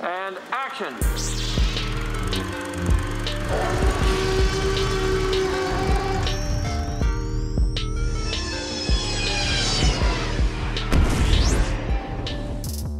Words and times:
And 0.00 0.36
action! 0.50 0.92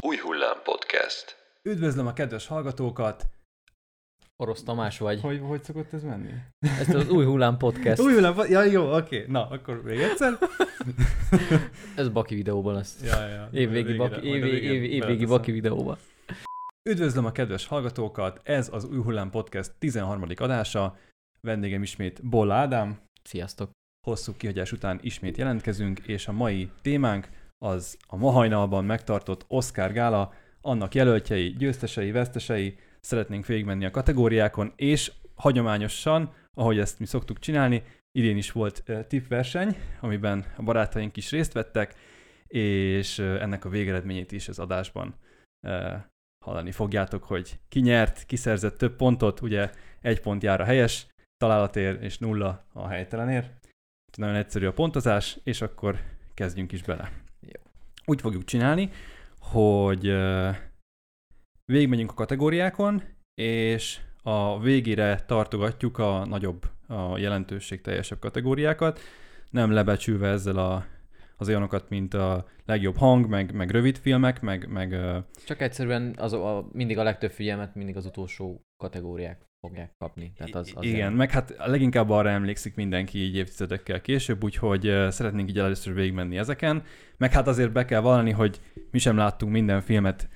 Új 0.01 0.17
Hullám 0.17 0.56
Podcast. 0.64 1.37
Üdvözlöm 1.62 2.06
a 2.06 2.12
kedves 2.12 2.46
hallgatókat! 2.46 3.27
Orosz 4.37 4.63
Tamás 4.63 4.99
vagy. 4.99 5.21
Hogy, 5.21 5.41
hogy 5.43 5.63
szokott 5.63 5.93
ez 5.93 6.03
menni? 6.03 6.31
Ezt 6.81 6.95
az 6.95 7.09
új 7.09 7.25
hullám 7.25 7.57
podcast. 7.57 8.01
Új 8.01 8.13
hullám, 8.13 8.35
ja 8.49 8.63
jó, 8.63 8.95
oké. 8.95 9.25
Na, 9.29 9.49
akkor 9.49 9.83
még 9.83 10.01
egyszer. 10.01 10.39
Ez 11.97 12.09
Baki 12.09 12.35
videóban 12.35 12.75
lesz. 12.75 13.01
Ja, 13.05 13.27
ja. 13.27 13.49
Évvégi 13.53 13.93
Végére, 13.93 14.09
Baki, 14.09 14.11
majd 14.11 14.23
a 14.23 14.37
év, 14.37 14.43
végén 14.43 14.71
év, 14.71 14.83
évvégi 14.83 14.99
beleteszem. 14.99 15.29
Baki 15.29 15.53
videóban. 15.53 15.99
Üdvözlöm 16.89 17.25
a 17.25 17.32
kedves 17.32 17.66
hallgatókat! 17.66 18.40
Ez 18.43 18.68
az 18.72 18.85
Új 18.85 19.03
Hullám 19.03 19.31
Podcast 19.31 19.72
13. 19.79 20.25
adása. 20.36 20.96
Vendégem 21.40 21.82
ismét 21.82 22.29
Bolla 22.29 22.54
Ádám. 22.54 22.99
Sziasztok. 23.22 23.71
Hosszú 24.07 24.32
kihagyás 24.36 24.72
után 24.72 24.99
ismét 25.03 25.36
jelentkezünk, 25.36 25.99
és 25.99 26.29
a 26.29 26.32
mai 26.32 26.71
témánk 26.82 27.29
az 27.59 27.96
a 28.07 28.17
ma 28.17 28.31
hajnalban 28.31 28.85
megtartott 28.85 29.45
Oscar 29.49 29.93
Gála, 29.93 30.32
annak 30.61 30.95
jelöltjei, 30.95 31.49
győztesei, 31.49 32.11
vesztesei, 32.11 32.78
szeretnénk 33.00 33.47
végigmenni 33.47 33.84
a 33.84 33.91
kategóriákon, 33.91 34.73
és 34.77 35.12
hagyományosan, 35.34 36.33
ahogy 36.55 36.78
ezt 36.78 36.98
mi 36.98 37.06
szoktuk 37.06 37.39
csinálni, 37.39 37.83
idén 38.12 38.37
is 38.37 38.53
volt 38.53 38.83
uh, 38.89 39.06
tippverseny, 39.06 39.77
amiben 40.00 40.45
a 40.56 40.62
barátaink 40.62 41.17
is 41.17 41.31
részt 41.31 41.53
vettek, 41.53 41.95
és 42.47 43.19
uh, 43.19 43.42
ennek 43.42 43.64
a 43.64 43.69
végeredményét 43.69 44.33
is 44.33 44.48
az 44.48 44.59
adásban 44.59 45.14
uh, 45.62 45.95
hallani 46.47 46.73
fogjátok, 46.73 47.25
hogy 47.25 47.59
ki 47.69 47.81
nyert, 47.81 48.25
ki 48.27 48.36
szerzett 48.36 48.78
több 48.78 48.97
pontot, 48.97 49.41
ugye 49.41 49.70
egy 50.00 50.20
pont 50.20 50.43
jár 50.43 50.61
a 50.61 50.65
helyes 50.65 51.07
találatért, 51.37 52.03
és 52.03 52.19
nulla 52.19 52.67
a 52.73 52.89
helytelenért. 52.89 53.47
Úgyhogy 54.09 54.25
Nagyon 54.25 54.34
egyszerű 54.34 54.67
a 54.67 54.73
pontozás, 54.73 55.39
és 55.45 55.61
akkor 55.61 56.01
kezdjünk 56.35 56.73
is 56.73 56.83
bele. 56.83 57.11
Jó. 57.41 57.62
Úgy 58.05 58.20
fogjuk 58.20 58.45
csinálni, 58.45 58.91
hogy 59.39 60.15
végigmegyünk 61.65 62.11
a 62.11 62.15
kategóriákon, 62.15 63.03
és 63.41 64.01
a 64.23 64.61
végére 64.61 65.20
tartogatjuk 65.20 65.98
a 65.98 66.25
nagyobb, 66.25 66.70
a 66.87 67.19
jelentőség 67.19 67.81
teljesebb 67.81 68.19
kategóriákat, 68.19 69.01
nem 69.51 69.70
lebecsülve 69.70 70.29
ezzel 70.29 70.59
a, 70.59 70.87
az 71.37 71.48
olyanokat, 71.48 71.89
mint 71.89 72.15
a 72.15 72.47
legjobb 72.65 72.97
hang, 72.97 73.29
meg, 73.29 73.55
meg 73.55 73.70
rövid 73.70 73.98
filmek, 73.98 74.41
meg, 74.41 74.69
meg 74.69 74.97
Csak 75.47 75.61
egyszerűen 75.61 76.15
az, 76.19 76.33
a, 76.33 76.69
mindig 76.73 76.98
a 76.98 77.03
legtöbb 77.03 77.31
figyelmet 77.31 77.75
mindig 77.75 77.97
az 77.97 78.06
utolsó 78.06 78.67
kategóriák 78.77 79.47
fogják 79.61 79.95
kapni. 79.98 80.33
Tehát 80.37 80.55
az, 80.55 80.73
az 80.75 80.84
igen, 80.84 81.12
meg 81.12 81.31
hát 81.31 81.55
leginkább 81.59 82.11
arra 82.11 82.29
emlékszik 82.29 82.75
mindenki 82.75 83.19
így 83.19 83.37
évtizedekkel 83.37 84.01
később, 84.01 84.45
úgyhogy 84.45 84.81
szeretnénk 85.09 85.48
így 85.48 85.59
először 85.59 85.95
végigmenni 85.95 86.39
ezeken, 86.39 86.83
meg 87.17 87.33
hát 87.33 87.47
azért 87.47 87.73
be 87.73 87.84
kell 87.84 88.01
vallani, 88.01 88.31
hogy 88.31 88.61
mi 88.91 88.98
sem 88.98 89.17
láttunk 89.17 89.53
minden 89.53 89.81
filmet 89.81 90.29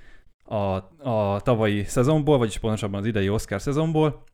a, 0.44 0.74
a 1.10 1.40
tavalyi 1.40 1.84
szezonból, 1.84 2.38
vagyis 2.38 2.58
pontosabban 2.58 3.00
az 3.00 3.06
idei 3.06 3.28
Oscar 3.28 3.60
szezonból, 3.60 4.24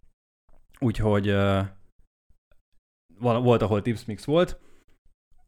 úgyhogy 0.79 1.29
uh, 1.29 1.67
volt, 3.19 3.63
ahol 3.63 3.83
Tips 3.83 4.05
Mix 4.05 4.25
volt, 4.25 4.61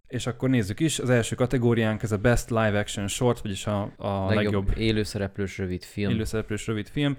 és 0.09 0.27
akkor 0.27 0.49
nézzük 0.49 0.81
is, 0.81 0.99
az 0.99 1.11
első 1.11 1.35
kategóriánk 1.35 2.03
ez 2.03 2.13
a 2.13 2.19
Best 2.19 2.51
Live 2.51 2.79
Action 2.79 3.09
Short, 3.09 3.41
vagyis 3.41 3.67
a, 3.67 3.93
a 3.97 4.27
legjobb, 4.27 4.45
legjobb 4.45 4.77
élőszereplős 4.77 5.59
rövid 5.59 5.83
film. 5.83 6.11
élőszereplős 6.11 6.67
rövid 6.67 6.89
film. 6.89 7.19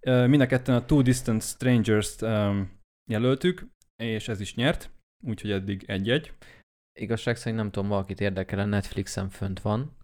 Mind 0.00 0.40
a 0.40 0.46
ketten 0.46 0.74
a 0.74 0.84
Two 0.84 1.02
Distant 1.02 1.42
Strangers-t 1.42 2.22
um, 2.22 2.80
jelöltük, 3.10 3.66
és 3.96 4.28
ez 4.28 4.40
is 4.40 4.54
nyert, 4.54 4.90
úgyhogy 5.26 5.50
eddig 5.50 5.84
egy-egy. 5.86 6.32
Igazság 7.00 7.36
szerint 7.36 7.60
nem 7.60 7.70
tudom, 7.70 7.88
valakit 7.88 8.20
érdekel, 8.20 8.58
a 8.58 8.64
Netflixen 8.64 9.28
fönt 9.28 9.60
van. 9.60 9.96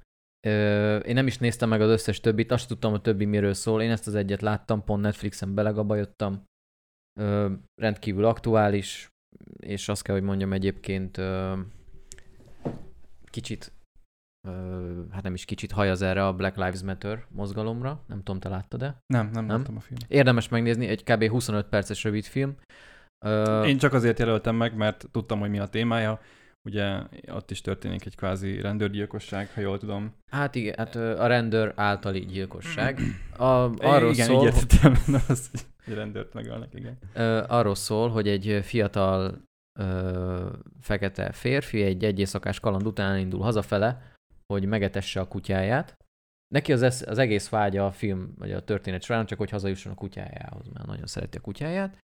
Ö, 0.47 0.97
én 0.97 1.15
nem 1.15 1.27
is 1.27 1.39
néztem 1.39 1.69
meg 1.69 1.81
az 1.81 1.91
összes 1.91 2.21
többit, 2.21 2.51
azt 2.53 2.69
tudtam, 2.69 2.93
a 2.93 3.01
többi 3.01 3.25
miről 3.25 3.55
szól. 3.55 3.83
Én 3.83 3.91
ezt 3.91 4.07
az 4.07 4.15
egyet 4.15 4.41
láttam, 4.41 4.85
pont 4.85 5.03
Netflixen 5.03 5.55
belegabajottam. 5.55 6.45
Ö, 7.21 7.53
rendkívül 7.81 8.25
aktuális, 8.25 9.09
és 9.57 9.89
azt 9.89 10.03
kell, 10.03 10.15
hogy 10.15 10.25
mondjam 10.25 10.53
egyébként 10.53 11.19
ö, 11.19 11.59
kicsit, 13.33 13.73
hát 15.11 15.23
nem 15.23 15.35
is 15.35 15.45
kicsit 15.45 15.73
hajaz 15.73 16.03
erre 16.03 16.27
a 16.27 16.33
Black 16.33 16.57
Lives 16.57 16.83
Matter 16.83 17.27
mozgalomra. 17.29 18.05
Nem 18.07 18.19
tudom, 18.19 18.41
te 18.41 18.49
láttad-e? 18.49 18.97
Nem, 19.07 19.31
nem, 19.33 19.45
Nem? 19.45 19.57
láttam 19.57 19.77
a 19.77 19.81
filmet. 19.81 20.05
Érdemes 20.09 20.49
megnézni, 20.49 20.87
egy 20.87 21.05
kb. 21.05 21.29
25 21.29 21.69
perces 21.69 22.05
rövid 22.05 22.25
film. 22.25 22.57
Én 23.65 23.79
csak 23.79 23.93
azért 23.93 24.19
jelöltem 24.19 24.57
meg, 24.57 24.77
mert 24.77 25.07
tudtam, 25.11 25.41
hogy 25.41 25.51
mi 25.51 25.59
a 25.59 25.67
témája. 25.67 26.21
Ugye 26.65 27.03
ott 27.33 27.51
is 27.51 27.61
történik 27.61 28.05
egy 28.07 28.17
kvázi 28.17 28.61
rendőrgyilkosság, 28.61 29.51
ha 29.55 29.61
jól 29.61 29.79
tudom. 29.79 30.15
Hát 30.31 30.55
igen, 30.55 30.75
hát 30.77 30.95
a 30.97 31.27
rendőr 31.27 31.73
általi 31.77 32.21
gyilkosság. 32.21 33.01
A, 33.37 33.45
Arról 33.45 34.13
igen, 34.13 34.27
szól, 34.27 34.41
így 34.41 34.55
értettem, 34.55 34.97
nem 35.17 35.23
az, 35.29 35.51
hogy 35.85 35.95
rendőrt 35.95 36.35
megölnek, 36.35 36.75
igen. 36.75 36.99
arról 37.49 37.75
szól, 37.75 38.09
hogy 38.11 38.29
egy 38.29 38.61
fiatal 38.63 39.43
ö, 39.79 40.57
fekete 40.81 41.33
férfi 41.33 41.83
egy 41.83 42.05
egy 42.05 42.19
éjszakás 42.19 42.61
kaland 42.61 42.87
után 42.87 43.19
indul 43.19 43.41
hazafele, 43.41 44.13
hogy 44.53 44.65
megetesse 44.65 45.21
a 45.21 45.29
kutyáját. 45.29 45.97
Neki 46.55 46.73
az, 46.73 46.83
esz- 46.83 47.07
az 47.07 47.19
egész 47.19 47.49
vágya 47.49 47.87
a 47.87 47.93
film, 47.93 48.35
vagy 48.37 48.53
a 48.53 48.65
történet 48.65 49.03
során, 49.03 49.27
csak 49.27 49.39
hogy 49.39 49.51
hazajusson 49.51 49.93
a 49.93 49.95
kutyájához, 49.95 50.69
mert 50.69 50.87
nagyon 50.87 51.07
szereti 51.07 51.37
a 51.37 51.41
kutyáját. 51.41 51.99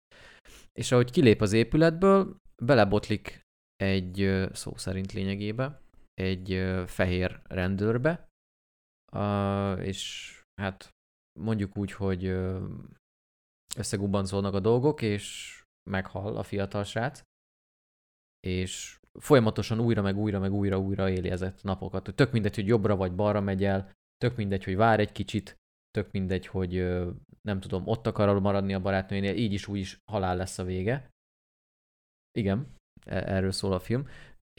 És 0.72 0.92
ahogy 0.92 1.10
kilép 1.10 1.40
az 1.40 1.52
épületből, 1.52 2.36
belebotlik 2.62 3.40
egy, 3.76 4.46
szó 4.52 4.76
szerint 4.76 5.12
lényegébe, 5.12 5.80
egy 6.14 6.72
fehér 6.86 7.40
rendőrbe, 7.44 8.28
és 9.80 10.32
hát 10.60 10.88
mondjuk 11.40 11.76
úgy, 11.76 11.92
hogy 11.92 12.24
összegubbancolnak 13.76 14.54
a 14.54 14.60
dolgok, 14.60 15.02
és 15.02 15.54
meghal 15.90 16.36
a 16.36 16.42
fiatal 16.42 16.84
srác, 16.84 17.22
és 18.40 18.98
folyamatosan 19.18 19.80
újra, 19.80 20.02
meg 20.02 20.16
újra, 20.16 20.38
meg 20.38 20.52
újra, 20.52 20.78
újra 20.78 21.10
éli 21.10 21.30
ezeket 21.30 21.62
napokat. 21.62 22.14
Tök 22.14 22.32
mindegy, 22.32 22.54
hogy 22.54 22.66
jobbra 22.66 22.96
vagy 22.96 23.14
balra 23.14 23.40
megy 23.40 23.64
el, 23.64 23.92
tök 24.16 24.36
mindegy, 24.36 24.64
hogy 24.64 24.76
vár 24.76 25.00
egy 25.00 25.12
kicsit, 25.12 25.56
tök 25.90 26.10
mindegy, 26.12 26.46
hogy 26.46 26.72
nem 27.42 27.60
tudom, 27.60 27.86
ott 27.86 28.06
akar 28.06 28.40
maradni 28.40 28.74
a 28.74 28.80
barátnőjénél, 28.80 29.36
így 29.36 29.52
is 29.52 29.68
úgy 29.68 29.78
is 29.78 29.98
halál 30.10 30.36
lesz 30.36 30.58
a 30.58 30.64
vége. 30.64 31.10
Igen, 32.38 32.74
e- 33.06 33.34
erről 33.34 33.52
szól 33.52 33.72
a 33.72 33.78
film. 33.78 34.08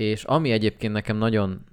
És 0.01 0.23
ami 0.23 0.51
egyébként 0.51 0.93
nekem 0.93 1.17
nagyon, 1.17 1.69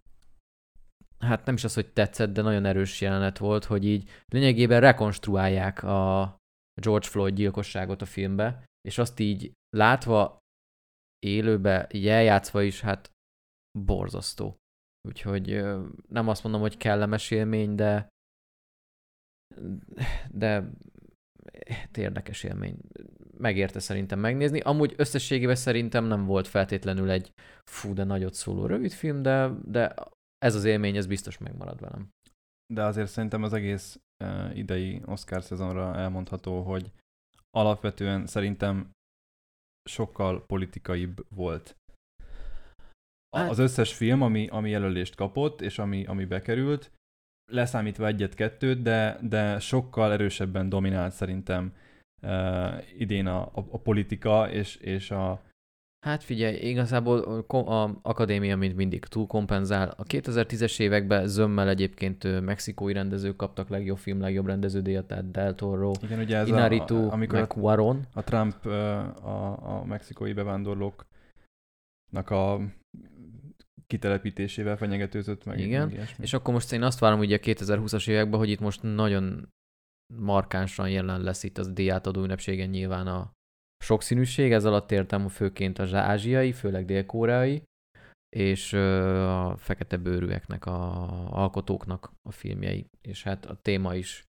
hát 1.18 1.44
nem 1.44 1.54
is 1.54 1.64
az, 1.64 1.74
hogy 1.74 1.92
tetszett, 1.92 2.32
de 2.32 2.42
nagyon 2.42 2.64
erős 2.64 3.00
jelenet 3.00 3.38
volt, 3.38 3.64
hogy 3.64 3.84
így 3.84 4.10
lényegében 4.26 4.80
rekonstruálják 4.80 5.82
a 5.82 6.36
George 6.80 7.06
Floyd 7.06 7.34
gyilkosságot 7.34 8.02
a 8.02 8.06
filmbe, 8.06 8.64
és 8.88 8.98
azt 8.98 9.20
így 9.20 9.52
látva, 9.76 10.38
élőbe, 11.18 11.88
így 11.92 12.06
eljátszva 12.08 12.62
is, 12.62 12.80
hát 12.80 13.10
borzasztó. 13.78 14.56
Úgyhogy 15.08 15.64
nem 16.08 16.28
azt 16.28 16.42
mondom, 16.42 16.60
hogy 16.60 16.76
kellemes 16.76 17.30
élmény, 17.30 17.74
de 17.74 18.08
de 20.30 20.70
hát 21.68 21.96
érdekes 21.96 22.42
élmény. 22.42 22.76
Megérte 23.38 23.78
szerintem 23.78 24.18
megnézni. 24.18 24.60
Amúgy 24.60 24.94
összességében 24.96 25.54
szerintem 25.54 26.04
nem 26.04 26.24
volt 26.24 26.46
feltétlenül 26.46 27.10
egy 27.10 27.32
fú, 27.70 27.94
de 27.94 28.04
nagyot 28.04 28.34
szóló 28.34 28.66
rövid 28.66 28.92
film, 28.92 29.22
de, 29.22 29.50
de 29.64 29.94
ez 30.38 30.54
az 30.54 30.64
élmény, 30.64 30.96
ez 30.96 31.06
biztos 31.06 31.38
megmarad 31.38 31.80
velem. 31.80 32.08
De 32.74 32.84
azért 32.84 33.10
szerintem 33.10 33.42
az 33.42 33.52
egész 33.52 34.00
idei 34.54 35.02
Oscar 35.04 35.42
szezonra 35.42 35.96
elmondható, 35.96 36.62
hogy 36.62 36.92
alapvetően 37.50 38.26
szerintem 38.26 38.90
sokkal 39.86 40.46
politikaibb 40.46 41.26
volt. 41.28 41.76
Hát- 43.36 43.50
Az 43.50 43.58
összes 43.58 43.94
film, 43.94 44.22
ami, 44.22 44.48
ami 44.48 44.70
jelölést 44.70 45.14
kapott, 45.14 45.60
és 45.60 45.78
ami, 45.78 46.04
ami 46.06 46.24
bekerült, 46.24 46.90
leszámítva 47.52 48.06
egyet-kettőt, 48.06 48.82
de, 48.82 49.18
de 49.22 49.58
sokkal 49.58 50.12
erősebben 50.12 50.68
dominált 50.68 51.12
szerintem 51.12 51.74
uh, 52.22 52.98
idén 52.98 53.26
a, 53.26 53.40
a, 53.42 53.66
a 53.70 53.78
politika 53.78 54.50
és, 54.50 54.76
és 54.76 55.10
a, 55.10 55.42
Hát 56.06 56.22
figyelj, 56.22 56.56
igazából 56.56 57.44
a 57.48 57.98
akadémia 58.02 58.56
mint 58.56 58.76
mindig 58.76 59.04
túl 59.04 59.26
kompenzál. 59.26 59.94
A 59.96 60.02
2010-es 60.02 60.80
években 60.80 61.26
zömmel 61.26 61.68
egyébként 61.68 62.40
mexikói 62.40 62.92
rendezők 62.92 63.36
kaptak 63.36 63.68
legjobb 63.68 63.98
film, 63.98 64.20
legjobb 64.20 64.46
rendeződíjat, 64.46 65.06
tehát 65.06 65.30
Del 65.30 65.54
Toro, 65.54 65.92
igen, 66.02 66.18
ugye 66.18 66.36
ez 66.36 66.48
Inaritu, 66.48 66.96
a, 66.96 67.12
amikor 67.12 67.38
meg 67.38 67.78
a, 67.78 67.96
a 68.12 68.22
Trump 68.22 68.66
a, 68.66 69.78
a 69.78 69.84
mexikói 69.84 70.32
bevándorlóknak 70.32 72.30
a 72.30 72.60
kitelepítésével 73.86 74.76
fenyegetőzött 74.76 75.44
meg. 75.44 75.58
Igen, 75.58 75.88
meg. 75.88 76.14
És 76.18 76.32
akkor 76.32 76.54
most 76.54 76.72
én 76.72 76.82
azt 76.82 76.98
várom 76.98 77.18
ugye 77.18 77.36
a 77.36 77.40
2020-as 77.40 78.08
években, 78.08 78.38
hogy 78.38 78.50
itt 78.50 78.60
most 78.60 78.82
nagyon 78.82 79.48
markánsan 80.14 80.90
jelen 80.90 81.20
lesz 81.20 81.42
itt 81.42 81.58
az 81.58 81.72
díjátadó 81.72 82.22
ünnepségen 82.22 82.68
nyilván 82.68 83.06
a 83.06 83.34
sokszínűség, 83.84 84.52
ez 84.52 84.64
alatt 84.64 84.90
értem 84.90 85.28
főként 85.28 85.78
az 85.78 85.94
ázsiai, 85.94 86.52
főleg 86.52 86.84
dél-koreai, 86.84 87.62
és 88.36 88.72
a 88.72 89.56
fekete 89.56 89.96
bőrűeknek, 89.96 90.66
a 90.66 91.08
alkotóknak 91.32 92.12
a 92.28 92.30
filmjei, 92.30 92.86
és 93.00 93.22
hát 93.22 93.46
a 93.46 93.58
téma 93.62 93.94
is 93.94 94.24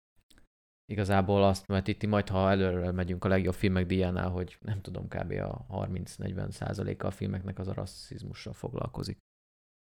igazából 0.91 1.43
azt 1.43 1.65
vetíti, 1.65 2.05
majd 2.05 2.27
ha 2.27 2.49
előre 2.49 2.91
megyünk 2.91 3.23
a 3.23 3.27
legjobb 3.27 3.53
filmek 3.53 3.85
díjánál, 3.85 4.29
hogy 4.29 4.57
nem 4.61 4.81
tudom, 4.81 5.07
kb. 5.07 5.31
a 5.31 5.65
30-40 5.69 6.49
százaléka 6.49 7.07
a 7.07 7.11
filmeknek 7.11 7.59
az 7.59 7.67
a 7.67 7.73
rasszizmussal 7.73 8.53
foglalkozik. 8.53 9.17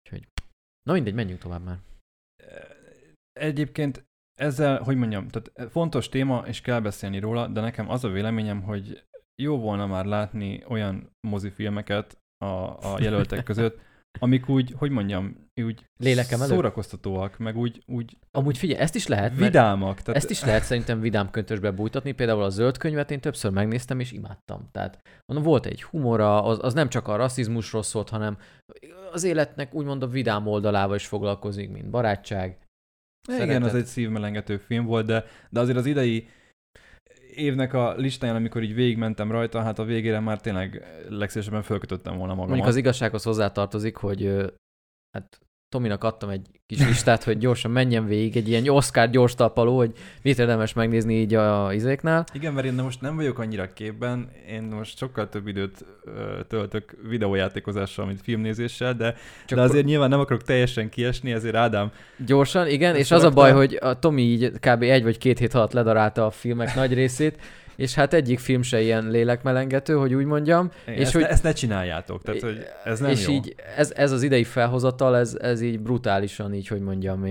Úgyhogy, 0.03 0.27
na 0.83 0.93
mindegy, 0.93 1.13
menjünk 1.13 1.39
tovább 1.39 1.63
már. 1.63 1.79
Egyébként 3.31 4.05
ezzel, 4.39 4.81
hogy 4.83 4.97
mondjam, 4.97 5.27
tehát 5.27 5.71
fontos 5.71 6.09
téma, 6.09 6.47
és 6.47 6.61
kell 6.61 6.79
beszélni 6.79 7.19
róla, 7.19 7.47
de 7.47 7.61
nekem 7.61 7.89
az 7.89 8.03
a 8.03 8.09
véleményem, 8.09 8.61
hogy 8.61 9.05
jó 9.41 9.57
volna 9.59 9.87
már 9.87 10.05
látni 10.05 10.63
olyan 10.67 11.15
mozifilmeket 11.27 12.17
a, 12.37 12.45
a 12.93 12.97
jelöltek 12.99 13.43
között, 13.43 13.79
amik 14.19 14.49
úgy, 14.49 14.73
hogy 14.77 14.91
mondjam, 14.91 15.49
úgy 15.61 15.85
Lélekemelő? 15.97 16.53
szórakoztatóak, 16.53 17.37
meg 17.37 17.57
úgy, 17.57 17.83
úgy 17.85 18.17
Amúgy 18.31 18.57
figyelj, 18.57 18.79
ezt 18.79 18.95
is 18.95 19.07
lehet, 19.07 19.35
vidámak. 19.35 20.01
Tehát 20.01 20.21
ezt 20.21 20.29
is 20.29 20.43
lehet 20.43 20.63
szerintem 20.63 20.99
vidám 20.99 21.29
köntösbe 21.29 21.71
bújtatni. 21.71 22.11
Például 22.11 22.43
a 22.43 22.49
zöld 22.49 22.77
könyvet 22.77 23.11
én 23.11 23.19
többször 23.19 23.51
megnéztem, 23.51 23.99
és 23.99 24.11
imádtam. 24.11 24.69
Tehát 24.71 25.01
mondom, 25.25 25.47
volt 25.47 25.65
egy 25.65 25.83
humora, 25.83 26.43
az, 26.43 26.59
az 26.61 26.73
nem 26.73 26.89
csak 26.89 27.07
a 27.07 27.15
rasszizmusról 27.15 27.83
szólt, 27.83 28.09
hanem 28.09 28.37
az 29.11 29.23
életnek 29.23 29.73
úgymond 29.73 30.03
a 30.03 30.07
vidám 30.07 30.47
oldalával 30.47 30.95
is 30.95 31.05
foglalkozik, 31.05 31.71
mint 31.71 31.89
barátság. 31.89 32.57
Igen, 33.27 33.39
szeretet. 33.39 33.63
az 33.63 33.75
egy 33.75 33.85
szívmelengető 33.85 34.57
film 34.57 34.85
volt, 34.85 35.05
de, 35.05 35.25
de 35.49 35.59
azért 35.59 35.77
az 35.77 35.85
idei 35.85 36.27
évnek 37.35 37.73
a 37.73 37.95
listáján, 37.95 38.35
amikor 38.35 38.63
így 38.63 38.73
végigmentem 38.73 39.31
rajta, 39.31 39.61
hát 39.61 39.79
a 39.79 39.83
végére 39.83 40.19
már 40.19 40.41
tényleg 40.41 40.85
legszívesebben 41.09 41.63
fölkötöttem 41.63 42.17
volna 42.17 42.33
magamat. 42.33 42.47
Mondjuk 42.47 42.67
az 42.67 42.75
igazsághoz 42.75 43.23
hozzátartozik, 43.23 43.95
hogy 43.95 44.51
hát 45.11 45.39
Tominak 45.71 46.03
adtam 46.03 46.29
egy 46.29 46.47
kis 46.67 46.79
listát, 46.87 47.23
hogy 47.23 47.37
gyorsan 47.37 47.71
menjen 47.71 48.05
végig, 48.05 48.37
egy 48.37 48.49
ilyen 48.49 48.67
Oscar 48.67 49.09
gyors 49.09 49.35
talpaló, 49.35 49.77
hogy 49.77 49.91
mit 50.21 50.39
érdemes 50.39 50.73
megnézni 50.73 51.13
így 51.13 51.33
a 51.33 51.73
izéknál. 51.73 52.25
Igen, 52.33 52.53
mert 52.53 52.67
én 52.67 52.73
most 52.73 53.01
nem 53.01 53.15
vagyok 53.15 53.39
annyira 53.39 53.73
képben, 53.73 54.29
én 54.49 54.61
most 54.61 54.97
sokkal 54.97 55.29
több 55.29 55.47
időt 55.47 55.85
töltök 56.47 56.95
videójátékozással, 57.09 58.05
mint 58.05 58.21
filmnézéssel, 58.21 58.93
de, 58.93 59.15
Csak 59.45 59.57
de 59.57 59.63
azért 59.63 59.85
nyilván 59.85 60.09
nem 60.09 60.19
akarok 60.19 60.43
teljesen 60.43 60.89
kiesni, 60.89 61.31
ezért 61.31 61.55
Ádám, 61.55 61.91
Gyorsan, 62.25 62.67
igen, 62.67 62.95
és 62.95 63.11
az 63.11 63.23
a 63.23 63.29
baj, 63.29 63.51
hogy 63.51 63.77
a 63.81 63.99
Tomi 63.99 64.21
így 64.21 64.51
kb. 64.59 64.81
egy 64.81 65.03
vagy 65.03 65.17
két 65.17 65.39
hét 65.39 65.53
alatt 65.53 65.71
ledarálta 65.71 66.25
a 66.25 66.31
filmek 66.31 66.75
nagy 66.75 66.93
részét, 66.93 67.39
és 67.81 67.93
hát 67.93 68.13
egyik 68.13 68.39
film 68.39 68.61
se 68.61 68.81
ilyen 68.81 69.09
lélekmelengető, 69.09 69.93
hogy 69.93 70.13
úgy 70.13 70.25
mondjam. 70.25 70.69
és 70.85 70.93
És 70.95 70.99
ezt, 71.01 71.13
hogy- 71.13 71.21
ne, 71.21 71.27
ezt 71.29 71.43
ne 71.43 71.51
csináljátok, 71.51 72.21
tehát 72.23 72.41
hogy 72.41 72.65
ez 72.83 72.99
nem 72.99 73.09
és 73.11 73.27
jó. 73.27 73.33
így 73.33 73.55
ez, 73.75 73.91
ez 73.91 74.11
az 74.11 74.23
idei 74.23 74.43
felhozatal, 74.43 75.17
ez, 75.17 75.35
ez 75.35 75.61
így 75.61 75.79
brutálisan, 75.79 76.53
így 76.53 76.67
hogy 76.67 76.81
mondjam, 76.81 77.25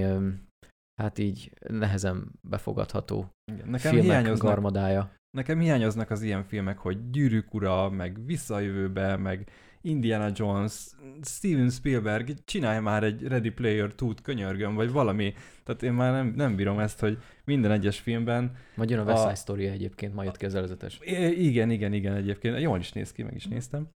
hát 1.02 1.19
így 1.19 1.50
nehezen 1.69 2.31
befogadható 2.49 3.31
Igen. 3.52 3.69
Nekem 3.69 3.93
filmek 3.93 4.11
hiányoznak, 4.11 4.49
garmadája. 4.49 5.11
nekem 5.37 5.58
hiányoznak 5.58 6.11
az 6.11 6.23
ilyen 6.23 6.44
filmek, 6.44 6.79
hogy 6.79 7.11
Gyűrűk 7.11 7.55
ura, 7.55 7.91
meg 7.91 8.25
Visszajövőbe, 8.25 9.17
meg 9.17 9.49
Indiana 9.82 10.30
Jones, 10.34 10.86
Steven 11.22 11.70
Spielberg, 11.70 12.34
csinálj 12.44 12.80
már 12.80 13.04
egy 13.04 13.22
Ready 13.22 13.50
Player 13.50 13.92
2-t, 13.96 14.16
könyörgöm, 14.22 14.74
vagy 14.74 14.90
valami. 14.90 15.34
Tehát 15.64 15.82
én 15.82 15.92
már 15.92 16.12
nem, 16.12 16.32
nem 16.36 16.56
bírom 16.56 16.78
ezt, 16.78 17.00
hogy 17.00 17.18
minden 17.44 17.70
egyes 17.70 17.98
filmben 17.98 18.56
Majd 18.74 18.90
jön 18.90 18.98
a 18.98 19.04
West 19.04 19.22
Side 19.22 19.34
Story 19.34 19.66
egyébként, 19.66 20.14
majd 20.14 20.26
jött 20.26 20.36
ki 20.36 20.44
az 20.44 20.54
előzetes. 20.54 20.98
I- 21.02 21.46
igen, 21.46 21.70
igen, 21.70 21.92
igen, 21.92 22.14
egyébként 22.14 22.60
jól 22.60 22.78
is 22.78 22.92
néz 22.92 23.12
ki, 23.12 23.22
meg 23.22 23.34
is 23.34 23.46
néztem. 23.46 23.88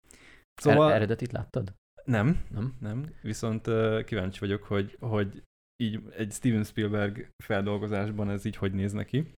Szóval... 0.61 0.73
Szóval 0.77 0.89
Er- 0.89 0.95
eredetit 0.95 1.31
láttad? 1.31 1.73
nem, 2.05 2.43
Nem? 2.51 2.75
nem, 2.79 3.05
viszont 3.21 3.67
uh, 3.67 4.03
kíváncsi 4.03 4.39
vagyok, 4.39 4.63
hogy, 4.63 4.97
hogy 4.99 5.43
így 5.83 6.01
egy 6.17 6.31
Steven 6.31 6.63
Spielberg 6.63 7.27
feldolgozásban 7.43 8.29
ez 8.29 8.45
így 8.45 8.55
hogy 8.55 8.73
néz 8.73 8.91
neki. 8.91 9.33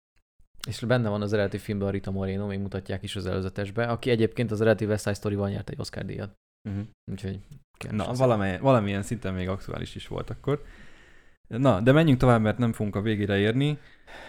És 0.67 0.79
benne 0.79 1.09
van 1.09 1.21
az 1.21 1.33
eredeti 1.33 1.57
filmben 1.57 1.87
a 1.87 1.91
Rita 1.91 2.11
Moreno, 2.11 2.45
még 2.47 2.59
mutatják 2.59 3.03
is 3.03 3.15
az 3.15 3.25
előzetesbe, 3.25 3.85
aki 3.85 4.09
egyébként 4.09 4.51
az 4.51 4.61
eredeti 4.61 4.85
West 4.85 5.03
Side 5.03 5.15
Story-val 5.15 5.49
nyert 5.49 5.69
egy 5.69 5.79
Oscar 5.79 6.05
díjat. 6.05 6.33
Uh-huh. 6.69 6.83
Úgyhogy 7.11 7.39
Na, 7.89 8.03
keresem. 8.03 8.61
valamilyen, 8.61 9.03
szinten 9.03 9.33
még 9.33 9.49
aktuális 9.49 9.95
is 9.95 10.07
volt 10.07 10.29
akkor. 10.29 10.63
Na, 11.47 11.81
de 11.81 11.91
menjünk 11.91 12.19
tovább, 12.19 12.41
mert 12.41 12.57
nem 12.57 12.73
fogunk 12.73 12.95
a 12.95 13.01
végére 13.01 13.37
érni. 13.37 13.77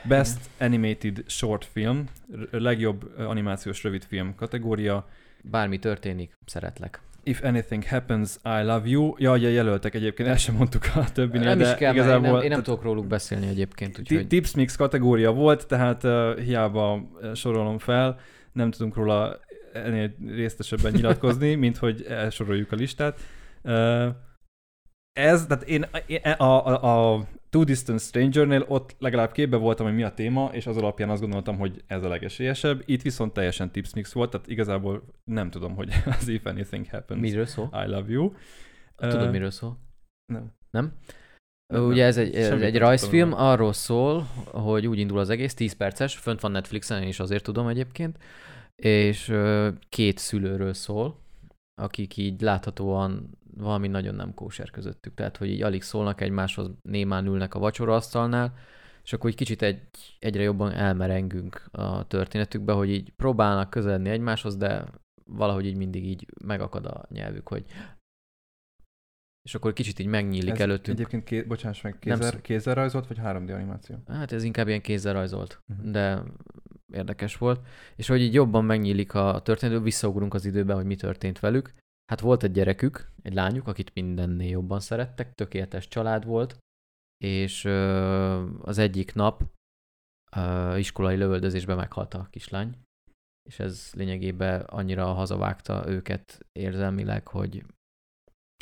Best 0.09 0.51
Animated 0.59 1.25
Short 1.27 1.65
Film, 1.65 2.09
legjobb 2.51 3.19
animációs 3.19 3.83
rövidfilm 3.83 4.35
kategória. 4.35 5.09
Bármi 5.43 5.79
történik, 5.79 6.35
szeretlek. 6.47 7.01
If 7.23 7.43
Anything 7.43 7.85
Happens, 7.85 8.37
I 8.45 8.63
Love 8.63 8.89
You. 8.89 9.15
Ja, 9.19 9.33
ugye 9.33 9.49
jelöltek 9.49 9.95
egyébként, 9.95 10.29
el 10.29 10.37
sem 10.37 10.55
mondtuk 10.55 10.83
a 10.95 11.13
többinél, 11.13 11.49
nem 11.49 11.59
de 11.59 11.71
is 11.71 11.75
kell, 11.75 11.93
mert 11.93 11.97
én 11.97 12.03
igazából... 12.05 12.31
nem, 12.33 12.43
én 12.43 12.51
nem 12.51 12.63
tudok 12.63 12.83
róluk 12.83 13.07
beszélni 13.07 13.47
egyébként, 13.47 13.99
úgyhogy 13.99 14.27
Tips 14.27 14.55
Mix 14.55 14.77
kategória 14.77 15.33
volt, 15.33 15.67
tehát 15.67 16.05
uh, 16.05 16.39
hiába 16.39 17.09
sorolom 17.35 17.79
fel, 17.79 18.19
nem 18.53 18.71
tudunk 18.71 18.95
róla 18.95 19.41
ennél 19.73 20.15
részletesebben 20.27 20.93
nyilatkozni, 20.93 21.55
mint 21.65 21.77
hogy 21.77 22.03
elsoroljuk 22.03 22.73
a 22.73 22.77
listát. 22.77 23.21
Uh, 23.63 24.07
ez, 25.13 25.47
tehát 25.47 25.63
én 25.63 25.87
a, 26.37 26.45
a, 26.45 27.15
a 27.15 27.25
Two 27.51 27.65
Distant 27.65 28.01
Stranger-nél 28.01 28.65
ott 28.69 28.97
legalább 28.99 29.33
képbe 29.33 29.57
voltam, 29.57 29.87
hogy 29.87 29.95
mi 29.95 30.03
a 30.03 30.15
téma, 30.15 30.51
és 30.53 30.67
az 30.67 30.77
alapján 30.77 31.11
azt 31.11 31.21
gondoltam, 31.21 31.59
hogy 31.59 31.83
ez 31.87 32.03
a 32.03 32.09
legesélyesebb. 32.09 32.83
Itt 32.85 33.03
viszont 33.03 33.33
teljesen 33.33 33.71
tips 33.71 33.95
mix 33.95 34.13
volt, 34.13 34.31
tehát 34.31 34.49
igazából 34.49 35.03
nem 35.25 35.51
tudom, 35.51 35.75
hogy 35.75 35.93
az 36.21 36.29
If 36.29 36.45
Anything 36.45 36.91
Happens, 36.91 37.21
miről 37.21 37.47
szól? 37.47 37.71
I 37.73 37.91
Love 37.91 38.13
You. 38.13 38.33
Tudod, 38.97 39.27
Ö, 39.27 39.31
miről 39.31 39.51
szól? 39.51 39.79
Nem. 40.33 40.53
Nem? 40.71 40.93
Nem, 41.73 41.87
Ugye 41.87 42.05
ez 42.05 42.17
egy, 42.17 42.35
ez 42.35 42.61
egy 42.61 42.79
rajzfilm, 42.79 43.29
tudom. 43.29 43.45
arról 43.45 43.73
szól, 43.73 44.23
hogy 44.45 44.87
úgy 44.87 44.99
indul 44.99 45.19
az 45.19 45.31
egész, 45.31 45.55
10 45.55 45.73
perces, 45.73 46.17
fönt 46.17 46.41
van 46.41 46.51
Netflixen, 46.51 47.03
én 47.03 47.09
is 47.09 47.21
azért 47.21 47.45
tudom 47.45 47.69
egyébként, 47.69 48.19
és 48.83 49.33
két 49.89 50.19
szülőről 50.19 50.73
szól, 50.73 51.19
akik 51.81 52.17
így 52.17 52.41
láthatóan 52.41 53.39
valami 53.59 53.89
nagyon 53.89 54.15
nem 54.15 54.35
kóser 54.35 54.71
közöttük, 54.71 55.15
tehát 55.15 55.37
hogy 55.37 55.49
így 55.49 55.63
alig 55.63 55.83
szólnak 55.83 56.21
egymáshoz, 56.21 56.71
némán 56.83 57.27
ülnek 57.27 57.55
a 57.55 57.59
vacsoraasztalnál, 57.59 58.55
és 59.03 59.13
akkor 59.13 59.31
egy 59.31 59.37
kicsit 59.37 59.63
egy, 59.63 59.81
egyre 60.19 60.43
jobban 60.43 60.73
elmerengünk 60.73 61.69
a 61.73 62.07
történetükbe, 62.07 62.73
hogy 62.73 62.89
így 62.91 63.11
próbálnak 63.17 63.71
közeledni 63.71 64.09
egymáshoz, 64.09 64.57
de 64.57 64.85
valahogy 65.25 65.67
így 65.67 65.77
mindig 65.77 66.05
így 66.07 66.27
megakad 66.45 66.87
a 66.87 67.05
nyelvük, 67.11 67.49
hogy 67.49 67.65
és 69.43 69.55
akkor 69.55 69.73
kicsit 69.73 69.99
így 69.99 70.07
megnyílik 70.07 70.51
Ez 70.51 70.61
előttünk. 70.61 70.99
Egyébként, 70.99 71.25
ké, 71.25 71.43
bocsáss 71.43 71.81
meg, 71.83 71.93
Nem 71.93 72.01
kézzel, 72.19 72.33
szó- 72.33 72.41
kézzel 72.41 72.75
rajzolt, 72.75 73.07
vagy 73.07 73.19
3D 73.23 73.55
animáció? 73.55 73.97
Hát 74.07 74.33
ez 74.33 74.43
inkább 74.43 74.69
ilyen 74.69 74.81
kézzel 74.81 75.13
rajzolt, 75.13 75.63
Mhm. 75.67 75.91
de 75.91 76.23
érdekes 76.93 77.37
volt. 77.37 77.67
És 77.97 78.07
hogy 78.09 78.21
így 78.21 78.35
jobban 78.35 78.65
megnyílik 78.65 79.15
a 79.15 79.41
történet, 79.45 79.83
visszaugrunk 79.83 80.35
az 80.35 80.45
időbe, 80.45 80.75
hogy 80.75 80.85
mi 80.85 80.95
történt 80.97 81.41
velük. 81.41 81.73
Hát 82.11 82.21
volt 82.21 82.43
egy 82.43 82.53
gyerekük, 82.53 83.13
egy 83.23 83.35
lányuk, 83.35 83.67
akit 83.67 83.95
mindennél 83.95 84.49
jobban 84.49 84.81
szerettek, 84.81 85.35
tökéletes 85.35 85.89
család 85.89 86.25
volt, 86.25 86.59
és 87.25 87.65
az 88.61 88.79
egyik 88.79 89.15
nap 89.15 89.43
iskolai 90.77 91.17
lövöldözésben 91.17 91.77
meghalt 91.77 92.15
a 92.15 92.27
kislány, 92.31 92.79
és 93.49 93.59
ez 93.59 93.93
lényegében 93.95 94.61
annyira 94.61 95.13
hazavágta 95.13 95.89
őket 95.89 96.41
érzelmileg, 96.53 97.29
hogy 97.29 97.65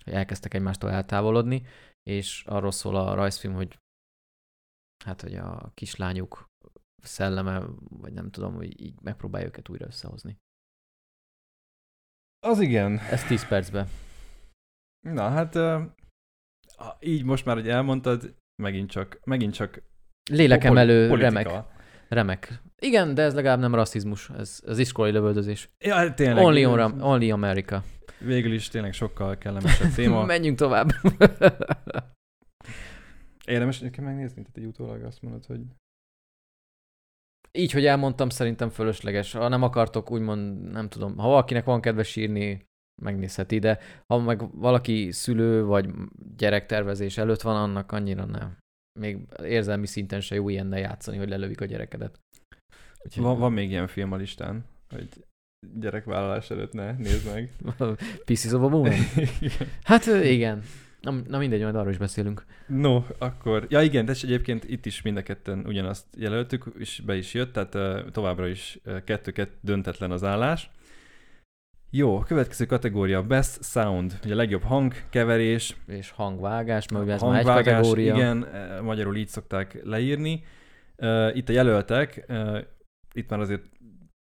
elkezdtek 0.04 0.54
egymástól 0.54 0.90
eltávolodni, 0.90 1.66
és 2.02 2.44
arról 2.44 2.70
szól 2.70 2.96
a 2.96 3.14
rajzfilm, 3.14 3.54
hogy 3.54 3.78
hát, 5.04 5.20
hogy 5.20 5.34
a 5.34 5.70
kislányuk 5.74 6.46
szelleme, 7.02 7.66
vagy 7.78 8.12
nem 8.12 8.30
tudom, 8.30 8.54
hogy 8.54 8.80
így 8.80 9.00
megpróbálja 9.00 9.46
őket 9.46 9.68
újra 9.68 9.86
összehozni. 9.86 10.36
Az 12.46 12.60
igen. 12.60 12.98
Ez 12.98 13.24
10 13.24 13.48
percben. 13.48 13.88
Na 15.00 15.28
hát, 15.28 15.58
így 17.00 17.24
most 17.24 17.44
már, 17.44 17.56
hogy 17.56 17.68
elmondtad, 17.68 18.34
megint 18.62 18.90
csak, 18.90 19.20
megint 19.24 19.54
csak 19.54 19.82
Lélekemelő, 20.30 21.08
poli- 21.08 21.20
remek, 21.22 21.46
politika. 21.46 21.72
remek. 22.08 22.62
Igen, 22.78 23.14
de 23.14 23.22
ez 23.22 23.34
legalább 23.34 23.58
nem 23.58 23.74
rasszizmus, 23.74 24.30
ez 24.30 24.60
az 24.66 24.78
iskolai 24.78 25.10
lövöldözés. 25.12 25.70
Ja, 25.78 25.94
hát 25.94 26.16
tényleg. 26.16 26.44
Only, 26.44 26.64
on, 26.64 27.00
only 27.00 27.30
America. 27.30 27.82
Végül 28.18 28.52
is 28.52 28.68
tényleg 28.68 28.92
sokkal 28.92 29.38
kellemesebb 29.38 29.92
téma. 29.92 30.24
Menjünk 30.34 30.58
tovább. 30.58 30.88
Érdemes 33.46 33.78
nekem 33.78 34.04
megnézni, 34.04 34.42
tehát 34.42 34.56
egy 34.56 34.64
utólag 34.64 35.02
azt 35.02 35.22
mondod, 35.22 35.46
hogy 35.46 35.60
Így, 37.52 37.72
hogy 37.72 37.86
elmondtam, 37.86 38.28
szerintem 38.28 38.68
fölösleges. 38.68 39.32
Ha 39.32 39.48
nem 39.48 39.62
akartok, 39.62 40.10
úgymond, 40.10 40.70
nem 40.70 40.88
tudom, 40.88 41.16
ha 41.16 41.28
valakinek 41.28 41.64
van 41.64 41.80
kedve 41.80 42.02
sírni, 42.02 42.66
megnézheti, 43.02 43.58
de 43.58 43.78
ha 44.06 44.18
meg 44.18 44.58
valaki 44.58 45.12
szülő 45.12 45.64
vagy 45.64 45.90
gyerektervezés 46.36 47.18
előtt 47.18 47.40
van, 47.40 47.56
annak 47.56 47.92
annyira 47.92 48.24
nem. 48.24 48.58
még 49.00 49.18
érzelmi 49.42 49.86
szinten 49.86 50.20
se 50.20 50.34
jó 50.34 50.48
ilyennel 50.48 50.78
játszani, 50.78 51.16
hogy 51.16 51.28
lelövik 51.28 51.60
a 51.60 51.64
gyerekedet. 51.64 52.20
Úgyhogy 53.04 53.22
Van, 53.22 53.38
van 53.38 53.52
még 53.52 53.70
ilyen 53.70 53.86
film 53.86 54.12
a 54.12 54.16
listán, 54.16 54.64
hogy 54.88 55.08
gyerekvállalás 55.78 56.50
előtt 56.50 56.72
ne 56.72 56.92
nézd 56.92 57.32
meg. 57.32 57.52
Pieces 58.24 58.52
of 58.52 58.62
a 58.62 58.68
Moon? 58.68 58.92
Igen. 59.40 59.68
Hát 59.82 60.06
igen. 60.06 60.62
Na, 61.06 61.14
na 61.26 61.38
mindegy, 61.38 61.62
majd 61.62 61.75
arról 61.75 61.90
is 61.90 61.98
beszélünk. 61.98 62.44
No, 62.66 63.02
akkor... 63.18 63.66
Ja 63.68 63.82
igen, 63.82 64.04
de 64.04 64.12
egyébként 64.22 64.64
itt 64.64 64.86
is 64.86 65.02
mind 65.02 65.16
a 65.16 65.22
ketten 65.22 65.64
ugyanazt 65.66 66.06
jelöltük, 66.16 66.64
és 66.78 67.02
be 67.06 67.16
is 67.16 67.34
jött, 67.34 67.52
tehát 67.52 67.75
uh, 67.75 68.10
továbbra 68.10 68.48
is 68.48 68.78
uh, 68.84 69.04
kettő-kettő 69.04 69.54
döntetlen 69.60 70.10
az 70.10 70.25
állás. 70.25 70.70
Jó, 71.90 72.18
következő 72.18 72.66
kategória 72.66 73.22
Best 73.22 73.64
Sound, 73.64 74.18
ugye 74.25 74.32
a 74.32 74.36
legjobb 74.36 74.62
hangkeverés, 74.62 75.76
És 75.86 76.10
hangvágás, 76.10 76.88
mert 76.88 77.04
ugye 77.04 77.12
ez 77.12 77.20
már 77.20 77.38
egy 77.38 77.44
hangvágás, 77.44 77.75
kategória. 77.75 78.14
igen, 78.14 78.46
magyarul 78.82 79.16
így 79.16 79.28
szokták 79.28 79.80
leírni. 79.84 80.44
Uh, 80.96 81.36
itt 81.36 81.48
a 81.48 81.52
jelöltek, 81.52 82.25
uh, 82.28 82.58
itt 83.12 83.30
már 83.30 83.40
azért 83.40 83.62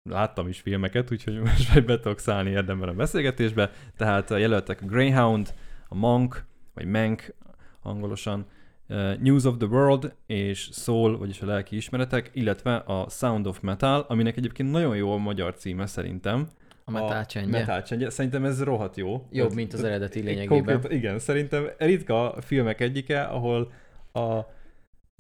láttam 0.09 0.47
is 0.47 0.59
filmeket, 0.59 1.11
úgyhogy 1.11 1.39
most 1.39 1.85
be 1.85 1.99
tudok 1.99 2.19
szállni 2.19 2.49
érdemben 2.49 2.89
a 2.89 2.93
beszélgetésbe. 2.93 3.71
Tehát 3.97 4.31
a 4.31 4.37
jelöltek 4.37 4.81
a 4.81 4.85
Greyhound, 4.85 5.53
a 5.87 5.95
Monk, 5.95 6.47
vagy 6.73 6.85
Mank 6.85 7.33
angolosan, 7.81 8.45
uh, 8.89 9.17
News 9.17 9.43
of 9.43 9.57
the 9.57 9.67
World 9.67 10.13
és 10.25 10.69
Soul, 10.71 11.17
vagyis 11.17 11.41
a 11.41 11.45
lelki 11.45 11.75
ismeretek, 11.75 12.29
illetve 12.33 12.75
a 12.75 13.09
Sound 13.09 13.47
of 13.47 13.59
Metal, 13.59 14.05
aminek 14.07 14.37
egyébként 14.37 14.71
nagyon 14.71 14.95
jó 14.95 15.11
a 15.11 15.17
magyar 15.17 15.55
címe 15.55 15.85
szerintem. 15.85 16.47
A 16.85 16.91
metal 16.91 17.25
csendje. 17.25 17.59
Metal 17.59 17.81
csendje. 17.81 18.09
Szerintem 18.09 18.45
ez 18.45 18.63
rohadt 18.63 18.97
jó. 18.97 19.27
Jobb, 19.31 19.53
mint 19.53 19.73
az 19.73 19.83
eredeti 19.83 20.21
lényegében. 20.21 20.79
Konkrét, 20.79 20.97
igen, 20.97 21.19
szerintem 21.19 21.69
ritka 21.77 22.35
filmek 22.41 22.81
egyike, 22.81 23.21
ahol 23.21 23.71
a, 24.13 24.39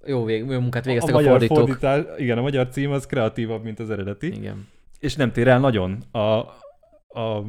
Jó, 0.05 0.25
vég, 0.25 0.45
jó 0.49 0.59
munkát 0.59 0.85
végeztek 0.85 1.15
a, 1.15 1.17
a, 1.17 1.21
magyar 1.21 1.31
fordítók. 1.31 1.57
fordítás, 1.57 2.05
igen, 2.17 2.37
a 2.37 2.41
magyar 2.41 2.67
cím 2.69 2.91
az 2.91 3.05
kreatívabb, 3.05 3.63
mint 3.63 3.79
az 3.79 3.89
eredeti, 3.89 4.27
Igen. 4.27 4.67
és 4.99 5.15
nem 5.15 5.31
tér 5.31 5.47
el 5.47 5.59
nagyon 5.59 6.03
a, 6.11 6.19
a, 6.19 7.45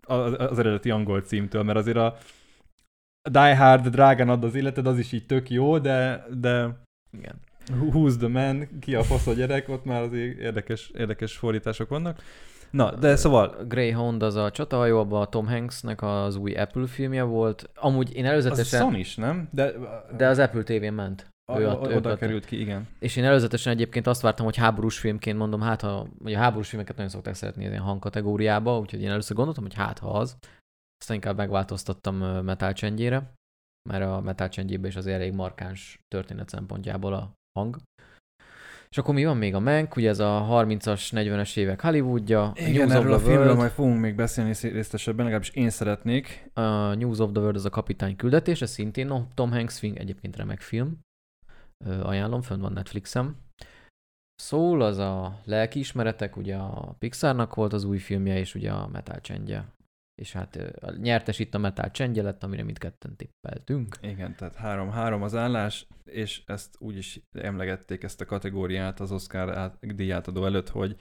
a, 0.00 0.14
az 0.38 0.58
eredeti 0.58 0.90
angol 0.90 1.20
címtől, 1.20 1.62
mert 1.62 1.78
azért 1.78 1.96
a 1.96 2.16
Die 3.30 3.56
Hard, 3.56 3.88
drágán 3.88 4.28
ad 4.28 4.44
az 4.44 4.54
életed, 4.54 4.86
az 4.86 4.98
is 4.98 5.12
így 5.12 5.26
tök 5.26 5.50
jó, 5.50 5.78
de, 5.78 6.26
de 6.40 6.68
Igen. 7.18 7.34
Who's 7.72 8.16
the 8.16 8.28
man, 8.28 8.68
ki 8.80 8.94
a 8.94 9.02
fasz 9.02 9.26
a 9.26 9.32
gyerek, 9.32 9.68
ott 9.68 9.84
már 9.84 10.02
azért 10.02 10.38
érdekes, 10.38 10.90
érdekes 10.94 11.36
fordítások 11.36 11.88
vannak. 11.88 12.22
Na, 12.70 12.94
de 12.94 13.16
szóval, 13.16 13.56
Greyhound 13.68 14.22
az 14.22 14.34
a 14.34 14.50
csatahajó, 14.50 14.98
abban 14.98 15.20
a 15.20 15.26
Tom 15.26 15.46
Hanksnek 15.46 16.02
az 16.02 16.36
új 16.36 16.54
Apple 16.54 16.86
filmje 16.86 17.22
volt. 17.22 17.70
Amúgy 17.74 18.14
én 18.14 18.24
az 18.24 18.30
előzetesen... 18.30 18.80
Son 18.80 18.94
is, 18.94 19.16
nem? 19.16 19.48
De, 19.52 19.72
De 20.16 20.26
az 20.26 20.38
Apple 20.38 20.62
TV-n 20.62 20.92
ment. 20.92 21.30
a, 21.52 21.58
Ő 21.58 21.68
a, 21.68 21.74
oda 21.74 22.16
került 22.16 22.44
ki, 22.44 22.60
igen. 22.60 22.88
És 22.98 23.16
én 23.16 23.24
előzetesen 23.24 23.72
egyébként 23.72 24.06
azt 24.06 24.20
vártam, 24.20 24.44
hogy 24.44 24.56
háborús 24.56 24.98
filmként 24.98 25.38
mondom, 25.38 25.60
hát 25.60 25.80
ha, 25.80 26.06
ugye 26.24 26.36
a 26.36 26.40
háborús 26.40 26.68
filmeket 26.68 26.96
nagyon 26.96 27.10
szokták 27.10 27.34
szeretni 27.34 27.64
ilyen 27.64 27.78
hangkategóriába, 27.78 28.78
úgyhogy 28.78 29.02
én 29.02 29.10
először 29.10 29.36
gondoltam, 29.36 29.64
hogy 29.64 29.74
hát 29.74 29.98
ha 29.98 30.10
az. 30.10 30.36
Aztán 31.06 31.20
inkább 31.20 31.36
megváltoztattam 31.36 32.16
metal 32.44 32.72
csendjére, 32.72 33.32
mert 33.88 34.04
a 34.04 34.20
metal 34.20 34.48
csendjében 34.48 34.90
is 34.90 34.96
azért 34.96 35.16
elég 35.16 35.32
markáns 35.32 36.00
történet 36.08 36.48
szempontjából 36.48 37.14
a 37.14 37.32
hang. 37.58 37.76
És 38.88 38.98
akkor 38.98 39.14
mi 39.14 39.24
van 39.24 39.36
még 39.36 39.54
a 39.54 39.60
Mank, 39.60 39.96
ugye 39.96 40.08
ez 40.08 40.18
a 40.18 40.46
30-as, 40.50 41.10
40-es 41.10 41.56
évek 41.56 41.80
Hollywoodja, 41.80 42.44
a 42.44 42.52
Igen, 42.54 42.86
News 42.88 42.92
erről 42.92 43.12
a 43.12 43.14
of 43.14 43.20
the 43.20 43.26
filmről 43.26 43.44
World, 43.44 43.58
majd 43.58 43.70
fogunk 43.70 44.00
még 44.00 44.14
beszélni 44.14 44.52
szé- 44.52 44.72
részletesebben, 44.72 45.24
legalábbis 45.24 45.50
én 45.50 45.70
szeretnék. 45.70 46.50
a 46.54 46.94
News 46.94 47.18
of 47.18 47.30
the 47.30 47.40
World 47.40 47.56
az 47.56 47.64
a 47.64 47.70
kapitány 47.70 48.16
küldetése, 48.16 48.66
szintén 48.66 49.06
no, 49.06 49.22
Tom 49.34 49.50
Hanks 49.50 49.78
film, 49.78 49.94
egyébként 49.96 50.36
remek 50.36 50.60
film. 50.60 50.98
Ajánlom, 51.84 52.42
fönn 52.42 52.60
van 52.60 52.72
Netflixem. 52.72 53.36
Soul 54.42 54.82
az 54.82 54.98
a 54.98 55.40
lelkiismeretek, 55.44 56.36
ugye 56.36 56.56
a 56.56 56.94
Pixarnak 56.98 57.54
volt 57.54 57.72
az 57.72 57.84
új 57.84 57.98
filmje, 57.98 58.38
és 58.38 58.54
ugye 58.54 58.72
a 58.72 58.88
Metal 58.88 59.20
csendje. 59.20 59.74
És 60.22 60.32
hát 60.32 60.56
a 60.56 60.90
nyertes 60.90 61.38
itt 61.38 61.54
a 61.54 61.58
Metal 61.58 61.90
csendje 61.90 62.22
lett, 62.22 62.42
amire 62.42 62.62
mindketten 62.62 63.16
tippeltünk. 63.16 63.96
Igen, 64.00 64.34
tehát 64.34 64.56
3-3 64.62 65.22
az 65.22 65.34
állás, 65.34 65.86
és 66.04 66.42
ezt 66.46 66.76
úgy 66.78 66.96
is 66.96 67.20
emlegették 67.32 68.02
ezt 68.02 68.20
a 68.20 68.24
kategóriát 68.24 69.00
az 69.00 69.12
Oscar 69.12 69.56
át, 69.56 69.94
díjátadó 69.94 70.44
előtt, 70.44 70.68
hogy 70.68 70.96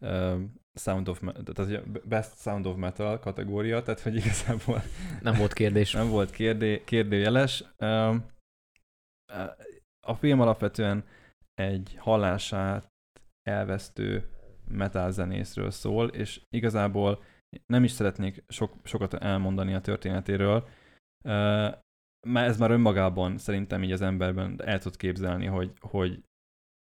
uh, 0.00 0.40
Sound 0.74 1.08
of, 1.08 1.20
Me- 1.20 1.42
tehát 1.44 2.06
Best 2.08 2.38
Sound 2.38 2.66
of 2.66 2.76
Metal 2.76 3.18
kategória, 3.18 3.82
tehát 3.82 4.00
hogy 4.00 4.14
igazából 4.14 4.82
Nem 5.20 5.34
volt 5.34 5.52
kérdés. 5.52 5.92
nem 6.02 6.08
volt 6.08 6.30
kérdé, 6.30 6.84
kérdőjeles. 6.84 7.64
A 10.06 10.14
film 10.14 10.40
alapvetően 10.40 11.04
egy 11.54 11.96
hallását 11.98 12.88
elvesztő 13.42 14.28
metal 14.68 15.10
zenészről 15.10 15.70
szól, 15.70 16.08
és 16.08 16.40
igazából 16.48 17.22
nem 17.66 17.84
is 17.84 17.90
szeretnék 17.90 18.44
sok, 18.48 18.74
sokat 18.84 19.14
elmondani 19.14 19.74
a 19.74 19.80
történetéről, 19.80 20.68
mert 22.26 22.48
ez 22.48 22.58
már 22.58 22.70
önmagában 22.70 23.38
szerintem 23.38 23.82
így 23.82 23.92
az 23.92 24.00
emberben 24.00 24.62
el 24.64 24.78
tud 24.78 24.96
képzelni, 24.96 25.46
hogy, 25.46 25.72
hogy, 25.80 26.22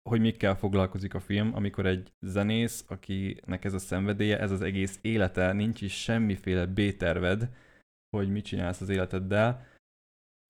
hogy 0.09 0.21
mikkel 0.21 0.57
foglalkozik 0.57 1.15
a 1.15 1.21
film, 1.21 1.55
amikor 1.55 1.87
egy 1.87 2.13
zenész, 2.21 2.85
akinek 2.89 3.65
ez 3.65 3.75
a 3.75 3.79
szenvedélye, 3.79 4.39
ez 4.39 4.51
az 4.51 4.61
egész 4.61 4.99
élete, 5.03 5.53
nincs 5.53 5.81
is 5.81 6.03
semmiféle 6.03 6.67
B-terved, 6.67 7.49
hogy 8.17 8.29
mit 8.29 8.45
csinálsz 8.45 8.81
az 8.81 8.89
életeddel, 8.89 9.67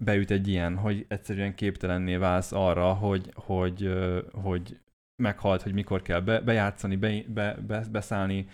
beüt 0.04 0.30
egy 0.30 0.48
ilyen, 0.48 0.76
hogy 0.76 1.04
egyszerűen 1.08 1.54
képtelenné 1.54 2.16
válsz 2.16 2.52
arra, 2.52 2.94
hogy, 2.94 3.30
hogy, 3.34 3.92
hogy 4.32 4.80
meghalt, 5.22 5.62
hogy 5.62 5.72
mikor 5.72 6.02
kell 6.02 6.20
be, 6.20 6.40
bejátszani, 6.40 6.96
be, 6.96 7.22
be, 7.28 7.54
be, 7.54 7.86
beszállni, 7.90 8.48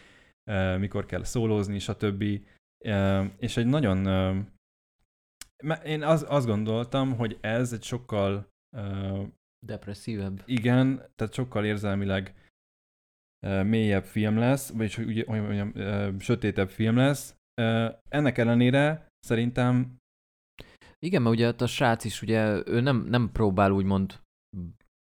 mikor 0.79 1.07
kell 1.07 1.25
szólózni, 1.25 1.79
stb. 1.79 2.25
Ö, 2.85 3.25
És 3.39 3.57
egy 3.57 3.67
nagyon... 3.67 4.07
Én 5.85 6.03
az, 6.03 6.27
azt 6.29 6.47
gondoltam, 6.47 7.17
hogy 7.17 7.39
ez 7.41 7.73
egy 7.73 7.83
sokkal 7.83 8.49
Depresszívebb. 9.67 10.43
igen, 10.47 10.97
tehát 11.15 11.33
sokkal 11.35 11.65
érzelmileg 11.65 12.35
mélyebb 13.65 14.05
film 14.05 14.39
lesz, 14.39 14.71
vagyis 14.73 14.99
ugye, 14.99 15.25
hogy 15.27 15.41
mondjam, 15.41 16.19
sötétebb 16.19 16.69
film 16.69 16.97
lesz. 16.97 17.35
Ennek 18.09 18.39
ellenére 18.39 19.09
szerintem 19.19 19.99
Igen, 20.99 21.23
mert 21.23 21.35
ugye 21.35 21.55
a 21.59 21.67
srác 21.67 22.05
is 22.05 22.23
ugye, 22.23 22.63
ő 22.67 22.81
nem, 22.81 22.97
nem 22.97 23.33
próbál 23.33 23.71
úgymond 23.71 24.21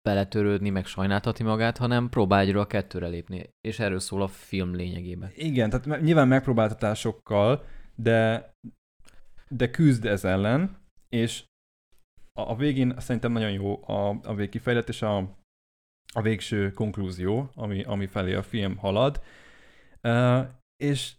beletörődni, 0.08 0.70
meg 0.70 0.86
sajnáltatni 0.86 1.44
magát, 1.44 1.76
hanem 1.76 2.08
próbál 2.08 2.40
egyről 2.40 2.60
a 2.60 2.66
kettőre 2.66 3.06
lépni. 3.06 3.50
És 3.60 3.78
erről 3.78 3.98
szól 3.98 4.22
a 4.22 4.28
film 4.28 4.74
lényegében. 4.74 5.30
igen, 5.34 5.70
tehát 5.70 6.00
nyilván 6.00 6.28
megpróbáltatásokkal, 6.28 7.64
de, 7.94 8.50
de 9.48 9.70
küzd 9.70 10.04
ez 10.04 10.24
ellen, 10.24 10.78
és 11.08 11.44
a, 12.32 12.50
a 12.50 12.56
végén 12.56 12.94
szerintem 12.98 13.32
nagyon 13.32 13.50
jó 13.50 13.88
a, 13.88 14.20
a 14.22 14.34
végkifejlet, 14.34 14.88
és 14.88 15.02
a, 15.02 15.16
a 16.14 16.22
végső 16.22 16.72
konklúzió, 16.72 17.50
ami, 17.54 17.82
ami 17.82 18.06
felé 18.06 18.34
a 18.34 18.42
film 18.42 18.76
halad. 18.76 19.20
Uh, 20.02 20.46
és 20.76 21.14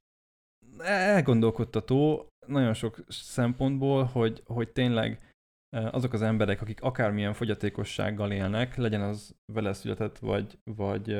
elgondolkodtató 0.84 2.28
nagyon 2.48 2.74
sok 2.74 3.04
szempontból, 3.08 4.04
hogy, 4.04 4.44
hogy 4.46 4.70
tényleg 4.70 5.29
azok 5.70 6.14
az 6.14 6.22
emberek, 6.22 6.62
akik 6.62 6.82
akármilyen 6.82 7.34
fogyatékossággal 7.34 8.32
élnek, 8.32 8.76
legyen 8.76 9.02
az 9.02 9.36
vele 9.54 9.74
született, 9.74 10.18
vagy, 10.18 10.60
vagy, 10.64 11.06
vagy 11.06 11.16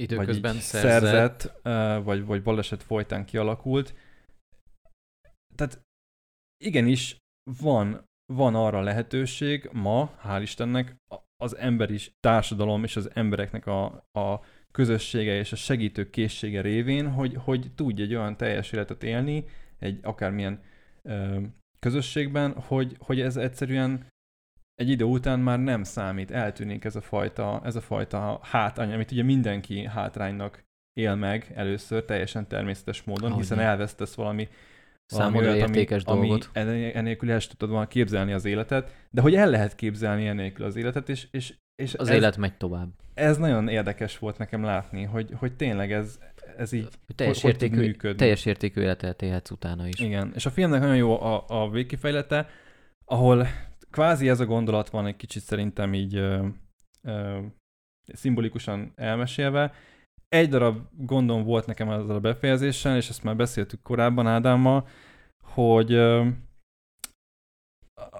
Időközben 0.00 0.54
így 0.54 0.60
szerzett. 0.60 1.40
szerzett 1.40 2.04
vagy, 2.04 2.24
vagy 2.24 2.42
baleset 2.42 2.82
folytán 2.82 3.24
kialakult. 3.24 3.94
Tehát 5.54 5.82
igenis 6.64 7.16
van, 7.60 8.04
van 8.32 8.54
arra 8.54 8.80
lehetőség 8.80 9.68
ma, 9.72 10.18
hál' 10.24 10.38
Istennek, 10.42 10.96
az 11.36 11.56
emberi 11.56 11.98
társadalom 12.20 12.84
és 12.84 12.96
az 12.96 13.10
embereknek 13.14 13.66
a, 13.66 13.84
a 14.12 14.40
közössége 14.70 15.34
és 15.34 15.52
a 15.52 15.56
segítő 15.56 16.10
készsége 16.10 16.60
révén, 16.60 17.10
hogy, 17.10 17.34
hogy 17.34 17.72
tudj 17.74 18.02
egy 18.02 18.14
olyan 18.14 18.36
teljes 18.36 18.72
életet 18.72 19.02
élni, 19.02 19.44
egy 19.78 19.98
akármilyen 20.02 20.62
ö, 21.02 21.40
közösségben, 21.80 22.52
hogy, 22.52 22.96
hogy 22.98 23.20
ez 23.20 23.36
egyszerűen 23.36 24.06
egy 24.74 24.88
idő 24.88 25.04
után 25.04 25.40
már 25.40 25.58
nem 25.58 25.82
számít, 25.82 26.30
eltűnik 26.30 26.84
ez 26.84 26.96
a 26.96 27.00
fajta, 27.00 27.60
ez 27.64 27.76
a 27.76 27.80
fajta 27.80 28.40
hátrány, 28.42 28.92
amit 28.92 29.10
ugye 29.10 29.22
mindenki 29.22 29.84
hátránynak 29.84 30.62
él 30.92 31.14
meg 31.14 31.52
először 31.54 32.04
teljesen 32.04 32.48
természetes 32.48 33.02
módon, 33.02 33.30
Ahogy 33.30 33.40
hiszen 33.42 33.56
nem. 33.58 33.66
elvesztesz 33.66 34.14
valami 34.14 34.48
Számodra 35.06 35.40
valami 35.40 35.56
olyat, 35.58 35.68
értékes 35.68 36.02
ami, 36.04 36.26
dolgot. 36.28 36.50
Ami 36.54 36.94
enélkül 36.96 37.30
el 37.30 37.40
tudod 37.40 37.70
volna 37.70 37.86
képzelni 37.86 38.32
az 38.32 38.44
életet, 38.44 39.06
de 39.10 39.20
hogy 39.20 39.34
el 39.34 39.50
lehet 39.50 39.74
képzelni 39.74 40.26
enélkül 40.26 40.64
az 40.64 40.76
életet, 40.76 41.08
és, 41.08 41.28
és, 41.30 41.54
és 41.82 41.94
Az 41.94 42.08
ez, 42.08 42.14
élet 42.14 42.36
megy 42.36 42.56
tovább. 42.56 42.88
ez 43.14 43.36
nagyon 43.36 43.68
érdekes 43.68 44.18
volt 44.18 44.38
nekem 44.38 44.62
látni, 44.62 45.02
hogy, 45.02 45.30
hogy 45.36 45.56
tényleg 45.56 45.92
ez, 45.92 46.18
ez 46.56 46.72
így, 46.72 46.88
teljes, 47.14 47.42
hogy 47.42 47.50
értékű, 47.50 47.76
működni. 47.76 48.16
teljes 48.16 48.44
értékű 48.44 48.80
életet 48.80 49.22
élhetsz 49.22 49.50
utána 49.50 49.86
is. 49.86 49.98
igen. 49.98 50.32
És 50.34 50.46
a 50.46 50.50
filmnek 50.50 50.80
nagyon 50.80 50.96
jó 50.96 51.22
a, 51.22 51.44
a 51.48 51.70
végkifejlete, 51.70 52.48
ahol 53.04 53.46
kvázi 53.90 54.28
ez 54.28 54.40
a 54.40 54.46
gondolat 54.46 54.90
van 54.90 55.06
egy 55.06 55.16
kicsit 55.16 55.42
szerintem 55.42 55.94
így 55.94 56.14
ö, 56.16 56.46
ö, 57.02 57.38
szimbolikusan 58.12 58.92
elmesélve. 58.96 59.72
Egy 60.28 60.48
darab 60.48 60.78
gondom 60.96 61.44
volt 61.44 61.66
nekem 61.66 61.90
ezzel 61.90 62.16
a 62.16 62.20
befejezéssel, 62.20 62.96
és 62.96 63.08
ezt 63.08 63.22
már 63.22 63.36
beszéltük 63.36 63.82
korábban 63.82 64.26
Ádámmal, 64.26 64.88
hogy 65.42 65.92
ö, 65.92 66.26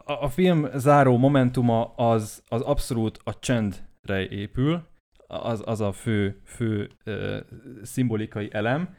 a, 0.05 0.13
a 0.13 0.29
film 0.29 0.69
záró 0.75 1.17
momentuma 1.17 1.95
az, 1.95 2.43
az 2.49 2.61
abszolút 2.61 3.19
a 3.25 3.39
csendre 3.39 4.29
épül, 4.29 4.89
az, 5.31 5.63
az 5.65 5.81
a 5.81 5.93
fő, 5.93 6.41
fő 6.45 6.91
ö, 7.05 7.41
szimbolikai 7.83 8.49
elem, 8.53 8.97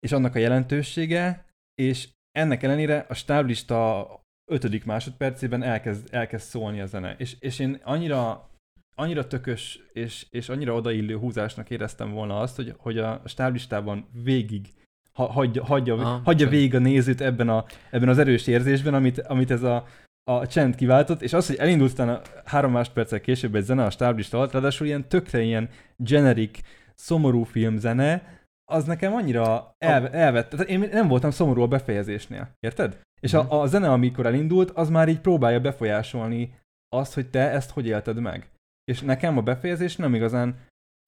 és 0.00 0.12
annak 0.12 0.34
a 0.34 0.38
jelentősége, 0.38 1.46
és 1.74 2.08
ennek 2.32 2.62
ellenére 2.62 3.06
a 3.08 3.14
stáblista 3.14 4.08
ötödik 4.50 4.84
másodpercében 4.84 5.62
elkezd, 5.62 6.08
elkezd 6.10 6.44
szólni 6.44 6.80
a 6.80 6.86
zene. 6.86 7.14
És, 7.18 7.36
és 7.38 7.58
én 7.58 7.80
annyira, 7.82 8.50
annyira 8.94 9.26
tökös 9.26 9.80
és, 9.92 10.26
és 10.30 10.48
annyira 10.48 10.74
odaillő 10.74 11.16
húzásnak 11.16 11.70
éreztem 11.70 12.10
volna 12.10 12.40
azt, 12.40 12.56
hogy, 12.56 12.74
hogy 12.78 12.98
a 12.98 13.22
stáblistában 13.24 14.08
végig 14.22 14.74
ha, 15.16 15.26
hagyja, 15.26 15.64
hagyja, 15.64 15.94
Aha, 15.94 16.20
hagyja 16.24 16.48
végig 16.48 16.74
a 16.74 16.78
nézőt 16.78 17.20
ebben, 17.20 17.48
a, 17.48 17.64
ebben 17.90 18.08
az 18.08 18.18
erős 18.18 18.46
érzésben, 18.46 18.94
amit, 18.94 19.18
amit 19.18 19.50
ez 19.50 19.62
a, 19.62 19.86
a 20.30 20.46
csend 20.46 20.74
kiváltott, 20.74 21.22
és 21.22 21.32
az, 21.32 21.46
hogy 21.46 21.56
elindult 21.56 21.92
utána 21.92 22.20
három 22.44 22.72
másodperccel 22.72 23.20
később 23.20 23.54
egy 23.54 23.62
zene 23.64 23.84
a 23.84 23.90
stáblista 23.90 24.36
alatt, 24.36 24.52
ráadásul 24.52 24.86
ilyen 24.86 25.08
tökre 25.08 25.40
ilyen 25.40 25.68
generic, 25.96 26.60
szomorú 26.94 27.42
filmzene, 27.42 28.38
az 28.72 28.84
nekem 28.84 29.14
annyira 29.14 29.74
el, 29.78 30.08
elvett. 30.08 30.48
Tehát 30.48 30.68
én 30.68 30.88
nem 30.92 31.08
voltam 31.08 31.30
szomorú 31.30 31.62
a 31.62 31.66
befejezésnél, 31.66 32.50
érted? 32.60 33.00
És 33.20 33.32
Mhm. 33.32 33.46
a, 33.50 33.60
a 33.60 33.66
zene, 33.66 33.92
amikor 33.92 34.26
elindult, 34.26 34.70
az 34.70 34.88
már 34.88 35.08
így 35.08 35.20
próbálja 35.20 35.60
befolyásolni 35.60 36.54
azt, 36.88 37.14
hogy 37.14 37.30
te 37.30 37.50
ezt 37.50 37.70
hogy 37.70 37.86
élted 37.86 38.18
meg. 38.20 38.50
És 38.84 39.00
nekem 39.00 39.38
a 39.38 39.42
befejezés 39.42 39.96
nem 39.96 40.14
igazán 40.14 40.58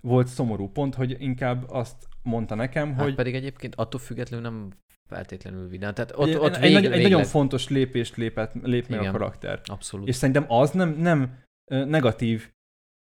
volt 0.02 0.26
szomorú 0.26 0.68
pont, 0.68 0.94
hogy 0.94 1.16
inkább 1.18 1.70
azt 1.70 2.08
mondta 2.22 2.54
nekem, 2.54 2.94
Hát 2.94 3.02
hogy 3.02 3.14
pedig 3.14 3.34
egyébként 3.34 3.74
attól 3.74 4.00
függetlenül 4.00 4.50
nem 4.50 4.72
feltétlenül 5.08 5.68
vidám. 5.68 5.94
Tehát 5.94 6.12
ott, 6.16 6.28
egy, 6.28 6.36
ott 6.36 6.56
egy, 6.56 6.74
vég, 6.74 6.84
egy 6.84 7.02
nagyon 7.02 7.24
fontos 7.24 7.68
lépést 7.68 8.16
lépett, 8.16 8.52
lép 8.62 8.88
meg 8.88 8.98
a 8.98 9.02
Igen. 9.02 9.12
karakter. 9.12 9.60
Abszolút. 9.64 10.08
És 10.08 10.14
szerintem 10.14 10.44
az 10.48 10.70
nem, 10.70 10.90
nem 10.90 11.38
negatív, 11.68 12.50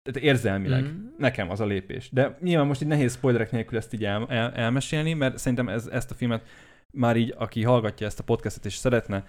tehát 0.01 0.27
érzelmileg. 0.27 0.84
Mhm. 0.84 0.91
Nekem 1.17 1.50
az 1.50 1.60
a 1.60 1.65
lépés. 1.65 2.10
De 2.12 2.38
nyilván 2.41 2.67
most 2.67 2.81
így 2.81 2.88
nehéz 2.88 3.13
spoilerek 3.13 3.51
nélkül 3.51 3.77
ezt 3.77 3.93
így 3.93 4.05
el, 4.05 4.25
el, 4.29 4.51
elmesélni, 4.51 5.13
mert 5.13 5.38
szerintem 5.38 5.70
ez, 5.70 5.88
ezt 5.88 6.12
a 6.12 6.15
filmet 6.15 6.48
már 6.93 7.17
így, 7.17 7.34
aki 7.38 7.63
hallgatja 7.63 8.08
ezt 8.08 8.20
a 8.20 8.24
podcastet 8.24 8.65
és 8.65 8.75
szeretne 8.75 9.25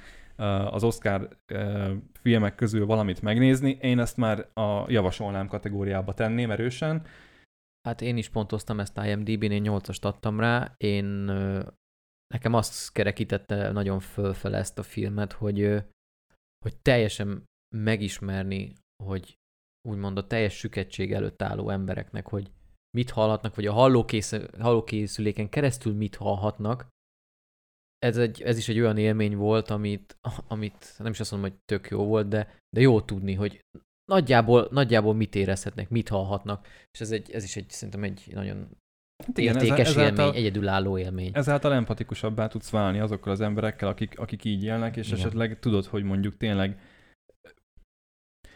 az 0.71 0.85
Oscar 0.85 1.29
filmek 2.21 2.55
közül 2.55 2.87
valamit 2.87 3.23
megnézni, 3.23 3.79
én 3.81 3.99
ezt 3.99 4.17
már 4.17 4.49
a 4.55 4.85
javasolnám 4.91 5.47
kategóriába 5.47 6.13
tenném 6.13 6.51
erősen. 6.51 7.03
Hát 7.89 8.01
én 8.01 8.17
is 8.17 8.29
pontoztam 8.29 8.81
ezt 8.81 9.01
IMDb-n, 9.05 9.51
én 9.51 9.65
8-ast 9.67 10.01
adtam 10.01 10.41
rá. 10.41 10.75
Én 10.77 11.33
nekem 12.33 12.55
azt 12.55 12.93
kerekítette 12.93 13.73
nagyon 13.73 14.01
fölfele 14.01 14.59
ezt 14.59 14.79
a 14.79 14.83
filmet, 14.83 15.33
hogy, 15.33 15.83
hogy 16.65 16.77
teljesen 16.83 17.45
megismerni, 17.77 18.75
hogy 19.05 19.37
úgymond 19.89 20.19
a 20.19 20.27
teljes 20.27 20.55
süketség 20.55 21.13
előtt 21.13 21.43
álló 21.43 21.71
embereknek, 21.71 22.29
hogy 22.29 22.51
mit 22.97 23.11
hallhatnak, 23.11 23.55
vagy 23.55 23.67
a 23.67 23.73
hallókész, 23.73 24.33
hallókészüléken 24.59 25.49
keresztül 25.49 25.95
mit 25.95 26.15
hallhatnak, 26.15 26.89
ez, 27.99 28.17
egy, 28.17 28.43
ez 28.43 28.57
is 28.57 28.69
egy 28.69 28.81
olyan 28.81 28.99
élmény 28.99 29.37
volt, 29.37 29.71
amit, 29.71 30.19
amit 30.49 30.95
nem 30.99 31.13
is 31.13 31.21
azt 31.21 31.31
mondom, 31.31 31.51
hogy 31.51 31.59
tök 31.65 31.89
jó 31.89 32.05
volt, 32.05 32.29
de, 32.29 32.59
de 32.71 32.81
jó 32.81 33.01
tudni, 33.01 33.35
hogy 33.35 33.61
nagyjából, 34.05 34.69
nagyjából 34.71 35.15
mit 35.15 35.35
érezhetnek, 35.35 35.89
mit 35.91 36.09
hallhatnak, 36.09 36.67
és 36.91 37.01
ez, 37.01 37.11
egy, 37.11 37.31
ez 37.31 37.45
is 37.45 37.57
egy, 37.57 37.71
szerintem 37.71 38.03
egy 38.03 38.31
nagyon 38.33 38.82
Hát 39.27 39.39
értékes 39.39 39.79
ezzel- 39.79 39.89
élmény, 39.89 40.13
ezáltal- 40.13 40.35
egyedülálló 40.37 40.99
élmény. 40.99 41.31
Ezáltal 41.35 41.73
empatikusabbá 41.75 42.47
tudsz 42.47 42.71
válni 42.71 42.99
azokkal 43.01 43.33
az 43.33 43.41
emberekkel, 43.41 43.89
akik, 43.89 44.19
akik 44.19 44.45
így 44.45 44.65
élnek, 44.65 44.97
és 44.97 45.07
Igen. 45.07 45.19
esetleg 45.19 45.59
tudod, 45.59 45.85
hogy 45.85 46.03
mondjuk 46.03 46.37
tényleg 46.37 46.79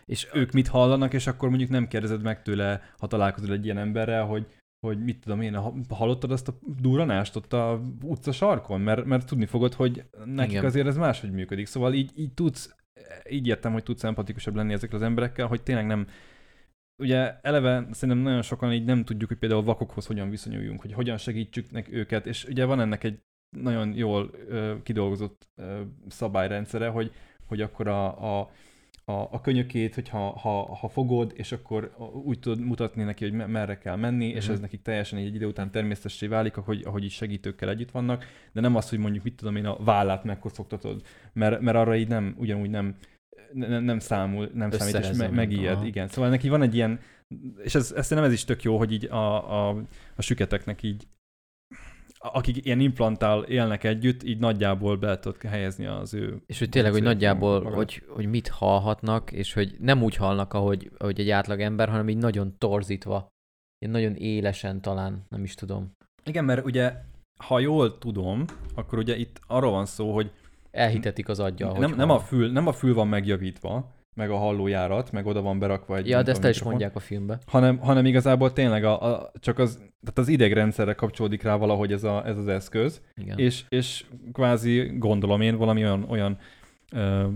És 0.04 0.28
ők 0.32 0.52
mit 0.52 0.68
hallanak, 0.68 1.12
és 1.12 1.26
akkor 1.26 1.48
mondjuk 1.48 1.70
nem 1.70 1.88
kérdezed 1.88 2.22
meg 2.22 2.42
tőle, 2.42 2.82
ha 2.98 3.06
találkozol 3.06 3.52
egy 3.52 3.64
ilyen 3.64 3.78
emberrel, 3.78 4.24
hogy, 4.24 4.46
hogy 4.86 5.04
mit 5.04 5.20
tudom 5.20 5.40
én, 5.40 5.54
ha- 5.54 5.74
hallottad 5.88 6.30
azt 6.30 6.48
a 6.48 6.58
duranást 6.80 7.36
ott 7.36 7.52
a 7.52 7.80
utca 8.02 8.32
sarkon? 8.32 8.80
Mert, 8.80 9.04
mert 9.04 9.26
tudni 9.26 9.46
fogod, 9.46 9.74
hogy 9.74 10.04
nekik 10.24 10.52
Igen. 10.52 10.64
azért 10.64 10.86
ez 10.86 10.96
máshogy 10.96 11.30
működik. 11.32 11.66
Szóval 11.66 11.94
így, 11.94 12.10
így 12.14 12.32
tudsz, 12.32 12.76
így 13.30 13.46
értem, 13.46 13.72
hogy 13.72 13.82
tudsz 13.82 14.04
empatikusabb 14.04 14.54
lenni 14.54 14.72
ezekkel 14.72 14.96
az 14.96 15.02
emberekkel, 15.04 15.46
hogy 15.46 15.62
tényleg 15.62 15.86
nem, 15.86 16.06
ugye 16.98 17.34
eleve 17.42 17.86
szerintem 17.90 18.24
nagyon 18.24 18.42
sokan 18.42 18.72
így 18.72 18.84
nem 18.84 19.04
tudjuk, 19.04 19.28
hogy 19.28 19.38
például 19.38 19.62
vakokhoz 19.62 20.06
hogyan 20.06 20.30
viszonyuljunk, 20.30 20.80
hogy 20.80 20.92
hogyan 20.92 21.16
segítsük 21.18 21.70
nek 21.70 21.92
őket, 21.92 22.26
és 22.26 22.44
ugye 22.44 22.64
van 22.64 22.80
ennek 22.80 23.04
egy 23.04 23.18
nagyon 23.56 23.94
jól 23.94 24.30
ö, 24.48 24.74
kidolgozott 24.82 25.48
ö, 25.56 25.80
szabályrendszere, 26.08 26.88
hogy, 26.88 27.12
hogy 27.46 27.60
akkor 27.60 27.88
a, 27.88 28.38
a, 28.40 28.50
a, 29.04 29.12
a 29.12 29.40
könyökét, 29.40 29.94
hogyha 29.94 30.18
ha, 30.38 30.74
ha 30.74 30.88
fogod, 30.88 31.32
és 31.34 31.52
akkor 31.52 31.94
úgy 32.24 32.38
tudod 32.38 32.60
mutatni 32.60 33.02
neki, 33.02 33.24
hogy 33.24 33.32
me- 33.32 33.46
merre 33.48 33.78
kell 33.78 33.96
menni, 33.96 34.26
és 34.26 34.44
Mhm. 34.44 34.52
ez 34.52 34.60
nekik 34.60 34.82
teljesen 34.82 35.18
egy 35.18 35.34
idő 35.34 35.46
után 35.46 35.70
természetessé 35.70 36.26
válik, 36.26 36.56
ahogy, 36.56 36.82
ahogy 36.84 37.04
is 37.04 37.14
segítőkkel 37.14 37.68
együtt 37.68 37.90
vannak, 37.90 38.24
de 38.52 38.60
nem 38.60 38.74
az, 38.76 38.88
hogy 38.88 38.98
mondjuk 38.98 39.24
mit 39.24 39.36
tudom 39.36 39.56
én, 39.56 39.66
a 39.66 39.76
vállát 39.84 40.24
megkoszogtatod, 40.24 41.02
mert, 41.32 41.60
mert 41.60 41.76
arra 41.76 41.96
így 41.96 42.08
nem, 42.08 42.34
ugyanúgy 42.38 42.70
nem, 42.70 42.94
nem, 43.52 43.84
nem 43.84 43.98
számul, 43.98 44.50
nem 44.54 44.70
számít, 44.70 44.94
és 44.94 45.16
me, 45.16 45.28
megijed, 45.28 45.74
aha. 45.74 45.86
igen. 45.86 46.08
Szóval 46.08 46.30
neki 46.30 46.48
van 46.48 46.62
egy 46.62 46.74
ilyen, 46.74 47.00
és 47.62 47.74
ez, 47.74 47.92
ez 47.92 48.06
szerintem 48.06 48.24
ez 48.24 48.32
is 48.32 48.44
tök 48.44 48.62
jó, 48.62 48.78
hogy 48.78 48.92
így 48.92 49.04
a, 49.04 49.68
a, 49.68 49.82
a 50.16 50.22
süketeknek 50.22 50.82
így 50.82 51.06
akik 52.32 52.64
ilyen 52.64 52.80
implantál 52.80 53.42
élnek 53.42 53.84
együtt, 53.84 54.22
így 54.22 54.38
nagyjából 54.38 54.96
be 54.96 55.18
tudod 55.18 55.42
helyezni 55.42 55.86
az 55.86 56.14
ő... 56.14 56.42
És 56.46 56.58
hogy 56.58 56.68
tényleg, 56.68 56.92
hogy 56.92 57.02
nagyjából, 57.02 57.62
magad. 57.62 57.76
hogy, 57.76 58.02
hogy 58.08 58.26
mit 58.26 58.48
hallhatnak, 58.48 59.32
és 59.32 59.52
hogy 59.52 59.76
nem 59.80 60.02
úgy 60.02 60.16
hallnak, 60.16 60.52
ahogy, 60.54 60.90
ahogy 60.98 61.20
egy 61.20 61.30
átlag 61.30 61.60
ember, 61.60 61.88
hanem 61.88 62.08
így 62.08 62.16
nagyon 62.16 62.54
torzítva. 62.58 63.28
Ilyen 63.78 63.94
nagyon 63.94 64.14
élesen 64.14 64.80
talán, 64.80 65.24
nem 65.28 65.42
is 65.42 65.54
tudom. 65.54 65.92
Igen, 66.24 66.44
mert 66.44 66.64
ugye, 66.64 66.94
ha 67.44 67.58
jól 67.58 67.98
tudom, 67.98 68.44
akkor 68.74 68.98
ugye 68.98 69.16
itt 69.16 69.40
arról 69.46 69.70
van 69.70 69.86
szó, 69.86 70.14
hogy 70.14 70.32
Elhitetik 70.76 71.28
az 71.28 71.38
hogy 71.38 71.54
nem, 71.58 71.94
nem, 71.94 72.08
hall. 72.08 72.16
a 72.16 72.20
fül, 72.20 72.52
nem 72.52 72.66
a 72.66 72.72
fül 72.72 72.94
van 72.94 73.08
megjavítva, 73.08 73.94
meg 74.16 74.30
a 74.30 74.36
hallójárat, 74.36 75.12
meg 75.12 75.26
oda 75.26 75.42
van 75.42 75.58
berakva 75.58 75.96
egy... 75.96 76.08
Ja, 76.08 76.22
de 76.22 76.30
ezt 76.30 76.44
el 76.44 76.50
is 76.50 76.62
mondják 76.62 76.96
a 76.96 77.00
filmbe. 77.00 77.38
Hanem, 77.46 77.78
hanem 77.78 78.06
igazából 78.06 78.52
tényleg 78.52 78.84
a, 78.84 79.02
a, 79.02 79.32
csak 79.40 79.58
az, 79.58 79.74
tehát 79.76 80.18
az 80.18 80.28
idegrendszerre 80.28 80.94
kapcsolódik 80.94 81.42
rá 81.42 81.56
valahogy 81.56 81.92
ez, 81.92 82.04
a, 82.04 82.26
ez 82.26 82.38
az 82.38 82.48
eszköz, 82.48 83.02
Igen. 83.14 83.38
és, 83.38 83.64
és 83.68 84.04
kvázi 84.32 84.92
gondolom 84.98 85.40
én 85.40 85.56
valami 85.56 85.82
olyan, 85.82 86.04
olyan 86.08 86.38
ö, 86.92 87.28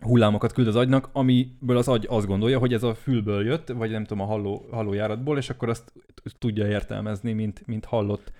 hullámokat 0.00 0.52
küld 0.52 0.66
az 0.66 0.76
agynak, 0.76 1.08
amiből 1.12 1.76
az 1.76 1.88
agy 1.88 2.06
azt 2.08 2.26
gondolja, 2.26 2.58
hogy 2.58 2.72
ez 2.72 2.82
a 2.82 2.94
fülből 2.94 3.44
jött, 3.44 3.68
vagy 3.68 3.90
nem 3.90 4.04
tudom, 4.04 4.22
a 4.22 4.26
halló, 4.26 4.66
hallójáratból, 4.70 5.38
és 5.38 5.50
akkor 5.50 5.68
azt 5.68 5.92
tudja 6.38 6.66
értelmezni, 6.66 7.32
mint, 7.32 7.66
mint 7.66 7.84
hallott 7.84 8.32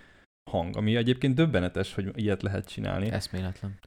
hang, 0.51 0.77
ami 0.77 0.97
egyébként 0.97 1.35
döbbenetes, 1.35 1.95
hogy 1.95 2.11
ilyet 2.15 2.43
lehet 2.43 2.69
csinálni. 2.69 3.11
Eszméletlen. 3.11 3.79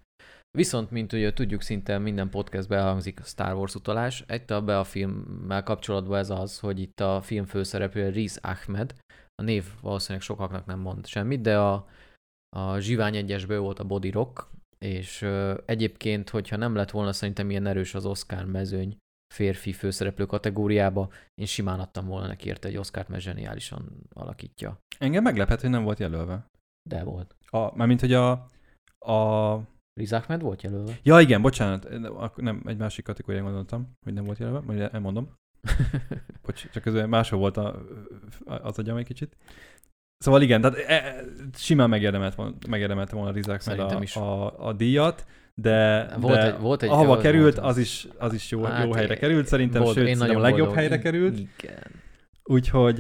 Viszont, 0.51 0.91
mint 0.91 1.13
ugye 1.13 1.33
tudjuk, 1.33 1.61
szinte 1.61 1.97
minden 1.97 2.29
podcastben 2.29 2.79
elhangzik 2.79 3.19
a 3.19 3.23
Star 3.23 3.53
Wars 3.53 3.75
utalás. 3.75 4.25
A, 4.47 4.61
be 4.61 4.79
a 4.79 4.83
filmmel 4.83 5.63
kapcsolatban 5.63 6.17
ez 6.17 6.29
az, 6.29 6.59
hogy 6.59 6.79
itt 6.79 6.99
a 6.99 7.21
film 7.21 7.45
főszereplője 7.45 8.09
Riz 8.09 8.39
Ahmed, 8.41 8.95
a 9.35 9.43
név 9.43 9.65
valószínűleg 9.81 10.21
sokaknak 10.21 10.65
nem 10.65 10.79
mond 10.79 11.05
semmit, 11.05 11.41
de 11.41 11.57
a, 11.57 11.87
a 12.55 12.79
Zsivány 12.79 13.15
egyesből 13.15 13.59
volt 13.59 13.79
a 13.79 13.83
Body 13.83 14.09
Rock, 14.09 14.47
és 14.79 15.21
ö, 15.21 15.57
egyébként, 15.65 16.29
hogyha 16.29 16.55
nem 16.55 16.75
lett 16.75 16.91
volna 16.91 17.13
szerintem 17.13 17.49
ilyen 17.49 17.65
erős 17.65 17.93
az 17.95 18.05
Oscar 18.05 18.45
mezőny 18.45 18.97
férfi 19.33 19.73
főszereplő 19.73 20.25
kategóriába, 20.25 21.09
én 21.35 21.45
simán 21.45 21.79
adtam 21.79 22.07
volna 22.07 22.27
neki 22.27 22.47
érte 22.47 22.67
egy 22.67 22.77
Oscárt, 22.77 23.07
mert 23.07 23.21
zseniálisan 23.21 24.07
alakítja. 24.13 24.79
Engem 24.97 25.23
meglepett, 25.23 25.61
hogy 25.61 25.69
nem 25.69 25.83
volt 25.83 25.99
jelölve. 25.99 26.45
De 26.89 27.03
volt. 27.03 27.35
A, 27.45 27.75
mármint, 27.75 27.99
hogy 27.99 28.13
a, 28.13 28.31
a... 29.11 29.59
Riz 29.97 30.13
Ahmed 30.13 30.41
volt 30.41 30.61
jelölve? 30.61 30.91
Ja, 31.03 31.19
igen, 31.19 31.41
bocsánat, 31.41 31.87
nem, 32.35 32.61
egy 32.65 32.77
másik 32.77 33.05
kategórián 33.05 33.43
gondoltam, 33.43 33.91
hogy 34.03 34.13
nem 34.13 34.23
volt 34.23 34.37
jelölve, 34.37 34.59
majd 34.65 34.89
elmondom. 34.93 35.29
Bocs, 36.45 36.69
csak 36.69 36.83
közben 36.83 37.09
máshol 37.09 37.39
volt 37.39 37.57
a, 37.57 37.81
az 38.45 38.79
agyam 38.79 38.97
egy 38.97 39.05
kicsit. 39.05 39.37
Szóval 40.17 40.41
igen, 40.41 40.61
tehát 40.61 40.77
e, 40.77 40.93
e, 40.93 41.23
simán 41.53 41.89
megérdemelt 41.89 42.67
megérdemelte 42.67 43.15
volna 43.15 43.31
meg 43.47 43.61
Szerintem 43.61 43.97
a, 43.97 44.01
is. 44.01 44.15
a, 44.15 44.67
a 44.67 44.73
díjat, 44.73 45.25
de, 45.55 46.07
Volt 46.19 46.35
de 46.35 46.53
egy- 46.53 46.59
volt 46.59 46.83
egy- 46.83 46.89
ahova 46.89 47.07
volt- 47.07 47.21
került, 47.21 47.55
volt. 47.55 47.67
az 47.67 47.77
is, 47.77 48.07
az 48.17 48.33
is 48.33 48.51
jó, 48.51 48.63
Hát 48.63 48.85
jó 48.85 48.93
helyre 48.93 49.13
én- 49.13 49.19
került, 49.19 49.47
szerintem, 49.47 49.81
Boldog- 49.81 49.97
sőt, 49.99 50.07
én 50.07 50.15
szerintem 50.15 50.41
a 50.41 50.43
legjobb 50.45 50.65
boldog. 50.67 50.75
helyre 50.83 50.99
került. 50.99 51.37
Igen. 51.39 51.83
Úgyhogy 52.43 52.97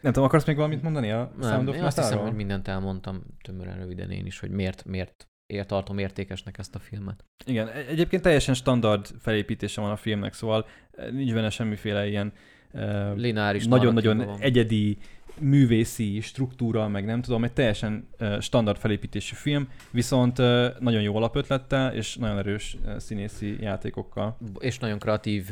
nem 0.00 0.12
tudom, 0.12 0.24
akarsz 0.24 0.44
még 0.46 0.56
valamit 0.56 0.82
mondani 0.82 1.10
a 1.10 1.32
Nem, 1.38 1.50
Sound 1.50 1.68
of 1.68 1.74
én 1.76 1.82
azt 1.82 1.96
hiszem, 1.96 2.02
Metal-ról? 2.02 2.26
hogy 2.28 2.36
mindent 2.36 2.68
elmondtam 2.68 3.22
tömören 3.42 3.78
röviden 3.78 4.10
én 4.10 4.26
is, 4.26 4.38
hogy 4.40 4.50
miért, 4.50 4.84
miért 4.84 5.28
ér, 5.50 5.66
tartom 5.66 5.98
értékesnek 5.98 6.58
ezt 6.58 6.74
a 6.74 6.78
filmet. 6.78 7.24
Igen, 7.46 7.68
e- 7.68 7.84
egyébként 7.88 8.22
teljesen 8.22 8.54
standard 8.54 9.06
felépítése 9.20 9.80
van 9.80 9.90
a 9.90 9.96
filmnek, 9.96 10.32
szóval 10.32 10.66
eh, 10.92 11.10
nincs 11.10 11.32
benne 11.32 11.50
semmiféle 11.50 12.08
ilyen 12.08 12.32
uh, 12.72 13.16
Lineáris 13.16 13.66
nagyon-nagyon 13.66 14.36
egyedi 14.40 14.98
művészi 15.40 16.20
struktúra, 16.20 16.88
meg 16.88 17.04
nem 17.04 17.22
tudom, 17.22 17.44
egy 17.44 17.52
teljesen 17.52 18.08
uh, 18.20 18.40
standard 18.40 18.78
felépítésű 18.78 19.34
film, 19.34 19.68
viszont 19.90 20.38
uh, 20.38 20.78
nagyon 20.78 21.02
jó 21.02 21.16
alapötlettel 21.16 21.94
és 21.94 22.16
nagyon 22.16 22.38
erős 22.38 22.76
uh, 22.84 22.96
színészi 22.96 23.62
játékokkal. 23.62 24.36
És 24.58 24.78
nagyon 24.78 24.98
kreatív 24.98 25.50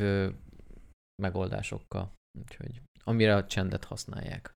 megoldásokkal. 1.21 2.13
Úgyhogy 2.39 2.81
amire 3.03 3.35
a 3.35 3.45
csendet 3.45 3.83
használják. 3.83 4.51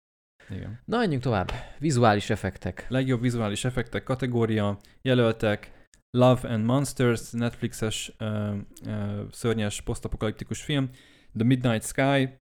Igen. 0.49 0.79
Na, 0.85 0.97
menjünk 0.97 1.23
tovább. 1.23 1.51
Vizuális 1.79 2.29
effektek. 2.29 2.85
Legjobb 2.89 3.21
vizuális 3.21 3.65
effektek 3.65 4.03
kategória, 4.03 4.79
jelöltek 5.01 5.87
Love 6.17 6.49
and 6.49 6.65
Monsters, 6.65 7.31
Netflixes 7.31 8.13
uh, 8.19 8.55
uh, 8.85 9.31
szörnyes 9.31 9.81
posztapokaliptikus 9.81 10.63
film, 10.63 10.89
The 11.37 11.43
Midnight 11.43 11.83
Sky, 11.83 12.37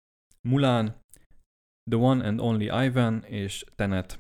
Mulan, 0.49 1.01
The 1.91 1.99
One 1.99 2.27
and 2.27 2.41
Only 2.41 2.65
Ivan 2.65 3.25
és 3.25 3.65
Tenet. 3.75 4.19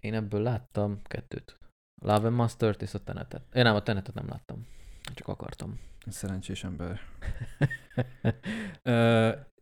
Én 0.00 0.14
ebből 0.14 0.42
láttam 0.42 1.02
kettőt. 1.02 1.58
Love 2.02 2.26
and 2.26 2.36
Mustard 2.36 2.82
és 2.82 2.94
a 2.94 2.98
Tenetet. 2.98 3.42
Én 3.54 3.62
nem, 3.62 3.74
a 3.74 3.82
Tenetet 3.82 4.14
nem 4.14 4.28
láttam. 4.28 4.66
Csak 5.14 5.28
akartam. 5.28 5.78
Szerencsés 6.12 6.64
ember. 6.64 7.00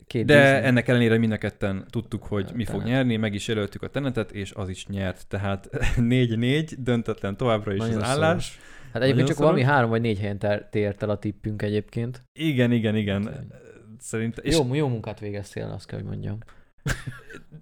Két 0.07 0.25
De 0.25 0.41
Disney. 0.41 0.67
ennek 0.67 0.87
ellenére 0.87 1.17
mind 1.17 1.31
a 1.31 1.37
ketten 1.37 1.85
tudtuk, 1.89 2.23
hogy 2.23 2.51
mi 2.53 2.65
fog 2.65 2.83
nyerni, 2.83 3.15
meg 3.15 3.33
is 3.33 3.47
jelöltük 3.47 3.81
a 3.81 3.89
Tenetet, 3.89 4.31
és 4.31 4.51
az 4.51 4.69
is 4.69 4.87
nyert. 4.87 5.27
Tehát 5.27 5.69
4-4, 5.97 6.73
döntetlen 6.77 7.37
továbbra 7.37 7.73
is 7.73 7.79
Nagyon 7.79 8.01
az 8.01 8.09
állás. 8.09 8.45
szoros. 8.45 8.59
Hát 8.93 9.01
egyébként 9.01 9.27
csak 9.27 9.35
szoros. 9.35 9.51
valami 9.51 9.71
három 9.73 9.89
vagy 9.89 10.01
négy 10.01 10.19
helyen 10.19 10.39
tért 10.69 11.03
el 11.03 11.09
a 11.09 11.17
tippünk 11.17 11.61
egyébként. 11.61 12.21
Igen, 12.39 12.71
igen, 12.71 12.95
igen. 12.95 13.23
Hát, 13.25 13.45
Szerintem, 13.99 14.45
és 14.45 14.57
Jó, 14.57 14.73
jó 14.73 14.87
munkát 14.87 15.19
végeztél, 15.19 15.65
azt 15.65 15.85
kell, 15.85 15.99
hogy 15.99 16.07
mondjam. 16.07 16.37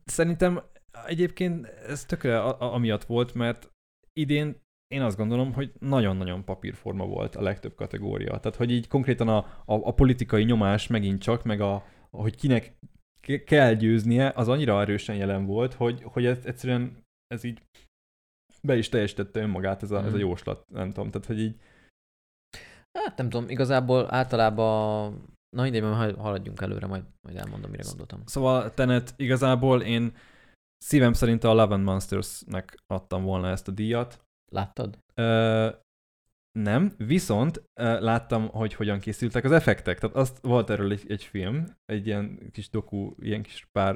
szerintem 0.06 0.62
egyébként 1.06 1.68
ez 1.68 2.06
tökre 2.06 2.40
amiatt 2.50 3.04
volt, 3.04 3.34
mert 3.34 3.72
idén 4.14 4.62
én 4.92 5.02
azt 5.02 5.18
gondolom, 5.18 5.54
hogy 5.54 5.72
nagyon-nagyon 5.80 6.44
papírforma 6.46 7.06
volt 7.06 7.36
a 7.36 7.42
legtöbb 7.42 7.76
kategória. 7.76 8.40
Tehát, 8.40 8.56
hogy 8.56 8.72
így 8.72 8.88
konkrétan 8.88 9.28
a, 9.28 9.38
a, 9.38 9.64
a 9.66 9.94
politikai 9.94 10.44
nyomás 10.44 10.88
megint 10.88 11.22
csak, 11.22 11.44
meg 11.44 11.62
a, 11.62 11.86
hogy 12.10 12.36
kinek 12.36 12.74
ke- 13.22 13.44
kell 13.44 13.74
győznie, 13.74 14.32
az 14.36 14.48
annyira 14.48 14.82
erősen 14.82 15.16
jelen 15.16 15.46
volt, 15.46 15.74
hogy, 15.74 16.04
hogy 16.04 16.26
ez 16.26 16.46
egyszerűen 16.46 17.04
ez 17.28 17.44
így 17.44 17.62
be 18.64 18.78
is 18.78 18.90
teljesítette 18.90 19.40
önmagát 19.40 19.84
ez 19.84 19.92
a, 19.92 19.98
ez 20.00 20.06
a 20.06 20.10
Mhm. 20.10 20.20
jóslat, 20.20 20.70
nem 20.70 20.92
tudom, 20.92 21.12
tehát 21.12 21.28
hogy 21.28 21.40
így 21.40 21.56
Hát 23.00 23.18
nem 23.18 23.30
tudom, 23.30 23.50
igazából 23.50 24.14
általában... 24.14 25.12
Na 25.56 25.62
mindegy, 25.62 25.82
majd 25.82 26.16
haladjunk 26.16 26.62
előre, 26.62 26.88
majd, 26.88 27.04
majd 27.22 27.38
elmondom, 27.38 27.72
mire 27.72 27.84
gondoltam. 27.88 28.22
Szóval 28.26 28.74
Tenet 28.74 29.14
igazából 29.18 29.82
én 29.82 30.14
szívem 30.78 31.14
szerint 31.14 31.44
a 31.44 31.54
Love 31.54 31.74
and 31.74 31.84
Monsters-nek 31.84 32.78
adtam 32.88 33.24
volna 33.24 33.50
ezt 33.50 33.68
a 33.68 33.72
díjat, 33.72 34.26
Láttad? 34.52 34.98
Ö, 35.14 35.70
nem, 36.52 36.94
viszont 36.98 37.64
láttam, 37.74 38.48
hogy 38.48 38.74
hogyan 38.74 39.00
készültek 39.00 39.44
az 39.44 39.52
effektek. 39.52 40.00
Tehát 40.00 40.16
azt 40.16 40.40
volt 40.42 40.70
erről 40.70 40.92
egy, 40.92 41.04
egy 41.08 41.24
film, 41.24 41.66
egy 41.86 42.08
ilyen 42.08 42.50
kis 42.52 42.70
doku, 42.70 43.12
ilyen 43.20 43.42
kis 43.42 43.68
pár, 43.72 43.96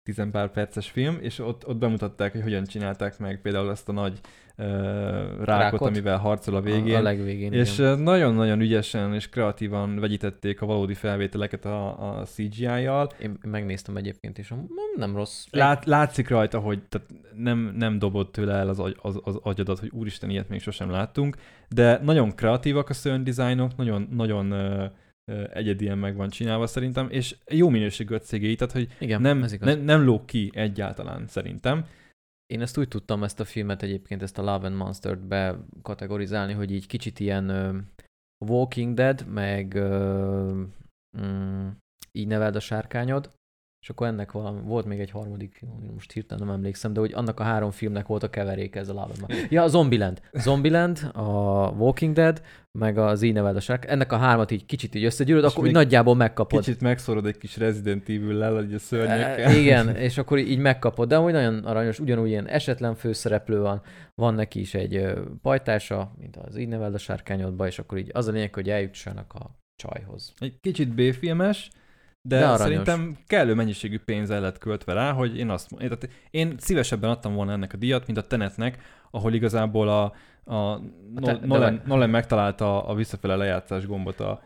ö, 0.00 0.10
tizen 0.10 0.30
pár 0.30 0.50
perces 0.50 0.90
film, 0.90 1.18
és 1.20 1.38
ott, 1.38 1.66
ott 1.66 1.76
bemutatták, 1.76 2.32
hogy 2.32 2.42
hogyan 2.42 2.64
csinálták 2.64 3.18
meg 3.18 3.40
például 3.40 3.70
ezt 3.70 3.88
a 3.88 3.92
nagy 3.92 4.20
ö, 4.56 4.64
rákot, 4.64 5.46
Rákot? 5.46 5.88
amivel 5.88 6.18
harcol 6.18 6.54
a 6.54 6.60
végén. 6.60 6.94
A, 6.94 6.98
a 6.98 7.02
legvégén, 7.02 7.52
és 7.52 7.78
igen. 7.78 7.98
nagyon-nagyon 7.98 8.60
ügyesen 8.60 9.14
és 9.14 9.28
kreatívan 9.28 9.98
vegyítették 9.98 10.60
a 10.60 10.66
valódi 10.66 10.94
felvételeket 10.94 11.64
a, 11.64 12.18
a 12.18 12.24
CGI-jal. 12.24 13.08
Én 13.20 13.38
megnéztem 13.42 13.96
egyébként, 13.96 14.54
mm, 14.54 14.58
nem 14.96 15.16
rossz. 15.16 15.46
Lát, 15.50 15.84
látszik 15.84 16.28
rajta, 16.28 16.58
hogy 16.58 16.82
tehát 16.88 17.08
nem, 17.36 17.74
nem 17.76 17.98
dobott 17.98 18.32
tőle 18.32 18.54
el 18.54 18.68
az, 18.68 18.78
agy, 18.78 18.96
az, 19.02 19.20
az 19.22 19.38
agyadat, 19.42 19.78
hogy 19.78 19.90
úristen, 19.92 20.30
ilyet 20.30 20.48
még 20.48 20.60
sosem 20.60 20.90
láttunk, 20.90 21.36
de 21.68 22.00
nagyon 22.02 22.34
kreatívak 22.34 22.88
a 22.88 22.94
szörnydizájnok, 22.94 23.76
nagyon, 23.76 24.08
nagyon 24.10 24.50
ö, 24.50 24.84
egyedien 25.52 25.98
meg 25.98 26.16
van 26.16 26.28
csinálva 26.28 26.66
szerintem, 26.66 27.10
és 27.10 27.36
jó 27.50 27.68
minőségű 27.68 28.14
a 28.14 28.18
cégéi, 28.18 28.54
tehát 28.54 28.72
hogy 28.72 28.88
Igen, 28.98 29.20
nem, 29.20 29.46
nem, 29.60 29.80
nem 29.80 30.04
lóg 30.04 30.24
ki 30.24 30.50
egyáltalán 30.54 31.26
szerintem. 31.26 31.86
Én 32.46 32.60
ezt 32.60 32.78
úgy 32.78 32.88
tudtam 32.88 33.22
ezt 33.22 33.40
a 33.40 33.44
filmet 33.44 33.82
egyébként, 33.82 34.22
ezt 34.22 34.38
a 34.38 34.42
Love 34.42 34.66
and 34.66 34.76
Monstert 34.76 35.26
bekategorizálni, 35.26 36.52
hogy 36.52 36.72
így 36.72 36.86
kicsit 36.86 37.20
ilyen 37.20 37.48
ö, 37.48 37.78
Walking 38.46 38.94
Dead, 38.94 39.26
meg 39.26 39.74
ö, 39.74 40.62
mm, 41.20 41.68
így 42.12 42.26
neveld 42.26 42.56
a 42.56 42.60
sárkányod, 42.60 43.30
és 43.80 43.90
akkor 43.90 44.06
ennek 44.06 44.32
valami, 44.32 44.60
volt 44.64 44.86
még 44.86 45.00
egy 45.00 45.10
harmadik 45.10 45.64
most 45.94 46.12
hirtelen 46.12 46.46
nem 46.46 46.54
emlékszem, 46.54 46.92
de 46.92 47.00
hogy 47.00 47.12
annak 47.12 47.40
a 47.40 47.42
három 47.42 47.70
filmnek 47.70 48.06
volt 48.06 48.22
a 48.22 48.30
keveréke 48.30 48.80
ez 48.80 48.88
a 48.88 48.92
Monster. 48.92 49.46
Ja, 49.50 49.62
a 49.62 49.68
Zombieland. 49.68 50.20
Zombieland, 50.32 51.10
a 51.12 51.20
Walking 51.68 52.14
Dead, 52.14 52.42
meg 52.78 52.98
így 53.22 53.36
a 53.36 53.60
sárkány. 53.60 53.90
Ennek 53.92 54.12
a 54.12 54.16
hármat 54.16 54.50
így 54.50 54.66
kicsit 54.66 54.94
így 54.94 55.04
összegyűröd, 55.04 55.44
És 55.44 55.50
akkor 55.50 55.64
úgy 55.64 55.72
még 55.72 55.82
nagyjából 55.82 56.14
megkapod. 56.14 56.64
Kicsit 56.64 56.80
megszorod 56.80 57.26
egy 57.26 57.38
kis 57.38 57.56
Resident 57.56 58.08
Evil-lel, 58.08 58.54
hogy 58.54 58.74
a 58.74 58.78
szörnyekkel. 58.78 59.50
E, 59.50 59.56
Igen, 59.56 59.96
és 59.96 60.18
akkor 60.18 60.38
így 60.38 60.58
megkapod, 60.58 61.08
de 61.08 61.16
amúgy 61.16 61.32
nagyon 61.32 61.64
aranyos, 61.64 61.98
ugyanúgy 61.98 62.28
ilyen 62.28 62.46
esetlen 62.46 62.94
főszereplő 62.94 63.60
van, 63.60 63.82
van 64.14 64.34
neki 64.34 64.60
is 64.60 64.74
egy 64.74 65.12
pajtása, 65.42 66.14
mint 66.18 66.36
az 66.36 66.56
így 66.56 66.68
neveld 66.68 66.94
a 66.94 66.98
sárkányodba, 66.98 67.66
és 67.66 67.78
akkor 67.78 67.98
így 67.98 68.10
az 68.12 68.28
a 68.28 68.32
lényeg, 68.32 68.54
hogy 68.54 68.70
eljutsanak 68.70 69.32
a 69.32 69.58
csajhoz. 69.76 70.32
Egy 70.38 70.60
kicsit 70.60 70.94
B-filmes, 70.94 71.70
de, 72.22 72.38
De 72.38 72.44
aranyos. 72.46 72.60
szerintem 72.60 73.16
kellő 73.26 73.54
mennyiségű 73.54 73.98
pénz 73.98 74.30
el 74.30 74.40
lett 74.40 74.58
költve 74.58 74.92
rá, 74.92 75.12
hogy 75.12 75.38
én 75.38 75.50
azt 75.50 75.70
én, 75.72 75.78
tehát 75.78 76.08
én 76.30 76.54
szívesebben 76.58 77.10
adtam 77.10 77.34
volna 77.34 77.52
ennek 77.52 77.72
a 77.72 77.76
díjat, 77.76 78.06
mint 78.06 78.18
a 78.18 78.26
Tenetnek, 78.26 78.78
ahol 79.10 79.34
igazából 79.34 79.88
a, 79.88 80.02
a 80.54 80.78
te- 80.78 80.82
Nol- 81.14 81.40
de 81.40 81.46
Nolan, 81.46 81.72
meg- 81.72 81.86
Nolan 81.86 82.10
megtalálta 82.10 82.86
a 82.86 82.94
visszafele 82.94 83.36
lejátszás 83.36 83.86
gombot 83.86 84.20
a, 84.20 84.42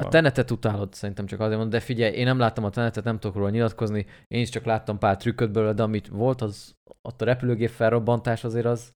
A 0.00 0.08
tenetet 0.08 0.50
utálod 0.50 0.94
szerintem 0.94 1.26
csak 1.26 1.40
azért 1.40 1.58
mondom, 1.58 1.78
de 1.78 1.84
figyelj, 1.84 2.12
én 2.14 2.24
nem 2.24 2.38
láttam 2.38 2.64
a 2.64 2.70
tenetet, 2.70 3.04
nem 3.04 3.18
tudok 3.18 3.36
róla 3.36 3.50
nyilatkozni, 3.50 4.06
én 4.28 4.40
is 4.40 4.48
csak 4.48 4.64
láttam 4.64 4.98
pár 4.98 5.16
trükköt 5.16 5.50
belőle, 5.52 5.72
de 5.72 5.82
amit 5.82 6.08
volt, 6.08 6.40
az 6.42 6.74
ott 7.02 7.22
a 7.22 7.24
repülőgép 7.24 7.68
felrobbantás 7.70 8.44
azért 8.44 8.66
az, 8.66 8.92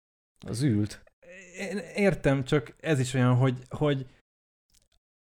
az 0.47 0.61
ült. 0.61 1.03
Én 1.59 1.77
értem, 1.95 2.43
csak 2.43 2.75
ez 2.79 2.99
is 2.99 3.13
olyan, 3.13 3.35
hogy, 3.35 3.57
hogy 3.69 4.05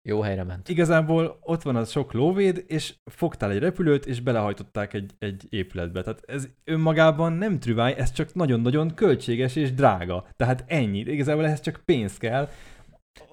Jó 0.08 0.20
helyre 0.20 0.44
ment. 0.44 0.68
igazából 0.68 1.38
ott 1.40 1.62
van 1.62 1.76
az 1.76 1.90
sok 1.90 2.12
lóvéd, 2.12 2.64
és 2.66 2.94
fogtál 3.10 3.50
egy 3.50 3.58
repülőt, 3.58 4.06
és 4.06 4.20
belehajtották 4.20 4.94
egy, 4.94 5.12
egy 5.18 5.46
épületbe. 5.48 6.02
Tehát 6.02 6.22
ez 6.26 6.48
önmagában 6.64 7.32
nem 7.32 7.58
trüváj, 7.58 7.94
ez 7.98 8.12
csak 8.12 8.34
nagyon-nagyon 8.34 8.94
költséges 8.94 9.56
és 9.56 9.72
drága. 9.72 10.26
Tehát 10.36 10.64
ennyi. 10.66 10.98
Igazából 10.98 11.44
ehhez 11.44 11.60
csak 11.60 11.82
pénz 11.84 12.16
kell. 12.16 12.48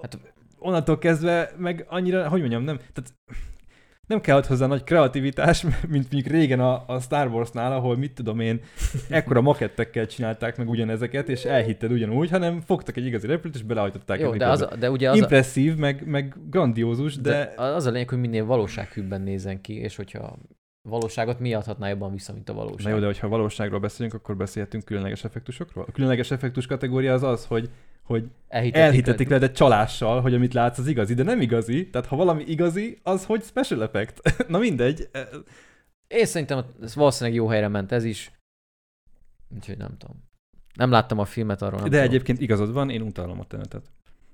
Hát- 0.02 0.20
Onnantól 0.62 0.98
kezdve 0.98 1.52
meg 1.58 1.86
annyira, 1.90 2.30
hogy 2.30 2.40
mondjam, 2.40 2.64
nem, 2.64 2.78
tehát 2.78 3.14
nem 4.10 4.22
kell 4.22 4.44
hozzá 4.48 4.68
nagy 4.68 4.84
kreativitás, 4.84 5.64
mint 5.96 6.12
mondjuk 6.12 6.26
régen 6.34 6.60
a, 6.60 6.84
a 6.88 7.00
Star 7.00 7.28
Wars-nál, 7.28 7.72
ahol 7.72 7.98
mit 7.98 8.14
tudom 8.14 8.40
én, 8.40 8.62
ekkora 9.10 9.42
makettekkel 9.42 10.06
csinálták 10.06 10.58
meg 10.58 10.70
ugyanezeket, 10.70 11.30
és 11.30 11.46
elhitted 11.46 11.92
ugyanúgy, 11.92 12.30
hanem 12.30 12.62
fogtak 12.62 12.98
egy 12.98 13.06
igazi 13.06 13.28
repülőt, 13.28 13.56
és 13.56 13.64
belehajtották 13.64 14.20
Jó, 14.20 14.36
de, 14.36 14.48
az, 14.48 14.62
a- 14.62 14.76
de 14.76 14.92
ugye 14.92 15.10
az, 15.10 15.16
a, 15.16 15.20
Impresszív, 15.20 15.76
meg, 15.76 16.08
meg 16.08 16.36
grandiózus, 16.50 17.16
de, 17.16 17.32
de 17.56 17.62
az 17.62 17.86
a 17.86 17.92
lényeg, 17.92 18.10
hogy 18.10 18.20
minél 18.20 18.46
valósághűbben 18.46 19.22
nézzen 19.22 19.62
ki, 19.62 19.74
és 19.74 19.96
hogyha 19.96 20.38
valóságot 20.90 21.40
mi 21.40 21.54
adhatná 21.54 21.90
jobban 21.90 22.12
vissza, 22.12 22.34
mint 22.34 22.50
a 22.50 22.54
valóság. 22.54 22.84
Na 22.84 22.90
jó, 22.90 23.00
de 23.00 23.06
hogyha 23.06 23.28
valóságról 23.28 23.80
beszélünk, 23.80 24.14
akkor 24.14 24.38
beszélhetünk 24.38 24.84
különleges 24.84 25.24
effektusokról. 25.24 25.86
A 25.88 25.92
különleges 25.92 26.32
effektus 26.32 26.66
kategória 26.66 27.14
az 27.14 27.24
az, 27.24 27.46
hogy, 27.46 27.70
hogy 28.10 28.30
Elhitetik, 28.48 28.86
elhitetik 28.86 29.30
le, 29.30 29.38
de 29.38 29.52
csalással, 29.52 30.22
hogy 30.22 30.34
amit 30.34 30.54
látsz, 30.54 30.78
az 30.78 30.88
igazi, 30.88 31.14
de 31.14 31.24
nem 31.24 31.42
igazi. 31.42 31.90
Tehát 31.90 32.08
ha 32.08 32.16
valami 32.16 32.44
igazi, 32.44 33.00
az 33.04 33.26
hogy 33.26 33.44
special 33.44 33.84
effect. 33.84 34.36
Na 34.48 34.58
mindegy. 34.58 35.10
Én 36.08 36.26
szerintem 36.26 36.66
ez 36.82 36.96
valószínűleg 36.96 37.40
jó 37.40 37.48
helyre 37.48 37.68
ment 37.68 37.92
ez 37.92 38.04
is. 38.04 38.32
Úgyhogy 39.56 39.78
nem 39.78 39.98
tudom. 39.98 40.24
Nem 40.74 40.92
láttam 40.92 41.20
a 41.20 41.26
filmet 41.26 41.62
arról. 41.62 41.80
Nem 41.80 41.90
De 41.90 41.96
tudom. 41.98 42.12
egyébként 42.12 42.40
igazad 42.42 42.72
van, 42.72 42.90
én 42.90 43.02
utálom 43.02 43.40
a 43.40 43.46
tenetet. 43.46 43.92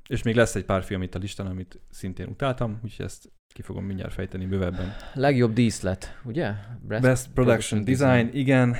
És 0.07 0.23
még 0.23 0.35
lesz 0.35 0.55
egy 0.55 0.65
pár 0.65 0.83
film 0.83 1.01
itt 1.01 1.15
a 1.15 1.19
listán, 1.19 1.47
amit 1.47 1.79
szintén 1.89 2.27
utáltam, 2.27 2.79
úgyhogy 2.83 3.05
ezt 3.05 3.31
ki 3.53 3.61
fogom 3.61 3.85
mindjárt 3.85 4.13
fejteni 4.13 4.45
bővebben. 4.45 4.95
Legjobb 5.13 5.53
díszlet, 5.53 6.19
ugye? 6.23 6.51
Best, 6.87 7.01
Best 7.01 7.29
Production 7.33 7.83
Design, 7.83 8.29
igen. 8.33 8.75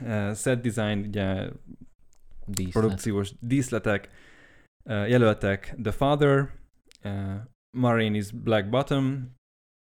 Uh, 0.00 0.34
set 0.34 0.60
Design, 0.60 0.98
ugye 1.06 1.48
díszlet. 2.46 2.72
produkciós 2.72 3.32
díszletek, 3.40 4.08
jelöltek 4.84 5.74
The 5.82 5.92
Father, 5.92 6.50
uh, 7.04 7.34
Marini's 7.76 8.30
Black 8.34 8.68
Bottom, 8.68 9.34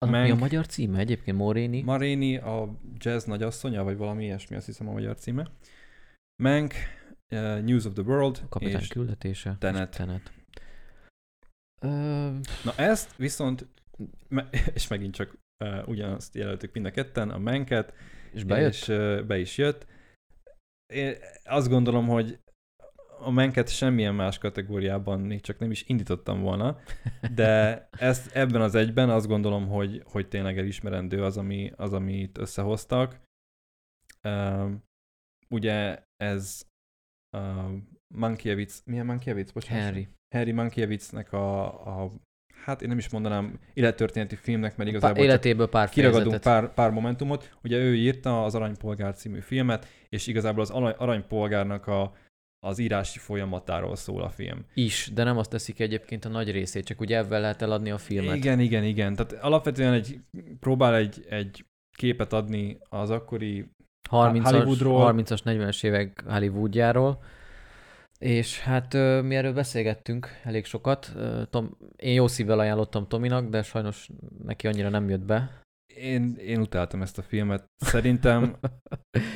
Annak 0.05 0.23
mi 0.23 0.31
a 0.31 0.35
magyar 0.35 0.65
címe 0.65 0.99
egyébként? 0.99 1.37
Moréni? 1.37 1.81
Marini 1.81 2.37
a 2.37 2.79
jazz 2.97 3.25
nagyasszonya, 3.25 3.83
vagy 3.83 3.97
valami 3.97 4.23
ilyesmi, 4.23 4.55
azt 4.55 4.65
hiszem 4.65 4.87
a 4.87 4.91
magyar 4.91 5.15
címe. 5.15 5.51
Mank, 6.43 6.73
uh, 7.29 7.61
News 7.61 7.85
of 7.85 7.93
the 7.93 8.03
World, 8.03 8.39
A 8.43 8.49
kapitány 8.49 8.81
és 8.81 8.87
küldetése. 8.87 9.55
Tenet. 9.59 9.97
Tenet. 9.97 10.31
Ö, 11.81 11.87
Na 12.63 12.75
ezt 12.75 13.15
viszont, 13.15 13.67
és 14.73 14.87
megint 14.87 15.13
csak 15.13 15.37
uh, 15.63 15.87
ugyanazt 15.87 16.35
jelöltük 16.35 16.73
mind 16.73 16.85
a 16.85 16.91
ketten, 16.91 17.29
a 17.29 17.37
menket, 17.37 17.93
és 18.33 18.43
bejött? 18.43 18.71
és 18.71 18.87
uh, 18.87 19.23
be 19.23 19.37
is 19.37 19.57
jött. 19.57 19.85
Én 20.93 21.15
azt 21.43 21.69
gondolom, 21.69 22.07
hogy 22.07 22.39
a 23.19 23.31
menket 23.31 23.69
semmilyen 23.69 24.15
más 24.15 24.37
kategóriában 24.37 25.19
még 25.19 25.41
csak 25.41 25.59
nem 25.59 25.71
is 25.71 25.83
indítottam 25.87 26.41
volna, 26.41 26.77
de 27.35 27.87
ezt 27.91 28.35
ebben 28.35 28.61
az 28.61 28.75
egyben 28.75 29.09
azt 29.09 29.27
gondolom, 29.27 29.67
hogy, 29.67 30.03
hogy 30.05 30.27
tényleg 30.27 30.57
elismerendő 30.57 31.23
az, 31.23 31.37
ami, 31.37 31.71
az, 31.75 31.93
amit 31.93 32.37
összehoztak. 32.37 33.19
Uh, 34.23 34.71
ugye 35.49 36.03
ez 36.23 36.67
uh, 37.37 37.71
Mankiewicz, 38.15 38.81
milyen 38.85 39.05
Mankiewicz? 39.05 39.51
Bocsánat. 39.51 39.83
Henry. 39.83 40.07
Harry 40.35 40.51
Mankiewicznek 40.51 41.33
a, 41.33 41.65
a, 41.87 42.13
hát 42.63 42.81
én 42.81 42.87
nem 42.87 42.97
is 42.97 43.09
mondanám 43.09 43.59
élettörténeti 43.73 44.35
filmnek, 44.35 44.77
mert 44.77 44.89
igazából 44.89 45.15
csak 45.15 45.25
életéből 45.25 45.69
pár 45.69 45.89
kiragadunk 45.89 46.41
pár, 46.41 46.73
pár 46.73 46.91
momentumot. 46.91 47.57
Ugye 47.63 47.77
ő 47.77 47.95
írta 47.95 48.43
az 48.43 48.55
Aranypolgár 48.55 49.15
című 49.15 49.39
filmet, 49.39 49.85
és 50.09 50.27
igazából 50.27 50.61
az 50.61 50.69
Arany- 50.69 50.95
Aranypolgárnak 50.97 51.87
a, 51.87 52.13
az 52.59 52.79
írási 52.79 53.19
folyamatáról 53.19 53.95
szól 53.95 54.23
a 54.23 54.29
film. 54.29 54.65
Is, 54.73 55.11
de 55.13 55.23
nem 55.23 55.37
azt 55.37 55.49
teszik 55.49 55.79
egyébként 55.79 56.25
a 56.25 56.29
nagy 56.29 56.51
részét, 56.51 56.85
csak 56.85 56.99
ugye 56.99 57.17
ebben 57.17 57.41
lehet 57.41 57.61
eladni 57.61 57.91
a 57.91 57.97
filmet. 57.97 58.35
Igen, 58.35 58.59
igen, 58.59 58.83
igen. 58.83 59.15
Tehát 59.15 59.43
alapvetően 59.43 59.93
egy, 59.93 60.19
próbál 60.59 60.95
egy, 60.95 61.25
egy 61.29 61.65
képet 61.97 62.33
adni 62.33 62.77
az 62.89 63.09
akkori 63.09 63.69
30-as, 64.09 64.41
Hollywoodról. 64.43 65.13
30-as, 65.13 65.39
40-es 65.45 65.83
évek 65.83 66.23
Hollywoodjáról. 66.27 67.23
És 68.19 68.59
hát 68.59 68.93
mi 69.23 69.35
erről 69.35 69.53
beszélgettünk 69.53 70.27
elég 70.43 70.65
sokat. 70.65 71.15
Tom, 71.49 71.77
én 71.95 72.13
jó 72.13 72.27
szívvel 72.27 72.59
ajánlottam 72.59 73.07
Tominak, 73.07 73.49
de 73.49 73.63
sajnos 73.63 74.09
neki 74.43 74.67
annyira 74.67 74.89
nem 74.89 75.09
jött 75.09 75.25
be. 75.25 75.61
Én, 75.95 76.35
én 76.35 76.59
utáltam 76.59 77.01
ezt 77.01 77.17
a 77.17 77.21
filmet. 77.21 77.65
Szerintem 77.75 78.55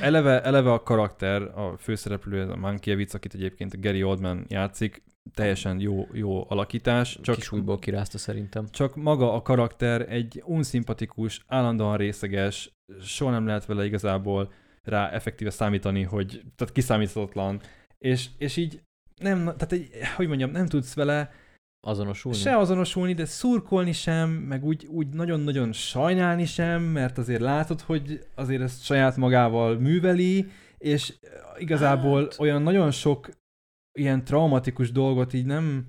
eleve, 0.02 0.44
eleve 0.44 0.72
a 0.72 0.84
karakter, 0.84 1.42
a 1.42 1.78
főszereplő, 1.78 2.42
ez 2.42 2.50
a 2.50 2.56
Mankiewicz, 2.56 3.14
akit 3.14 3.34
egyébként 3.34 3.82
Gary 3.82 4.04
Oldman 4.04 4.46
játszik, 4.48 5.04
teljesen 5.34 5.80
jó, 5.80 6.08
jó 6.14 6.50
alakítás. 6.50 7.20
Csak 7.22 7.36
Kis 7.36 7.52
újból 7.52 7.80
kirázta 7.80 8.18
szerintem. 8.18 8.68
csak 8.70 8.96
maga 8.96 9.34
a 9.34 9.42
karakter 9.42 10.10
egy 10.10 10.44
unszimpatikus, 10.46 11.44
állandóan 11.48 11.98
részeges, 11.98 12.74
soha 13.02 13.32
nem 13.32 13.46
lehet 13.46 13.66
vele 13.66 13.86
igazából 13.86 14.54
rá 14.84 15.10
effektíve 15.10 15.50
számítani, 15.50 16.04
hogy 16.04 16.42
tehát 16.56 16.74
kiszámíthatatlan, 16.74 17.62
és, 17.98 18.28
és 18.38 18.58
így 18.58 18.82
nem, 19.16 19.44
tehát 19.44 19.72
egy, 19.72 19.90
hogy 20.16 20.28
mondjam, 20.28 20.52
nem 20.52 20.66
tudsz 20.66 20.94
vele 20.94 21.32
Azonosulni? 21.88 22.38
se 22.38 22.58
azonosulni, 22.58 23.13
de 23.13 23.26
szurkolni 23.26 23.91
sem, 23.91 24.30
meg 24.30 24.63
úgy, 24.63 24.86
úgy 24.86 25.08
nagyon-nagyon 25.08 25.72
sajnálni 25.74 26.46
sem, 26.46 26.82
mert 26.82 27.17
azért 27.17 27.41
látod, 27.41 27.82
hogy 27.82 28.28
azért 28.36 28.62
ezt 28.62 28.84
saját 28.84 29.17
magával 29.17 29.80
műveli, 29.80 30.52
és 30.78 31.13
igazából 31.58 32.22
Hát- 32.22 32.39
olyan 32.39 32.62
nagyon 32.62 32.91
sok 32.91 33.30
ilyen 34.00 34.24
traumatikus 34.24 34.91
dolgot 34.91 35.34
így 35.34 35.46
nem, 35.46 35.86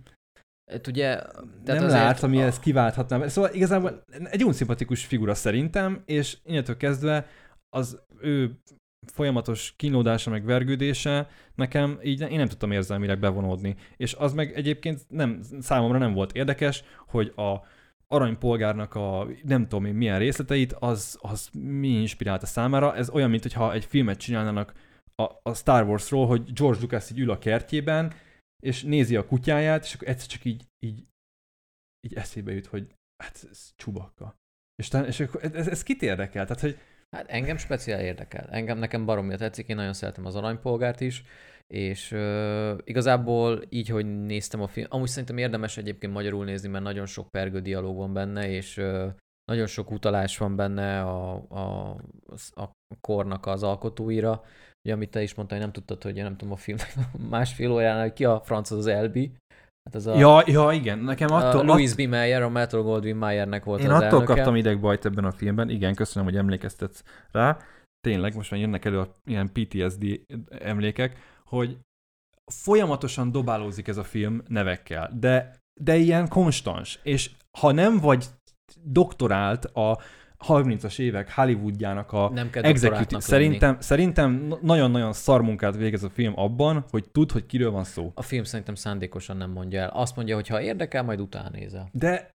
Hát 0.71 0.87
ugye, 0.87 1.17
tehát 1.17 1.41
nem 1.65 1.77
azért 1.77 1.93
lát, 2.03 2.23
ami 2.23 2.43
a- 2.43 2.45
ezt 2.45 2.61
kiválthatná. 2.61 3.29
Szóval 3.29 3.55
igazából 3.55 4.05
egy 4.25 4.45
unszimpatikus 4.45 5.05
figura 5.07 5.35
szerintem, 5.35 6.03
és 6.05 6.39
innentől 6.45 6.77
kezdve 6.77 7.27
az 7.69 8.03
ő 8.21 8.61
folyamatos 9.07 9.75
kínlódása, 9.77 10.31
meg 10.31 10.45
vergődése 10.45 11.29
nekem 11.55 11.99
így 12.03 12.21
én 12.21 12.39
nem 12.39 12.49
tudtam 12.49 12.71
érzelmileg 12.71 13.19
bevonódni. 13.19 13.77
És 13.97 14.15
az 14.15 14.33
meg 14.33 14.53
egyébként 14.53 15.01
nem, 15.09 15.41
számomra 15.61 15.99
nem 15.99 16.13
volt 16.13 16.33
érdekes, 16.33 16.85
hogy 17.07 17.33
a 17.37 17.63
aranypolgárnak 18.09 18.95
a 18.95 19.27
nem 19.43 19.63
tudom 19.63 19.85
én 19.85 19.95
milyen 19.95 20.19
részleteit, 20.19 20.73
az, 20.73 21.19
az 21.21 21.49
mi 21.53 21.89
inspirálta 21.89 22.47
számára. 22.47 22.97
Ez 22.97 23.11
olyan, 23.11 23.31
mint 23.31 23.43
hogyha 23.43 23.73
egy 23.73 23.85
filmet 23.85 24.19
csinálnának 24.19 24.73
a, 25.15 25.23
a 25.43 25.55
Star 25.55 25.89
Warsról, 25.89 26.27
hogy 26.27 26.53
George 26.53 26.81
Lucas 26.81 27.11
így 27.11 27.19
ül 27.19 27.31
a 27.31 27.39
kertjében, 27.39 28.13
és 28.63 28.83
nézi 28.83 29.17
a 29.17 29.27
kutyáját, 29.27 29.85
és 29.85 29.95
akkor 29.95 30.09
egyszer 30.09 30.27
csak 30.27 30.45
így, 30.45 30.63
így, 30.87 31.07
így 32.07 32.15
eszébe 32.15 32.53
jut, 32.53 32.67
hogy 32.67 32.95
hát 33.23 33.47
ez 33.51 33.73
csubakka. 33.77 34.37
És, 34.83 34.91
és 35.07 35.21
akkor 35.21 35.45
ez, 35.45 35.69
ez 35.69 35.83
kit 35.83 36.03
érdekel? 36.03 36.47
Tehát, 36.47 36.63
hogy 36.63 36.79
Hát 37.17 37.29
engem 37.29 37.57
speciál 37.57 38.01
érdekel. 38.01 38.47
Engem 38.51 38.79
nekem 38.79 39.05
baromja 39.05 39.37
tetszik, 39.37 39.69
én 39.69 39.77
nagyon 39.77 39.93
szeretem 39.93 40.27
az 40.27 40.37
aranypolgárt 40.37 41.01
is, 41.01 41.25
és 41.67 42.13
uh, 42.13 42.79
igazából 42.85 43.63
így, 43.69 43.89
hogy 43.89 44.25
néztem 44.25 44.61
a 44.61 44.67
film, 44.67 44.87
amúgy 44.91 45.09
szerintem 45.09 45.39
érdemes 45.39 45.77
egyébként 45.77 46.13
magyarul 46.13 46.45
nézni, 46.45 46.69
mert 46.69 46.85
nagyon 46.85 47.07
sok 47.07 47.31
pergő 47.31 47.61
dialóg 47.61 47.97
van 47.97 48.13
benne, 48.13 48.49
és 48.49 48.77
uh, 48.77 49.09
nagyon 49.45 49.67
sok 49.67 49.91
utalás 49.91 50.39
van 50.39 50.57
benne 50.57 51.03
a, 51.03 51.33
a, 51.49 51.91
a 52.55 52.71
kornak 53.01 53.47
az 53.47 53.63
alkotóira. 53.63 54.45
Ugye, 54.85 54.95
amit 54.95 55.11
te 55.11 55.23
is 55.23 55.35
mondtál, 55.35 55.59
hogy 55.59 55.67
nem 55.67 55.77
tudtad, 55.77 56.03
hogy 56.03 56.15
nem 56.15 56.37
tudom, 56.37 56.53
a 56.53 56.57
film 56.57 56.79
másfél 57.31 57.71
óránál, 57.71 58.03
hogy 58.03 58.13
ki 58.13 58.25
a 58.25 58.41
franc 58.41 58.71
az 58.71 58.87
Elbi. 58.87 59.37
Hát 59.85 59.95
az 59.95 60.07
a, 60.07 60.19
ja, 60.19 60.43
ja, 60.47 60.73
igen, 60.73 60.99
nekem 60.99 61.33
attól, 61.33 61.61
a 61.61 61.65
Louis 61.65 61.95
B. 61.95 62.01
Mayer, 62.01 62.43
a 62.43 62.49
Metro 62.49 62.83
Goldwyn 62.83 63.17
Mayernek 63.17 63.65
volt 63.65 63.81
Én 63.81 63.91
az 63.91 63.93
attól 63.93 64.05
elnöke. 64.05 64.35
kaptam 64.35 64.57
idegbajt 64.57 65.05
ebben 65.05 65.25
a 65.25 65.33
filmben, 65.33 65.69
igen, 65.69 65.95
köszönöm, 65.95 66.29
hogy 66.29 66.37
emlékeztetsz 66.37 67.03
rá. 67.31 67.59
Tényleg, 68.01 68.35
most 68.35 68.51
már 68.51 68.61
jönnek 68.61 68.85
elő 68.85 68.99
a 68.99 69.17
ilyen 69.25 69.53
PTSD 69.53 70.21
emlékek, 70.49 71.19
hogy 71.45 71.79
folyamatosan 72.53 73.31
dobálózik 73.31 73.89
ez 73.89 73.97
a 73.97 74.05
film 74.05 74.43
nevekkel, 74.49 75.11
de, 75.19 75.57
de 75.81 75.97
ilyen 75.97 76.29
konstans, 76.29 76.99
és 77.03 77.31
ha 77.59 77.73
nem 77.73 77.99
vagy 77.99 78.27
doktorált 78.83 79.65
a 79.65 79.99
30-as 80.49 80.99
évek 80.99 81.35
Hollywoodjának 81.35 82.13
a 82.13 82.31
nem 82.35 82.47
executive, 82.47 82.71
doktorátnak 82.73 83.11
lenni. 83.11 83.23
szerintem, 83.23 83.77
szerintem 83.81 84.55
nagyon-nagyon 84.63 85.13
szar 85.13 85.43
munkát 85.43 85.77
végez 85.77 86.03
a 86.03 86.11
film 86.11 86.33
abban, 86.37 86.85
hogy 86.91 87.05
tud, 87.13 87.33
hogy 87.33 87.47
kiről 87.47 87.71
van 87.71 87.85
szó. 87.85 88.13
A 88.15 88.23
film 88.23 88.45
szerintem 88.45 88.75
szándékosan 88.75 89.37
nem 89.37 89.51
mondja 89.51 89.81
el. 89.81 89.89
Azt 89.89 90.17
mondja, 90.17 90.35
hogy 90.35 90.49
ha 90.49 90.61
érdekel, 90.61 91.03
majd 91.03 91.21
utána 91.21 91.49
nézel. 91.53 91.89
De 91.93 92.31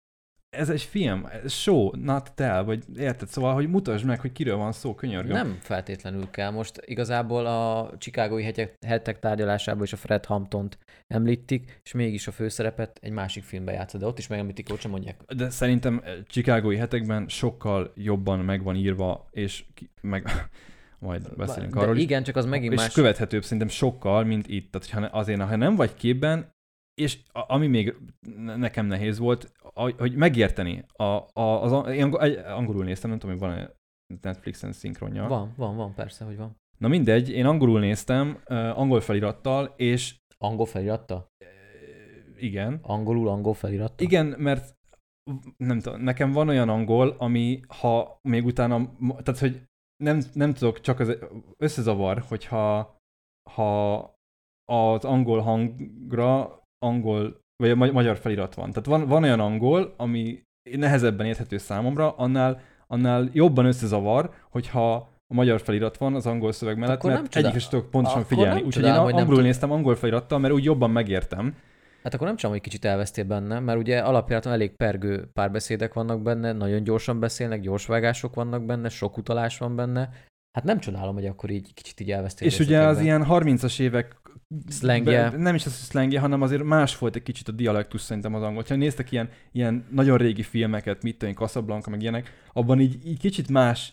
ez 0.57 0.69
egy 0.69 0.83
film, 0.83 1.29
show, 1.49 1.91
not 1.97 2.33
tell, 2.35 2.63
vagy 2.63 2.85
érted? 2.97 3.29
Szóval, 3.29 3.55
hogy 3.55 3.69
mutasd 3.69 4.05
meg, 4.05 4.21
hogy 4.21 4.33
kiről 4.33 4.57
van 4.57 4.73
szó, 4.73 4.95
könyörgöm. 4.95 5.33
Nem 5.33 5.59
feltétlenül 5.61 6.31
kell. 6.31 6.51
Most 6.51 6.81
igazából 6.85 7.47
a 7.47 7.91
Chicagói 7.99 8.43
hetek, 8.43 8.77
hetek 8.87 9.19
tárgyalásában 9.19 9.83
is 9.83 9.93
a 9.93 9.97
Fred 9.97 10.25
Hamptont 10.25 10.79
említik, 11.07 11.81
és 11.85 11.93
mégis 11.93 12.27
a 12.27 12.33
főszerepet 12.33 12.99
egy 13.03 13.13
másik 13.13 13.43
filmbe 13.43 13.73
játszott, 13.73 14.01
de 14.01 14.07
ott 14.07 14.19
is 14.19 14.27
megemlítik, 14.27 14.69
ott 14.71 14.81
sem 14.81 14.91
mondják. 14.91 15.21
De 15.37 15.51
szerintem 15.51 16.03
Chicagói 16.27 16.77
hetekben 16.77 17.29
sokkal 17.29 17.93
jobban 17.97 18.39
meg 18.39 18.63
van 18.63 18.77
írva, 18.77 19.29
és 19.31 19.65
ki, 19.75 19.91
meg 20.01 20.29
majd 20.99 21.37
beszélünk 21.37 21.75
de 21.75 21.81
arról 21.81 21.97
igen, 21.97 22.23
csak 22.23 22.37
az 22.37 22.45
megint 22.45 22.73
és 22.73 22.79
más. 22.79 22.93
követhetőbb 22.93 23.43
szerintem 23.43 23.69
sokkal, 23.69 24.25
mint 24.25 24.49
itt. 24.49 24.71
Tehát, 24.71 25.11
ha 25.11 25.19
azért, 25.19 25.41
ha 25.41 25.57
nem 25.57 25.77
vagy 25.77 25.95
képben, 25.95 26.54
és 26.95 27.19
ami 27.33 27.67
még 27.67 27.97
ne- 28.37 28.57
nekem 28.57 28.87
nehéz 28.87 29.19
volt, 29.19 29.53
hogy 29.99 30.15
megérteni. 30.15 30.85
A, 30.93 31.05
a, 31.33 31.63
az, 31.63 31.89
én 31.89 32.13
angolul 32.45 32.85
néztem, 32.85 33.11
nem 33.11 33.19
tudom, 33.19 33.39
hogy 33.39 33.49
van 33.49 33.71
Netflixen 34.23 34.73
szinkronja. 34.73 35.27
Van, 35.27 35.53
van, 35.57 35.77
van, 35.77 35.95
persze, 35.95 36.25
hogy 36.25 36.37
van. 36.37 36.57
Na 36.79 36.89
mindegy, 36.89 37.31
én 37.31 37.47
angolul 37.47 37.81
néztem, 37.81 38.43
angol 38.75 39.01
felirattal, 39.01 39.75
és 39.77 40.17
Angol 40.39 40.67
feliratta? 40.67 41.31
uh, 41.45 42.43
igen. 42.43 42.79
Angolul 42.83 43.29
angol 43.29 43.55
feliratta? 43.55 44.03
Igen, 44.05 44.27
mert 44.27 44.77
nem 45.57 45.81
tudom, 45.81 46.01
nekem 46.01 46.33
van 46.33 46.49
olyan 46.49 46.69
angol, 46.69 47.09
ami 47.09 47.61
ha 47.69 48.19
még 48.23 48.45
utána, 48.45 48.97
tehát 49.23 49.41
hogy 49.41 49.63
nem, 49.97 50.21
nem 50.33 50.55
tudok, 50.55 50.81
csak 50.81 51.01
az 51.01 51.19
összezavar, 51.57 52.19
hogyha 52.19 52.97
ha 53.51 53.95
az 54.65 55.05
angol 55.05 55.41
hangra 55.41 56.63
angol, 56.85 57.41
vagy 57.57 57.71
a 57.71 57.75
ma- 57.75 57.93
magyar 57.93 58.17
felirat 58.17 58.55
van. 58.55 58.71
Tehát 58.71 58.87
van, 58.87 59.09
van 59.09 59.23
olyan 59.23 59.41
angol, 59.41 59.95
ami 59.97 60.43
nehezebben 60.77 61.27
érthető 61.27 61.59
számomra, 61.59 62.11
annál, 62.17 62.61
annál 62.87 63.29
jobban 63.33 63.65
összezavar, 63.65 64.31
hogyha 64.51 64.95
a 65.27 65.35
magyar 65.35 65.61
felirat 65.61 65.97
van 65.97 66.15
az 66.15 66.27
angol 66.27 66.53
szöveg 66.53 66.79
mellett, 66.79 66.97
Akkor 66.97 67.11
mert 67.11 67.37
egyik 67.37 67.55
is 67.55 67.69
tudok 67.69 67.91
pontosan 67.91 68.19
akkor 68.21 68.37
figyelni. 68.37 68.63
Úgyhogy 68.63 68.85
én 68.85 68.93
angolul 68.93 69.43
néztem 69.43 69.71
angol 69.71 69.95
felirattal, 69.95 70.39
mert 70.39 70.55
úgy 70.55 70.65
jobban 70.65 70.91
megértem. 70.91 71.57
Hát 72.03 72.15
akkor 72.15 72.27
nem 72.27 72.37
tudom, 72.37 72.51
hogy 72.51 72.61
kicsit 72.61 72.85
elvesztél 72.85 73.25
benne, 73.25 73.61
mert 73.61 73.79
ugye 73.79 73.99
alapjáraton 73.99 74.53
elég 74.53 74.77
pergő 74.77 75.29
párbeszédek 75.33 75.95
vannak 75.95 76.23
benne, 76.23 76.53
nagyon 76.53 76.83
gyorsan 76.83 77.21
beszélnek, 77.21 77.61
gyors 77.61 77.87
vágások 77.87 78.35
vannak 78.35 78.65
benne, 78.65 78.89
sok 78.89 79.17
utalás 79.17 79.59
van 79.59 79.77
benne. 79.77 80.11
Hát 80.53 80.65
nem 80.65 80.79
csodálom, 80.79 81.15
hogy 81.15 81.27
akkor 81.27 81.51
így 81.51 81.75
kicsit 81.75 82.01
így 82.01 82.11
elvesztél. 82.11 82.49
És 82.49 82.59
ugye 82.59 82.81
az 82.81 83.01
ilyen 83.01 83.27
30-as 83.29 83.81
évek 83.81 84.17
Szlengje. 84.69 85.31
be- 85.31 85.37
nem 85.37 85.55
is 85.55 85.67
az, 85.67 85.79
hogy 85.79 85.89
szlengje, 85.89 86.21
hanem 86.21 86.43
azért 86.43 86.63
más 86.63 86.99
volt 86.99 87.17
egy 87.17 87.23
kicsit 87.23 87.49
a 87.49 87.53
dialektus 87.53 88.01
szerintem 88.01 88.35
az 88.35 88.43
angol. 88.43 88.65
Ha 88.69 88.75
néztek 88.75 89.13
ilyen, 89.13 89.29
ilyen 89.53 89.85
nagyon 89.91 90.19
régi 90.19 90.43
filmeket, 90.43 91.03
mit 91.03 91.19
tudom, 91.19 91.35
Casablanca, 91.35 91.91
meg 91.91 92.01
ilyenek, 92.03 92.49
abban 92.53 92.81
így, 92.81 93.07
így 93.07 93.19
kicsit 93.19 93.49
más 93.49 93.93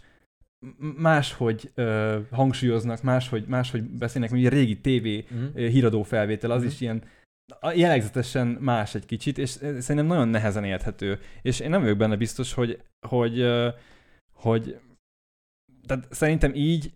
máshogy 0.98 1.72
ö, 1.76 2.20
hangsúlyoznak, 2.32 3.02
máshogy, 3.02 3.46
máshogy 3.48 3.84
beszélnek, 3.84 4.32
mint 4.32 4.46
a 4.46 4.50
régi 4.50 4.78
TV 4.80 5.34
ö, 5.56 5.68
híradó 5.68 6.04
felvétel, 6.04 6.52
az 6.52 6.62
Mhm. 6.62 6.72
is 6.72 6.82
ilyen 6.82 7.04
jellegzetesen 7.76 8.48
más 8.48 8.96
egy 8.96 9.06
kicsit, 9.06 9.38
és 9.38 9.50
szerintem 9.50 10.06
nagyon 10.06 10.28
nehezen 10.28 10.64
érthető. 10.64 11.20
És 11.42 11.60
én 11.60 11.70
nem 11.70 11.82
vagyok 11.82 11.98
benne 11.98 12.16
biztos, 12.16 12.54
hogy, 12.54 12.82
hogy, 13.08 13.40
ö, 13.40 13.70
hogy 14.34 14.80
tehát 15.88 16.08
szerintem 16.14 16.52
így 16.56 16.92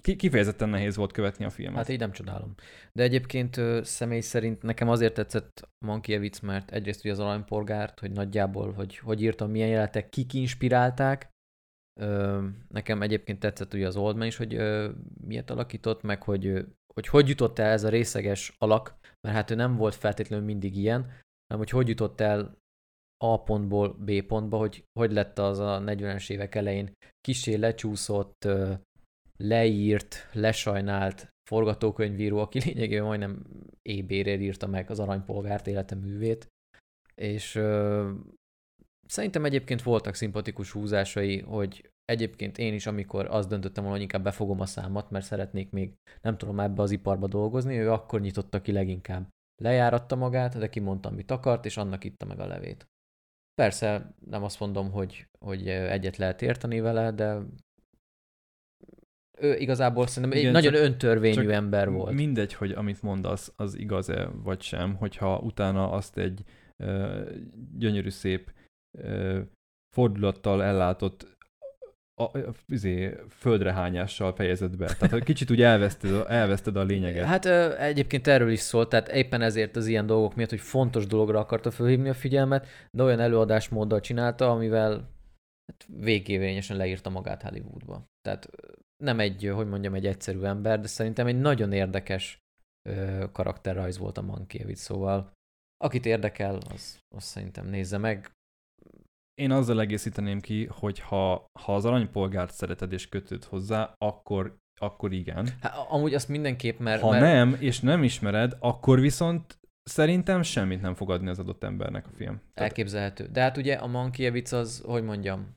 kifejezetten 0.00 0.68
nehéz 0.68 0.96
volt 0.96 1.12
követni 1.12 1.44
a 1.44 1.50
filmet. 1.50 1.76
Hát 1.76 1.88
így 1.88 1.98
nem 1.98 2.12
csodálom. 2.12 2.54
De 2.92 3.02
egyébként 3.02 3.60
személy 3.82 4.20
szerint 4.20 4.62
nekem 4.62 4.88
azért 4.88 5.14
tetszett 5.14 5.68
Mankiewicz, 5.86 6.40
mert 6.40 6.70
egyrészt 6.70 7.00
ugye 7.00 7.12
az 7.12 7.18
aranypolgárt, 7.18 8.00
hogy 8.00 8.10
nagyjából, 8.10 8.72
hogy 8.72 8.98
hogy 8.98 9.22
írtam, 9.22 9.50
milyen 9.50 9.68
jelenetek, 9.68 10.08
kik 10.08 10.32
inspirálták. 10.32 11.28
Nekem 12.68 13.02
egyébként 13.02 13.38
tetszett 13.38 13.74
ugye 13.74 13.86
az 13.86 13.96
Oldman 13.96 14.26
is, 14.26 14.36
hogy 14.36 14.56
miért 15.26 15.50
alakított, 15.50 16.02
meg 16.02 16.22
hogy, 16.22 16.64
hogy 16.94 17.06
hogy 17.06 17.28
jutott 17.28 17.58
el 17.58 17.70
ez 17.70 17.84
a 17.84 17.88
részeges 17.88 18.54
alak, 18.58 18.98
mert 19.20 19.36
hát 19.36 19.50
ő 19.50 19.54
nem 19.54 19.76
volt 19.76 19.94
feltétlenül 19.94 20.44
mindig 20.44 20.76
ilyen, 20.76 21.02
hanem 21.02 21.64
hogy 21.64 21.70
hogy 21.70 21.88
jutott 21.88 22.20
el 22.20 22.58
A 23.24 23.42
pontból 23.42 23.88
B 23.88 24.22
pontba, 24.22 24.56
hogy 24.58 24.84
hogy 24.98 25.12
lett 25.12 25.38
az 25.38 25.58
a 25.58 25.82
40-es 25.86 26.30
évek 26.30 26.54
elején 26.54 26.92
kisé 27.20 27.54
lecsúszott, 27.54 28.48
leírt, 29.40 30.28
lesajnált 30.32 31.28
forgatókönyvíró, 31.48 32.38
aki 32.38 32.60
lényegében 32.64 33.04
majdnem 33.04 33.42
ébérrel 33.82 34.40
írta 34.40 34.66
meg 34.66 34.90
az 34.90 34.98
aranypolgárt 34.98 35.66
élete 35.66 35.94
művét, 35.94 36.46
és 37.14 37.54
ö, 37.54 38.10
szerintem 39.06 39.44
egyébként 39.44 39.82
voltak 39.82 40.14
szimpatikus 40.14 40.70
húzásai, 40.70 41.40
hogy 41.40 41.90
egyébként 42.04 42.58
én 42.58 42.74
is, 42.74 42.86
amikor 42.86 43.26
azt 43.26 43.48
döntöttem 43.48 43.82
volna, 43.82 43.96
hogy 43.96 44.06
inkább 44.06 44.22
befogom 44.22 44.60
a 44.60 44.66
számat, 44.66 45.10
mert 45.10 45.24
szeretnék 45.24 45.70
még, 45.70 45.94
nem 46.20 46.36
tudom, 46.36 46.60
ebbe 46.60 46.82
az 46.82 46.90
iparba 46.90 47.26
dolgozni, 47.26 47.78
ő 47.78 47.92
akkor 47.92 48.20
nyitotta 48.20 48.60
ki 48.60 48.72
leginkább. 48.72 49.28
Lejáratta 49.62 50.16
magát, 50.16 50.58
de 50.58 50.68
kimondta, 50.68 51.08
amit 51.08 51.30
akart, 51.30 51.64
és 51.64 51.76
annak 51.76 52.04
itta 52.04 52.24
meg 52.26 52.40
a 52.40 52.46
levét. 52.46 52.86
Persze 53.54 54.14
nem 54.26 54.42
azt 54.42 54.60
mondom, 54.60 54.90
hogy, 54.90 55.26
hogy 55.38 55.68
egyet 55.68 56.16
lehet 56.16 56.42
érteni 56.42 56.80
vele, 56.80 57.10
de 57.10 57.38
ő 59.40 59.56
igazából 59.56 60.06
szerintem 60.06 60.32
egy 60.32 60.38
Igen, 60.38 60.52
nagyon 60.52 60.72
csak- 60.72 60.82
öntörvényű 60.82 61.34
csak 61.34 61.50
ember 61.50 61.90
volt. 61.90 62.14
Mindegy, 62.14 62.54
hogy 62.54 62.70
amit 62.70 63.02
mondasz, 63.02 63.52
az 63.56 63.78
igaz-e 63.78 64.28
vagy 64.42 64.62
sem, 64.62 64.94
hogyha 64.94 65.38
utána 65.38 65.90
azt 65.90 66.18
egy 66.18 66.42
ö, 66.76 67.20
gyönyörű 67.78 68.10
szép 68.10 68.52
ö, 68.98 69.40
fordulattal 69.96 70.62
ellátott 70.62 71.38
a, 72.20 72.30
izé, 72.68 73.16
földrehányással 73.28 74.34
fejezed 74.34 74.76
be. 74.76 74.86
Tehát 74.98 75.24
kicsit 75.24 75.50
úgy 75.50 75.62
elveszted, 75.62 76.24
elveszted 76.28 76.76
a 76.76 76.82
lényeget. 76.82 77.24
Hát 77.24 77.44
ö, 77.44 77.76
egyébként 77.78 78.26
erről 78.26 78.50
is 78.50 78.60
szólt, 78.60 78.88
tehát 78.88 79.08
éppen 79.08 79.42
ezért 79.42 79.76
az 79.76 79.86
ilyen 79.86 80.06
dolgok 80.06 80.34
miatt, 80.34 80.50
hogy 80.50 80.60
fontos 80.60 81.06
dologra 81.06 81.38
akarta 81.38 81.70
felhívni 81.70 82.08
a 82.08 82.14
figyelmet, 82.14 82.66
de 82.90 83.02
olyan 83.02 83.20
előadásmóddal 83.20 84.00
csinálta, 84.00 84.50
amivel 84.50 84.90
hát 85.66 85.86
végévényesen 86.04 86.76
leírta 86.76 87.10
magát 87.10 87.42
Hollywoodba. 87.42 88.04
Tehát 88.20 88.48
nem 89.00 89.20
egy, 89.20 89.50
hogy 89.54 89.68
mondjam, 89.68 89.94
egy 89.94 90.06
egyszerű 90.06 90.42
ember, 90.42 90.80
de 90.80 90.86
szerintem 90.86 91.26
egy 91.26 91.40
nagyon 91.40 91.72
érdekes 91.72 92.38
ö, 92.88 93.24
karakterrajz 93.32 93.98
volt 93.98 94.18
a 94.18 94.22
Mankiewicz, 94.22 94.80
szóval 94.80 95.32
akit 95.84 96.06
érdekel, 96.06 96.58
az, 96.72 96.98
az 97.16 97.24
szerintem 97.24 97.66
nézze 97.66 97.98
meg. 97.98 98.30
Én 99.34 99.50
azzal 99.50 99.80
egészíteném 99.80 100.40
ki, 100.40 100.66
hogy 100.66 100.98
ha, 100.98 101.46
ha 101.60 101.74
az 101.74 101.84
aranypolgárt 101.84 102.54
szereted 102.54 102.92
és 102.92 103.08
kötőd 103.08 103.44
hozzá, 103.44 103.94
akkor, 103.98 104.56
akkor 104.80 105.12
igen. 105.12 105.48
Hát, 105.60 105.86
amúgy 105.88 106.14
azt 106.14 106.28
mindenképp, 106.28 106.78
mert... 106.78 107.00
Ha 107.00 107.10
mert... 107.10 107.22
nem, 107.22 107.56
és 107.60 107.80
nem 107.80 108.02
ismered, 108.02 108.56
akkor 108.58 109.00
viszont 109.00 109.58
szerintem 109.82 110.42
semmit 110.42 110.80
nem 110.80 110.94
fog 110.94 111.10
adni 111.10 111.28
az 111.28 111.38
adott 111.38 111.62
embernek 111.62 112.06
a 112.06 112.10
film. 112.10 112.36
Tehát 112.36 112.70
Elképzelhető. 112.70 113.26
De 113.26 113.40
hát 113.40 113.56
ugye 113.56 113.74
a 113.74 113.86
Mankiewicz 113.86 114.52
az, 114.52 114.82
hogy 114.84 115.04
mondjam, 115.04 115.54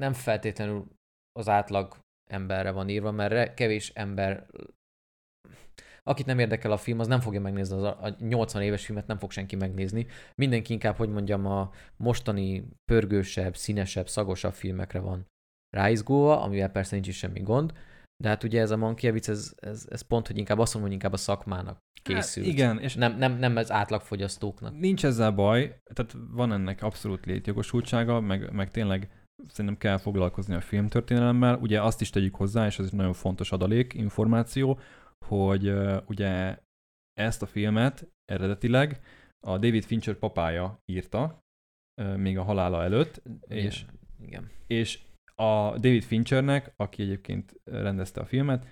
nem 0.00 0.12
feltétlenül 0.12 0.86
az 1.38 1.48
átlag 1.48 1.96
emberre 2.30 2.70
van 2.70 2.88
írva, 2.88 3.10
mert 3.10 3.54
kevés 3.54 3.90
ember, 3.94 4.46
akit 6.02 6.26
nem 6.26 6.38
érdekel 6.38 6.72
a 6.72 6.76
film, 6.76 6.98
az 6.98 7.06
nem 7.06 7.20
fogja 7.20 7.40
megnézni 7.40 7.76
az 7.76 7.82
a 7.82 8.02
a 8.02 8.14
80 8.18 8.62
éves 8.62 8.84
filmet, 8.84 9.06
nem 9.06 9.18
fog 9.18 9.30
senki 9.30 9.56
megnézni. 9.56 10.06
Mindenki 10.34 10.72
inkább, 10.72 10.96
hogy 10.96 11.08
mondjam, 11.08 11.46
a 11.46 11.70
mostani 11.96 12.68
pörgősebb, 12.84 13.56
színesebb, 13.56 14.08
szagosabb 14.08 14.54
filmekre 14.54 15.00
van 15.00 15.26
ráizgulva, 15.70 16.40
amivel 16.42 16.70
persze 16.70 16.94
nincs 16.94 17.08
is 17.08 17.16
semmi 17.16 17.40
gond, 17.40 17.72
de 18.22 18.28
hát 18.28 18.42
ugye 18.42 18.60
ez 18.60 18.70
a 18.70 18.76
Mankiewicz, 18.76 19.28
ez, 19.28 19.54
ez, 19.56 19.86
ez 19.90 20.00
pont, 20.00 20.26
hogy 20.26 20.38
inkább 20.38 20.58
azt 20.58 20.74
mondom, 20.74 20.90
hogy 20.90 21.00
inkább 21.00 21.18
a 21.18 21.22
szakmának 21.22 21.78
készült. 22.02 22.46
Hát 22.46 22.54
igen, 22.54 22.78
és 22.78 22.94
Nem, 22.94 23.16
nem, 23.18 23.38
nem 23.38 23.56
az 23.56 23.70
átlagfogyasztóknak. 23.70 24.78
Nincs 24.78 25.04
ezzel 25.04 25.30
baj, 25.30 25.80
tehát 25.92 26.16
van 26.30 26.52
ennek 26.52 26.82
abszolút 26.82 27.26
létjogosultsága, 27.26 28.20
meg, 28.20 28.52
meg 28.52 28.70
tényleg 28.70 29.23
szerintem 29.48 29.78
kell 29.78 29.98
foglalkozni 29.98 30.54
a 30.54 30.60
filmtörténelemmel. 30.60 31.58
Ugye 31.58 31.82
azt 31.82 32.00
is 32.00 32.10
tegyük 32.10 32.34
hozzá, 32.34 32.66
és 32.66 32.78
ez 32.78 32.84
egy 32.84 32.92
nagyon 32.92 33.12
fontos 33.12 33.52
adalék, 33.52 33.94
információ, 33.94 34.78
hogy 35.26 35.68
uh, 35.68 35.96
ugye 36.06 36.58
ezt 37.12 37.42
a 37.42 37.46
filmet 37.46 38.08
eredetileg 38.24 39.00
a 39.46 39.58
David 39.58 39.84
Fincher 39.84 40.14
papája 40.14 40.78
írta, 40.92 41.44
uh, 42.02 42.16
még 42.16 42.38
a 42.38 42.42
halála 42.42 42.82
előtt, 42.82 43.22
és, 43.48 43.84
Igen. 44.20 44.50
és 44.66 45.00
a 45.34 45.70
David 45.70 46.02
Finchernek, 46.02 46.72
aki 46.76 47.02
egyébként 47.02 47.60
rendezte 47.64 48.20
a 48.20 48.24
filmet, 48.24 48.66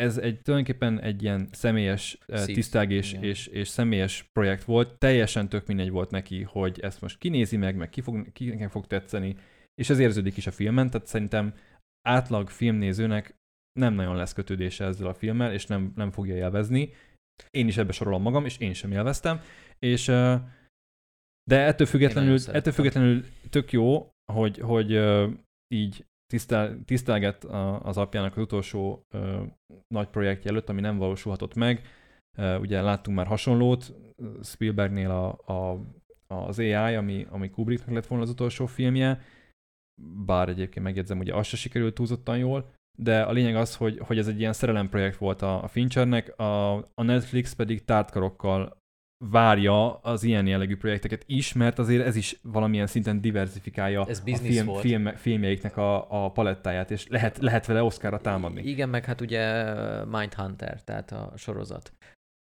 ez 0.00 0.18
egy 0.18 0.42
tulajdonképpen 0.42 1.00
egy 1.00 1.22
ilyen 1.22 1.48
személyes 1.52 2.18
Szív- 2.26 2.54
tisztelgés 2.54 3.12
igen. 3.12 3.24
és, 3.24 3.46
és 3.46 3.68
személyes 3.68 4.28
projekt 4.32 4.64
volt, 4.64 4.98
teljesen 4.98 5.48
tök 5.48 5.66
mindegy 5.66 5.90
volt 5.90 6.10
neki, 6.10 6.42
hogy 6.42 6.80
ezt 6.80 7.00
most 7.00 7.18
kinézi 7.18 7.56
meg, 7.56 7.76
meg 7.76 7.88
ki 7.88 8.00
fog, 8.00 8.32
kinek 8.32 8.70
fog 8.70 8.86
tetszeni, 8.86 9.36
és 9.74 9.90
ez 9.90 9.98
érződik 9.98 10.36
is 10.36 10.46
a 10.46 10.50
filmen, 10.50 10.90
tehát 10.90 11.06
szerintem 11.06 11.54
átlag 12.08 12.48
filmnézőnek 12.48 13.34
nem 13.80 13.94
nagyon 13.94 14.16
lesz 14.16 14.32
kötődése 14.32 14.84
ezzel 14.84 15.06
a 15.06 15.14
filmmel, 15.14 15.52
és 15.52 15.66
nem, 15.66 15.92
nem 15.94 16.10
fogja 16.10 16.36
élvezni. 16.36 16.92
Én 17.50 17.66
is 17.66 17.76
ebbe 17.76 17.92
sorolom 17.92 18.22
magam, 18.22 18.44
és 18.44 18.58
én 18.58 18.72
sem 18.72 18.92
élveztem, 18.92 19.40
és 19.78 20.06
de 21.50 21.60
ettől 21.60 21.86
függetlenül, 21.86 22.38
ettől 22.46 22.72
függetlenül 22.72 23.24
tök 23.50 23.72
jó, 23.72 24.10
hogy, 24.32 24.58
hogy 24.58 24.92
így 25.74 26.04
tisztel, 26.26 26.84
tisztelget 26.84 27.44
az 27.82 27.96
apjának 27.96 28.36
az 28.36 28.42
utolsó 28.42 29.02
ö, 29.14 29.42
nagy 29.94 30.08
projektje 30.08 30.50
előtt, 30.50 30.68
ami 30.68 30.80
nem 30.80 30.98
valósulhatott 30.98 31.54
meg. 31.54 31.86
Ö, 32.38 32.58
ugye 32.58 32.82
láttunk 32.82 33.16
már 33.16 33.26
hasonlót 33.26 33.94
Spielbergnél 34.42 35.10
a, 35.10 35.52
a, 35.52 35.80
az 36.26 36.58
AI, 36.58 36.94
ami, 36.94 37.26
ami 37.30 37.50
Kubricknak 37.50 37.94
lett 37.94 38.06
volna 38.06 38.24
az 38.24 38.30
utolsó 38.30 38.66
filmje, 38.66 39.20
bár 40.02 40.48
egyébként 40.48 40.84
megjegyzem, 40.84 41.18
ugye 41.18 41.34
az 41.34 41.46
se 41.46 41.56
sikerült 41.56 41.94
túlzottan 41.94 42.38
jól, 42.38 42.70
de 42.98 43.22
a 43.22 43.32
lényeg 43.32 43.56
az, 43.56 43.76
hogy, 43.76 43.98
hogy 43.98 44.18
ez 44.18 44.28
egy 44.28 44.38
ilyen 44.38 44.52
szerelemprojekt 44.52 45.16
volt 45.16 45.42
a, 45.42 45.62
a 45.62 45.68
Finchernek, 45.68 46.38
a, 46.38 46.74
a 46.76 47.02
Netflix 47.02 47.52
pedig 47.52 47.84
tártkarokkal 47.84 48.82
várja 49.30 49.94
az 49.94 50.22
ilyen 50.22 50.46
jellegű 50.46 50.76
projekteket 50.76 51.24
is, 51.26 51.52
mert 51.52 51.78
azért 51.78 52.06
ez 52.06 52.16
is 52.16 52.38
valamilyen 52.42 52.86
szinten 52.86 53.20
diversifikálja 53.20 54.06
Ez 54.08 54.22
a 54.26 54.36
film, 54.36 54.66
volt. 54.66 54.80
film, 54.80 55.14
filmjeiknek 55.14 55.76
a, 55.76 56.24
a 56.24 56.30
palettáját, 56.30 56.90
és 56.90 57.08
lehet, 57.08 57.38
lehet 57.38 57.66
vele 57.66 57.82
Oscarra 57.82 58.18
támadni. 58.18 58.62
Igen, 58.62 58.88
meg 58.88 59.04
hát 59.04 59.20
ugye 59.20 59.64
Mindhunter, 60.04 60.82
tehát 60.82 61.12
a 61.12 61.32
sorozat. 61.36 61.92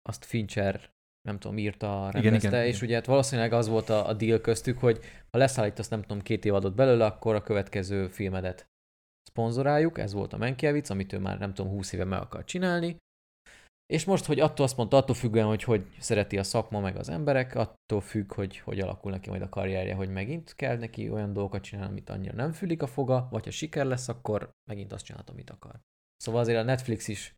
Azt 0.09 0.25
Fincher 0.25 0.91
nem 1.31 1.39
tudom, 1.39 1.59
írta, 1.59 2.09
Igen, 2.11 2.23
rendezte, 2.23 2.49
igen, 2.49 2.67
és 2.67 2.77
igen. 2.77 2.87
ugye 2.87 2.95
hát 2.95 3.07
valószínűleg 3.07 3.53
az 3.53 3.69
volt 3.69 3.89
a, 3.89 4.09
a 4.09 4.13
deal 4.13 4.41
köztük, 4.41 4.79
hogy 4.79 5.01
ha 5.31 5.39
leszállítasz, 5.39 5.89
nem 5.89 6.03
tudom, 6.03 6.23
két 6.23 6.45
évadot 6.45 6.75
belőle, 6.75 7.05
akkor 7.05 7.35
a 7.35 7.43
következő 7.43 8.09
filmedet 8.09 8.67
szponzoráljuk, 9.23 9.99
ez 9.99 10.13
volt 10.13 10.33
a 10.33 10.37
Mankiewicz, 10.37 10.91
amit 10.91 11.13
ő 11.13 11.19
már 11.19 11.39
nem 11.39 11.55
tudom, 11.55 11.73
20 11.73 11.93
éve 11.93 12.05
meg 12.05 12.21
akar 12.21 12.45
csinálni, 12.45 12.97
és 13.87 14.05
most, 14.05 14.25
hogy 14.25 14.41
attól 14.41 14.65
azt 14.65 14.77
mondta, 14.77 14.97
attól 14.97 15.15
függően, 15.15 15.47
hogy 15.47 15.63
hogy 15.63 15.87
szereti 15.99 16.39
a 16.39 16.43
szakma 16.43 16.81
meg 16.81 16.97
az 16.97 17.09
emberek, 17.09 17.55
attól 17.55 18.01
függ, 18.01 18.35
hogy 18.35 18.59
hogy 18.59 18.81
alakul 18.81 19.11
neki 19.11 19.29
majd 19.29 19.43
a 19.43 19.49
karrierje, 19.49 19.95
hogy 19.95 20.09
megint 20.09 20.55
kell 20.55 20.77
neki 20.77 21.11
olyan 21.11 21.33
dolgokat 21.33 21.63
csinálni, 21.63 21.91
amit 21.91 22.11
annyira 22.11 22.35
nem 22.35 22.53
fülik 22.53 22.83
a 22.83 22.87
foga, 22.87 23.29
vagy 23.31 23.45
ha 23.45 23.51
siker 23.51 23.87
lesz, 23.87 24.09
akkor 24.09 24.51
megint 24.71 24.93
azt 24.93 25.05
csinálhat, 25.05 25.31
amit 25.31 25.51
akar. 25.51 25.81
Szóval 26.17 26.41
azért 26.41 26.59
a 26.59 26.63
Netflix 26.63 27.09
is 27.09 27.35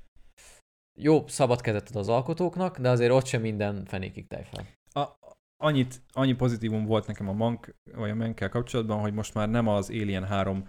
jó, 0.95 1.27
szabad 1.27 1.61
kezet 1.61 1.89
ad 1.89 1.97
az 1.97 2.09
alkotóknak, 2.09 2.79
de 2.79 2.89
azért 2.91 3.13
ott 3.13 3.27
sem 3.27 3.41
minden 3.41 3.85
fenékig 3.85 4.27
tejfel. 4.27 4.67
A, 4.93 5.09
annyit, 5.57 6.03
annyi 6.13 6.33
pozitívum 6.33 6.85
volt 6.85 7.07
nekem 7.07 7.29
a 7.29 7.33
Mank, 7.33 7.75
vagy 7.95 8.11
a 8.11 8.15
Mankkel 8.15 8.49
kapcsolatban, 8.49 9.01
hogy 9.01 9.13
most 9.13 9.35
már 9.35 9.49
nem 9.49 9.69
az 9.69 9.91
Alien 9.91 10.25
3 10.25 10.69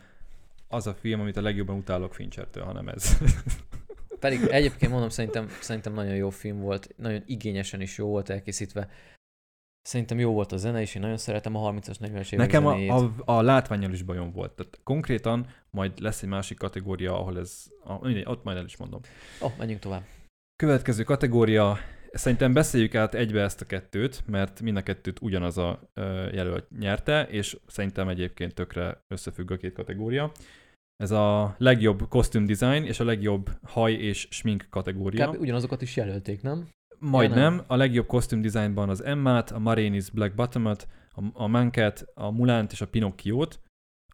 az 0.67 0.87
a 0.87 0.93
film, 0.93 1.19
amit 1.19 1.37
a 1.37 1.41
legjobban 1.41 1.77
utálok 1.77 2.13
Finchertől, 2.13 2.63
hanem 2.63 2.87
ez. 2.87 3.17
Pedig 4.19 4.43
egyébként 4.43 4.91
mondom, 4.91 5.09
szerintem, 5.09 5.47
szerintem 5.61 5.93
nagyon 5.93 6.15
jó 6.15 6.29
film 6.29 6.59
volt, 6.59 6.89
nagyon 6.97 7.23
igényesen 7.25 7.81
is 7.81 7.97
jó 7.97 8.07
volt 8.07 8.29
elkészítve. 8.29 8.89
Szerintem 9.83 10.19
jó 10.19 10.31
volt 10.33 10.51
a 10.51 10.57
zene, 10.57 10.81
és 10.81 10.95
én 10.95 11.01
nagyon 11.01 11.17
szeretem 11.17 11.55
a 11.55 11.71
30-as, 11.71 11.95
40-es 11.99 12.31
évek 12.31 12.37
Nekem 12.37 12.65
a, 12.65 12.97
a, 12.97 13.13
a 13.25 13.41
látványal 13.41 13.91
is 13.91 14.01
bajom 14.01 14.31
volt. 14.31 14.51
Tehát 14.51 14.79
konkrétan 14.83 15.47
majd 15.69 15.99
lesz 15.99 16.21
egy 16.21 16.29
másik 16.29 16.57
kategória, 16.57 17.19
ahol 17.19 17.39
ez, 17.39 17.65
a, 17.83 18.05
mindegy, 18.05 18.25
ott 18.27 18.43
majd 18.43 18.57
el 18.57 18.65
is 18.65 18.77
mondom. 18.77 18.99
Ó, 19.41 19.45
oh, 19.45 19.51
menjünk 19.57 19.81
tovább. 19.81 20.03
Következő 20.55 21.03
kategória, 21.03 21.77
szerintem 22.11 22.53
beszéljük 22.53 22.95
át 22.95 23.13
egybe 23.13 23.41
ezt 23.41 23.61
a 23.61 23.65
kettőt, 23.65 24.23
mert 24.27 24.61
mind 24.61 24.77
a 24.77 24.81
kettőt 24.81 25.21
ugyanaz 25.21 25.57
a 25.57 25.91
jelölt 26.31 26.69
nyerte, 26.79 27.27
és 27.29 27.57
szerintem 27.67 28.07
egyébként 28.07 28.53
tökre 28.53 29.03
összefügg 29.07 29.51
a 29.51 29.57
két 29.57 29.73
kategória. 29.73 30.31
Ez 30.95 31.11
a 31.11 31.55
legjobb 31.57 32.07
costume 32.07 32.45
design 32.45 32.83
és 32.83 32.99
a 32.99 33.03
legjobb 33.03 33.49
haj 33.63 33.93
és 33.93 34.27
smink 34.31 34.67
kategória. 34.69 35.29
Kb. 35.29 35.41
ugyanazokat 35.41 35.81
is 35.81 35.95
jelölték, 35.95 36.41
nem? 36.41 36.67
Majdnem. 37.03 37.55
nem. 37.55 37.63
A 37.67 37.75
legjobb 37.75 38.07
costume 38.07 38.41
designban 38.41 38.89
az 38.89 39.03
Emmát, 39.03 39.51
a 39.51 39.59
Marinis 39.59 40.09
Black 40.09 40.35
Bottomot, 40.35 40.87
a, 41.09 41.23
a 41.33 41.47
Manket, 41.47 42.05
a 42.13 42.31
Mulánt 42.31 42.71
és 42.71 42.81
a 42.81 42.87
Pinocchiót. 42.87 43.59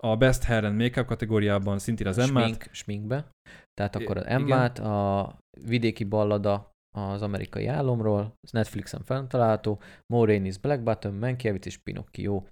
A 0.02 0.18
Best 0.18 0.44
Hair 0.44 0.64
and 0.64 0.82
Makeup 0.82 1.08
kategóriában 1.08 1.80
szintén 1.80 2.08
az 2.08 2.18
Emmát. 2.18 2.44
Smink, 2.44 2.68
sminkbe. 2.72 3.30
Tehát 3.74 3.96
akkor 3.96 4.18
az 4.18 4.26
igen. 4.26 4.42
Emmát, 4.42 4.80
a 4.80 5.38
vidéki 5.68 6.04
ballada 6.04 6.72
az 6.98 7.22
amerikai 7.22 7.68
álomról, 7.68 8.34
az 8.42 8.52
Netflixen 8.52 9.04
fenntalálható, 9.04 9.82
Maureen's 10.14 10.56
Black 10.62 10.84
Bottom, 10.84 11.16
Mankiewicz 11.16 11.66
és 11.66 11.78
Pinocchio. 11.78 12.44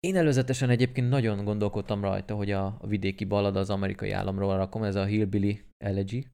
Én 0.00 0.16
előzetesen 0.16 0.70
egyébként 0.70 1.08
nagyon 1.08 1.44
gondolkodtam 1.44 2.00
rajta, 2.00 2.34
hogy 2.34 2.50
a, 2.50 2.64
a 2.64 2.86
vidéki 2.86 3.24
ballada 3.24 3.58
az 3.58 3.70
amerikai 3.70 4.10
államról 4.10 4.56
rakom, 4.56 4.82
ez 4.82 4.94
a 4.94 5.04
Hillbilly 5.04 5.64
Elegy, 5.84 6.28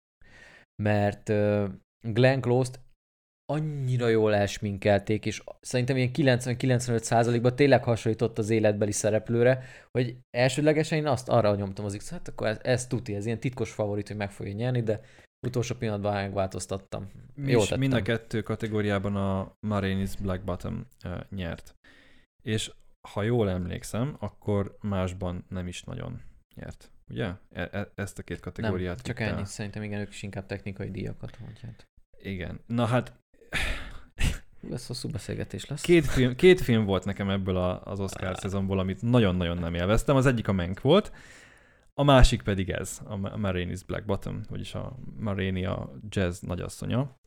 mert 0.82 1.28
uh, 1.28 1.68
Glenn 2.01 2.40
Close-t 2.40 2.80
annyira 3.47 4.09
jól 4.09 4.34
elsminkelték, 4.34 5.26
és 5.26 5.42
szerintem 5.61 5.97
ilyen 5.97 6.11
90-95%-ban 6.12 7.57
tényleg 7.57 7.84
hasonlított 7.84 8.38
az 8.38 8.51
életbeli 8.51 8.92
szereplőre, 8.92 9.64
hogy 9.90 10.16
elsődlegesen 10.30 10.99
én 10.99 11.07
azt 11.07 11.28
arra 11.28 11.55
nyomtam 11.55 11.84
az 11.84 11.97
X, 11.97 12.11
hát 12.11 12.28
akkor 12.28 12.47
ez, 12.47 12.59
ez 12.62 12.86
tuti, 12.86 13.14
ez 13.14 13.26
ilyen 13.26 13.40
titkos 13.40 13.72
favorit, 13.72 14.09
hogy 14.09 14.16
meg 14.16 14.30
fogja 14.30 14.53
nyerni, 14.53 14.82
de 14.82 15.01
utolsó 15.47 15.74
pillanatban 15.74 16.12
megváltoztattam. 16.12 17.11
Jól 17.36 17.62
tettem. 17.62 17.78
mind 17.78 17.92
a 17.92 18.03
kettő 18.03 18.42
kategóriában 18.42 19.16
a 19.16 19.57
Marinis 19.61 20.16
Black 20.16 20.44
Bottom 20.44 20.86
uh, 21.05 21.20
nyert. 21.30 21.74
És 22.42 22.72
ha 23.09 23.22
jól 23.22 23.51
emlékszem, 23.51 24.16
akkor 24.20 24.76
másban 24.80 25.44
nem 25.49 25.66
is 25.66 25.82
nagyon 25.82 26.22
nyert. 26.55 26.90
Ugye? 27.11 27.32
E- 27.51 27.68
e- 27.72 27.92
ezt 27.94 28.18
a 28.18 28.22
két 28.22 28.40
kategóriát 28.40 28.94
Nem, 28.94 29.05
csak 29.05 29.18
vitte 29.18 29.30
el. 29.30 29.36
ennyi. 29.36 29.47
Szerintem 29.47 29.82
igen, 29.82 30.01
ők 30.01 30.09
is 30.09 30.22
inkább 30.22 30.47
technikai 30.47 30.90
díjakat 30.90 31.38
mondják. 31.40 31.84
Igen. 32.18 32.61
Na 32.66 32.84
hát 32.84 33.12
Ez 34.72 34.86
hosszú 34.86 35.08
beszélgetés 35.08 35.66
lesz. 35.66 35.82
két 35.82 36.06
film, 36.06 36.34
két 36.34 36.60
film 36.60 36.84
volt 36.84 37.04
nekem 37.04 37.30
ebből 37.30 37.56
a, 37.56 37.82
az 37.82 38.00
Oscar 38.00 38.36
szezonból, 38.36 38.78
amit 38.78 39.02
nagyon-nagyon 39.02 39.58
nem 39.58 39.74
élveztem. 39.74 40.16
Az 40.16 40.26
egyik 40.26 40.48
a 40.48 40.52
Mank 40.52 40.80
volt, 40.80 41.12
a 41.94 42.02
másik 42.02 42.42
pedig 42.42 42.70
ez, 42.70 43.00
a 43.04 43.16
Ma- 43.16 43.36
Marini's 43.36 43.80
Black 43.86 44.04
Bottom, 44.04 44.40
vagyis 44.48 44.74
a 44.74 44.96
Marini 45.18 45.64
a 45.64 45.92
jazz 46.08 46.40
nagyasszonya, 46.40 47.18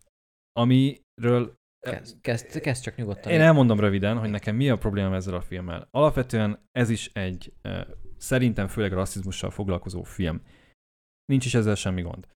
amiről 0.52 1.58
Kezd, 1.80 2.22
kezd, 2.22 2.60
kezd 2.60 2.84
csak 2.84 2.96
nyugodtan. 2.96 3.32
Én 3.32 3.42
elmondom 3.42 3.80
röviden, 3.80 4.18
hogy 4.18 4.30
nekem 4.30 4.56
mi 4.56 4.70
a 4.70 4.78
problémám 4.78 5.14
ezzel 5.14 5.34
a 5.34 5.42
filmmel. 5.42 5.88
Alapvetően 5.92 6.70
ez 6.72 6.90
is 6.90 7.10
egy 7.14 7.54
szerintem 8.18 8.68
főleg 8.68 8.94
rasszizmussal 8.94 9.50
foglalkozó 9.50 10.04
film. 10.04 10.42
Nincs 11.26 11.46
is 11.46 11.54
ezzel 11.54 11.76
semmi 11.76 12.02
gond. 12.02 12.28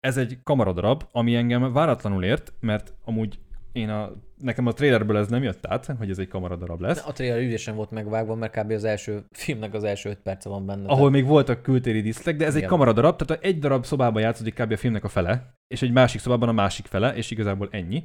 Ez 0.00 0.16
egy 0.16 0.38
kamaradarab, 0.42 1.08
ami 1.12 1.34
engem 1.34 1.72
váratlanul 1.72 2.24
ért, 2.24 2.52
mert 2.60 2.94
amúgy 3.04 3.38
én 3.74 3.88
a, 3.88 4.12
nekem 4.38 4.66
a 4.66 4.72
trailerből 4.72 5.16
ez 5.16 5.28
nem 5.28 5.42
jött 5.42 5.66
át, 5.66 5.86
hogy 5.86 6.10
ez 6.10 6.18
egy 6.18 6.28
kamaradarab 6.28 6.80
lesz. 6.80 7.06
A 7.06 7.12
trailer 7.12 7.38
ügyesen 7.40 7.74
volt 7.74 7.90
megvágva, 7.90 8.34
mert 8.34 8.58
kb. 8.60 8.70
az 8.70 8.84
első 8.84 9.24
filmnek 9.30 9.74
az 9.74 9.84
első 9.84 10.08
öt 10.10 10.18
perce 10.18 10.48
van 10.48 10.66
benne. 10.66 10.88
ahol 10.88 11.10
még 11.10 11.24
voltak 11.26 11.62
kültéri 11.62 12.00
diszlek, 12.00 12.36
de 12.36 12.44
ez 12.44 12.52
egy 12.52 12.56
Igen. 12.56 12.68
kamaradarab, 12.68 13.22
tehát 13.22 13.44
egy 13.44 13.58
darab 13.58 13.84
szobában 13.84 14.22
játszódik 14.22 14.54
kb. 14.54 14.72
a 14.72 14.76
filmnek 14.76 15.04
a 15.04 15.08
fele, 15.08 15.54
és 15.74 15.82
egy 15.82 15.92
másik 15.92 16.20
szobában 16.20 16.48
a 16.48 16.52
másik 16.52 16.86
fele, 16.86 17.14
és 17.16 17.30
igazából 17.30 17.68
ennyi. 17.70 18.04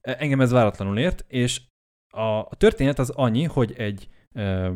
E, 0.00 0.16
Engem 0.18 0.40
ez 0.40 0.50
váratlanul 0.50 0.98
ért, 0.98 1.24
és 1.28 1.60
a, 2.14 2.20
a 2.38 2.50
történet 2.56 2.98
az 2.98 3.10
annyi, 3.10 3.42
hogy 3.44 3.74
egy 3.76 4.08
e, 4.32 4.72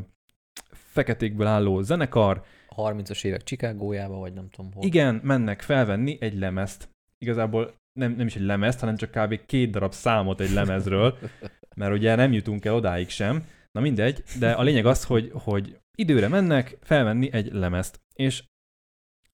feketékből 0.73 1.47
álló 1.47 1.81
zenekar, 1.83 2.43
A 2.69 2.91
30-as 2.93 3.25
évek 3.25 3.43
Chicagójába, 3.43 4.17
vagy 4.19 4.33
nem 4.33 4.49
tudom 4.51 4.73
hol. 4.73 4.85
igen, 4.85 5.21
mennek 5.25 5.63
felvenni 5.63 6.17
egy 6.21 6.39
lemezt. 6.39 6.89
Igazából 7.19 7.75
nem, 7.93 8.13
nem 8.13 8.27
is 8.27 8.37
egy 8.37 8.43
lemezt, 8.43 8.81
hanem 8.81 8.97
csak 8.97 9.11
kb. 9.11 9.47
két 9.47 9.71
darab 9.71 9.93
számot 9.93 10.41
egy 10.41 10.51
lemezről, 10.51 11.19
mert 11.77 11.93
ugye 11.93 12.15
nem 12.15 12.33
jutunk 12.33 12.65
el 12.65 12.75
odáig 12.75 13.09
sem. 13.09 13.47
Na 13.71 13.81
mindegy, 13.81 14.23
de 14.39 14.53
a 14.53 14.63
lényeg 14.63 14.87
az, 14.87 15.05
hogy, 15.05 15.31
hogy 15.33 15.79
időre 15.95 16.29
mennek 16.29 16.79
felvenni 16.81 17.33
egy 17.33 17.53
lemezt, 17.53 18.01
és 18.15 18.45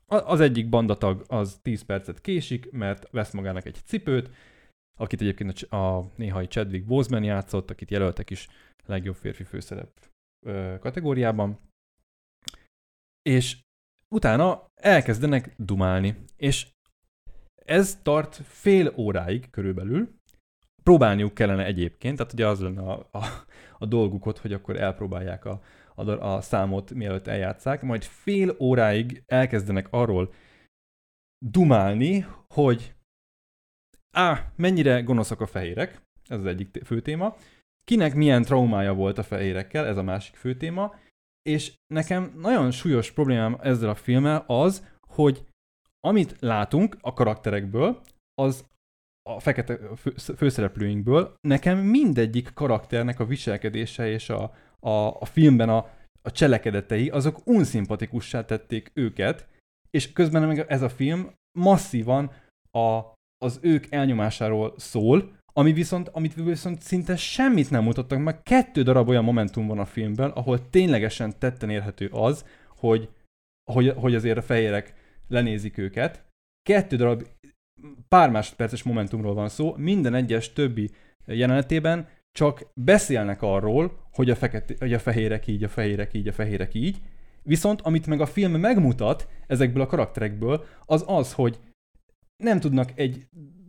az 0.07 0.41
egyik 0.41 0.69
bandatag 0.69 1.25
az 1.29 1.59
10 1.63 1.83
percet 1.83 2.21
késik, 2.21 2.71
mert 2.71 3.11
vesz 3.11 3.33
magának 3.33 3.67
egy 3.67 3.81
cipőt, 3.85 4.31
akit 4.99 5.21
egyébként 5.21 5.63
a, 5.63 6.11
néhai 6.17 6.47
Chadwick 6.47 6.87
Boseman 6.87 7.25
játszott, 7.25 7.71
akit 7.71 7.91
jelöltek 7.91 8.31
is 8.31 8.49
legjobb 8.87 9.15
férfi 9.15 9.45
főszerep 9.45 9.91
kategóriában, 10.81 11.59
és 13.23 13.61
utána 14.09 14.67
elkezdenek 14.75 15.55
dumálni, 15.57 16.25
és 16.37 16.74
ez 17.65 17.99
tart 18.03 18.35
fél 18.35 18.93
óráig 18.97 19.51
körülbelül, 19.51 20.09
próbálniuk 20.83 21.35
kellene 21.35 21.65
egyébként, 21.65 22.17
tehát 22.17 22.33
ugye 22.33 22.47
az 22.47 22.61
lenne 22.61 22.83
a, 22.83 23.09
a, 23.13 23.25
a 23.79 23.87
dolguk 23.87 24.27
ott, 24.27 24.39
hogy 24.39 24.53
akkor 24.53 24.77
elpróbálják 24.77 25.45
a, 25.45 25.61
a, 25.95 26.11
a 26.11 26.41
számot, 26.41 26.91
mielőtt 26.91 27.27
eljátszák, 27.27 27.83
majd 27.83 28.03
fél 28.03 28.57
óráig 28.61 29.23
elkezdenek 29.27 29.87
arról 29.91 30.33
dumálni, 31.47 32.27
hogy 32.49 32.95
á, 34.17 34.53
mennyire 34.57 35.01
gonoszak 35.01 35.41
a 35.41 35.47
fehérek, 35.47 36.03
ez 36.29 36.39
az 36.39 36.47
egyik 36.47 36.85
fő 36.85 37.01
téma, 37.01 37.37
kinek 37.85 38.15
milyen 38.15 38.43
traumája 38.43 38.95
volt 38.95 39.19
a 39.19 39.23
fehérekkel, 39.23 39.87
ez 39.87 39.97
a 39.97 40.03
másik 40.03 40.37
fő 40.37 40.57
téma, 40.57 40.95
és 41.43 41.75
nekem 41.95 42.33
nagyon 42.37 42.71
súlyos 42.71 43.13
problémám 43.13 43.59
ezzel 43.61 43.89
a 43.89 43.95
filmmel 43.95 44.45
az, 44.47 44.89
hogy 45.09 45.45
amit 46.05 46.37
látunk 46.41 46.97
a 47.01 47.13
karakterekből, 47.13 48.01
az 48.35 48.65
a 49.29 49.41
fekete 49.41 49.79
fő, 49.97 50.11
főszereplőinkből, 50.37 51.37
nekem 51.41 51.79
mindegyik 51.79 52.51
karakternek 52.55 53.21
a 53.21 53.25
viselkedése 53.25 54.09
és 54.09 54.31
a, 54.31 54.55
a, 54.81 54.91
a 55.21 55.25
filmben 55.25 55.69
a, 55.69 55.91
a 56.23 56.31
cselekedetei, 56.31 57.09
azok 57.09 57.47
unszimpatikussá 57.47 58.45
tették 58.45 58.91
őket, 58.95 59.49
és 59.91 60.13
közben 60.13 60.47
meg 60.47 60.65
ez 60.69 60.83
a 60.83 60.89
film 60.89 61.31
masszívan 61.59 62.31
a, 62.71 63.01
az 63.39 63.59
ők 63.63 63.93
elnyomásáról 63.93 64.75
szól, 64.77 65.33
ami 65.53 65.73
viszont, 65.73 66.09
amit 66.09 66.35
viszont 66.35 66.83
szinte 66.83 67.17
semmit 67.17 67.71
nem 67.71 67.83
mutattak 67.83 68.19
meg. 68.23 68.43
Kettő 68.43 68.83
darab 68.83 69.09
olyan 69.09 69.25
momentum 69.25 69.67
van 69.67 69.79
a 69.79 69.85
filmben, 69.85 70.31
ahol 70.31 70.71
ténylegesen 70.71 71.39
tetten 71.39 71.71
érhető 71.71 72.09
az, 72.13 72.45
hogy, 72.69 73.09
hogy, 73.73 73.93
hogy 73.97 74.15
azért 74.15 74.39
a 74.39 74.43
fehérek 74.43 75.04
lenézik 75.29 75.79
őket. 75.79 76.25
Kettő 76.63 76.97
darab 76.97 77.23
pár 78.09 78.31
másodperces 78.31 78.83
momentumról 78.83 79.35
van 79.35 79.49
szó, 79.49 79.75
minden 79.77 80.15
egyes 80.15 80.53
többi 80.53 80.91
jelenetében 81.27 82.09
csak 82.33 82.67
beszélnek 82.75 83.43
arról, 83.43 84.09
hogy 84.13 84.31
a, 84.31 84.35
fekete, 84.35 84.75
hogy 84.79 84.93
a 84.93 84.99
fehérek 84.99 85.47
így, 85.47 85.65
a 85.65 85.69
fehérek 85.69 86.15
így, 86.15 86.29
a 86.29 86.33
fehérek 86.33 86.75
így, 86.75 87.01
viszont 87.43 87.81
amit 87.81 88.07
meg 88.07 88.21
a 88.21 88.27
film 88.27 88.53
megmutat 88.53 89.29
ezekből 89.47 89.83
a 89.83 89.87
karakterekből, 89.87 90.65
az 90.81 91.05
az, 91.07 91.33
hogy 91.33 91.59
nem 92.37 92.61
tudnak 92.61 92.91
egy 92.95 93.27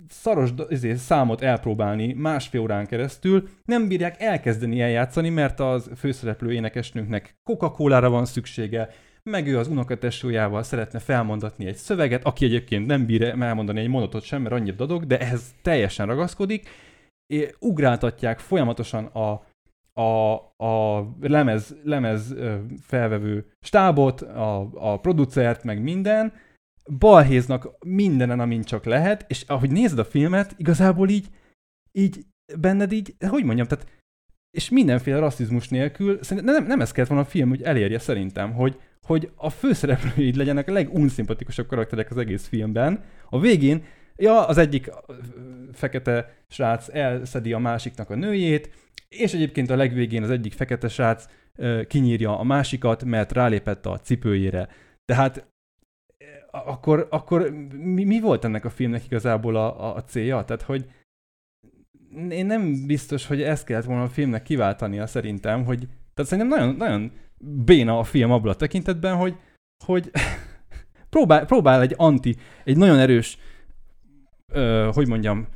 szaros 0.08 0.50
izé, 0.70 0.96
számot 0.96 1.42
elpróbálni 1.42 2.14
másfél 2.14 2.62
órán 2.62 2.86
keresztül, 2.86 3.50
nem 3.66 3.88
bírják 3.88 4.22
elkezdeni 4.22 4.82
eljátszani, 4.82 5.30
mert 5.30 5.60
az 5.60 5.90
főszereplő 5.96 6.54
énekesnőnknek 6.54 7.36
Coca-Cola-ra 7.44 8.10
van 8.10 8.26
szüksége, 8.26 8.90
meg 9.30 9.48
ő 9.48 9.58
az 9.58 9.68
unokatesójával 9.68 10.64
szeretne 10.64 11.00
felmondatni 11.00 11.66
egy 11.66 11.76
szöveget, 11.76 12.26
aki 12.26 12.46
egyébként 12.46 12.86
nem 12.86 13.06
bír 13.06 13.24
elmondani 13.24 13.80
egy 13.80 13.88
mondatot 13.88 14.24
sem, 14.24 14.42
mert 14.42 14.56
annyit 14.56 14.76
dadog, 14.76 15.06
de 15.06 15.20
ehhez 15.20 15.54
teljesen 15.62 16.06
ragaszkodik, 16.06 16.70
és 17.34 17.50
ugráltatják 17.60 18.40
folyamatosan 18.40 19.06
a, 19.06 19.46
a, 20.02 20.34
a 20.66 21.04
lemez, 21.22 21.76
lemez 21.84 22.36
felvevő 22.82 23.52
stábot, 23.62 24.22
a, 24.22 24.70
a 24.74 25.00
producert, 25.00 25.64
meg 25.64 25.82
minden, 25.82 26.34
balhéznak 26.98 27.86
mindenen, 27.86 28.40
amin 28.40 28.64
csak 28.64 28.86
lehet, 28.86 29.26
és 29.28 29.44
ahogy 29.48 29.72
nézed 29.72 30.00
a 30.00 30.06
filmet, 30.06 30.54
igazából 30.58 31.10
így, 31.10 31.28
így 31.92 32.26
benned 32.60 32.92
így, 32.92 33.16
hogy 33.30 33.44
mondjam, 33.44 33.68
tehát 33.68 33.88
és 34.56 34.70
mindenféle 34.70 35.20
rasszizmus 35.20 35.68
nélkül, 35.68 36.20
szerintem 36.22 36.56
nem, 36.56 36.66
nem 36.66 36.82
ez 36.82 36.92
kellett 36.92 37.10
volna 37.10 37.26
a 37.26 37.30
film, 37.30 37.50
hogy 37.50 37.62
elérje 37.62 38.00
szerintem, 38.00 38.54
hogy, 38.54 38.80
hogy 39.02 39.30
a 39.36 39.50
főszereplőid 39.50 40.36
legyenek 40.36 40.68
a 40.68 40.72
legunszimpatikusabb 40.72 41.68
karakterek 41.68 42.12
az 42.12 42.18
egész 42.18 42.48
filmben. 42.48 43.04
A 43.30 43.40
végén 43.40 43.84
ja, 44.16 44.46
az 44.46 44.58
egyik 44.58 44.92
fekete 45.74 46.34
srác 46.48 46.88
elszedi 46.88 47.54
a 47.54 47.58
másiknak 47.58 48.10
a 48.10 48.16
nőjét, 48.16 48.70
és 49.10 49.34
egyébként 49.34 49.70
a 49.70 49.76
legvégén 49.76 50.24
az 50.24 50.30
egyik 50.30 50.54
fekete 50.54 50.88
srác 50.88 51.26
kinyírja 51.88 52.40
a 52.40 52.44
másikat, 52.44 53.04
mert 53.04 53.32
rálépett 53.32 53.86
a 53.86 54.00
cipőjére. 54.00 54.68
Tehát 55.06 55.48
ö, 56.18 56.26
akkor, 56.52 57.08
akkor 57.10 57.50
mi, 57.74 58.04
mi 58.04 58.20
volt 58.20 58.46
ennek 58.46 58.66
a 58.66 58.70
filmnek 58.70 59.06
igazából 59.06 59.56
a, 59.56 59.84
a, 59.84 59.96
a 59.96 60.04
célja? 60.04 60.44
Tehát, 60.44 60.62
hogy 60.62 60.86
én 62.30 62.46
nem 62.46 62.86
biztos, 62.88 63.28
hogy 63.28 63.42
ezt 63.42 63.66
kellett 63.66 63.86
volna 63.86 64.04
a 64.04 64.10
filmnek 64.10 64.44
kiváltania 64.44 65.08
szerintem, 65.08 65.66
hogy 65.66 65.88
tehát 66.14 66.32
szerintem 66.32 66.60
nagyon, 66.60 66.76
nagyon 66.76 67.12
béna 67.38 68.00
a 68.00 68.04
film 68.04 68.32
abban 68.32 68.52
a 68.52 68.56
tekintetben, 68.56 69.16
hogy, 69.16 69.36
hogy 69.86 70.12
próbál, 71.10 71.46
próbál 71.46 71.82
egy 71.82 71.94
anti, 71.98 72.36
egy 72.64 72.78
nagyon 72.78 73.00
erős, 73.00 73.38
ö, 74.52 74.90
hogy 74.94 75.08
mondjam, 75.08 75.48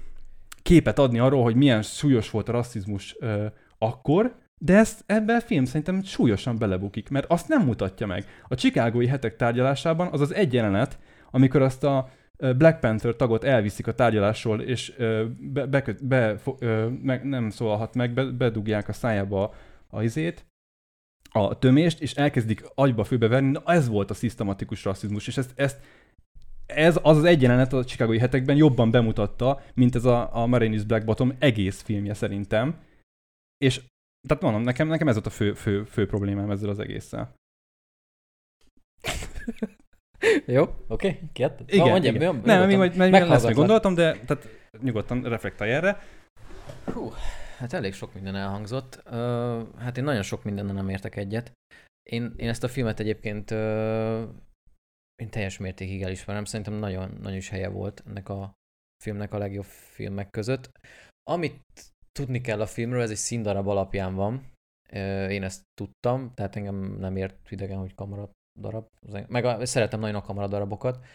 képet 0.62 0.99
adni 0.99 1.20
arról, 1.20 1.43
hogy 1.43 1.55
milyen 1.55 1.82
súlyos 1.82 2.30
volt 2.30 2.49
a 2.49 2.51
rasszizmus 2.51 3.16
ö, 3.20 3.45
akkor, 3.78 4.36
de 4.57 4.78
ezt 4.78 5.03
ebben 5.05 5.36
a 5.36 5.41
film 5.41 5.66
szerintem 5.66 6.03
súlyosan 6.03 6.57
belebukik, 6.57 7.10
mert 7.10 7.32
azt 7.32 7.47
nem 7.47 7.66
mutatja 7.66 8.07
meg. 8.07 8.26
A 8.47 8.55
Chicagói 8.55 9.07
hetek 9.07 9.36
tárgyalásában 9.36 10.07
az 10.12 10.22
az 10.22 10.34
egy 10.34 10.53
jelenet, 10.53 10.99
amikor 11.32 11.62
azt 11.62 11.84
a 11.84 12.10
Black 12.40 12.80
Panther 12.80 13.16
tagot 13.16 13.44
elviszik 13.44 13.88
a 13.88 13.94
tárgyalásról, 13.94 14.62
és 14.62 14.96
be, 15.40 15.66
be, 15.66 15.96
be, 16.02 16.40
meg, 17.02 17.24
nem 17.24 17.50
szólalhat 17.50 17.96
meg, 17.96 18.14
be, 18.14 18.24
bedugják 18.24 18.88
a 18.88 18.94
szájába 18.94 19.44
a, 19.44 19.54
a 19.88 20.04
izét, 20.04 20.46
a 21.32 21.58
tömést, 21.58 22.02
és 22.02 22.14
elkezdik 22.14 22.64
agyba 22.76 23.04
főbeverni, 23.04 23.52
na 23.52 23.62
ez 23.66 23.88
volt 23.88 24.10
a 24.10 24.14
szisztematikus 24.14 24.84
rasszizmus, 24.84 25.28
és 25.28 25.38
ezt, 25.38 25.52
ezt 25.56 25.80
ez 26.66 27.00
az 27.02 27.18
az 27.18 27.24
egy 27.24 27.42
jelenet 27.42 27.74
a 27.74 27.84
Chicagói 27.84 28.20
hetekben 28.20 28.56
jobban 28.56 28.92
bemutatta, 28.92 29.62
mint 29.74 29.96
ez 29.96 30.06
a, 30.06 30.36
a 30.36 30.46
Marines 30.46 30.84
Black 30.84 31.06
Bottom 31.06 31.36
egész 31.40 31.82
filmje 31.82 32.14
szerintem. 32.14 32.82
És 33.58 33.82
tehát 34.28 34.44
mondom, 34.44 34.62
nekem, 34.62 34.88
nekem 34.88 35.08
ez 35.08 35.14
volt 35.14 35.26
a 35.26 35.30
fő, 35.30 35.54
fő, 35.54 35.84
fő 35.84 36.06
problémám 36.06 36.52
ezzel 36.52 36.70
az 36.70 36.80
egésszel. 36.80 37.34
Jó, 40.46 40.62
oké, 40.64 40.76
okay. 40.88 41.20
kiadtad? 41.34 41.70
Igen, 41.70 41.86
Na, 41.86 41.92
mondjam, 41.92 42.16
igen. 42.16 42.28
nyugodtan- 42.28 42.58
Nem, 42.58 42.68
még 42.68 42.78
majd 42.78 42.96
még 42.96 43.12
lesz, 43.12 43.46
még 43.46 43.56
gondoltam, 43.56 43.94
de 43.94 44.12
tehát 44.26 44.48
nyugodtan 44.82 45.24
reflektálj 45.24 45.72
erre. 45.72 46.00
Hú, 46.94 47.12
hát 47.58 47.74
elég 47.74 47.94
sok 47.94 48.14
minden 48.14 48.36
elhangzott. 48.36 49.02
Uh, 49.06 49.78
hát 49.78 49.98
én 49.98 50.04
nagyon 50.04 50.22
sok 50.22 50.44
mindennel 50.44 50.74
nem 50.74 50.90
értek 50.90 51.16
egyet. 51.16 51.52
Én, 52.10 52.34
én 52.38 52.50
ezt 52.50 52.64
a 52.64 52.68
filmet 52.68 53.00
egyébként 53.00 53.52
uh, 53.52 54.22
én 55.22 55.30
teljes 55.30 55.58
mértékig 55.58 56.04
elismerem. 56.04 56.46
Szerintem 56.46 56.74
nagyon, 56.74 57.18
nagyon 57.22 57.38
is 57.38 57.50
helye 57.50 57.68
volt 57.70 58.04
ennek 58.08 58.30
a 58.30 58.54
filmnek 59.04 59.34
a 59.34 59.38
legjobb 59.38 59.66
filmek 59.66 60.30
között. 60.30 60.72
Amit 61.30 61.60
tudni 62.12 62.42
kell 62.42 62.62
a 62.62 62.66
filmről, 62.66 63.02
ez 63.02 63.10
egy 63.10 63.16
színdarab 63.18 63.68
alapján 63.68 64.16
van. 64.16 64.34
Uh, 64.92 65.32
én 65.32 65.44
ezt 65.44 65.62
tudtam, 65.74 66.34
tehát 66.34 66.56
engem 66.56 66.76
nem 67.00 67.16
ért 67.16 67.52
idegen, 67.52 67.78
hogy 67.78 67.96
kamara 67.96 68.30
darab. 68.60 68.88
Meg 69.28 69.45
a, 69.45 69.66
szeretem 69.66 69.99
nagyon 69.99 70.16
a 70.16 70.22
kamaradarabokat. 70.22 71.05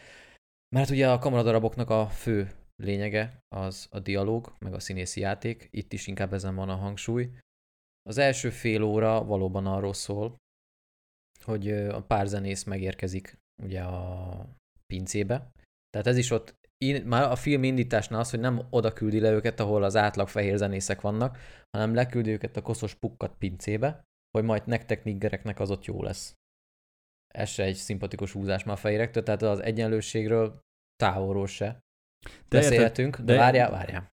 Mert 0.76 0.90
ugye 0.90 1.10
a 1.10 1.18
kamaradaraboknak 1.18 1.90
a 1.90 2.06
fő 2.06 2.50
lényege 2.82 3.38
az 3.48 3.86
a 3.90 3.98
dialóg, 3.98 4.52
meg 4.58 4.74
a 4.74 4.80
színészi 4.80 5.20
játék. 5.20 5.68
Itt 5.70 5.92
is 5.92 6.06
inkább 6.06 6.32
ezen 6.32 6.54
van 6.54 6.68
a 6.68 6.76
hangsúly. 6.76 7.30
Az 8.02 8.18
első 8.18 8.50
fél 8.50 8.82
óra 8.82 9.24
valóban 9.24 9.66
arról 9.66 9.92
szól, 9.92 10.36
hogy 11.44 11.70
a 11.70 12.02
pár 12.02 12.26
zenész 12.26 12.64
megérkezik 12.64 13.38
ugye 13.62 13.82
a 13.82 14.46
pincébe. 14.86 15.50
Tehát 15.90 16.06
ez 16.06 16.16
is 16.16 16.30
ott, 16.30 16.54
in, 16.84 17.06
már 17.06 17.30
a 17.30 17.36
film 17.36 17.62
indításnál 17.62 18.20
az, 18.20 18.30
hogy 18.30 18.40
nem 18.40 18.66
oda 18.70 18.92
küldi 18.92 19.20
le 19.20 19.30
őket, 19.30 19.60
ahol 19.60 19.82
az 19.82 19.96
átlag 19.96 20.28
fehér 20.28 20.56
zenészek 20.56 21.00
vannak, 21.00 21.38
hanem 21.70 21.94
leküldi 21.94 22.30
őket 22.30 22.56
a 22.56 22.62
koszos 22.62 22.94
pukkat 22.94 23.36
pincébe, 23.38 24.04
hogy 24.30 24.44
majd 24.44 24.66
nektek 24.66 25.04
niggereknek 25.04 25.60
az 25.60 25.70
ott 25.70 25.84
jó 25.84 26.02
lesz. 26.02 26.34
Ez 27.38 27.48
se 27.48 27.62
egy 27.62 27.74
szimpatikus 27.74 28.32
húzás 28.32 28.64
már 28.64 28.74
a 28.74 28.78
fehérektől, 28.78 29.22
tehát 29.22 29.42
az 29.42 29.60
egyenlőségről 29.60 30.60
távolról 30.96 31.46
se 31.46 31.66
De 32.48 32.58
beszélhetünk, 32.58 33.16
de, 33.16 33.22
de- 33.24 33.32
de 33.32 33.38
várjál, 33.38 33.70
várjál. 33.70 34.12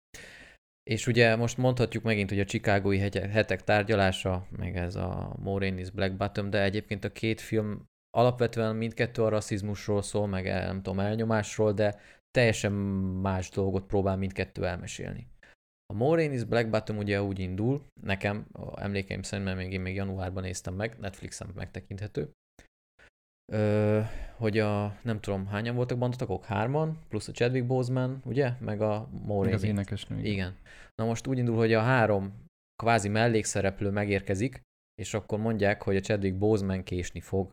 És 0.83 1.07
ugye 1.07 1.35
most 1.35 1.57
mondhatjuk 1.57 2.03
megint, 2.03 2.29
hogy 2.29 2.39
a 2.39 2.45
Chicagói 2.45 2.97
hete- 2.97 3.31
hetek 3.31 3.63
tárgyalása, 3.63 4.47
meg 4.49 4.75
ez 4.77 4.95
a 4.95 5.35
Moranis 5.39 5.89
Black 5.89 6.17
Bottom, 6.17 6.49
de 6.49 6.61
egyébként 6.61 7.03
a 7.03 7.11
két 7.11 7.41
film 7.41 7.85
alapvetően 8.17 8.75
mindkettő 8.75 9.23
a 9.23 9.29
rasszizmusról 9.29 10.01
szól, 10.01 10.27
meg 10.27 10.47
el, 10.47 10.65
nem 10.65 10.81
tudom, 10.81 10.99
elnyomásról, 10.99 11.73
de 11.73 11.99
teljesen 12.31 12.71
más 13.21 13.49
dolgot 13.49 13.85
próbál 13.85 14.17
mindkettő 14.17 14.65
elmesélni. 14.65 15.27
A 15.93 15.93
Moranis 15.93 16.43
Black 16.43 16.69
Bottom 16.69 16.97
ugye 16.97 17.23
úgy 17.23 17.39
indul, 17.39 17.87
nekem, 18.01 18.47
emlékeim 18.75 19.21
szerint, 19.21 19.47
mert 19.47 19.59
még 19.59 19.73
én 19.73 19.81
még 19.81 19.95
januárban 19.95 20.43
néztem 20.43 20.73
meg, 20.73 20.97
Netflixen 20.99 21.51
megtekinthető, 21.55 22.31
Ö, 23.51 24.01
hogy 24.35 24.59
a, 24.59 24.97
nem 25.03 25.19
tudom, 25.19 25.47
hányan 25.47 25.75
voltak 25.75 25.97
bandatagok? 25.97 26.45
Hárman, 26.45 26.99
plusz 27.09 27.27
a 27.27 27.31
Chadwick 27.31 27.65
Boseman, 27.65 28.21
ugye? 28.25 28.53
Meg 28.59 28.81
a 28.81 29.09
Maureen. 29.25 29.53
az 29.53 29.63
énekesnő. 29.63 30.19
igen. 30.23 30.57
Na 30.95 31.05
most 31.05 31.27
úgy 31.27 31.37
indul, 31.37 31.55
hogy 31.55 31.73
a 31.73 31.81
három 31.81 32.45
kvázi 32.75 33.09
mellékszereplő 33.09 33.89
megérkezik, 33.89 34.61
és 34.95 35.13
akkor 35.13 35.39
mondják, 35.39 35.81
hogy 35.81 35.95
a 35.95 35.99
Chadwick 35.99 36.37
Boseman 36.37 36.83
késni 36.83 37.19
fog. 37.19 37.49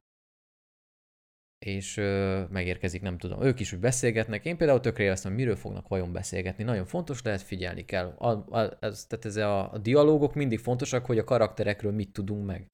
És 1.58 1.96
ö, 1.96 2.42
megérkezik, 2.50 3.02
nem 3.02 3.18
tudom. 3.18 3.42
Ők 3.42 3.60
is 3.60 3.72
úgy 3.72 3.80
beszélgetnek. 3.80 4.44
Én 4.44 4.56
például 4.56 4.80
tökre 4.80 5.02
élveztem, 5.02 5.30
hogy 5.30 5.40
miről 5.40 5.56
fognak 5.56 5.88
vajon 5.88 6.12
beszélgetni. 6.12 6.64
Nagyon 6.64 6.86
fontos 6.86 7.22
lehet, 7.22 7.42
figyelni 7.42 7.84
kell. 7.84 8.06
A, 8.06 8.58
a, 8.58 8.76
ez, 8.80 9.06
tehát 9.06 9.24
ez 9.24 9.36
a, 9.36 9.72
a 9.72 9.78
dialógok 9.78 10.34
mindig 10.34 10.58
fontosak, 10.58 11.06
hogy 11.06 11.18
a 11.18 11.24
karakterekről 11.24 11.92
mit 11.92 12.12
tudunk 12.12 12.46
meg. 12.46 12.70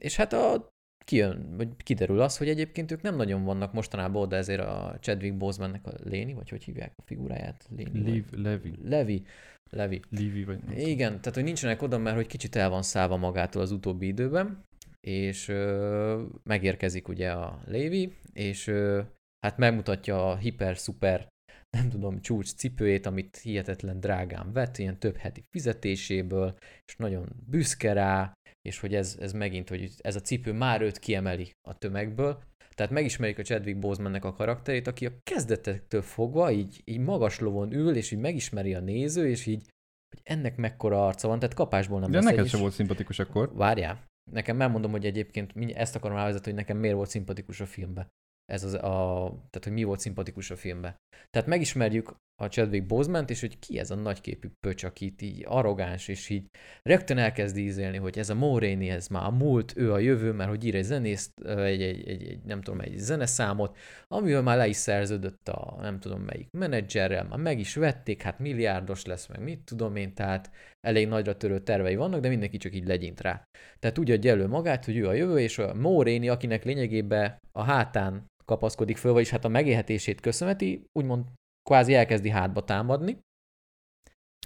És 0.00 0.16
hát 0.16 0.32
a 0.32 0.73
kijön, 1.04 1.56
vagy 1.56 1.68
kiderül 1.76 2.20
az, 2.20 2.36
hogy 2.38 2.48
egyébként 2.48 2.90
ők 2.90 3.02
nem 3.02 3.16
nagyon 3.16 3.44
vannak 3.44 3.72
mostanában 3.72 4.22
oda 4.22 4.36
ezért 4.36 4.60
a 4.60 4.96
Chadwick 5.00 5.36
Bosemannek 5.36 5.86
a 5.86 5.92
Léni, 6.04 6.32
vagy 6.34 6.48
hogy 6.48 6.64
hívják 6.64 6.92
a 6.96 7.02
figuráját? 7.06 7.66
Léni, 7.76 7.90
vagy- 8.02 8.12
Liv, 8.12 8.24
Levi. 8.32 8.74
Levi. 8.84 9.22
Levi. 9.70 10.00
Livi, 10.10 10.44
vagy 10.44 10.58
nem 10.58 10.74
tudom. 10.74 10.88
Igen, 10.88 11.08
tehát 11.18 11.34
hogy 11.34 11.44
nincsenek 11.44 11.82
oda, 11.82 11.98
mert 11.98 12.16
hogy 12.16 12.26
kicsit 12.26 12.56
el 12.56 12.70
van 12.70 12.82
szállva 12.82 13.16
magától 13.16 13.62
az 13.62 13.70
utóbbi 13.70 14.06
időben, 14.06 14.64
és 15.00 15.48
ö, 15.48 16.22
megérkezik 16.42 17.08
ugye 17.08 17.30
a 17.32 17.60
Lévi, 17.66 18.12
és 18.32 18.66
ö, 18.66 19.00
hát 19.46 19.58
megmutatja 19.58 20.30
a 20.30 20.36
hiper-szuper, 20.36 21.26
nem 21.74 21.88
tudom, 21.88 22.20
csúcs 22.20 22.54
cipőjét, 22.54 23.06
amit 23.06 23.36
hihetetlen 23.36 24.00
drágán 24.00 24.52
vett, 24.52 24.78
ilyen 24.78 24.98
több 24.98 25.16
heti 25.16 25.44
fizetéséből, 25.50 26.54
és 26.86 26.96
nagyon 26.96 27.28
büszke 27.46 27.92
rá, 27.92 28.32
és 28.62 28.78
hogy 28.80 28.94
ez, 28.94 29.16
ez 29.20 29.32
megint, 29.32 29.68
hogy 29.68 29.90
ez 29.98 30.16
a 30.16 30.20
cipő 30.20 30.52
már 30.52 30.82
őt 30.82 30.98
kiemeli 30.98 31.50
a 31.68 31.78
tömegből, 31.78 32.42
tehát 32.74 32.92
megismerjük 32.92 33.38
a 33.38 33.42
Chadwick 33.42 33.78
Bosemannek 33.78 34.24
a 34.24 34.32
karakterét, 34.32 34.86
aki 34.86 35.06
a 35.06 35.12
kezdetektől 35.22 36.02
fogva 36.02 36.50
így, 36.50 36.82
így 36.84 36.98
magas 36.98 37.38
lovon 37.38 37.72
ül, 37.72 37.96
és 37.96 38.10
így 38.10 38.18
megismeri 38.18 38.74
a 38.74 38.80
néző, 38.80 39.28
és 39.28 39.46
így, 39.46 39.68
hogy 40.08 40.20
ennek 40.22 40.56
mekkora 40.56 41.06
arca 41.06 41.28
van, 41.28 41.38
tehát 41.38 41.54
kapásból 41.54 42.00
nem 42.00 42.10
De 42.10 42.16
lesz 42.16 42.26
neked 42.26 42.48
sem 42.48 42.60
volt 42.60 42.72
szimpatikus 42.72 43.18
akkor. 43.18 43.54
Várjál, 43.54 44.04
nekem 44.30 44.56
megmondom, 44.56 44.90
hogy 44.90 45.04
egyébként 45.04 45.52
ezt 45.74 45.96
akarom 45.96 46.16
elvezetni, 46.16 46.50
hogy 46.50 46.60
nekem 46.60 46.76
miért 46.76 46.96
volt 46.96 47.08
szimpatikus 47.08 47.60
a 47.60 47.66
filmbe. 47.66 48.08
Ez 48.46 48.64
az 48.64 48.74
a, 48.74 49.28
tehát 49.28 49.62
hogy 49.62 49.72
mi 49.72 49.82
volt 49.82 50.00
szimpatikus 50.00 50.50
a 50.50 50.56
filmbe. 50.56 50.96
Tehát 51.30 51.48
megismerjük 51.48 52.16
a 52.36 52.48
Chadwick 52.48 52.86
Boseman-t, 52.86 53.30
és 53.30 53.40
hogy 53.40 53.58
ki 53.58 53.78
ez 53.78 53.90
a 53.90 53.94
nagyképű 53.94 54.48
pöcs, 54.60 54.84
aki 54.84 55.04
itt 55.04 55.22
így 55.22 55.44
arrogáns, 55.48 56.08
és 56.08 56.28
így 56.28 56.46
rögtön 56.82 57.18
elkezd 57.18 57.56
ízélni, 57.56 57.96
hogy 57.96 58.18
ez 58.18 58.30
a 58.30 58.34
Moréni, 58.34 58.88
ez 58.88 59.08
már 59.08 59.24
a 59.24 59.30
múlt, 59.30 59.72
ő 59.76 59.92
a 59.92 59.98
jövő, 59.98 60.32
mert 60.32 60.48
hogy 60.48 60.64
ír 60.64 60.74
egy 60.74 60.84
zenészt, 60.84 61.32
ö, 61.42 61.62
egy, 61.62 61.82
egy, 61.82 62.08
egy, 62.08 62.26
egy, 62.26 62.42
nem 62.44 62.62
tudom, 62.62 62.80
egy 62.80 62.96
zeneszámot, 62.96 63.76
amivel 64.08 64.42
már 64.42 64.56
le 64.56 64.66
is 64.66 64.76
szerződött 64.76 65.48
a 65.48 65.78
nem 65.80 66.00
tudom 66.00 66.20
melyik 66.20 66.48
menedzserrel, 66.50 67.24
már 67.24 67.38
meg 67.38 67.58
is 67.58 67.74
vették, 67.74 68.22
hát 68.22 68.38
milliárdos 68.38 69.04
lesz, 69.04 69.26
meg 69.26 69.42
mit 69.42 69.64
tudom 69.64 69.96
én, 69.96 70.14
tehát 70.14 70.50
elég 70.80 71.08
nagyra 71.08 71.36
törő 71.36 71.58
tervei 71.58 71.96
vannak, 71.96 72.20
de 72.20 72.28
mindenki 72.28 72.56
csak 72.56 72.74
így 72.74 72.86
legyint 72.86 73.20
rá. 73.20 73.44
Tehát 73.78 73.98
úgy 73.98 74.10
adja 74.10 74.30
elő 74.30 74.46
magát, 74.46 74.84
hogy 74.84 74.96
ő 74.96 75.08
a 75.08 75.12
jövő, 75.12 75.38
és 75.38 75.58
a 75.58 75.74
Moréni, 75.74 76.28
akinek 76.28 76.64
lényegében 76.64 77.36
a 77.52 77.62
hátán 77.62 78.26
kapaszkodik 78.44 78.96
föl, 78.96 79.12
vagyis 79.12 79.30
hát 79.30 79.44
a 79.44 79.48
megélhetését 79.48 80.20
köszönheti, 80.20 80.84
úgymond 80.92 81.24
kvázi 81.64 81.94
elkezdi 81.94 82.28
hátba 82.28 82.64
támadni. 82.64 83.18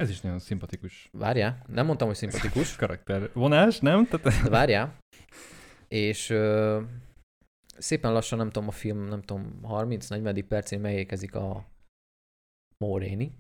Ez 0.01 0.11
is 0.11 0.21
nagyon 0.21 0.39
szimpatikus 0.39 1.09
Várjál, 1.13 1.65
nem 1.67 1.87
mondtam, 1.87 2.07
hogy 2.09 2.17
szimpatikus, 2.17 2.77
karakter 2.77 3.31
vonás, 3.33 3.79
nem? 3.79 4.07
Tehát 4.07 4.43
de 4.43 4.51
várjál. 4.59 4.99
És 5.89 6.31
ö, 6.31 6.83
szépen 7.79 8.13
lassan, 8.13 8.39
nem 8.39 8.51
tudom, 8.51 8.69
a 8.69 8.73
film, 8.73 9.05
nem 9.05 9.23
tudom, 9.23 9.61
30-40 9.63 10.45
percén 10.49 10.81
megérkezik 10.81 11.35
a 11.35 11.67
Moréni. 12.85 13.33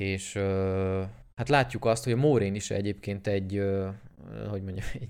És 0.00 0.34
ö, 0.34 1.04
hát 1.34 1.48
látjuk 1.48 1.84
azt, 1.84 2.04
hogy 2.04 2.12
a 2.12 2.16
Mórén 2.16 2.54
is 2.54 2.70
egyébként 2.70 3.26
egy, 3.26 3.56
ö, 3.56 3.90
hogy 4.48 4.62
mondjam, 4.62 4.86
egy, 5.00 5.08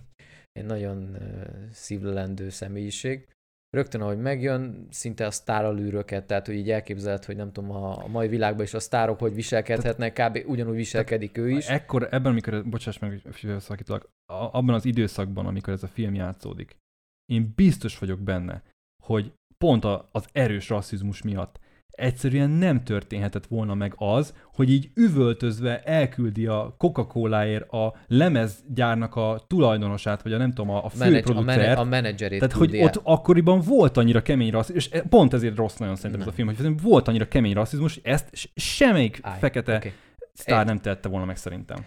egy 0.52 0.64
nagyon 0.64 1.14
ö, 1.14 1.46
szívlelendő 1.70 2.48
személyiség. 2.48 3.28
Rögtön 3.76 4.00
ahogy 4.00 4.18
megjön, 4.18 4.86
szinte 4.90 5.26
a 5.26 5.30
sztáralűröket, 5.30 6.26
tehát 6.26 6.46
hogy 6.46 6.54
így 6.54 6.70
elképzeled, 6.70 7.24
hogy 7.24 7.36
nem 7.36 7.52
tudom, 7.52 7.70
a, 7.70 8.06
mai 8.06 8.28
világban 8.28 8.64
is 8.64 8.74
a 8.74 8.80
sztárok 8.80 9.18
hogy 9.18 9.34
viselkedhetnek, 9.34 10.12
kb. 10.12 10.42
ugyanúgy 10.46 10.74
viselkedik 10.74 11.38
ő 11.38 11.50
is. 11.50 11.66
Ekkor, 11.66 12.08
ebben, 12.10 12.30
amikor, 12.30 12.68
bocsáss 12.68 12.98
meg, 12.98 13.20
hogy 13.22 13.60
szakítalak, 13.60 14.08
abban 14.26 14.74
az 14.74 14.84
időszakban, 14.84 15.46
amikor 15.46 15.72
ez 15.72 15.82
a 15.82 15.88
film 15.88 16.14
játszódik, 16.14 16.76
én 17.32 17.52
biztos 17.54 17.98
vagyok 17.98 18.20
benne, 18.20 18.62
hogy 19.02 19.32
pont 19.58 19.84
a, 19.84 20.08
az 20.12 20.28
erős 20.32 20.68
rasszizmus 20.68 21.22
miatt 21.22 21.60
egyszerűen 21.93 22.51
nem 22.51 22.84
történhetett 22.84 23.47
volna 23.47 23.74
meg 23.74 23.95
az, 23.97 24.34
hogy 24.55 24.70
így 24.70 24.90
üvöltözve 24.95 25.82
elküldi 25.82 26.47
a 26.47 26.74
Coca-Coláért 26.78 27.72
a 27.72 27.95
lemezgyárnak 28.07 29.16
a 29.16 29.45
tulajdonosát, 29.47 30.22
vagy 30.22 30.32
a 30.32 30.36
nem 30.36 30.53
tudom, 30.53 30.70
a, 30.70 30.84
a 30.84 30.88
főproducert. 30.88 31.78
a 31.78 31.84
menedzserét 31.84 32.38
Tehát, 32.40 32.55
hogy 32.55 32.76
ott 32.76 33.01
akkoriban 33.03 33.61
volt 33.61 33.97
annyira 33.97 34.22
kemény 34.22 34.51
rasszizmus, 34.51 34.86
és 34.86 35.01
pont 35.09 35.32
ezért 35.32 35.57
rossz 35.57 35.76
nagyon 35.76 35.97
szerintem 35.97 36.20
ez 36.20 36.26
a 36.26 36.32
Nem. 36.36 36.55
film, 36.55 36.72
hogy 36.72 36.82
volt 36.82 37.09
annyira 37.09 37.28
kemény 37.28 37.53
rasszizmus, 37.55 38.01
ezt 38.03 38.51
semmelyik 38.55 39.18
Állj, 39.22 39.38
fekete 39.38 39.76
oké. 39.76 39.93
sztár 40.32 40.61
Egy- 40.61 40.66
nem 40.66 40.78
tette 40.80 41.09
volna 41.09 41.26
meg 41.26 41.36
szerintem. 41.36 41.84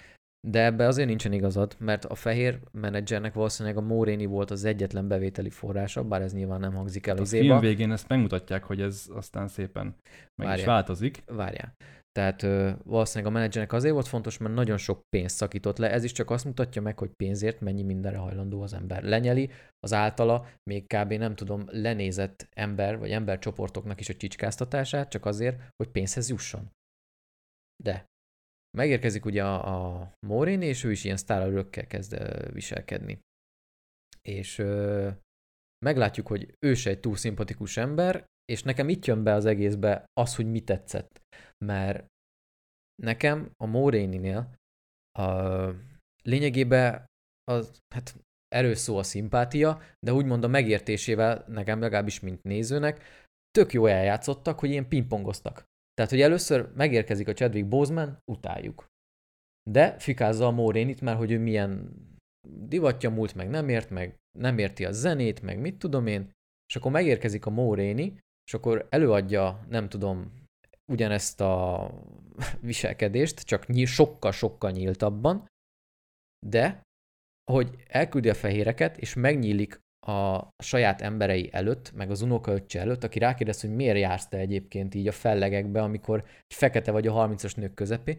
De 0.48 0.64
ebbe 0.66 0.88
azért 0.88 1.08
nincsen 1.08 1.32
igazad, 1.32 1.76
mert 1.80 2.06
a 2.06 2.16
fehér 2.16 2.60
menedzsernek 2.72 3.34
valószínűleg 3.34 3.78
a 3.78 3.82
Móréni 3.82 4.26
volt 4.26 4.52
az 4.52 4.64
egyetlen 4.66 5.08
bevételi 5.08 5.50
forrása, 5.50 6.04
bár 6.04 6.22
ez 6.22 6.34
nyilván 6.34 6.60
nem 6.60 6.74
hangzik 6.74 7.08
el 7.08 7.18
A 7.18 7.22
az 7.22 7.30
film 7.30 7.43
éba. 7.43 7.60
végén 7.60 7.91
ezt 7.91 8.08
megmutatják, 8.08 8.64
hogy 8.64 8.82
ez 8.82 9.06
aztán 9.14 9.48
szépen 9.48 9.86
meg 9.86 9.93
is 10.36 10.46
Várjál. 10.46 10.68
változik. 10.68 11.24
Várjál. 11.26 11.74
Tehát 12.12 12.43
ö, 12.43 12.72
valószínűleg 12.84 13.34
a 13.34 13.36
menedzsernek 13.36 13.74
azért 13.74 13.93
volt 13.93 14.08
fontos, 14.08 14.38
mert 14.38 14.54
nagyon 14.54 14.78
sok 14.78 15.02
pénzt 15.10 15.36
szakított 15.36 15.78
le. 15.78 15.91
Ez 15.91 16.04
is 16.04 16.12
csak 16.12 16.30
azt 16.30 16.46
mutatja 16.46 16.82
meg, 16.82 17.00
hogy 17.00 17.10
pénzért 17.16 17.60
mennyi 17.62 17.84
mindenre 17.84 18.18
hajlandó 18.18 18.62
az 18.62 18.74
ember. 18.74 19.04
Lenyeli 19.04 19.50
az 19.80 19.93
általa 19.93 20.48
még 20.70 20.86
kb. 20.88 21.14
nem 21.14 21.36
tudom, 21.36 21.64
lenézett 21.68 22.48
ember 22.56 22.98
vagy 22.98 23.12
embercsoportoknak 23.12 24.00
is 24.00 24.10
a 24.10 24.14
csicskáztatását, 24.16 25.10
csak 25.10 25.26
azért, 25.26 25.62
hogy 25.76 25.91
pénzhez 25.91 26.30
jusson. 26.30 26.70
De 27.84 28.06
megérkezik 28.76 29.26
ugye 29.26 29.43
a, 29.43 29.99
a 29.99 30.11
Morin, 30.28 30.61
és 30.61 30.84
ő 30.84 30.91
is 30.91 31.03
ilyen 31.03 31.17
sztáralőkkel 31.17 31.88
kezd 31.88 32.17
viselkedni. 32.53 33.19
És 34.21 34.57
ö, 34.57 35.09
meglátjuk, 35.86 36.28
hogy 36.28 36.55
ő 36.65 36.73
se 36.73 36.89
egy 36.89 36.99
túl 36.99 37.15
szimpatikus 37.15 37.78
ember, 37.78 38.26
és 38.45 38.63
nekem 38.63 38.89
itt 38.89 39.05
jön 39.05 39.23
be 39.23 39.34
az 39.34 39.45
egészbe 39.45 40.05
az, 40.13 40.36
hogy 40.36 40.51
mi 40.51 40.61
tetszett. 40.61 41.21
Mert 41.65 42.05
nekem 43.03 43.51
a 43.63 43.65
Moréninél 43.65 44.55
a 45.19 45.69
lényegében 46.23 47.05
az, 47.43 47.80
hát 47.95 48.15
erős 48.47 48.78
szó 48.78 48.97
a 48.97 49.03
szimpátia, 49.03 49.82
de 49.99 50.13
úgymond 50.13 50.43
a 50.43 50.47
megértésével, 50.47 51.45
nekem 51.47 51.80
legalábbis 51.80 52.19
mint 52.19 52.43
nézőnek, 52.43 53.03
tök 53.51 53.73
jó 53.73 53.86
eljátszottak, 53.86 54.59
hogy 54.59 54.69
ilyen 54.69 54.88
pingpongoztak. 54.88 55.65
Tehát, 55.96 56.12
hogy 56.12 56.22
először 56.22 56.72
megérkezik 56.74 57.28
a 57.28 57.34
Chadwick 57.34 57.68
Boseman, 57.68 58.18
utáljuk. 58.32 58.88
De 59.70 60.00
fikázza 60.00 60.46
a 60.46 60.52
Morénit, 60.52 61.02
mert 61.02 61.18
hogy 61.18 61.32
ő 61.32 61.39
milyen 61.39 61.93
divatja 62.48 63.10
múlt, 63.10 63.36
meg 63.36 63.50
nem 63.50 63.70
ért, 63.70 63.89
meg 63.89 64.16
nem 64.38 64.58
érti 64.58 64.86
a 64.86 64.91
zenét, 64.91 65.41
meg 65.41 65.60
mit 65.60 65.78
tudom 65.78 66.08
én, 66.08 66.32
és 66.68 66.76
akkor 66.76 66.91
megérkezik 66.91 67.46
a 67.46 67.50
Móréni, 67.50 68.20
és 68.46 68.54
akkor 68.54 68.88
előadja, 68.89 69.66
nem 69.70 69.89
tudom, 69.89 70.43
ugyanezt 70.91 71.41
a 71.41 71.89
viselkedést, 72.62 73.39
csak 73.39 73.66
sokkal-sokkal 73.86 74.72
nyíltabban, 74.72 75.48
de 76.46 76.82
hogy 77.52 77.84
elküldi 77.88 78.30
a 78.30 78.34
fehéreket, 78.34 78.98
és 78.98 79.14
megnyílik 79.14 79.80
a 80.08 80.49
saját 80.64 81.01
emberei 81.01 81.49
előtt, 81.51 81.91
meg 81.95 82.12
az 82.12 82.22
unokaöccse 82.22 82.80
előtt, 82.80 83.03
aki 83.03 83.20
rákérdez, 83.20 83.62
hogy 83.62 83.76
miért 83.76 83.97
jársz 83.97 84.28
te 84.28 84.38
egyébként 84.38 84.95
így 84.95 85.08
a 85.08 85.12
fellegekbe, 85.12 85.82
amikor 85.82 86.24
fekete 86.53 86.91
vagy 86.91 87.08
a 87.08 87.14
30-as 87.14 87.56
nők 87.56 87.74
közepé, 87.74 88.18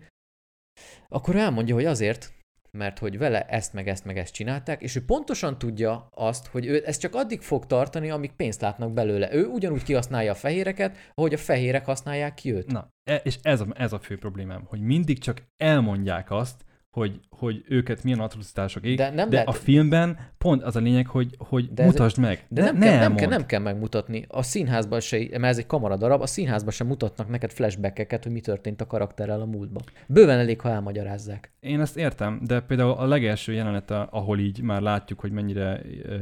akkor 1.08 1.36
elmondja, 1.36 1.74
hogy 1.74 1.84
azért, 1.84 2.32
mert 2.70 2.98
hogy 2.98 3.18
vele 3.18 3.46
ezt 3.46 3.72
meg 3.72 3.88
ezt 3.88 4.04
meg 4.04 4.18
ezt 4.18 4.34
csinálták, 4.34 4.82
és 4.82 4.96
ő 4.96 5.04
pontosan 5.04 5.58
tudja 5.58 6.08
azt, 6.10 6.46
hogy 6.46 6.66
ő 6.66 6.82
ezt 6.86 7.00
csak 7.00 7.14
addig 7.14 7.40
fog 7.40 7.66
tartani, 7.66 8.10
amíg 8.10 8.32
pénzt 8.32 8.60
látnak 8.60 8.92
belőle. 8.92 9.34
Ő 9.34 9.46
ugyanúgy 9.46 9.82
kihasználja 9.82 10.32
a 10.32 10.34
fehéreket, 10.34 10.96
ahogy 11.14 11.34
a 11.34 11.38
fehérek 11.38 11.84
használják 11.84 12.34
ki 12.34 12.52
őt. 12.52 12.72
Na, 12.72 12.88
e- 13.10 13.20
és 13.24 13.38
ez 13.42 13.60
a, 13.60 13.66
ez 13.74 13.92
a 13.92 13.98
fő 13.98 14.18
problémám, 14.18 14.64
hogy 14.64 14.80
mindig 14.80 15.18
csak 15.18 15.42
elmondják 15.56 16.30
azt, 16.30 16.64
hogy, 16.96 17.20
hogy 17.30 17.64
őket 17.68 18.02
milyen 18.04 18.18
atrocitások 18.20 18.84
ég, 18.84 18.96
De 18.96 19.10
nem 19.10 19.28
de 19.28 19.34
lehet- 19.36 19.48
a 19.48 19.52
filmben 19.52 20.18
pont 20.38 20.62
az 20.62 20.76
a 20.76 20.80
lényeg, 20.80 21.06
hogy, 21.06 21.34
hogy 21.38 21.72
De 21.72 21.82
ez- 21.82 21.88
mutasd 21.88 22.18
meg. 22.18 22.44
De 22.48 22.62
ne, 22.62 22.70
nem, 22.70 22.76
ne 22.78 22.86
kell, 22.86 22.98
nem, 22.98 23.14
kell, 23.14 23.28
nem 23.28 23.46
kell 23.46 23.60
megmutatni. 23.60 24.24
A 24.28 24.42
színházban 24.42 25.00
se, 25.00 25.16
mert 25.30 25.44
ez 25.44 25.58
egy 25.58 25.66
kamaradarab, 25.66 26.20
a 26.20 26.26
színházban 26.26 26.72
sem 26.72 26.86
mutatnak 26.86 27.28
neked 27.28 27.50
flashbackeket, 27.50 28.22
hogy 28.22 28.32
mi 28.32 28.40
történt 28.40 28.80
a 28.80 28.86
karakterrel 28.86 29.40
a 29.40 29.44
múltban. 29.44 29.82
Bőven 30.06 30.38
elég, 30.38 30.60
ha 30.60 30.68
elmagyarázzák. 30.70 31.50
Én 31.60 31.80
ezt 31.80 31.96
értem, 31.96 32.40
de 32.46 32.60
például 32.60 32.90
a 32.90 33.06
legelső 33.06 33.52
jelenet, 33.52 33.90
ahol 33.90 34.38
így 34.38 34.60
már 34.62 34.80
látjuk, 34.82 35.20
hogy 35.20 35.32
mennyire 35.32 35.80
ö, 36.02 36.16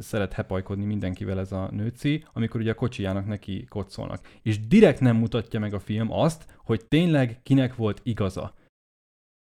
szeret 0.00 0.32
hepajkodni 0.32 0.84
mindenkivel 0.84 1.38
ez 1.38 1.52
a 1.52 1.68
nőci, 1.72 2.24
amikor 2.32 2.60
ugye 2.60 2.70
a 2.70 2.74
kocsijának 2.74 3.26
neki 3.26 3.64
kocsolnak. 3.68 4.20
És 4.42 4.66
direkt 4.66 5.00
nem 5.00 5.16
mutatja 5.16 5.60
meg 5.60 5.74
a 5.74 5.78
film 5.78 6.12
azt, 6.12 6.44
hogy 6.64 6.84
tényleg 6.88 7.38
kinek 7.42 7.74
volt 7.74 8.00
igaza. 8.02 8.54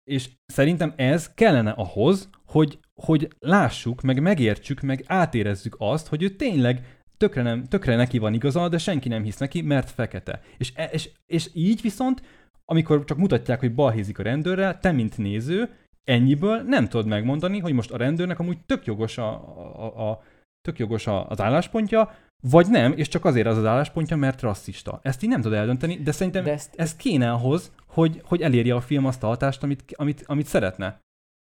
És 0.04 0.28
szerintem 0.46 0.92
ez 0.96 1.34
kellene 1.34 1.70
ahhoz, 1.70 2.28
hogy, 2.46 2.78
hogy 2.94 3.28
lássuk, 3.38 4.02
meg 4.02 4.20
megértsük, 4.22 4.80
meg 4.80 5.04
átérezzük 5.06 5.76
azt, 5.78 6.06
hogy 6.08 6.22
ő 6.22 6.28
tényleg 6.28 7.02
tökre, 7.16 7.42
nem, 7.42 7.64
tökre 7.64 7.96
neki 7.96 8.18
van 8.18 8.34
igaza, 8.34 8.68
de 8.68 8.78
senki 8.78 9.08
nem 9.08 9.22
hisz 9.22 9.38
neki, 9.38 9.62
mert 9.62 9.90
fekete. 9.90 10.40
És, 10.58 10.72
e- 10.74 10.90
és, 10.92 11.10
és 11.26 11.50
így 11.52 11.80
viszont, 11.80 12.22
amikor 12.64 13.04
csak 13.04 13.18
mutatják, 13.18 13.60
hogy 13.60 13.74
balhézik 13.74 14.18
a 14.18 14.22
rendőrrel, 14.22 14.78
te, 14.78 14.92
mint 14.92 15.18
néző, 15.18 15.70
ennyiből 16.04 16.62
nem 16.62 16.88
tudod 16.88 17.06
megmondani, 17.06 17.58
hogy 17.58 17.72
most 17.72 17.90
a 17.90 17.96
rendőrnek 17.96 18.38
amúgy 18.38 18.58
tök 18.66 18.86
jogos, 18.86 19.18
a, 19.18 19.30
a, 19.76 20.10
a, 20.10 20.22
tök 20.60 20.78
jogos 20.78 21.06
a, 21.06 21.28
az 21.28 21.40
álláspontja, 21.40 22.14
vagy 22.50 22.70
nem, 22.70 22.92
és 22.92 23.08
csak 23.08 23.24
azért 23.24 23.46
az 23.46 23.56
az 23.56 23.64
álláspontja, 23.64 24.16
mert 24.16 24.40
rasszista. 24.40 25.00
Ezt 25.02 25.22
így 25.22 25.28
nem 25.28 25.40
tudod 25.40 25.58
eldönteni, 25.58 25.96
de 25.96 26.12
szerintem 26.12 26.44
De 26.44 26.52
ezt... 26.52 26.74
ez 26.76 26.96
kéne 26.96 27.32
ahhoz, 27.32 27.72
hogy, 27.86 28.20
hogy 28.24 28.42
elérje 28.42 28.74
a 28.74 28.80
film 28.80 29.06
azt 29.06 29.22
a 29.22 29.26
hatást, 29.26 29.62
amit, 29.62 29.84
amit, 29.96 30.22
amit 30.26 30.46
szeretne. 30.46 31.00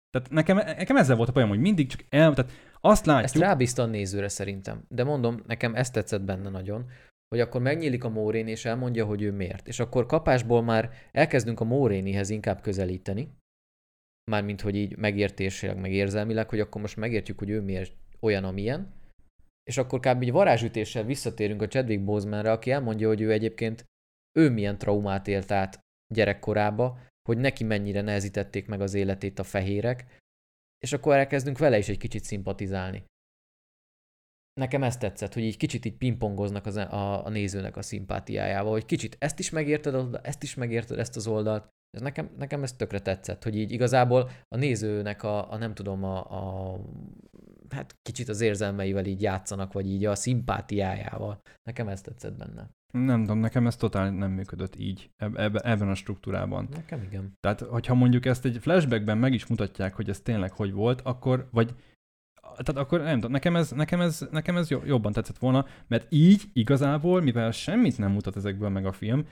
Tehát 0.10 0.30
nekem, 0.30 0.58
nekem 0.58 0.98
ezzel 0.98 1.16
volt 1.16 1.30
a 1.30 1.32
bajom, 1.32 1.50
hogy 1.50 1.60
mindig 1.60 1.88
csak 1.88 2.06
el, 2.10 2.34
tehát 2.34 2.52
azt 2.82 3.06
látjuk, 3.06 3.26
Ezt 3.26 3.36
rábízta 3.36 3.84
a 3.84 3.86
nézőre 3.86 4.28
szerintem. 4.28 4.84
De 4.88 5.04
mondom, 5.04 5.44
nekem 5.48 5.76
ezt 5.76 5.94
tetszett 5.94 6.22
benne 6.22 6.50
nagyon, 6.50 6.86
hogy 7.30 7.40
akkor 7.40 7.62
megnyílik 7.62 8.04
a 8.04 8.10
Mórén, 8.10 8.48
és 8.48 8.66
elmondja, 8.66 9.06
hogy 9.06 9.22
ő 9.22 9.32
miért. 9.32 9.68
És 9.68 9.80
akkor 9.80 10.06
kapásból 10.06 10.64
már 10.64 10.92
elkezdünk 11.12 11.60
a 11.60 11.64
Mórénihez 11.64 12.30
inkább 12.30 12.62
közelíteni, 12.62 13.36
mármint 14.32 14.62
hogy 14.62 14.76
így 14.76 14.98
megértésileg, 14.98 15.80
meg 15.80 15.92
érzelmileg, 15.92 16.50
hogy 16.50 16.60
akkor 16.60 16.82
most 16.82 16.98
megértjük, 16.98 17.40
hogy 17.40 17.50
ő 17.50 17.62
miért 17.62 17.94
olyan, 18.20 18.44
amilyen, 18.44 18.94
és 19.70 19.78
akkor 19.78 20.00
kb. 20.00 20.22
egy 20.22 20.32
varázsütéssel 20.32 21.04
visszatérünk 21.04 21.62
a 21.62 21.68
Chadwick 21.68 22.04
Bosemanre, 22.04 22.52
aki 22.52 22.72
elmondja, 22.72 23.08
hogy 23.08 23.22
ő 23.22 23.32
egyébként 23.32 23.86
ő 24.40 24.50
milyen 24.50 24.78
traumát 24.78 25.28
élt 25.28 25.52
át 25.52 25.80
gyerekkorába, 26.14 27.00
hogy 27.30 27.38
neki 27.38 27.64
mennyire 27.64 28.02
nehezítették 28.02 28.68
meg 28.68 28.82
az 28.82 28.94
életét 28.94 29.40
a 29.40 29.44
fehérek, 29.44 30.20
és 30.80 30.94
akkor 30.94 31.16
elkezdünk 31.16 31.58
vele 31.58 31.78
is 31.78 31.90
egy 31.90 31.98
kicsit 31.98 32.24
szimpatizálni. 32.24 33.04
Nekem 34.54 34.84
ez 34.84 34.98
tetszett, 34.98 35.34
hogy 35.34 35.44
így 35.44 35.58
kicsit 35.58 35.86
így 35.86 35.98
pingpongoznak 35.98 36.66
az, 36.66 36.76
a, 36.76 37.26
a 37.26 37.30
nézőnek 37.30 37.78
a 37.78 37.82
szimpátiájával, 37.82 38.72
hogy 38.72 38.86
kicsit 38.86 39.16
ezt 39.20 39.40
is 39.40 39.50
megérted, 39.50 40.20
ezt 40.24 40.44
is 40.44 40.56
megérted, 40.56 41.00
ezt 41.00 41.16
az 41.16 41.28
oldalt. 41.28 41.68
Ez 41.90 42.02
nekem, 42.02 42.36
nekem 42.38 42.64
ez 42.64 42.74
tökre 42.74 43.00
tetszett, 43.00 43.44
hogy 43.44 43.56
így 43.56 43.72
igazából 43.72 44.30
a 44.48 44.58
nézőnek 44.58 45.24
a, 45.24 45.52
a 45.52 45.58
nem 45.58 45.74
tudom, 45.74 46.04
a, 46.04 46.18
a 46.18 46.80
hát 47.74 47.96
kicsit 48.02 48.30
az 48.30 48.42
érzelmeivel 48.42 49.06
így 49.06 49.22
játszanak, 49.22 49.74
vagy 49.74 49.90
így 49.90 50.06
a 50.06 50.16
szimpátiájával. 50.16 51.42
Nekem 51.64 51.88
ez 51.88 52.02
tetszett 52.02 52.38
benne. 52.38 52.70
nem 52.92 53.20
tudom, 53.22 53.40
nekem 53.40 53.68
ez 53.68 53.76
totál 53.76 54.12
nem 54.12 54.32
működött 54.32 54.76
így, 54.76 55.10
eb- 55.18 55.38
eb- 55.38 55.66
ebben 55.66 55.90
a 55.90 55.96
struktúrában. 55.96 56.68
Nekem 56.72 57.02
igen. 57.04 57.38
Tehát, 57.40 57.60
hogyha 57.60 57.94
mondjuk 57.94 58.26
ezt 58.26 58.46
egy 58.46 58.58
flashbackben 58.62 59.18
meg 59.18 59.34
is 59.34 59.46
mutatják, 59.48 59.96
hogy 59.96 60.10
ez 60.10 60.20
tényleg 60.22 60.52
hogy 60.52 60.72
volt, 60.72 61.02
akkor, 61.02 61.48
vagy 61.52 61.76
tehát 62.42 62.82
akkor 62.82 63.02
nem 63.02 63.14
tudom, 63.16 63.32
nekem 63.32 63.56
ez, 63.56 63.72
nekem 63.72 64.02
ez, 64.02 64.28
nekem 64.32 64.58
ez 64.58 64.70
jo- 64.70 64.86
jobban 64.86 65.12
tetszett 65.12 65.38
volna, 65.38 65.66
mert 65.88 66.06
így 66.10 66.44
igazából, 66.54 67.22
mivel 67.22 67.52
semmit 67.52 67.98
nem 67.98 68.12
mutat 68.12 68.36
ezekből 68.36 68.70
meg 68.70 68.86
a 68.86 68.92
film, 68.92 69.28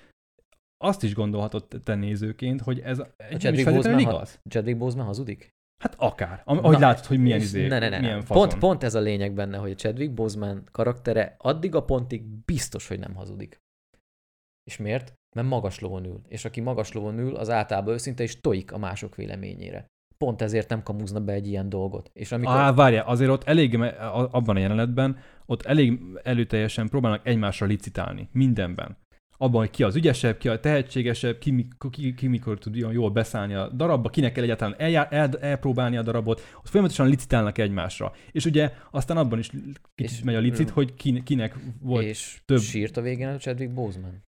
azt 0.77 1.03
is 1.03 1.13
gondolhatod 1.13 1.67
te 1.83 1.95
nézőként, 1.95 2.61
hogy 2.61 2.79
ez 2.79 2.99
egy 2.99 3.07
nem 3.17 3.35
is 3.35 3.37
Chadwick 3.41 3.63
feltétlenül 3.63 3.75
Boseman 3.75 4.03
ha- 4.03 4.11
igaz. 4.11 4.39
Chadwick 4.49 4.77
Boseman 4.77 5.05
hazudik? 5.05 5.55
Hát 5.77 5.95
akár. 5.97 6.41
Ahogy 6.45 6.79
Na, 6.79 6.79
látod, 6.79 7.05
hogy 7.05 7.19
milyen 7.19 7.39
izé, 7.39 7.67
ne, 7.67 7.79
ne, 7.79 7.89
ne, 7.89 7.99
milyen 7.99 8.21
fazon. 8.21 8.47
Pont, 8.49 8.59
pont 8.59 8.83
ez 8.83 8.95
a 8.95 8.99
lényeg 8.99 9.33
benne, 9.33 9.57
hogy 9.57 9.71
a 9.71 9.75
Chadwick 9.75 10.13
Boseman 10.13 10.63
karaktere 10.71 11.35
addig 11.37 11.75
a 11.75 11.83
pontig 11.83 12.23
biztos, 12.45 12.87
hogy 12.87 12.99
nem 12.99 13.15
hazudik. 13.15 13.61
És 14.63 14.77
miért? 14.77 15.13
Mert 15.35 15.47
magas 15.47 15.79
lovon 15.79 16.05
ül. 16.05 16.21
És 16.27 16.45
aki 16.45 16.61
magas 16.61 16.91
lovon 16.91 17.19
ül, 17.19 17.35
az 17.35 17.49
általában 17.49 17.93
őszinte 17.93 18.23
és 18.23 18.39
toik 18.41 18.71
a 18.71 18.77
mások 18.77 19.15
véleményére. 19.15 19.85
Pont 20.17 20.41
ezért 20.41 20.69
nem 20.69 20.83
kamuzna 20.83 21.19
be 21.19 21.33
egy 21.33 21.47
ilyen 21.47 21.69
dolgot. 21.69 22.09
És 22.13 22.31
amikor... 22.31 22.55
Á, 22.55 22.73
várjál, 22.73 23.05
azért 23.05 23.29
ott 23.29 23.43
elég, 23.43 23.81
abban 24.31 24.55
a 24.55 24.59
jelenetben 24.59 25.17
ott 25.45 25.61
elég 25.61 26.01
előteljesen 26.23 26.89
próbálnak 26.89 27.27
egymásra 27.27 27.65
licitálni 27.65 28.29
mindenben. 28.31 28.97
Abban, 29.39 29.59
hogy 29.59 29.69
ki 29.69 29.83
az 29.83 29.95
ügyesebb, 29.95 30.37
ki 30.37 30.47
a 30.49 30.59
tehetségesebb, 30.59 31.37
ki, 31.37 31.67
ki, 31.89 32.13
ki 32.13 32.27
mikor 32.27 32.57
tud 32.59 32.75
olyan 32.75 32.91
jól 32.91 33.09
beszállni 33.09 33.53
a 33.53 33.69
darabba, 33.69 34.09
kinek 34.09 34.31
kell 34.31 34.43
egyáltalán 34.43 34.75
eljá, 34.77 35.07
el, 35.09 35.29
elpróbálni 35.39 35.97
a 35.97 36.01
darabot, 36.03 36.39
ott 36.57 36.67
folyamatosan 36.69 37.07
licitálnak 37.07 37.57
egymásra. 37.57 38.13
És 38.31 38.45
ugye 38.45 38.73
aztán 38.91 39.17
abban 39.17 39.39
is 39.39 39.49
kicsit 39.95 40.17
És- 40.17 40.23
megy 40.23 40.35
a 40.35 40.39
licit, 40.39 40.69
hogy 40.69 40.93
ki, 40.93 41.23
kinek 41.23 41.55
volt. 41.81 42.03
és 42.05 42.41
több- 42.45 42.59
sírt 42.61 42.97
a 42.97 43.01
végén 43.01 43.27
a 43.27 43.37
Chadwick 43.37 43.73
Boseman. 43.73 44.23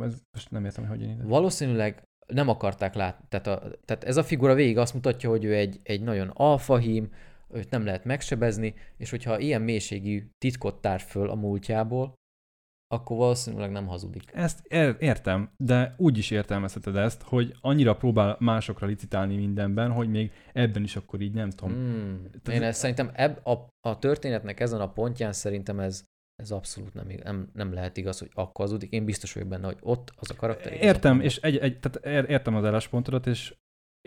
Ez, 0.00 0.22
most 0.32 0.50
nem 0.50 0.64
értem, 0.64 0.86
hogy 0.86 0.96
hogyan 0.98 1.14
ide. 1.14 1.24
Valószínűleg 1.24 2.02
nem 2.26 2.48
akarták 2.48 2.94
látni. 2.94 3.24
Tehát, 3.28 3.46
a, 3.46 3.70
tehát 3.84 4.04
ez 4.04 4.16
a 4.16 4.24
figura 4.24 4.54
végig 4.54 4.78
azt 4.78 4.94
mutatja, 4.94 5.28
hogy 5.30 5.44
ő 5.44 5.54
egy, 5.54 5.80
egy 5.82 6.02
nagyon 6.02 6.28
alfahím, 6.28 7.10
őt 7.50 7.70
nem 7.70 7.84
lehet 7.84 8.04
megsebezni, 8.04 8.74
és 8.96 9.10
hogyha 9.10 9.38
ilyen 9.38 9.62
mélységű 9.62 10.28
titkot 10.38 10.80
tár 10.80 11.00
föl 11.00 11.30
a 11.30 11.34
múltjából, 11.34 12.14
akkor 12.92 13.16
valószínűleg 13.16 13.70
nem 13.70 13.86
hazudik. 13.86 14.22
Ezt 14.34 14.66
ér- 14.66 14.96
értem, 14.98 15.50
de 15.56 15.94
úgy 15.96 16.18
is 16.18 16.30
értelmezheted 16.30 16.96
ezt, 16.96 17.22
hogy 17.22 17.54
annyira 17.60 17.96
próbál 17.96 18.36
másokra 18.40 18.86
licitálni 18.86 19.36
mindenben, 19.36 19.90
hogy 19.90 20.08
még 20.08 20.32
ebben 20.52 20.82
is 20.82 20.96
akkor 20.96 21.20
így 21.20 21.32
nem 21.34 21.50
tudom. 21.50 21.74
Hmm. 21.74 22.22
Tehát- 22.42 22.60
Én 22.60 22.66
ezt 22.66 22.78
szerintem 22.78 23.10
ebb, 23.14 23.46
a, 23.46 23.68
a 23.88 23.98
történetnek 23.98 24.60
ezen 24.60 24.80
a 24.80 24.92
pontján 24.92 25.32
szerintem 25.32 25.80
ez, 25.80 26.04
ez 26.42 26.50
abszolút 26.50 26.94
nem, 26.94 27.06
nem, 27.24 27.48
nem 27.52 27.72
lehet 27.72 27.96
igaz, 27.96 28.18
hogy 28.18 28.30
akkor 28.34 28.64
hazudik. 28.64 28.90
Én 28.90 29.04
biztos 29.04 29.32
vagyok 29.32 29.48
benne, 29.48 29.66
hogy 29.66 29.78
ott 29.80 30.12
az 30.16 30.30
a 30.30 30.34
karakter. 30.34 30.72
Értem, 30.72 31.20
és 31.20 31.36
egy, 31.36 31.56
egy, 31.56 31.78
tehát 31.80 32.06
ér- 32.24 32.30
értem 32.30 32.54
az 32.54 32.64
álláspontodat, 32.64 33.26
és 33.26 33.54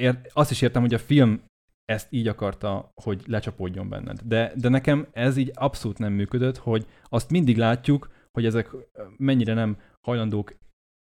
ér, 0.01 0.19
azt 0.33 0.51
is 0.51 0.61
értem, 0.61 0.81
hogy 0.81 0.93
a 0.93 0.97
film 0.99 1.43
ezt 1.85 2.07
így 2.11 2.27
akarta, 2.27 2.91
hogy 3.01 3.23
lecsapódjon 3.27 3.89
benned. 3.89 4.19
De, 4.23 4.51
de 4.55 4.69
nekem 4.69 5.07
ez 5.11 5.37
így 5.37 5.51
abszolút 5.53 5.97
nem 5.97 6.13
működött, 6.13 6.57
hogy 6.57 6.85
azt 7.09 7.29
mindig 7.31 7.57
látjuk, 7.57 8.09
hogy 8.35 8.45
ezek 8.45 8.69
mennyire 9.17 9.53
nem 9.53 9.77
hajlandók 10.01 10.55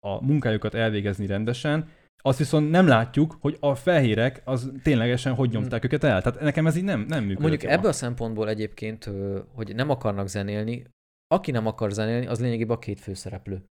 a 0.07 0.25
munkájukat 0.25 0.75
elvégezni 0.75 1.27
rendesen, 1.27 1.89
azt 2.22 2.39
viszont 2.39 2.70
nem 2.70 2.87
látjuk, 2.87 3.37
hogy 3.41 3.57
a 3.61 3.75
fehérek 3.75 4.43
az 4.45 4.72
ténylegesen 4.83 5.35
hogy 5.35 5.51
nyomták 5.51 5.85
őket 5.85 6.05
el. 6.05 6.22
Tehát 6.22 6.41
nekem 6.41 6.66
ez 6.66 6.77
így 6.77 6.85
nem, 6.85 7.01
nem 7.01 7.22
működött. 7.22 7.49
Mondjuk 7.49 7.70
ebből 7.70 7.91
a 7.91 7.93
szempontból 7.93 8.49
egyébként, 8.49 9.11
hogy 9.55 9.75
nem 9.75 9.91
akarnak 9.91 10.27
zenélni, 10.27 10.87
aki 11.27 11.51
nem 11.51 11.66
akar 11.66 11.93
zenélni, 11.93 12.27
az 12.27 12.41
lényegében 12.41 12.77
a 12.77 12.79
két 12.79 13.01
főszereplő. 13.01 13.64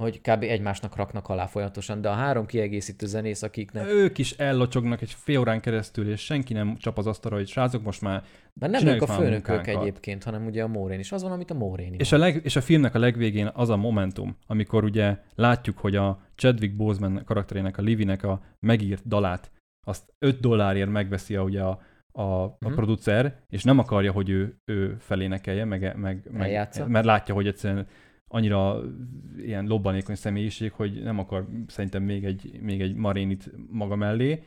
Hogy 0.00 0.20
kb. 0.20 0.42
egymásnak 0.42 0.96
raknak 0.96 1.28
alá 1.28 1.46
folyamatosan, 1.46 2.00
de 2.00 2.08
a 2.08 2.12
három 2.12 2.46
kiegészítő 2.46 3.06
zenész, 3.06 3.42
akiknek... 3.42 3.86
Ők 3.86 4.18
is 4.18 4.32
ellocsognak 4.32 5.00
egy 5.02 5.12
fél 5.12 5.38
órán 5.38 5.60
keresztül, 5.60 6.10
és 6.10 6.20
senki 6.20 6.52
nem 6.52 6.76
csap 6.76 6.98
az 6.98 7.06
asztalra, 7.06 7.36
hogy 7.36 7.48
srácok, 7.48 7.82
most 7.82 8.00
már 8.00 8.22
Mert 8.60 8.72
nem 8.72 8.86
ők 8.86 9.02
a 9.02 9.06
főnökök 9.06 9.66
egyébként, 9.66 10.24
hanem 10.24 10.46
ugye 10.46 10.62
a 10.62 10.68
Mórén 10.68 10.98
is. 10.98 11.12
Az 11.12 11.22
van, 11.22 11.32
amit 11.32 11.50
a 11.50 11.54
Mórén 11.54 11.94
És 11.98 12.12
a, 12.12 12.16
leg, 12.18 12.40
és 12.44 12.56
a 12.56 12.60
filmnek 12.60 12.94
a 12.94 12.98
legvégén 12.98 13.50
az 13.54 13.68
a 13.68 13.76
momentum, 13.76 14.36
amikor 14.46 14.84
ugye 14.84 15.18
látjuk, 15.34 15.78
hogy 15.78 15.96
a 15.96 16.20
Chadwick 16.34 16.76
Boseman 16.76 17.22
karakterének, 17.24 17.78
a 17.78 17.82
Livinek 17.82 18.22
a 18.24 18.40
megírt 18.60 19.08
dalát, 19.08 19.50
azt 19.86 20.14
5 20.18 20.40
dollárért 20.40 20.90
megveszi 20.90 21.36
a, 21.36 21.42
ugye 21.42 21.62
a, 21.62 21.80
a, 22.12 22.22
a 22.22 22.56
Mhm. 22.60 22.74
producer, 22.74 23.36
és 23.48 23.62
nem 23.64 23.78
akarja, 23.78 24.12
hogy 24.12 24.30
ő, 24.30 24.56
ő 24.64 24.96
felénekelje, 24.98 25.64
meg, 25.64 25.96
meg, 25.96 26.28
meg, 26.30 26.68
mert 26.86 27.04
látja, 27.04 27.34
hogy 27.34 27.46
egyszerűen 27.46 27.86
annyira 28.32 28.80
ilyen 29.36 29.66
lobbanékony 29.66 30.14
személyiség, 30.14 30.72
hogy 30.72 31.02
nem 31.02 31.18
akar 31.18 31.48
szerintem 31.66 32.02
még 32.02 32.24
egy, 32.24 32.58
még 32.60 32.80
egy 32.80 32.94
marénit 32.94 33.50
maga 33.70 33.96
mellé, 33.96 34.42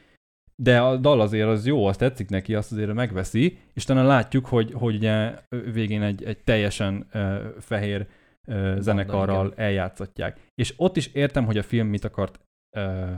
de 0.56 0.82
a 0.82 0.98
dal 0.98 1.22
azért 1.22 1.48
az 1.48 1.66
jó, 1.66 1.86
azt 1.86 2.00
tetszik 2.00 2.30
neki, 2.30 2.56
azt 2.56 2.72
azért 2.72 2.94
megveszi, 2.94 3.58
és 3.74 3.84
talán 3.84 4.06
látjuk, 4.06 4.46
hogy, 4.46 4.72
hogy 4.74 4.96
ugye 4.96 5.40
végén 5.50 6.02
egy, 6.02 6.24
egy 6.24 6.44
teljesen 6.44 7.08
uh, 7.14 7.36
fehér 7.60 8.08
uh, 8.48 8.80
zenekarral 8.80 9.46
igen. 9.46 9.58
eljátszatják. 9.58 10.40
És 10.56 10.74
ott 10.78 10.98
is 10.98 11.08
értem, 11.08 11.46
hogy 11.46 11.58
a 11.58 11.64
film 11.64 11.88
mit 11.88 12.04
akart, 12.04 12.40
uh, 12.78 13.12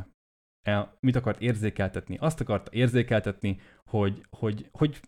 el, 0.67 0.97
mit 0.99 1.15
akart 1.15 1.41
érzékeltetni. 1.41 2.17
Azt 2.19 2.41
akarta 2.41 2.71
érzékeltetni, 2.73 3.59
hogy, 3.85 4.25
hogy, 4.29 4.69
hogy 4.71 4.99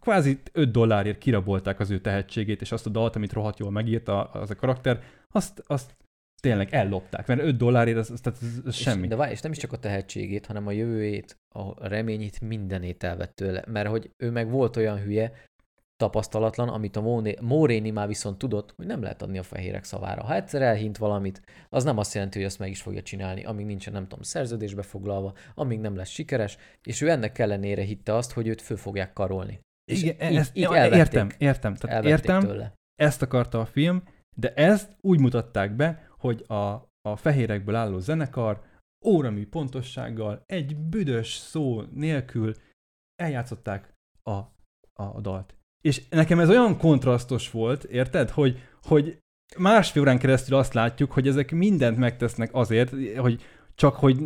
kvázi 0.00 0.38
5 0.52 0.70
dollárért 0.70 1.18
kirabolták 1.18 1.80
az 1.80 1.90
ő 1.90 2.00
tehetségét, 2.00 2.60
és 2.60 2.72
azt 2.72 2.86
a 2.86 2.90
dalt, 2.90 3.16
amit 3.16 3.32
rohadt 3.32 3.58
jól 3.58 3.70
megírta 3.70 4.24
az 4.24 4.50
a 4.50 4.54
karakter, 4.54 5.02
azt, 5.30 5.62
azt 5.66 5.96
tényleg 6.42 6.68
ellopták, 6.74 7.26
mert 7.26 7.40
5 7.40 7.56
dollárért 7.56 7.98
az, 7.98 8.10
az, 8.10 8.20
tehát 8.20 8.38
ez, 8.42 8.48
ez 8.66 8.74
És- 8.74 8.80
semmi. 8.80 9.06
De 9.06 9.16
várj, 9.16 9.32
és 9.32 9.40
nem 9.40 9.52
is 9.52 9.58
csak 9.58 9.72
a 9.72 9.78
tehetségét, 9.78 10.46
hanem 10.46 10.66
a 10.66 10.70
jövőjét, 10.70 11.40
a 11.54 11.88
reményét, 11.88 12.40
mindenét 12.40 13.02
elvett 13.04 13.34
tőle. 13.34 13.64
Mert 13.66 13.88
hogy 13.88 14.10
ő 14.16 14.30
meg 14.30 14.50
volt 14.50 14.76
olyan 14.76 14.98
hülye, 14.98 15.32
tapasztalatlan, 16.02 16.68
amit 16.68 16.96
a 16.96 17.22
Móréni 17.40 17.90
már 17.90 18.06
viszont 18.06 18.38
tudott, 18.38 18.72
hogy 18.76 18.86
nem 18.86 19.02
lehet 19.02 19.22
adni 19.22 19.38
a 19.38 19.42
fehérek 19.42 19.84
szavára. 19.84 20.22
Ha 20.22 20.34
egyszer 20.34 20.62
elhint 20.62 20.98
valamit, 20.98 21.42
az 21.68 21.84
nem 21.84 21.98
azt 21.98 22.14
jelenti, 22.14 22.38
hogy 22.38 22.46
azt 22.46 22.58
meg 22.58 22.70
is 22.70 22.82
fogja 22.82 23.02
csinálni, 23.02 23.44
amíg 23.44 23.66
nincsen, 23.66 23.92
nem 23.92 24.02
tudom, 24.02 24.22
szerződésbe 24.22 24.82
foglalva, 24.82 25.34
amíg 25.54 25.80
nem 25.80 25.96
lesz 25.96 26.08
sikeres, 26.08 26.56
és 26.82 27.00
ő 27.00 27.10
ennek 27.10 27.38
ellenére 27.38 27.82
hitte 27.82 28.14
azt, 28.14 28.32
hogy 28.32 28.48
őt 28.48 28.62
föl 28.62 28.76
fogják 28.76 29.12
karolni. 29.12 29.60
És 29.84 30.02
Igen, 30.02 30.30
így, 30.30 30.36
ezt, 30.36 30.56
így 30.56 30.62
elvették, 30.62 30.98
értem, 30.98 31.28
értem. 31.38 31.74
Tehát 31.74 31.96
elvették 31.96 32.18
értem, 32.18 32.40
tőle. 32.40 32.74
ezt 32.94 33.22
akarta 33.22 33.60
a 33.60 33.66
film, 33.66 34.02
de 34.36 34.54
ezt 34.54 34.96
úgy 35.00 35.20
mutatták 35.20 35.76
be, 35.76 36.08
hogy 36.18 36.44
a, 36.46 36.90
a 37.08 37.16
fehérekből 37.16 37.74
álló 37.74 37.98
zenekar 37.98 38.62
óramű 39.04 39.46
pontossággal, 39.46 40.42
egy 40.46 40.76
büdös 40.76 41.34
szó 41.34 41.82
nélkül 41.82 42.54
eljátszották 43.22 43.94
a, 44.22 44.38
a 44.92 45.20
dalt. 45.20 45.54
És 45.80 46.08
nekem 46.08 46.40
ez 46.40 46.48
olyan 46.48 46.78
kontrasztos 46.78 47.50
volt, 47.50 47.84
érted, 47.84 48.30
hogy, 48.30 48.58
hogy 48.82 49.18
másfél 49.56 50.02
órán 50.02 50.18
keresztül 50.18 50.56
azt 50.56 50.74
látjuk, 50.74 51.12
hogy 51.12 51.28
ezek 51.28 51.50
mindent 51.50 51.96
megtesznek 51.96 52.54
azért, 52.54 53.16
hogy 53.16 53.42
csak 53.74 53.94
hogy 53.94 54.16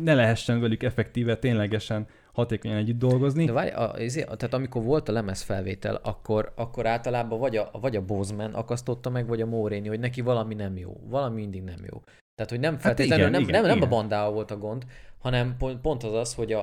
ne 0.00 0.14
lehessen 0.14 0.60
velük 0.60 0.82
effektíve, 0.82 1.36
ténylegesen 1.36 2.06
hatékonyan 2.32 2.76
együtt 2.76 2.98
dolgozni. 2.98 3.44
De 3.44 3.52
várj, 3.52 3.70
a, 3.70 3.98
ezért- 3.98 4.26
tehát 4.26 4.54
amikor 4.54 4.82
volt 4.82 5.08
a 5.08 5.12
lemez 5.12 5.42
felvétel, 5.42 5.94
akkor, 5.94 6.52
akkor 6.56 6.86
általában 6.86 7.38
vagy 7.38 7.56
a, 7.56 7.70
vagy 7.80 7.96
a 7.96 8.04
Bozeman 8.04 8.54
akasztotta 8.54 9.10
meg, 9.10 9.26
vagy 9.26 9.40
a 9.40 9.46
Móréni, 9.46 9.88
hogy 9.88 10.00
neki 10.00 10.20
valami 10.20 10.54
nem 10.54 10.76
jó. 10.76 11.00
Valami 11.08 11.40
mindig 11.40 11.62
nem 11.62 11.84
jó. 11.92 12.02
Tehát, 12.40 12.54
hogy 12.54 12.70
nem 12.70 12.78
feltétlenül, 12.78 13.26
igen, 13.26 13.40
nem, 13.40 13.48
igen, 13.48 13.52
nem, 13.52 13.62
nem 13.62 13.72
a 13.72 13.76
igen. 13.76 13.88
bandával 13.88 14.32
volt 14.32 14.50
a 14.50 14.58
gond, 14.58 14.84
hanem 15.18 15.54
pont, 15.58 15.80
pont 15.80 16.02
az 16.02 16.12
az, 16.12 16.34
hogy 16.34 16.52
a, 16.52 16.60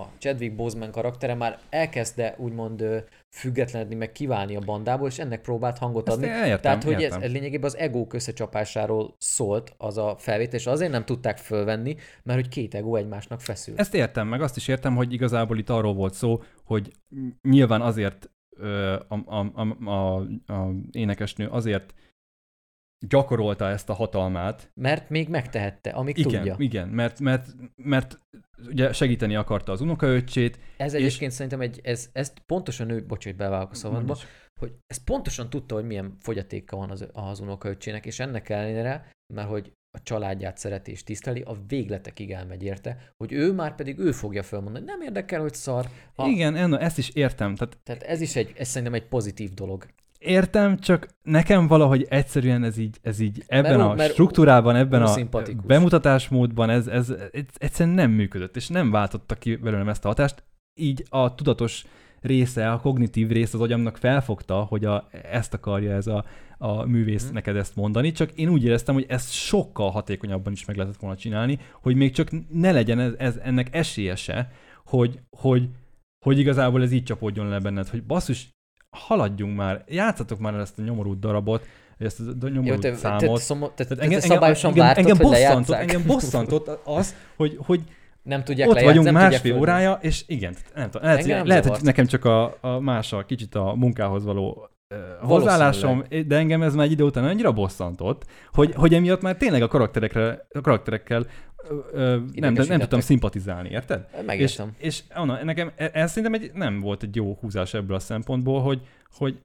a 0.00 0.08
Chadwick 0.18 0.54
Boseman 0.54 0.90
karaktere 0.90 1.34
már 1.34 1.58
elkezdte 1.70 2.34
úgymond 2.38 3.04
függetlenedni, 3.30 3.94
meg 3.94 4.12
kiválni 4.12 4.56
a 4.56 4.60
bandából, 4.60 5.08
és 5.08 5.18
ennek 5.18 5.40
próbált 5.40 5.78
hangot 5.78 6.08
Ezt 6.08 6.16
adni. 6.16 6.28
értem, 6.28 6.60
Tehát, 6.60 6.84
hogy 6.84 6.92
ez, 6.92 7.00
értem. 7.00 7.22
ez 7.22 7.32
lényegében 7.32 7.64
az 7.66 7.76
egók 7.76 8.12
összecsapásáról 8.12 9.14
szólt 9.18 9.74
az 9.76 9.98
a 9.98 10.16
felvétel, 10.18 10.58
és 10.58 10.66
azért 10.66 10.90
nem 10.90 11.04
tudták 11.04 11.38
fölvenni, 11.38 11.96
mert 12.22 12.40
hogy 12.40 12.48
két 12.48 12.74
egó 12.74 12.96
egymásnak 12.96 13.40
feszül. 13.40 13.74
Ezt 13.76 13.94
értem, 13.94 14.28
meg 14.28 14.42
azt 14.42 14.56
is 14.56 14.68
értem, 14.68 14.96
hogy 14.96 15.12
igazából 15.12 15.58
itt 15.58 15.70
arról 15.70 15.94
volt 15.94 16.14
szó, 16.14 16.42
hogy 16.64 16.92
nyilván 17.42 17.80
azért 17.80 18.30
a, 19.08 19.14
a, 19.14 19.50
a, 19.54 19.90
a, 19.90 20.16
a 20.52 20.72
énekesnő 20.90 21.46
azért 21.46 21.94
gyakorolta 23.06 23.68
ezt 23.68 23.88
a 23.88 23.92
hatalmát. 23.92 24.70
Mert 24.74 25.08
még 25.10 25.28
megtehette, 25.28 25.90
amíg 25.90 26.18
Igen, 26.18 26.32
tudja. 26.32 26.54
igen, 26.58 26.88
mert, 26.88 27.20
mert, 27.20 27.46
mert 27.76 28.18
ugye 28.68 28.92
segíteni 28.92 29.34
akarta 29.36 29.72
az 29.72 29.80
unokaöccsét. 29.80 30.58
Ez 30.76 30.92
És- 30.94 31.00
egyébként 31.04 31.32
szerintem 31.32 31.60
egy, 31.60 31.80
ez, 31.82 32.08
ezt 32.12 32.38
pontosan 32.46 32.90
ő, 32.90 33.06
bocs, 33.06 33.24
hogy 33.24 33.36
bevágok 33.36 33.70
a 33.70 33.74
szabadba, 33.74 34.16
hogy 34.60 34.72
ezt 34.86 35.04
pontosan 35.04 35.50
tudta, 35.50 35.74
hogy 35.74 35.84
milyen 35.84 36.16
fogyatéka 36.20 36.76
van 36.76 36.90
az, 36.90 37.08
az 37.12 37.40
unokaöccsének, 37.40 38.06
és 38.06 38.20
ennek 38.20 38.48
ellenére, 38.48 39.10
mert 39.34 39.48
hogy 39.48 39.72
a 39.98 40.02
családját 40.02 40.58
szereti 40.58 40.90
és 40.90 41.02
tiszteli, 41.02 41.40
a 41.40 41.56
végletekig 41.66 42.30
elmegy 42.30 42.62
érte, 42.62 43.12
hogy 43.16 43.32
ő 43.32 43.52
már 43.52 43.74
pedig 43.74 43.98
ő 43.98 44.12
fogja 44.12 44.42
felmondani, 44.42 44.84
nem 44.84 45.00
érdekel, 45.00 45.40
hogy 45.40 45.54
szar. 45.54 45.88
Ha, 46.14 46.26
Igen, 46.26 46.56
Enna, 46.56 46.78
ezt 46.78 46.98
is 46.98 47.08
értem. 47.08 47.54
Tehát 47.54 47.78
Tehát 47.82 48.02
ez 48.02 48.20
is 48.20 48.36
egy, 48.36 48.52
ez 48.56 48.68
szerintem 48.68 48.94
egy 48.94 49.08
pozitív 49.08 49.54
dolog. 49.54 49.86
Értem, 50.18 50.78
csak 50.78 51.08
nekem 51.22 51.66
valahogy 51.66 52.06
egyszerűen 52.08 52.64
ez 52.64 52.78
így, 52.78 52.96
ez 53.02 53.20
így 53.20 53.44
ebben 53.46 53.76
Mert- 53.78 53.90
a 53.90 53.94
mert 53.94 54.12
struktúrában, 54.12 54.76
ebben 54.76 55.02
a 55.02 55.14
bemutatásmódban 55.66 56.70
ez, 56.70 56.86
ez, 56.86 57.10
ez 57.32 57.44
egyszerűen 57.54 57.94
nem 57.94 58.10
működött, 58.10 58.56
és 58.56 58.68
nem 58.68 58.90
váltotta 58.90 59.34
ki 59.34 59.56
belőlem 59.56 59.88
ezt 59.88 60.04
a 60.04 60.08
hatást. 60.08 60.44
Így 60.74 61.04
a 61.08 61.34
tudatos 61.34 61.84
része, 62.20 62.70
a 62.72 62.80
kognitív 62.80 63.28
része 63.28 63.56
az 63.56 63.62
agyamnak 63.62 63.96
felfogta, 63.96 64.60
hogy 64.60 64.84
a, 64.84 65.08
ezt 65.30 65.54
akarja 65.54 65.92
ez 65.92 66.06
a, 66.06 66.24
a 66.58 66.84
művész 66.84 67.24
Mhm. 67.24 67.34
neked 67.34 67.56
ezt 67.56 67.76
mondani, 67.76 68.12
csak 68.12 68.32
én 68.32 68.48
úgy 68.48 68.64
éreztem, 68.64 68.94
hogy 68.94 69.06
ezt 69.08 69.32
sokkal 69.32 69.90
hatékonyabban 69.90 70.52
is 70.52 70.64
meg 70.64 70.76
lehetett 70.76 71.00
volna 71.00 71.16
csinálni, 71.16 71.58
hogy 71.82 71.94
még 71.96 72.12
csak 72.12 72.30
ne 72.52 72.72
legyen 72.72 72.98
ez, 72.98 73.12
ez 73.18 73.36
ennek 73.42 73.74
esélye 73.74 74.14
se, 74.16 74.50
hogy, 74.84 75.20
hogy, 75.30 75.68
hogy 76.24 76.38
igazából 76.38 76.82
ez 76.82 76.92
így 76.92 77.02
csapódjon 77.04 77.48
le 77.48 77.58
benned, 77.58 77.88
hogy 77.88 78.02
basszus, 78.04 78.48
haladjunk 78.90 79.56
már, 79.56 79.84
játszatok 79.86 80.38
már 80.38 80.54
el 80.54 80.60
ezt 80.60 80.78
a 80.78 80.82
nyomorult 80.82 81.18
darabot, 81.18 81.66
ezt 81.98 82.20
a 82.20 82.22
Jó, 82.40 82.48
nyomorult 82.48 82.80
te, 82.80 82.90
te, 82.90 82.96
számot. 82.96 83.40
szomo, 83.40 83.68
te, 83.68 83.84
te, 83.84 83.84
Tehát 83.84 83.98
te 83.98 84.04
engem, 84.04 84.20
szabályosan 84.20 84.70
engem, 84.70 84.86
vártad, 84.86 85.04
engem, 85.04 85.16
hogy 85.16 85.26
bosszantott, 85.26 85.76
engem 85.76 86.02
bosszantott 86.06 86.80
az, 86.84 87.14
hogy, 87.36 87.58
hogy 87.66 87.80
nem 88.22 88.44
tudják 88.44 88.68
ott 88.68 88.80
vagyunk 88.80 89.04
nem 89.04 89.14
másfél 89.14 89.56
órája, 89.56 89.98
és 90.00 90.24
igen, 90.26 90.56
nem 90.74 90.90
tudom, 90.90 91.06
lehet, 91.06 91.26
nem 91.26 91.46
lehet 91.46 91.66
hogy 91.66 91.82
nekem 91.82 92.06
csak 92.06 92.24
a, 92.24 92.56
a 92.60 92.78
más 92.78 93.12
a 93.12 93.24
kicsit 93.24 93.54
a 93.54 93.74
munkához 93.74 94.24
való 94.24 94.70
hozzáállásom, 95.20 96.04
de 96.26 96.36
engem 96.36 96.62
ez 96.62 96.74
már 96.74 96.84
egy 96.84 96.92
idő 96.92 97.04
után 97.04 97.24
annyira 97.24 97.52
bosszantott, 97.52 98.24
hogy, 98.52 98.74
hogy 98.74 98.94
emiatt 98.94 99.20
már 99.20 99.36
tényleg 99.36 99.62
a 99.62 99.68
karakterekre, 99.68 100.46
a 100.50 100.60
karakterekkel 100.60 101.26
ö, 101.92 102.18
nem, 102.34 102.52
nem, 102.52 102.78
tudtam 102.78 103.00
szimpatizálni, 103.00 103.68
érted? 103.68 104.08
És, 104.18 104.24
Megértem. 104.26 104.74
és 104.78 105.02
ona, 105.16 105.44
nekem 105.44 105.72
e- 105.76 105.90
ez 105.92 106.12
szerintem 106.12 106.40
egy, 106.40 106.52
nem 106.52 106.80
volt 106.80 107.02
egy 107.02 107.16
jó 107.16 107.34
húzás 107.40 107.74
ebből 107.74 107.96
a 107.96 108.00
szempontból, 108.00 108.62
hogy, 108.62 108.86
hogy 109.04 109.40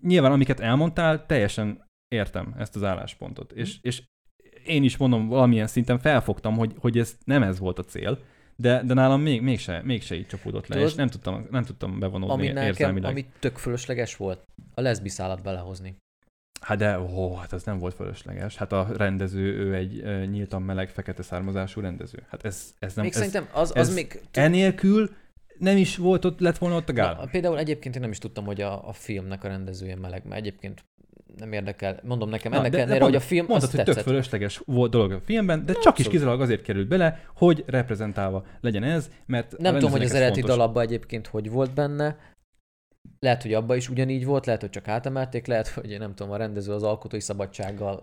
nyilván 0.00 0.32
amiket 0.32 0.60
elmondtál, 0.60 1.26
teljesen 1.26 1.90
értem 2.08 2.54
ezt 2.58 2.76
az 2.76 2.82
álláspontot. 2.82 3.52
És, 3.52 3.78
és 3.80 4.02
én 4.64 4.82
is 4.82 4.96
mondom, 4.96 5.28
valamilyen 5.28 5.66
szinten 5.66 5.98
felfogtam, 5.98 6.56
hogy, 6.56 6.74
hogy 6.78 6.98
ez 6.98 7.16
nem 7.24 7.42
ez 7.42 7.58
volt 7.58 7.78
a 7.78 7.84
cél, 7.84 8.18
de, 8.56 8.82
de 8.82 8.94
nálam 8.94 9.20
még, 9.20 9.42
mégse, 9.42 9.82
mégse 9.84 10.14
így 10.14 10.26
csapódott 10.26 10.66
le, 10.66 10.74
Tudod, 10.74 10.90
és 10.90 10.94
nem 10.94 11.08
tudtam, 11.08 11.46
nem 11.50 11.64
tudtam 11.64 11.98
bevonódni 11.98 12.32
Ami 12.34 12.46
nekem, 12.46 12.64
érzelmileg. 12.64 13.10
ami 13.10 13.26
tök 13.38 13.56
fölösleges 13.56 14.16
volt, 14.16 14.44
a 14.74 14.80
leszbiszálat 14.80 15.42
belehozni. 15.42 15.96
Hát 16.60 16.78
de, 16.78 17.00
ó, 17.00 17.34
hát 17.34 17.52
ez 17.52 17.64
nem 17.64 17.78
volt 17.78 17.94
fölösleges. 17.94 18.56
Hát 18.56 18.72
a 18.72 18.88
rendező, 18.96 19.40
ő 19.40 19.74
egy 19.74 20.02
nyíltan 20.30 20.62
meleg, 20.62 20.88
fekete 20.88 21.22
származású 21.22 21.80
rendező. 21.80 22.22
Hát 22.28 22.44
ez, 22.44 22.74
ez 22.78 22.94
nem, 22.94 23.04
még 23.04 23.12
ez, 23.12 23.18
szerintem 23.18 23.48
az, 23.52 23.70
az 23.70 23.76
ez 23.76 23.94
még... 23.94 24.20
enélkül 24.32 25.10
nem 25.58 25.76
is 25.76 25.96
volt 25.96 26.24
ott, 26.24 26.40
lett 26.40 26.58
volna 26.58 26.76
ott 26.76 26.88
a 26.88 26.92
gál. 26.92 27.14
Na, 27.14 27.26
például 27.26 27.58
egyébként 27.58 27.94
én 27.94 28.00
nem 28.00 28.10
is 28.10 28.18
tudtam, 28.18 28.44
hogy 28.44 28.60
a, 28.60 28.88
a 28.88 28.92
filmnek 28.92 29.44
a 29.44 29.48
rendezője 29.48 29.96
meleg, 29.96 30.24
mert 30.24 30.40
egyébként 30.40 30.84
nem 31.38 31.52
érdekel. 31.52 32.00
Mondom 32.02 32.28
nekem 32.28 32.52
Na, 32.52 32.58
ennek 32.58 32.70
de- 32.70 32.78
ellenére, 32.78 33.04
hogy 33.04 33.14
a 33.14 33.20
film 33.20 33.46
Mondtad, 33.48 33.70
hogy 33.70 33.78
tök 33.78 33.86
tetszett. 33.88 34.04
fölösleges 34.04 34.60
volt 34.64 34.90
dolog 34.90 35.12
a 35.12 35.20
filmben, 35.24 35.66
de 35.66 35.72
csak 35.72 35.98
is 35.98 36.08
kizárólag 36.08 36.40
azért 36.40 36.62
került 36.62 36.88
bele, 36.88 37.24
hogy 37.36 37.64
reprezentálva 37.66 38.44
legyen 38.60 38.82
ez, 38.82 39.10
mert 39.26 39.58
Nem 39.58 39.74
tudom, 39.74 39.90
hogy 39.90 40.02
az 40.02 40.14
eredeti 40.14 40.40
dalabban 40.40 40.82
egyébként 40.82 41.26
hogy 41.26 41.50
volt 41.50 41.74
benne. 41.74 42.16
Lehet, 43.20 43.42
hogy 43.42 43.54
abban 43.54 43.76
is 43.76 43.88
ugyanígy 43.88 44.24
volt, 44.24 44.46
lehet, 44.46 44.60
hogy 44.60 44.70
csak 44.70 44.88
átemelték, 44.88 45.46
lehet, 45.46 45.68
hogy 45.68 45.96
nem 45.98 46.14
tudom, 46.14 46.32
a 46.32 46.36
rendező 46.36 46.72
az 46.72 46.82
alkotói 46.82 47.20
szabadsággal 47.20 48.02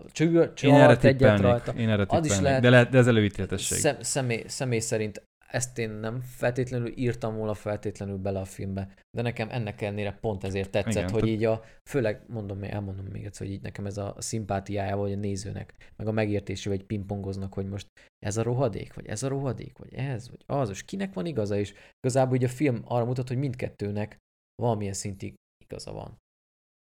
csalt 0.54 1.04
egyet 1.04 1.40
rajta. 1.40 1.72
én 1.72 1.88
erre 1.88 2.04
Az 2.08 2.26
is 2.26 2.40
lehet- 2.40 2.62
de, 2.62 2.70
lehet, 2.70 2.88
de 2.88 2.98
ez 2.98 3.06
előítéletesség. 3.06 3.78
Szem, 3.78 3.96
személy, 4.00 4.42
személy 4.46 4.78
szerint 4.78 5.22
ezt 5.52 5.78
én 5.78 5.90
nem 5.90 6.20
feltétlenül 6.20 6.92
írtam 6.96 7.36
volna 7.36 7.54
feltétlenül 7.54 8.16
bele 8.16 8.40
a 8.40 8.44
filmbe, 8.44 8.94
de 9.16 9.22
nekem 9.22 9.48
ennek 9.50 9.80
ellenére 9.80 10.18
pont 10.20 10.44
ezért 10.44 10.70
tetszett, 10.70 10.92
Igen, 10.92 11.10
hogy 11.10 11.20
tehát- 11.20 11.34
így 11.36 11.44
a, 11.44 11.62
főleg 11.90 12.22
mondom, 12.28 12.62
elmondom 12.62 13.06
még 13.06 13.24
egyszer, 13.24 13.46
hogy 13.46 13.56
így 13.56 13.62
nekem 13.62 13.86
ez 13.86 13.96
a 13.96 14.14
szimpátiája, 14.18 14.96
vagy 14.96 15.12
a 15.12 15.16
nézőnek, 15.16 15.74
meg 15.96 16.06
a 16.06 16.12
megértésével 16.12 16.78
egy 16.78 16.84
pingpongoznak, 16.84 17.54
hogy 17.54 17.68
most 17.68 17.86
ez 18.18 18.36
a 18.36 18.42
rohadék, 18.42 18.94
vagy 18.94 19.06
ez 19.06 19.22
a 19.22 19.28
rohadék, 19.28 19.78
vagy 19.78 19.94
ez, 19.94 20.28
vagy 20.28 20.42
az, 20.46 20.70
és 20.70 20.84
kinek 20.84 21.14
van 21.14 21.26
igaza, 21.26 21.56
és 21.58 21.74
igazából 21.98 22.36
így 22.36 22.44
a 22.44 22.48
film 22.48 22.82
arra 22.84 23.04
mutat, 23.04 23.28
hogy 23.28 23.38
mindkettőnek 23.38 24.18
valamilyen 24.62 24.92
szintig 24.92 25.34
igaza 25.64 25.92
van. 25.92 26.16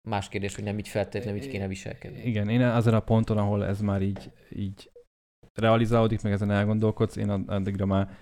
Más 0.09 0.29
kérdés, 0.29 0.55
hogy 0.55 0.65
nem 0.65 0.79
így 0.79 0.89
feltétlenül 0.89 1.41
így 1.41 1.49
kéne 1.49 1.67
viselkedni. 1.69 2.23
Igen, 2.23 2.49
én 2.49 2.63
azon 2.63 2.95
a 2.95 3.01
ponton, 3.01 3.39
ahol 3.39 3.65
ez 3.65 3.81
már 3.81 4.03
így, 4.03 4.31
így 4.51 4.91
realizálódik, 5.53 6.23
meg 6.23 6.33
ezen 6.33 6.51
elgondolkodsz, 6.51 7.17
én 7.17 7.29
ad- 7.29 7.49
addigra 7.49 7.87
már 7.87 8.17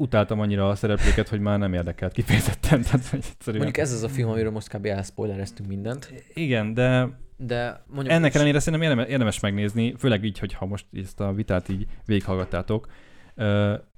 utáltam 0.00 0.40
annyira 0.40 0.68
a 0.68 0.74
szereplőket, 0.74 1.28
hogy 1.28 1.40
már 1.40 1.58
nem 1.58 1.72
érdekelt 1.72 2.12
kifejezetten. 2.12 2.82
Tehát, 2.82 3.06
hogy 3.06 3.24
egyszerűen... 3.30 3.62
Mondjuk 3.62 3.84
ez 3.84 3.92
az 3.92 4.02
a 4.02 4.08
film, 4.08 4.28
amiről 4.28 4.50
most 4.50 4.68
kb. 4.68 4.86
elspoilereztünk 4.86 5.68
mindent, 5.68 6.12
Igen, 6.34 6.74
de 6.74 7.18
de 7.46 7.84
mondjuk 7.86 8.14
ennek 8.14 8.34
ellenére 8.34 8.58
szerintem 8.58 8.98
érdemes, 8.98 9.40
megnézni, 9.40 9.94
főleg 9.98 10.24
így, 10.24 10.38
hogyha 10.38 10.66
most 10.66 10.86
ezt 10.92 11.20
a 11.20 11.32
vitát 11.32 11.68
így 11.68 11.86
végighallgattátok, 12.04 12.88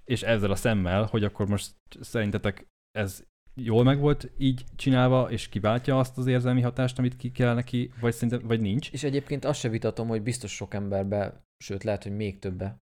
és 0.05 0.23
ezzel 0.23 0.51
a 0.51 0.55
szemmel, 0.55 1.05
hogy 1.05 1.25
akkor 1.25 1.49
most 1.49 1.75
szerintetek 2.01 2.67
ez 2.99 3.25
jól 3.55 3.85
meg 3.85 3.99
volt 3.99 4.31
így 4.39 4.65
csinálva, 4.77 5.31
és 5.31 5.49
kiváltja 5.49 5.99
azt 5.99 6.19
az 6.19 6.27
érzelmi 6.27 6.61
hatást, 6.61 6.99
amit 6.99 7.17
ki 7.17 7.31
kell 7.31 7.55
neki, 7.55 7.93
vagy 8.01 8.13
szerintem, 8.13 8.49
vagy 8.49 8.61
nincs. 8.61 8.91
És 8.93 9.03
egyébként 9.03 9.45
azt 9.45 9.61
se 9.61 9.69
vitatom, 9.69 10.09
hogy 10.09 10.23
biztos 10.23 10.55
sok 10.55 10.75
emberbe, 10.75 11.45
sőt 11.65 11.85
lehet, 11.85 12.03
hogy 12.03 12.17
még 12.17 12.39
többe 12.39 12.82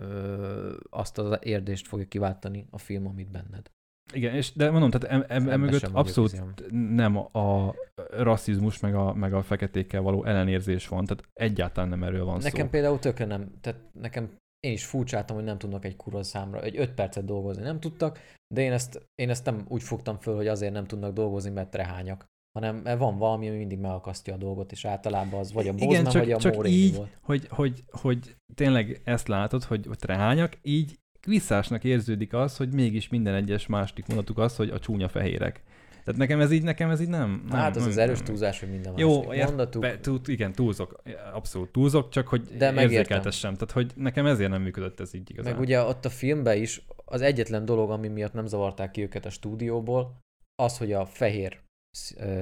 ö, 0.00 0.76
azt 0.90 1.18
az 1.18 1.38
érdést 1.42 1.86
fogja 1.86 2.06
kiváltani 2.06 2.66
a 2.70 2.78
film, 2.78 3.06
amit 3.06 3.30
benned. 3.30 3.70
Igen, 4.12 4.34
és 4.34 4.52
de 4.52 4.70
mondom, 4.70 4.90
tehát 4.90 5.28
em, 5.30 5.48
em, 5.48 5.68
abszolút 5.92 6.42
nem 6.70 7.16
a 7.16 7.74
rasszizmus, 8.10 8.80
meg 8.80 8.94
a, 8.94 9.14
meg 9.14 9.32
a 9.34 9.42
feketékkel 9.42 10.00
való 10.00 10.24
ellenérzés 10.24 10.88
van, 10.88 11.04
tehát 11.04 11.24
egyáltalán 11.32 11.88
nem 11.88 12.02
erről 12.02 12.24
van 12.24 12.38
Nekem 12.42 12.64
szó. 12.64 12.70
például 12.70 12.98
tökre 12.98 13.24
nem, 13.24 13.58
tehát 13.60 13.80
nekem 13.92 14.30
én 14.60 14.72
is 14.72 14.86
furcsáltam, 14.86 15.36
hogy 15.36 15.44
nem 15.44 15.58
tudnak 15.58 15.84
egy 15.84 15.96
kurva 15.96 16.22
számra, 16.22 16.62
egy 16.62 16.76
öt 16.76 16.94
percet 16.94 17.24
dolgozni 17.24 17.62
nem 17.62 17.80
tudtak, 17.80 18.18
de 18.54 18.60
én 18.60 18.72
ezt, 18.72 19.08
én 19.14 19.30
ezt 19.30 19.44
nem 19.44 19.64
úgy 19.68 19.82
fogtam 19.82 20.18
föl, 20.18 20.36
hogy 20.36 20.46
azért 20.46 20.72
nem 20.72 20.84
tudnak 20.84 21.12
dolgozni, 21.12 21.50
mert 21.50 21.74
rehányak, 21.74 22.24
hanem 22.52 22.82
van 22.98 23.18
valami, 23.18 23.48
ami 23.48 23.56
mindig 23.56 23.78
megakasztja 23.78 24.34
a 24.34 24.36
dolgot, 24.36 24.72
és 24.72 24.84
általában 24.84 25.40
az 25.40 25.52
vagy 25.52 25.68
a 25.68 25.72
Igen, 25.76 25.86
Bozna, 25.88 26.10
csak, 26.10 26.22
vagy 26.22 26.32
a 26.32 26.38
csak 26.38 26.68
így, 26.68 26.96
volt. 26.96 27.18
hogy, 27.22 27.46
hogy, 27.48 27.84
hogy 27.90 28.36
tényleg 28.54 29.00
ezt 29.04 29.28
látod, 29.28 29.64
hogy 29.64 29.88
ott 29.88 30.04
rehányak, 30.04 30.58
így 30.62 30.98
visszásnak 31.26 31.84
érződik 31.84 32.32
az, 32.32 32.56
hogy 32.56 32.72
mégis 32.72 33.08
minden 33.08 33.34
egyes 33.34 33.66
második 33.66 34.06
mondatuk 34.06 34.38
az, 34.38 34.56
hogy 34.56 34.70
a 34.70 34.78
csúnya 34.78 35.08
fehérek. 35.08 35.62
Tehát 36.04 36.20
nekem 36.20 36.40
ez 36.40 36.52
így, 36.52 36.62
nekem 36.62 36.90
ez 36.90 37.00
így 37.00 37.08
nem... 37.08 37.44
nem 37.48 37.58
Hát 37.58 37.76
az 37.76 37.82
nem, 37.82 37.90
az 37.90 37.96
erős 37.96 38.16
nem- 38.16 38.26
túlzás, 38.26 38.60
hogy 38.60 38.70
minden 38.70 38.94
Jó, 38.96 39.22
második 39.22 39.44
mondatuk. 39.44 39.82
Be, 39.82 40.00
túl, 40.00 40.20
igen, 40.24 40.52
túlzok, 40.52 41.02
abszolút 41.32 41.72
túlzok, 41.72 42.10
csak 42.10 42.28
hogy 42.28 42.42
De 42.42 42.72
érzékeltessem. 42.72 43.54
Tehát, 43.54 43.70
hogy 43.70 43.92
nekem 43.94 44.26
ezért 44.26 44.50
nem 44.50 44.62
működött 44.62 45.00
ez 45.00 45.14
így 45.14 45.30
igazán. 45.30 45.52
Meg 45.52 45.60
ugye 45.60 45.80
ott 45.82 46.04
a 46.04 46.10
filmben 46.10 46.56
is 46.56 46.86
az 47.04 47.20
egyetlen 47.20 47.64
dolog, 47.64 47.90
ami 47.90 48.08
miatt 48.08 48.32
nem 48.32 48.46
zavarták 48.46 48.90
ki 48.90 49.02
őket 49.02 49.24
a 49.24 49.30
stúdióból, 49.30 50.18
az, 50.54 50.78
hogy 50.78 50.92
a 50.92 51.06
fehér 51.06 51.60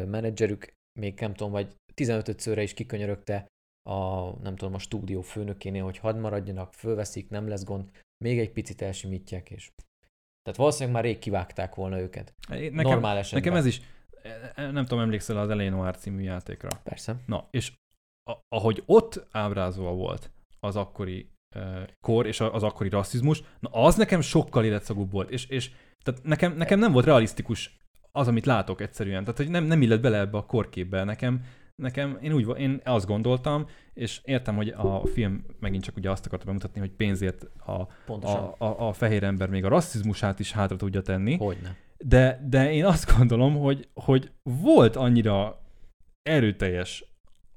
menedzserük 0.07 0.73
még 1.01 1.21
nem 1.21 1.35
tudom, 1.35 1.53
vagy 1.53 1.75
15-szörre 1.95 2.61
is 2.63 2.75
kikönyörögte 2.75 3.47
a, 3.91 4.31
nem 4.43 4.57
tudom, 4.57 4.75
a 4.75 4.79
stúdió 4.79 5.21
főnökénél, 5.21 5.85
hogy 5.85 5.99
hadd 5.99 6.17
maradjanak, 6.17 6.73
fölveszik, 6.73 7.29
nem 7.29 7.49
lesz 7.49 7.65
gond, 7.65 7.91
még 8.25 8.39
egy 8.39 8.51
picit 8.51 8.83
elsimítják, 8.83 9.51
és 9.51 9.71
tehát 10.43 10.59
valószínűleg 10.59 10.95
már 10.95 11.05
rég 11.05 11.19
kivágták 11.19 11.75
volna 11.75 12.01
őket. 12.01 12.35
nekem, 12.49 12.75
Normál 12.75 13.17
esetben. 13.17 13.43
nekem 13.43 13.59
ez 13.59 13.67
is, 13.67 13.81
eh, 14.55 14.73
nem 14.73 14.85
tudom, 14.87 15.01
emlékszel 15.01 15.39
az 15.39 15.51
Eleanor 15.51 15.97
című 15.97 16.23
játékra. 16.23 16.69
Persze. 16.83 17.17
Na, 17.27 17.49
és 17.51 17.73
a, 18.31 18.39
ahogy 18.49 18.83
ott 18.87 19.27
ábrázolva 19.31 19.93
volt 19.93 20.31
az 20.61 20.77
akkori 20.77 21.31
uh, 21.57 21.89
kor 22.01 22.27
és 22.27 22.41
az 22.41 22.63
akkori 22.63 22.89
rasszizmus, 22.89 23.43
na 23.61 23.71
az 23.71 23.97
nekem 23.97 24.21
sokkal 24.21 24.65
életszagúbb 24.65 25.11
volt, 25.11 25.31
és, 25.31 25.47
és 25.47 25.71
tehát 26.03 26.23
nekem, 26.23 26.57
nekem 26.57 26.79
nem 26.79 26.93
volt 26.93 27.05
realisztikus 27.05 27.78
az, 28.19 28.29
amit 28.29 28.47
látok 28.47 28.81
egyszerűen, 28.81 29.21
tehát 29.21 29.37
hogy 29.37 29.51
nem, 29.51 29.65
nem 29.65 29.83
illett 29.83 30.01
bele 30.01 30.19
ebbe 30.19 30.37
a 30.37 30.47
korképbe, 30.47 31.05
nekem, 31.05 31.45
nekem 31.75 32.19
én 32.23 32.33
úgy 32.33 32.59
én 32.59 32.81
azt 32.85 33.07
gondoltam, 33.07 33.67
és 33.95 34.21
értem, 34.25 34.57
hogy 34.57 34.69
a 34.69 35.07
film 35.07 35.45
megint 35.61 35.85
csak 35.85 35.97
ugye 35.97 36.11
azt 36.11 36.27
akarta 36.27 36.45
bemutatni, 36.45 36.81
hogy 36.81 36.91
pénzért 36.91 37.43
a, 37.67 37.87
Pontosan. 38.07 38.55
a, 38.59 38.65
a, 38.65 38.89
a 38.89 38.93
fehér 38.93 39.25
ember 39.25 39.49
még 39.49 39.65
a 39.65 39.69
rasszizmusát 39.69 40.39
is 40.39 40.53
hátra 40.53 40.77
tudja 40.77 41.03
tenni, 41.03 41.37
Hogyne. 41.37 41.77
de, 41.97 42.47
de 42.49 42.73
én 42.73 42.85
azt 42.85 43.17
gondolom, 43.17 43.57
hogy, 43.57 43.89
hogy 43.95 44.31
volt 44.43 44.97
annyira 44.97 45.63
erőteljes 46.23 47.05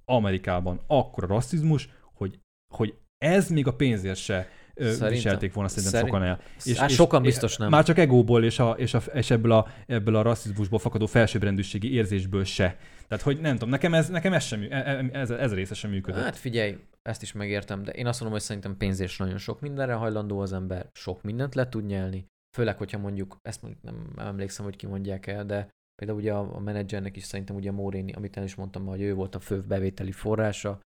Amerikában 0.05 0.79
akkora 0.87 1.27
rasszizmus, 1.27 1.89
hogy, 2.13 2.39
hogy 2.73 2.95
ez 3.17 3.49
még 3.49 3.67
a 3.67 3.75
pénzért 3.75 4.19
se 4.19 4.47
Szerintem- 4.83 5.09
viselték 5.09 5.53
volna 5.53 5.69
szerintem 5.69 5.99
szerint- 5.99 6.13
sokan 6.15 6.27
el. 6.27 6.39
Hát 6.79 6.89
sokan 6.89 7.21
biztos 7.21 7.57
nem. 7.57 7.69
Már 7.69 7.83
csak 7.83 7.97
egóból 7.97 8.43
és, 8.43 8.59
a, 8.59 8.71
és, 8.71 8.93
a, 8.93 8.97
és 9.13 9.31
ebből, 9.31 9.51
a, 9.51 9.67
ebből 9.87 10.15
a 10.15 10.21
rasszizmusból 10.21 10.79
fakadó 10.79 11.05
felsőbbrendűségi 11.05 11.93
érzésből 11.93 12.43
se. 12.43 12.77
Tehát, 13.07 13.23
hogy 13.23 13.39
nem 13.39 13.53
tudom, 13.53 13.69
nekem 13.69 13.93
ez, 13.93 14.09
nekem 14.09 14.33
ez, 14.33 14.43
sem, 14.43 14.61
e- 14.69 14.75
e- 14.75 15.09
ez, 15.11 15.29
ez 15.29 15.51
a 15.51 15.55
része 15.55 15.73
sem 15.73 15.89
működött. 15.91 16.23
Hát 16.23 16.35
figyelj, 16.35 16.77
ezt 17.01 17.21
is 17.21 17.31
megértem, 17.31 17.83
de 17.83 17.91
én 17.91 18.07
azt 18.07 18.19
mondom, 18.19 18.37
hogy 18.37 18.47
szerintem 18.47 18.77
pénzért 18.77 19.17
nagyon 19.17 19.37
sok 19.37 19.61
mindenre 19.61 19.93
hajlandó 19.93 20.39
az 20.39 20.53
ember, 20.53 20.89
sok 20.93 21.21
mindent 21.23 21.55
le 21.55 21.69
tud 21.69 21.85
nyelni, 21.85 22.25
főleg, 22.57 22.77
hogyha 22.77 22.97
mondjuk, 22.97 23.37
ezt 23.41 23.61
mondjuk 23.61 23.83
nem, 23.83 24.13
emlékszem, 24.17 24.65
hogy 24.65 24.75
ki 24.75 24.87
mondják 24.87 25.27
el, 25.27 25.45
de 25.45 25.69
például 25.95 26.19
ugye 26.19 26.33
a, 26.33 26.55
a 26.55 26.59
menedzsernek 26.59 27.15
is 27.15 27.23
szerintem 27.23 27.55
ugye 27.55 27.71
Móréni, 27.71 28.11
amit 28.11 28.37
el 28.37 28.43
is 28.43 28.55
mondtam, 28.55 28.85
hogy 28.85 29.01
ő 29.01 29.13
volt 29.13 29.35
a 29.35 29.39
fő 29.39 29.61
bevételi 29.67 30.11
forrása, 30.11 30.79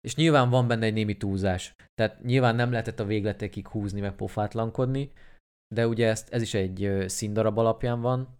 és 0.00 0.14
nyilván 0.14 0.50
van 0.50 0.68
benne 0.68 0.84
egy 0.86 0.92
némi 0.92 1.16
túlzás. 1.16 1.74
Tehát 1.94 2.22
nyilván 2.22 2.54
nem 2.54 2.70
lehetett 2.70 3.00
a 3.00 3.04
végletekig 3.04 3.68
húzni, 3.68 4.00
meg 4.00 4.14
pofátlankodni, 4.14 5.12
de 5.74 5.86
ugye 5.86 6.08
ezt, 6.08 6.28
ez 6.28 6.42
is 6.42 6.54
egy 6.54 7.04
színdarab 7.06 7.58
alapján 7.58 8.00
van, 8.00 8.38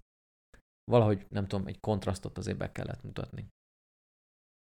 valahogy 0.90 1.26
nem 1.28 1.46
tudom, 1.46 1.66
egy 1.66 1.80
kontrasztot 1.80 2.38
azért 2.38 2.58
be 2.58 2.72
kellett 2.72 3.02
mutatni. 3.02 3.48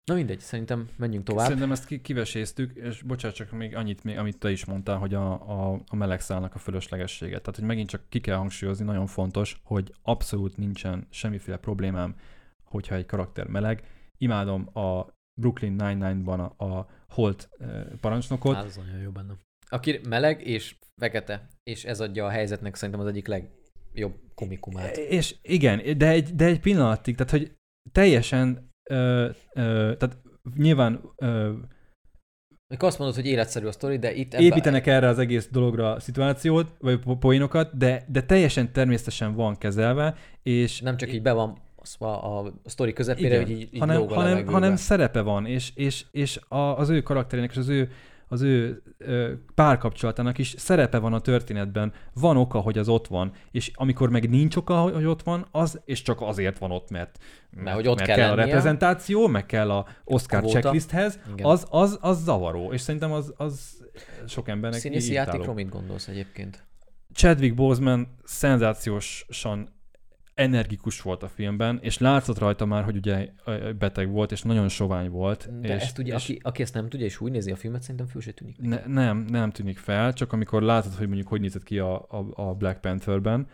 Na 0.10 0.16
mindegy, 0.16 0.40
szerintem 0.40 0.90
menjünk 0.98 1.26
tovább. 1.26 1.46
Szerintem 1.46 1.72
ezt 1.72 1.86
ki- 1.86 2.02
kiveséztük, 2.02 2.76
és 2.76 3.02
bocsánat, 3.02 3.36
csak 3.38 3.52
még 3.52 3.76
annyit, 3.76 4.02
amit 4.18 4.38
te 4.38 4.52
is 4.52 4.66
mondtál, 4.66 4.98
hogy 4.98 5.14
a, 5.14 5.32
a, 5.32 5.82
a 5.88 5.96
melegszálnak 5.96 6.56
a 6.56 6.58
fölöslegessége. 6.58 7.40
Tehát, 7.40 7.56
hogy 7.56 7.66
megint 7.68 7.90
csak 7.90 8.10
ki 8.10 8.20
kell 8.20 8.36
hangsúlyozni, 8.38 8.86
nagyon 8.86 9.08
fontos, 9.08 9.62
hogy 9.64 9.94
abszolút 10.02 10.58
nincsen 10.58 11.08
semmiféle 11.10 11.58
problémám, 11.58 12.16
hogyha 12.64 12.96
egy 12.96 13.06
karakter 13.06 13.48
meleg. 13.48 13.88
Imádom 14.18 14.78
a 14.78 15.08
Brooklyn 15.40 15.72
Nine-Nine-ban 15.72 16.40
a, 16.40 16.66
a 16.66 16.88
Holt 17.10 17.50
parancsnokot. 18.02 18.56
Hát, 18.56 18.66
az 18.66 18.76
nagyon 18.76 19.00
jó 19.02 19.12
benne. 19.12 19.34
Aki 19.70 20.00
meleg 20.10 20.48
és 20.48 20.76
fekete, 20.96 21.48
és 21.64 21.86
ez 21.86 22.00
adja 22.00 22.26
a 22.26 22.30
helyzetnek 22.30 22.76
szerintem 22.76 23.00
az 23.04 23.08
egyik 23.08 23.28
legjobb 23.28 24.14
komikumát. 24.36 24.98
És 24.98 25.36
igen, 25.42 25.98
de 25.98 26.08
egy, 26.08 26.36
de 26.36 26.46
egy 26.46 26.60
pillanatig, 26.60 27.16
tehát 27.16 27.32
hogy 27.32 27.52
teljesen, 27.92 28.72
ö, 28.90 29.30
ö, 29.54 29.94
tehát 29.98 30.18
nyilván 30.56 31.02
ö, 31.16 31.54
Mikor 32.74 32.88
azt 32.88 32.98
mondod, 32.98 33.16
hogy 33.16 33.26
életszerű 33.26 33.66
a 33.66 33.72
sztori, 33.72 33.98
de 33.98 34.14
itt 34.14 34.34
ebbe- 34.34 34.44
építenek 34.44 34.88
erre 34.88 35.08
az 35.08 35.20
egész 35.20 35.48
dologra 35.52 36.00
szituációt, 36.00 36.76
vagy 36.80 37.00
po- 37.00 37.20
poénokat, 37.20 37.78
de, 37.78 38.06
de 38.08 38.24
teljesen 38.24 38.72
természetesen 38.72 39.36
van 39.36 39.58
kezelve, 39.58 40.16
és 40.44 40.82
nem 40.82 40.98
csak 40.98 41.14
így 41.14 41.22
be 41.22 41.32
van 41.32 41.58
osztva 41.90 42.40
a 42.40 42.54
sztori 42.66 42.94
közepére, 42.94 43.28
Igen, 43.28 43.42
hogy 43.42 43.52
így, 43.52 43.70
így 43.72 43.80
hanem, 43.80 44.02
a 44.02 44.14
hanem, 44.14 44.48
hanem 44.48 44.76
szerepe 44.76 45.22
van, 45.22 45.46
és, 45.46 45.72
és, 45.76 46.06
és 46.12 46.40
a, 46.48 46.58
az 46.58 46.90
ő 46.90 47.02
karakterének 47.02 47.52
és 47.52 47.58
az 47.58 47.68
ő, 47.68 47.92
az 48.28 48.42
ő 48.42 48.82
ö, 48.98 49.32
párkapcsolatának 49.56 50.38
is 50.38 50.56
szerepe 50.58 50.98
van 50.98 51.14
a 51.14 51.20
történetben. 51.20 51.94
Van 52.14 52.38
oka, 52.38 52.60
hogy 52.60 52.78
az 52.78 52.88
ott 52.90 53.08
van, 53.08 53.32
és 53.52 53.72
amikor 53.74 54.10
meg 54.10 54.30
nincs 54.30 54.56
oka, 54.56 54.80
hogy 54.80 55.06
ott 55.06 55.24
van, 55.24 55.46
az, 55.52 55.82
és 55.86 56.02
csak 56.02 56.22
azért 56.22 56.58
van 56.58 56.72
ott, 56.72 56.90
mert, 56.90 57.18
mert, 57.50 57.76
hogy 57.76 57.88
ott 57.88 57.96
mert 57.96 58.08
kell 58.10 58.18
kell 58.18 58.32
a 58.32 58.36
reprezentáció, 58.36 59.28
meg 59.28 59.46
kell 59.46 59.72
a 59.72 59.86
Oscar 60.04 60.40
kvóta. 60.40 60.60
checklisthez, 60.60 61.20
Igen. 61.34 61.46
az, 61.46 61.66
az, 61.70 61.98
az 62.02 62.24
zavaró, 62.24 62.74
és 62.74 62.82
szerintem 62.82 63.12
az, 63.12 63.34
az 63.38 63.86
sok 64.28 64.48
embernek 64.48 64.80
Színészi 64.80 65.14
játékról 65.14 65.54
mit 65.54 65.70
gondolsz 65.70 66.08
egyébként? 66.08 66.64
Chadwick 67.14 67.56
Boseman 67.56 68.08
szenzációsan 68.24 69.79
energikus 70.40 71.02
volt 71.02 71.24
a 71.24 71.28
filmben, 71.28 71.80
és 71.82 71.98
látszott 71.98 72.38
rajta 72.38 72.66
már, 72.66 72.84
hogy 72.84 72.96
ugye 72.96 73.30
beteg 73.80 74.12
volt, 74.12 74.32
és 74.32 74.42
nagyon 74.42 74.68
sovány 74.68 75.10
volt. 75.10 75.60
De 75.62 75.76
és, 75.76 75.82
ezt 75.82 75.98
ugye, 75.98 76.16
és 76.16 76.24
aki, 76.24 76.40
aki 76.42 76.62
ezt 76.62 76.74
nem 76.74 76.90
tudja, 76.90 77.06
és 77.06 77.22
úgy 77.22 77.32
nézi 77.32 77.52
a 77.52 77.56
filmet, 77.56 77.82
szerintem 77.82 78.06
föl 78.08 78.22
se 78.22 78.32
tűnik. 78.32 78.58
ne, 78.60 78.82
nem, 78.88 79.26
nem 79.30 79.52
tűnik 79.52 79.78
fel, 79.78 80.14
csak 80.14 80.34
amikor 80.34 80.62
látod, 80.62 80.94
hogy 80.94 81.08
mondjuk 81.08 81.28
hogy 81.28 81.42
nézett 81.42 81.64
ki 81.64 81.80
a, 81.80 81.96
a, 81.96 82.26
a 82.36 82.54
Black 82.54 82.82
Pantherben, 82.82 83.48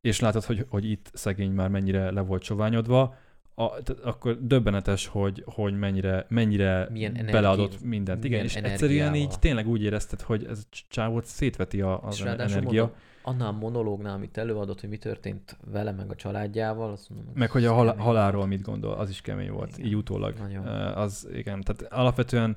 és 0.00 0.20
látod, 0.20 0.44
hogy, 0.44 0.66
hogy 0.68 0.90
itt 0.90 1.10
szegény 1.12 1.50
már 1.50 1.68
mennyire 1.68 2.10
le 2.10 2.20
volt 2.20 2.42
soványodva, 2.42 3.16
a, 3.54 3.70
akkor 4.02 4.38
döbbenetes, 4.46 5.06
hogy, 5.06 5.42
hogy 5.46 5.78
mennyire, 5.78 6.26
mennyire 6.28 6.88
Milyen 6.90 7.12
energi- 7.12 7.32
beleadott 7.32 7.82
mindent. 7.82 8.24
Igen, 8.24 8.44
és 8.44 8.56
egyszerűen 8.56 8.98
így 8.98 9.06
energiával. 9.06 9.38
tényleg 9.38 9.68
úgy 9.68 9.82
érezted, 9.82 10.20
hogy 10.20 10.44
ez 10.44 10.58
a 10.70 10.76
csávót 10.88 11.24
szétveti 11.24 11.80
a, 11.80 12.02
az 12.02 12.14
És 12.14 12.22
energia. 12.22 12.60
mondom, 12.62 12.90
annál 13.22 13.48
a 13.48 13.52
monológnál, 13.52 14.14
amit 14.14 14.36
előadott, 14.38 14.80
hogy 14.80 14.88
mi 14.88 14.96
történt 14.96 15.56
vele, 15.70 15.92
meg 15.92 16.10
a 16.10 16.14
családjával, 16.14 16.90
azt 16.92 17.10
mondom, 17.10 17.32
Meg 17.34 17.50
hogy 17.50 17.64
a 17.64 17.72
hal- 17.72 17.98
halálról 17.98 18.46
mit 18.46 18.62
gondol, 18.62 18.92
az 18.92 19.10
is 19.10 19.20
kemény 19.20 19.50
volt, 19.50 19.72
Igen. 19.78 19.86
így 19.86 19.96
utólag. 19.96 20.34
Nagyon. 20.38 20.66
Az 20.94 21.28
igen, 21.32 21.60
tehát 21.60 21.92
alapvetően 21.92 22.56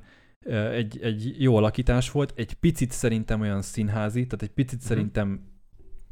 egy, 0.72 0.98
egy 1.02 1.34
jó 1.42 1.56
alakítás 1.56 2.10
volt, 2.10 2.32
egy 2.36 2.54
picit 2.54 2.90
szerintem 2.92 3.40
olyan 3.40 3.62
színházi, 3.62 4.26
tehát 4.26 4.42
egy 4.42 4.50
picit 4.54 4.78
Mhm. 4.78 4.86
szerintem 4.88 5.52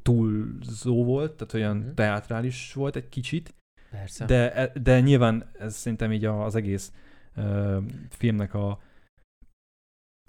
túlzó 0.02 1.04
volt, 1.04 1.32
tehát 1.32 1.54
olyan 1.54 1.76
Mhm. 1.76 1.94
teátrális 1.94 2.72
volt 2.72 2.96
egy 2.96 3.08
kicsit, 3.08 3.54
Persze. 3.90 4.24
de, 4.24 4.52
e, 4.54 4.72
de 4.82 5.00
nyilván 5.00 5.50
ez 5.58 5.74
szerintem 5.74 6.12
így 6.12 6.24
az 6.24 6.54
egész 6.54 6.92
ö, 7.36 7.78
filmnek 8.08 8.54
a 8.54 8.78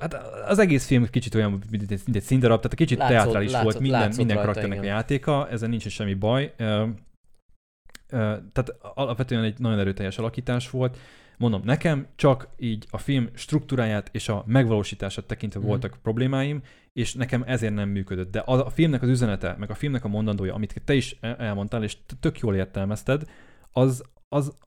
Hát 0.04 0.14
az 0.48 0.60
egész 0.60 0.86
film 0.86 1.10
kicsit 1.10 1.36
olyan, 1.36 1.52
mint 1.70 1.92
egy, 1.92 2.02
mint 2.06 2.16
egy 2.16 2.22
színdarab, 2.24 2.58
tehát 2.62 2.76
kicsit 2.78 2.98
Látszott- 2.98 3.16
teátrális 3.18 3.52
látszott- 3.52 3.64
volt 3.72 3.80
minden, 3.84 4.00
látszott 4.00 4.18
minden 4.18 4.36
rajta, 4.36 4.52
karakternek 4.52 4.84
igen. 4.84 4.94
a 4.94 4.96
játéka, 4.98 5.50
ezen 5.50 5.70
nincs 5.70 5.86
is 5.86 5.94
semmi 5.94 6.14
baj. 6.14 6.54
Ö, 6.58 6.64
ö, 8.10 8.36
tehát 8.52 8.76
alapvetően 8.82 9.44
egy 9.44 9.60
nagyon 9.60 9.80
erőteljes 9.80 10.18
alakítás 10.18 10.70
volt. 10.70 10.98
Mondom, 11.38 11.62
nekem 11.66 12.08
csak 12.16 12.48
így 12.58 12.86
a 12.90 12.98
film 12.98 13.30
struktúráját 13.34 14.10
és 14.12 14.30
a 14.30 14.44
megvalósítását 14.48 15.26
tekintve 15.26 15.60
Mhm. 15.60 15.68
voltak 15.68 15.98
problémáim, 16.04 16.62
és 16.94 17.14
nekem 17.14 17.44
ezért 17.46 17.74
nem 17.74 17.90
működött. 17.90 18.32
De 18.32 18.40
a, 18.40 18.66
a 18.66 18.70
filmnek 18.70 19.02
az 19.02 19.10
üzenete, 19.10 19.56
meg 19.60 19.70
a 19.70 19.76
filmnek 19.76 20.04
a 20.04 20.08
mondandója, 20.08 20.54
amit 20.54 20.82
te 20.86 20.94
is 20.94 21.18
el- 21.22 21.36
elmondtál, 21.36 21.84
és 21.84 21.98
tök 22.20 22.40
jól 22.40 22.56
értelmezted, 22.56 23.24
az, 23.72 24.04
az, 24.30 24.58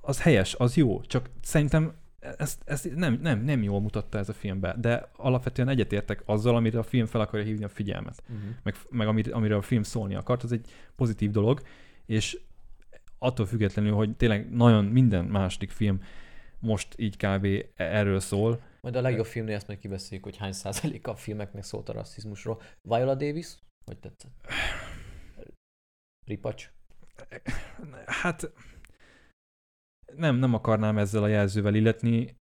az 0.00 0.20
helyes, 0.22 0.54
az 0.54 0.76
jó. 0.76 1.00
Csak 1.00 1.30
szerintem 1.42 1.92
ezt, 2.38 2.62
ezt 2.64 2.94
nem, 2.94 3.18
nem, 3.22 3.44
nem 3.44 3.62
jól 3.62 3.80
mutatta 3.80 4.18
ez 4.18 4.28
a 4.28 4.32
filmbe, 4.32 4.74
de 4.78 5.10
alapvetően 5.16 5.68
egyetértek 5.68 6.22
azzal, 6.24 6.56
amire 6.56 6.78
a 6.78 6.82
film 6.82 7.06
fel 7.06 7.20
akarja 7.20 7.46
hívni 7.46 7.64
a 7.64 7.68
figyelmet, 7.68 8.22
Uh-huh. 8.28 8.48
meg, 8.62 8.74
meg 8.90 9.06
amire, 9.06 9.34
amire 9.34 9.56
a 9.56 9.62
film 9.62 9.82
szólni 9.82 10.14
akart, 10.14 10.42
az 10.42 10.52
egy 10.52 10.70
pozitív 10.96 11.30
dolog, 11.30 11.60
és 12.06 12.40
attól 13.18 13.46
függetlenül, 13.46 13.92
hogy 13.92 14.16
tényleg 14.16 14.50
nagyon 14.50 14.84
minden 14.84 15.24
második 15.24 15.70
film 15.70 16.00
most 16.58 16.94
így 16.98 17.16
kb. 17.16 17.46
erről 17.74 18.20
szól. 18.20 18.60
Majd 18.80 18.96
a 18.96 19.00
legjobb 19.00 19.26
filmnél 19.26 19.54
ezt 19.54 19.66
meg 19.66 19.78
kibeszéljük, 19.78 20.24
hogy 20.24 20.36
hány 20.36 20.52
százaléka 20.52 21.10
a 21.10 21.16
filmeknek 21.16 21.62
szólt 21.64 21.88
a 21.88 21.92
rasszizmusról. 21.92 22.60
Viola 22.82 23.14
Davis? 23.14 23.46
Hogy 23.84 23.98
tetszett? 23.98 24.32
Ripacs? 26.26 26.70
Hát 28.06 28.50
nem, 30.14 30.36
nem 30.36 30.54
akarnám 30.54 30.98
ezzel 30.98 31.22
a 31.22 31.28
jelzővel 31.28 31.74
illetni. 31.74 32.36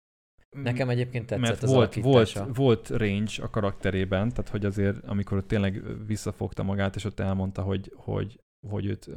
Nekem 0.49 0.89
egyébként 0.89 1.25
tetszett 1.25 1.47
mert 1.47 1.63
az 1.63 1.71
volt, 1.71 1.95
volt, 1.95 2.43
volt 2.53 2.89
range 2.89 3.31
a 3.41 3.49
karakterében, 3.49 4.29
tehát 4.29 4.49
hogy 4.49 4.65
azért, 4.65 5.05
amikor 5.05 5.43
tényleg 5.43 5.83
visszafogta 6.05 6.63
magát, 6.63 6.95
és 6.95 7.03
ott 7.03 7.19
elmondta, 7.19 7.61
hogy, 7.61 7.91
hogy, 7.95 8.39
hogy 8.67 8.85
őt 8.85 9.09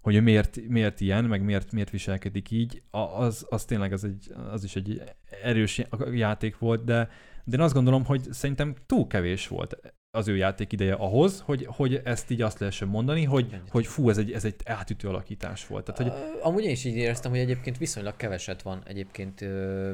hogy 0.00 0.14
ő 0.14 0.20
miért, 0.20 0.68
miért 0.68 1.00
ilyen, 1.00 1.24
meg 1.24 1.42
miért, 1.42 1.72
miért 1.72 1.90
viselkedik 1.90 2.50
így, 2.50 2.82
az, 2.90 3.46
az 3.48 3.64
tényleg 3.64 3.92
az, 3.92 4.04
egy, 4.04 4.32
az 4.50 4.64
is 4.64 4.76
egy 4.76 5.02
erős 5.42 5.78
já- 5.78 6.14
játék 6.14 6.58
volt, 6.58 6.84
de, 6.84 7.08
de 7.44 7.56
én 7.56 7.62
azt 7.62 7.74
gondolom, 7.74 8.04
hogy 8.04 8.32
szerintem 8.32 8.74
túl 8.86 9.06
kevés 9.06 9.48
volt 9.48 9.94
az 10.10 10.28
ő 10.28 10.36
játék 10.36 10.72
ideje 10.72 10.94
ahhoz, 10.94 11.40
hogy, 11.40 11.66
hogy 11.66 12.00
ezt 12.04 12.30
így 12.30 12.42
azt 12.42 12.58
lehessen 12.58 12.88
mondani, 12.88 13.24
hogy, 13.24 13.60
hogy 13.68 13.86
fú, 13.86 14.10
ez 14.10 14.18
egy, 14.18 14.32
ez 14.32 14.44
egy 14.44 14.54
átütő 14.64 15.08
alakítás 15.08 15.66
volt. 15.66 15.84
Tehát, 15.84 16.12
hogy 16.12 16.40
Amúgy 16.42 16.64
én 16.64 16.70
is 16.70 16.84
így 16.84 16.96
éreztem, 16.96 17.30
hogy 17.30 17.40
egyébként 17.40 17.78
viszonylag 17.78 18.16
keveset 18.16 18.62
van 18.62 18.82
egyébként 18.86 19.40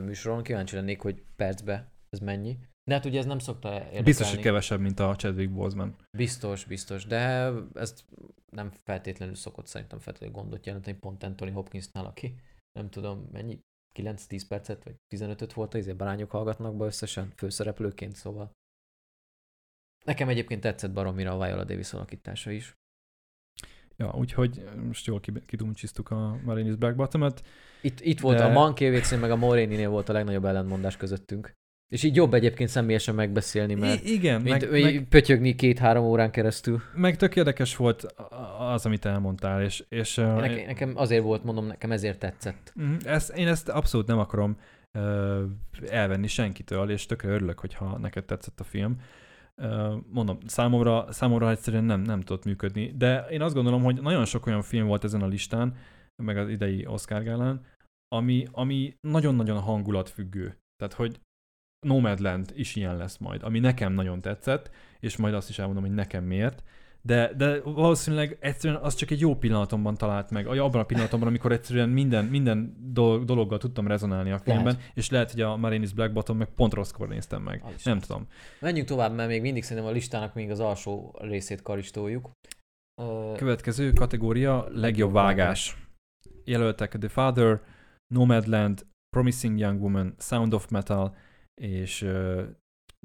műsoron. 0.04 0.42
Kíváncsi 0.42 0.74
lennék, 0.74 1.00
hogy 1.00 1.22
percbe 1.36 1.92
ez 2.10 2.18
mennyi. 2.18 2.58
De 2.84 2.94
hát 2.94 3.04
ugye 3.04 3.18
ez 3.18 3.26
nem 3.26 3.38
szokta 3.38 3.72
érdekelni. 3.72 4.02
biztos, 4.02 4.30
hogy 4.30 4.40
kevesebb, 4.40 4.80
mint 4.80 5.00
a 5.00 5.16
Chadwick 5.16 5.52
Boseman. 5.52 5.96
Biztos, 6.16 6.64
biztos, 6.64 7.06
de 7.06 7.50
ez 7.74 8.04
nem 8.52 8.72
feltétlenül 8.84 9.34
szokott 9.34 9.66
szerintem 9.66 9.98
feltétlenül 9.98 10.40
gondot 10.40 10.66
jelenteni 10.66 10.96
pont 10.96 11.22
Anthony 11.22 11.52
Hopkinsnál, 11.52 12.04
aki 12.04 12.34
nem 12.72 12.90
tudom 12.90 13.28
mennyi, 13.32 13.58
9-10 13.98 14.42
percet 14.48 14.84
vagy 14.84 14.94
15-öt 15.16 15.52
volt, 15.52 15.74
ezért 15.74 15.96
barányok 15.96 16.30
hallgatnak 16.30 16.76
be 16.76 16.84
összesen 16.84 17.32
főszereplőként, 17.36 18.14
szóval. 18.14 18.50
Nekem 20.04 20.28
egyébként 20.28 20.60
tetszett 20.60 20.92
baromira 20.92 21.32
a 21.38 21.44
Viola 21.44 21.64
Davis 21.64 21.92
alakítása 21.92 22.50
is. 22.50 22.76
Ja, 23.96 24.14
úgyhogy 24.18 24.64
most 24.86 25.06
jól 25.06 25.20
ki- 25.20 25.42
kidumcsisztuk 25.46 26.10
a 26.10 26.36
Marinis 26.44 26.74
Black 26.74 26.96
Bottom-et. 26.96 27.42
Itt, 27.80 28.00
itt 28.00 28.20
volt 28.20 28.36
De- 28.38 28.44
a 28.44 28.52
Mankiewicz 28.52 29.20
meg 29.20 29.30
a 29.30 29.36
Moréninél 29.36 29.88
volt 29.88 30.08
a 30.08 30.12
legnagyobb 30.12 30.44
ellentmondás 30.44 30.96
közöttünk. 30.96 31.52
És 31.92 32.02
így 32.02 32.16
jobb 32.16 32.34
egyébként 32.34 32.68
személyesen 32.70 33.14
megbeszélni, 33.14 33.74
mert 33.74 34.04
I- 34.04 34.12
igen, 34.12 34.40
mint, 34.42 34.70
meg, 34.70 34.82
meg, 34.82 35.06
pötyögni 35.08 35.54
két-három 35.54 36.04
órán 36.04 36.30
keresztül. 36.30 36.82
meg 36.94 37.16
tök 37.16 37.36
érdekes 37.36 37.76
volt 37.76 38.02
az, 38.58 38.86
amit 38.86 39.04
elmondtál, 39.04 39.62
és, 39.62 39.84
és 39.88 40.16
uh, 40.16 40.34
Nekem, 40.40 40.66
nekem 40.66 40.92
azért 40.96 41.22
volt, 41.22 41.44
mondom, 41.44 41.66
nekem 41.66 41.90
ezért 41.92 42.18
tetszett. 42.18 42.72
Mhm, 42.74 42.94
Ezt, 43.04 43.36
én 43.36 43.48
ezt 43.48 43.68
abszolút 43.68 44.06
nem 44.06 44.18
akarom 44.18 44.56
uh, 44.94 45.40
elvenni 45.88 46.26
senkitől, 46.26 46.90
és 46.90 47.06
tökre 47.06 47.28
örülök, 47.28 47.58
hogyha 47.58 47.98
neked 47.98 48.24
tetszett 48.24 48.60
a 48.60 48.64
film. 48.64 49.00
Mondom, 50.06 50.38
számomra, 50.46 51.12
számomra 51.12 51.50
egyszerűen 51.50 51.84
nem, 51.84 52.00
nem 52.00 52.20
tudott 52.20 52.44
működni, 52.44 52.92
de 52.96 53.26
én 53.30 53.42
azt 53.42 53.54
gondolom, 53.54 53.82
hogy 53.82 54.02
nagyon 54.02 54.24
sok 54.24 54.46
olyan 54.46 54.62
film 54.62 54.86
volt 54.86 55.04
ezen 55.04 55.22
a 55.22 55.26
listán, 55.26 55.76
meg 56.22 56.36
az 56.36 56.48
idei 56.48 56.86
Oscar 56.86 57.22
gálán, 57.22 57.64
ami, 58.08 58.46
ami 58.50 58.96
nagyon-nagyon 59.00 59.60
hangulatfüggő. 59.60 60.58
Tehát, 60.76 60.94
hogy 60.94 61.20
Nomadland 61.86 62.52
is 62.54 62.76
ilyen 62.76 62.96
lesz 62.96 63.18
majd, 63.18 63.42
ami 63.42 63.58
nekem 63.58 63.92
nagyon 63.92 64.20
tetszett, 64.20 64.70
és 65.00 65.16
majd 65.16 65.34
azt 65.34 65.48
is 65.48 65.58
elmondom, 65.58 65.84
hogy 65.84 65.94
nekem 65.94 66.24
miért. 66.24 66.62
De, 67.06 67.32
de 67.36 67.60
valószínűleg 67.60 68.36
egyszerűen 68.40 68.80
az 68.80 68.94
csak 68.94 69.10
egy 69.10 69.20
jó 69.20 69.36
pillanatomban 69.36 69.94
talált 69.94 70.30
meg, 70.30 70.46
abban 70.46 70.80
a 70.80 70.84
pillanatomban, 70.84 71.28
amikor 71.28 71.52
egyszerűen 71.52 71.88
minden, 71.88 72.24
minden 72.24 72.76
dolog, 72.92 73.24
dologgal 73.24 73.58
tudtam 73.58 73.86
rezonálni 73.86 74.30
a 74.30 74.38
filmben, 74.38 74.74
Lehet. 74.74 74.90
és 74.94 75.10
lehet, 75.10 75.30
hogy 75.30 75.40
a 75.40 75.56
Marinis 75.56 75.92
Black 75.92 76.12
Bottom 76.12 76.36
meg 76.36 76.48
pont 76.48 76.74
rosszkor 76.74 77.08
néztem 77.08 77.42
meg. 77.42 77.62
Az 77.64 77.84
Nem 77.84 77.96
lesz. 77.96 78.06
tudom. 78.06 78.26
Menjünk 78.60 78.88
tovább, 78.88 79.14
mert 79.14 79.28
még 79.28 79.40
mindig 79.40 79.62
szerintem 79.62 79.90
a 79.90 79.92
listának 79.94 80.34
még 80.34 80.50
az 80.50 80.60
alsó 80.60 81.18
részét 81.20 81.62
karistoljuk. 81.62 82.30
Következő 83.36 83.92
kategória, 83.92 84.66
legjobb 84.70 85.12
vágás. 85.12 85.76
Jelöltek 86.44 86.98
The 86.98 87.08
Father, 87.08 87.60
Nomadland, 88.14 88.86
Promising 89.08 89.58
Young 89.58 89.82
Woman, 89.82 90.14
Sound 90.18 90.54
of 90.54 90.68
Metal, 90.68 91.16
és 91.60 92.02
uh, 92.02 92.42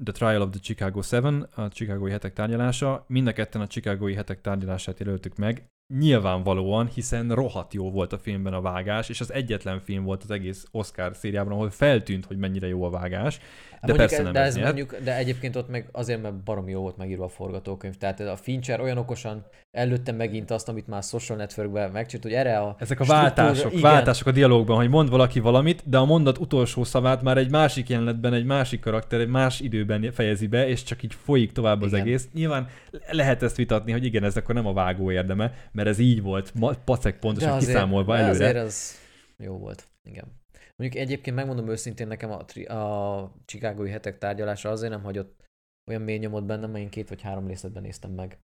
The 0.04 0.12
Trial 0.12 0.42
of 0.42 0.50
the 0.50 0.60
Chicago 0.62 1.02
7, 1.02 1.48
a 1.54 1.68
Chicagói 1.68 2.10
hetek 2.10 2.32
tárgyalása. 2.32 3.04
Mind 3.08 3.26
a 3.26 3.32
ketten 3.32 3.60
a 3.60 3.66
Chicagói 3.66 4.14
hetek 4.14 4.40
tárgyalását 4.40 4.98
jelöltük 4.98 5.36
meg. 5.36 5.66
nyilvánvalóan, 5.94 6.86
hiszen 6.86 7.34
rohadt 7.34 7.74
jó 7.74 7.90
volt 7.90 8.12
a 8.12 8.18
filmben 8.18 8.52
a 8.52 8.60
vágás, 8.60 9.08
és 9.08 9.20
az 9.20 9.32
egyetlen 9.32 9.80
film 9.80 10.04
volt 10.04 10.22
az 10.22 10.30
egész 10.30 10.66
Oscar 10.70 11.16
szériában, 11.16 11.52
ahol 11.52 11.70
feltűnt, 11.70 12.24
hogy 12.24 12.36
mennyire 12.36 12.66
jó 12.66 12.82
a 12.82 12.90
vágás. 12.90 13.40
De 13.80 13.86
Mondjuk 13.86 14.08
persze 14.08 14.16
ez- 14.16 14.22
nem 14.24 14.32
de 14.32 14.40
ez 14.40 14.56
mondjuk, 14.56 14.96
de 15.04 15.16
egyébként 15.16 15.56
ott 15.56 15.68
meg 15.68 15.88
azért, 15.92 16.22
mert 16.22 16.34
barom 16.34 16.68
jó 16.68 16.80
volt 16.80 16.96
megírva 16.96 17.24
a 17.24 17.28
forgatókönyv. 17.28 17.96
Tehát 17.96 18.20
a 18.20 18.36
Fincher 18.36 18.80
olyan 18.80 18.98
okosan 18.98 19.44
előtte 19.70 20.12
megint 20.12 20.50
azt, 20.50 20.68
amit 20.68 20.86
már 20.86 21.02
Social 21.02 21.38
Networkben 21.38 21.90
megcsinált, 21.90 22.22
hogy 22.22 22.32
erre 22.32 22.58
a 22.58 22.76
Ezek 22.78 23.00
a 23.00 23.04
váltások, 23.04 23.70
igen. 23.70 23.82
váltások 23.82 24.26
a 24.26 24.30
dialogban, 24.30 24.76
hogy 24.76 24.88
mond 24.88 25.10
valaki 25.10 25.40
valamit, 25.40 25.82
de 25.88 25.98
a 25.98 26.04
mondat 26.04 26.38
utolsó 26.38 26.84
szavát 26.84 27.22
már 27.22 27.36
egy 27.38 27.50
másik 27.50 27.88
jelenetben, 27.88 28.32
egy 28.32 28.44
másik 28.44 28.80
karakter, 28.80 29.20
egy 29.20 29.28
más 29.28 29.60
időben 29.60 30.12
fejezi 30.12 30.46
be, 30.46 30.68
és 30.68 30.82
csak 30.82 31.02
így 31.02 31.14
folyik 31.14 31.52
tovább 31.52 31.82
az 31.82 31.88
Igen. 31.92 32.00
egész. 32.00 32.28
Nyilván 32.34 32.68
lehet 33.10 33.42
ezt 33.42 33.56
vitatni, 33.56 33.92
hogy 33.92 34.04
igen, 34.04 34.24
ez 34.24 34.36
akkor 34.36 34.54
nem 34.54 34.66
a 34.66 34.72
vágó 34.72 35.10
érdeme, 35.10 35.52
mert 35.72 35.88
ez 35.88 35.98
így 35.98 36.22
volt, 36.22 36.52
pacek 36.84 37.18
pontosan 37.18 37.58
kiszámolva 37.58 38.12
de 38.16 38.18
előre. 38.22 38.44
azért 38.44 38.56
az 38.66 38.98
jó 39.38 39.58
volt. 39.58 39.88
Igen. 40.04 40.38
Mondjuk 40.80 41.02
egyébként 41.02 41.36
megmondom 41.36 41.68
őszintén, 41.68 42.06
nekem 42.06 42.30
a, 42.30 42.44
tri- 42.44 42.66
a 42.66 43.32
Chicagói 43.44 43.90
hetek 43.90 44.18
tárgyalása 44.18 44.70
azért 44.70 44.92
nem 44.92 45.02
hagyott 45.02 45.44
olyan 45.90 46.02
mély 46.02 46.18
nyomot 46.18 46.46
bennem, 46.46 46.70
mert 46.70 46.84
én 46.84 46.90
két 46.90 47.08
vagy 47.08 47.20
három 47.20 47.46
részletben 47.46 47.82
néztem 47.82 48.10
meg. 48.10 48.38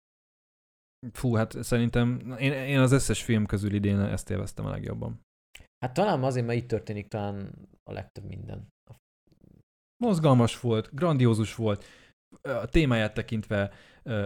Fú, 1.12 1.34
hát 1.34 1.62
szerintem 1.62 2.34
én, 2.38 2.52
én 2.52 2.78
az 2.78 2.92
összes 2.92 3.22
film 3.22 3.46
közül 3.46 3.74
idén 3.74 4.00
ezt 4.00 4.30
élveztem 4.30 4.64
a 4.64 4.70
legjobban. 4.70 5.20
Hát 5.78 5.94
talán 5.94 6.22
azért, 6.22 6.46
mert 6.46 6.58
itt 6.58 6.68
történik 6.68 7.08
talán 7.08 7.68
a 7.90 7.92
legtöbb 7.92 8.24
minden. 8.24 8.68
Mozgalmas 10.04 10.60
volt, 10.60 10.94
grandiózus 10.94 11.54
volt, 11.54 11.84
a 12.42 12.66
témáját 12.66 13.14
tekintve 13.14 13.72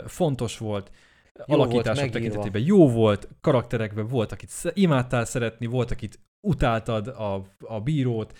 fontos 0.06 0.58
volt, 0.58 0.90
Jó 1.34 1.44
volt 1.56 1.60
alakítások 1.60 2.04
megírva. 2.04 2.18
tekintetében 2.18 2.62
jó 2.62 2.90
volt, 2.90 3.28
karakterekben 3.40 4.06
volt, 4.06 4.32
akit 4.32 4.50
imádtál 4.72 5.24
szeretni, 5.24 5.66
volt, 5.66 5.90
akit 5.90 6.18
utáltad 6.46 7.06
a, 7.06 7.42
a 7.58 7.80
bírót 7.80 8.38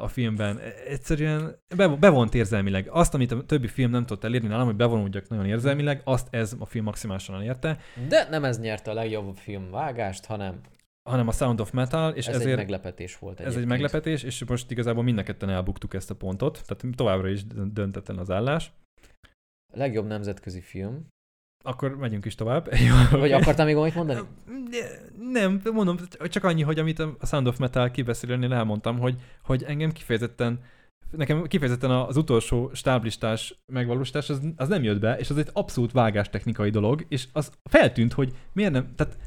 a 0.00 0.08
filmben. 0.08 0.58
Egyszerűen 0.88 1.56
be, 1.76 1.88
bevont 1.88 2.34
érzelmileg. 2.34 2.88
Azt, 2.90 3.14
amit 3.14 3.32
a 3.32 3.44
többi 3.44 3.68
film 3.68 3.90
nem 3.90 4.06
tudott 4.06 4.24
elérni 4.24 4.48
nálam, 4.48 4.66
hogy 4.66 4.76
bevonódjak 4.76 5.28
nagyon 5.28 5.46
érzelmileg, 5.46 6.00
azt 6.04 6.28
ez 6.30 6.56
a 6.58 6.64
film 6.64 6.84
maximálisan 6.84 7.34
elérte, 7.34 7.78
De 8.08 8.28
nem 8.30 8.44
ez 8.44 8.60
nyerte 8.60 8.90
a 8.90 8.94
legjobb 8.94 9.36
filmvágást, 9.36 10.24
hanem 10.24 10.60
hanem 11.08 11.28
a 11.28 11.32
Sound 11.32 11.60
of 11.60 11.70
Metal, 11.70 12.12
és 12.12 12.26
ez 12.26 12.34
egy 12.34 12.40
ezért 12.40 12.56
meglepetés 12.56 13.18
volt 13.18 13.40
Ez 13.40 13.46
egyébként. 13.46 13.64
egy 13.64 13.70
meglepetés, 13.70 14.22
és 14.22 14.44
most 14.44 14.70
igazából 14.70 15.02
mind 15.02 15.18
a 15.18 15.22
ketten 15.22 15.50
elbuktuk 15.50 15.94
ezt 15.94 16.10
a 16.10 16.14
pontot, 16.14 16.62
tehát 16.66 16.96
továbbra 16.96 17.28
is 17.28 17.44
döntetlen 17.72 18.18
az 18.18 18.30
állás. 18.30 18.72
Legjobb 19.72 20.06
nemzetközi 20.06 20.60
film. 20.60 21.06
Akkor 21.66 21.96
megyünk 21.96 22.24
is 22.24 22.34
tovább. 22.34 22.68
Vagy 23.10 23.20
Oké. 23.20 23.32
akartál 23.32 23.64
még 23.64 23.74
valamit 23.74 23.94
mondani? 23.94 24.20
Nem, 25.32 25.60
mondom, 25.72 25.96
csak 26.28 26.44
annyi, 26.44 26.62
hogy 26.62 26.78
amit 26.78 26.98
a 26.98 27.16
Sound 27.22 27.46
of 27.46 27.58
Metal 27.58 27.90
kibeszélőnél 27.90 28.52
elmondtam, 28.52 28.98
hogy, 28.98 29.16
hogy 29.42 29.62
engem 29.62 29.92
kifejezetten 29.92 30.60
nekem 31.10 31.46
kifejezetten 31.46 31.90
az 31.90 32.16
utolsó 32.16 32.70
stáblistás 32.74 33.62
megvalósítás 33.66 34.30
az, 34.30 34.40
az 34.56 34.68
nem 34.68 34.82
jött 34.82 35.00
be, 35.00 35.16
és 35.18 35.30
az 35.30 35.38
egy 35.38 35.48
abszolút 35.52 35.92
vágástechnikai 35.92 36.70
dolog, 36.70 37.04
és 37.08 37.26
az 37.32 37.50
feltűnt, 37.64 38.12
hogy 38.12 38.32
miért 38.52 38.72
nem, 38.72 38.94
tehát 38.96 39.18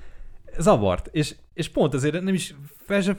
zavart, 0.57 1.09
és, 1.11 1.35
és 1.53 1.69
pont 1.69 1.93
ezért 1.93 2.21
nem 2.21 2.33
is 2.33 2.55
fel 2.77 3.01
se, 3.01 3.17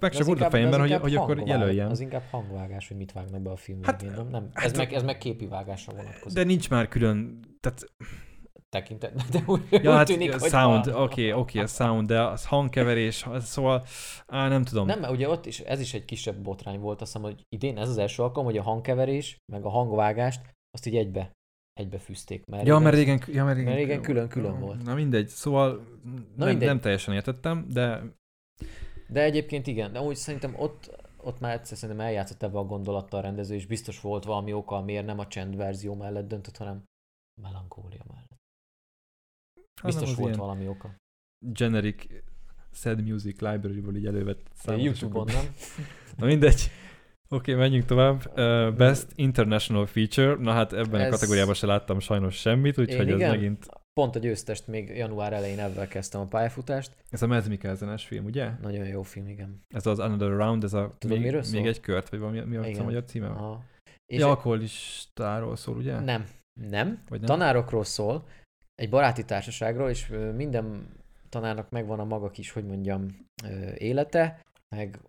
meg 0.00 0.12
se 0.12 0.24
volt 0.24 0.40
a 0.40 0.50
fejemben, 0.50 0.80
hogy, 0.80 0.92
hogy 0.92 1.14
akkor 1.16 1.42
jelöljem. 1.46 1.90
Az 1.90 2.00
inkább 2.00 2.22
hangvágás, 2.30 2.88
hogy 2.88 2.96
mit 2.96 3.12
vágnak 3.12 3.42
be 3.42 3.50
a 3.50 3.56
film 3.56 3.78
Hát- 3.82 4.00
végén, 4.00 4.16
nem? 4.16 4.28
nem. 4.28 4.48
hát 4.52 4.64
Ez, 4.64 4.76
meg, 4.76 4.92
ez 4.92 5.02
meg 5.02 5.18
képi 5.18 5.46
vágásra 5.46 5.92
vonatkozik. 5.92 6.38
De 6.38 6.44
nincs 6.44 6.70
már 6.70 6.88
külön, 6.88 7.40
tehát 7.60 7.92
tekintet, 8.68 9.28
de 9.30 9.42
úgy, 9.46 9.66
Ja, 9.70 9.78
úgy 9.78 9.86
hát 9.86 10.06
tűnik, 10.06 10.32
hogy 10.32 10.50
sound, 10.50 10.86
oké, 10.86 11.32
oké, 11.32 11.58
a 11.58 11.66
sound, 11.66 12.08
de 12.08 12.22
az 12.22 12.46
hangkeverés, 12.46 13.26
szóval, 13.38 13.84
á, 14.26 14.48
nem 14.48 14.64
tudom. 14.64 14.86
Nem, 14.86 15.00
mert 15.00 15.12
ugye 15.12 15.28
ott 15.28 15.46
is, 15.46 15.60
ez 15.60 15.80
is 15.80 15.94
egy 15.94 16.04
kisebb 16.04 16.36
botrány 16.36 16.80
volt, 16.80 17.00
azt 17.00 17.12
hiszem, 17.12 17.30
hogy 17.30 17.44
idén 17.48 17.78
ez 17.78 17.88
az 17.88 17.98
első 17.98 18.22
alkalom, 18.22 18.44
hogy 18.46 18.58
a 18.58 18.62
hangkeverés, 18.62 19.36
meg 19.52 19.64
a 19.64 19.68
hangvágást, 19.68 20.40
azt 20.70 20.86
így 20.86 20.96
egybe, 20.96 21.32
egybe 21.72 21.98
fűzték. 21.98 22.46
Mert 22.46 22.66
ja, 22.66 22.78
régen- 22.78 22.82
mert 22.82 22.96
régen, 22.96 23.34
ja, 23.36 23.44
mert 23.44 23.56
régen, 23.56 23.72
mert 23.72 23.84
régen 23.84 24.02
külön-külön 24.02 24.60
volt. 24.60 24.82
Na 24.84 24.94
mindegy, 24.94 25.28
szóval 25.28 25.86
nem, 26.36 26.48
mindegy. 26.48 26.68
nem 26.68 26.80
teljesen 26.80 27.14
értettem, 27.14 27.66
de 27.68 28.02
De 29.08 29.22
egyébként 29.22 29.66
igen, 29.66 29.92
de 29.92 30.00
úgy 30.00 30.16
szerintem 30.16 30.54
ott, 30.58 31.06
ott 31.16 31.40
már 31.40 31.54
egyszer 31.54 31.76
szerintem 31.76 32.06
eljátszott 32.06 32.42
ebbe 32.42 32.58
a 32.58 32.64
gondolattal 32.64 33.18
a 33.18 33.22
rendező, 33.22 33.54
és 33.54 33.66
biztos 33.66 34.00
volt 34.00 34.24
valami 34.24 34.52
oka, 34.52 34.80
miért 34.80 35.06
nem 35.06 35.18
a 35.18 35.26
csend 35.26 35.56
verzió 35.56 35.94
mellett 35.94 36.28
döntött, 36.28 36.56
hanem 36.56 36.82
a 37.34 37.40
melankólia 37.40 38.04
mellett. 38.08 38.27
Biztos 39.84 40.14
volt 40.14 40.36
valami 40.36 40.68
oka. 40.68 40.94
generic 41.38 42.06
sad 42.72 43.04
music 43.04 43.40
library-ból 43.40 43.96
így 43.96 44.06
elővett 44.06 44.46
számot, 44.54 44.84
Youtube-on, 44.84 45.26
nem? 45.26 45.44
Na 46.18 46.26
mindegy. 46.26 46.70
Oké, 47.30 47.52
okay, 47.52 47.54
menjünk 47.54 47.84
tovább. 47.84 48.32
Uh, 48.36 48.74
best 48.74 49.06
International 49.14 49.86
Feature. 49.86 50.34
Na 50.34 50.52
hát 50.52 50.72
ebben 50.72 51.00
Ez- 51.00 51.06
a 51.06 51.10
kategóriában 51.10 51.54
se 51.54 51.66
láttam 51.66 52.00
sajnos 52.00 52.34
semmit, 52.34 52.78
úgyhogy 52.78 53.10
ez 53.10 53.30
megint... 53.30 53.66
Pont 53.92 54.16
a 54.16 54.18
győztest 54.18 54.66
még 54.66 54.96
január 54.96 55.32
elején 55.32 55.58
ebben 55.58 55.88
kezdtem 55.88 56.20
a 56.20 56.26
pályafutást. 56.26 56.92
Ez 57.10 57.22
a 57.22 57.26
Mads 57.26 57.48
Mikkelsenes 57.48 58.04
film, 58.06 58.24
ugye? 58.24 58.50
Nagyon 58.62 58.86
jó 58.86 59.02
film, 59.02 59.28
igen. 59.28 59.64
Ez 59.68 59.86
az 59.86 59.98
Another 59.98 60.28
Round, 60.28 60.64
ez 60.64 60.72
a... 60.72 60.94
Tudod, 60.98 61.18
még, 61.18 61.36
még 61.52 61.66
egy 61.66 61.80
kört, 61.80 62.08
vagy 62.08 62.18
valami, 62.18 62.40
mi 62.40 62.56
a, 62.56 62.80
a 62.80 62.82
magyar 62.82 63.04
címe? 63.04 63.26
Aha. 63.26 63.64
És 64.06 64.22
alkoholistáról 64.22 65.56
szól, 65.56 65.76
ugye? 65.76 66.00
nem, 66.00 66.26
nem. 66.60 67.02
Vagy 67.08 67.18
nem? 67.18 67.28
Tanárokról 67.28 67.84
szól, 67.84 68.26
egy 68.78 68.90
baráti 68.90 69.24
társaságról, 69.24 69.90
és 69.90 70.06
minden 70.34 70.96
tanárnak 71.28 71.70
megvan 71.70 72.00
a 72.00 72.04
maga 72.04 72.30
kis, 72.30 72.50
hogy 72.50 72.66
mondjam, 72.66 73.26
élete, 73.74 74.42
meg 74.74 75.00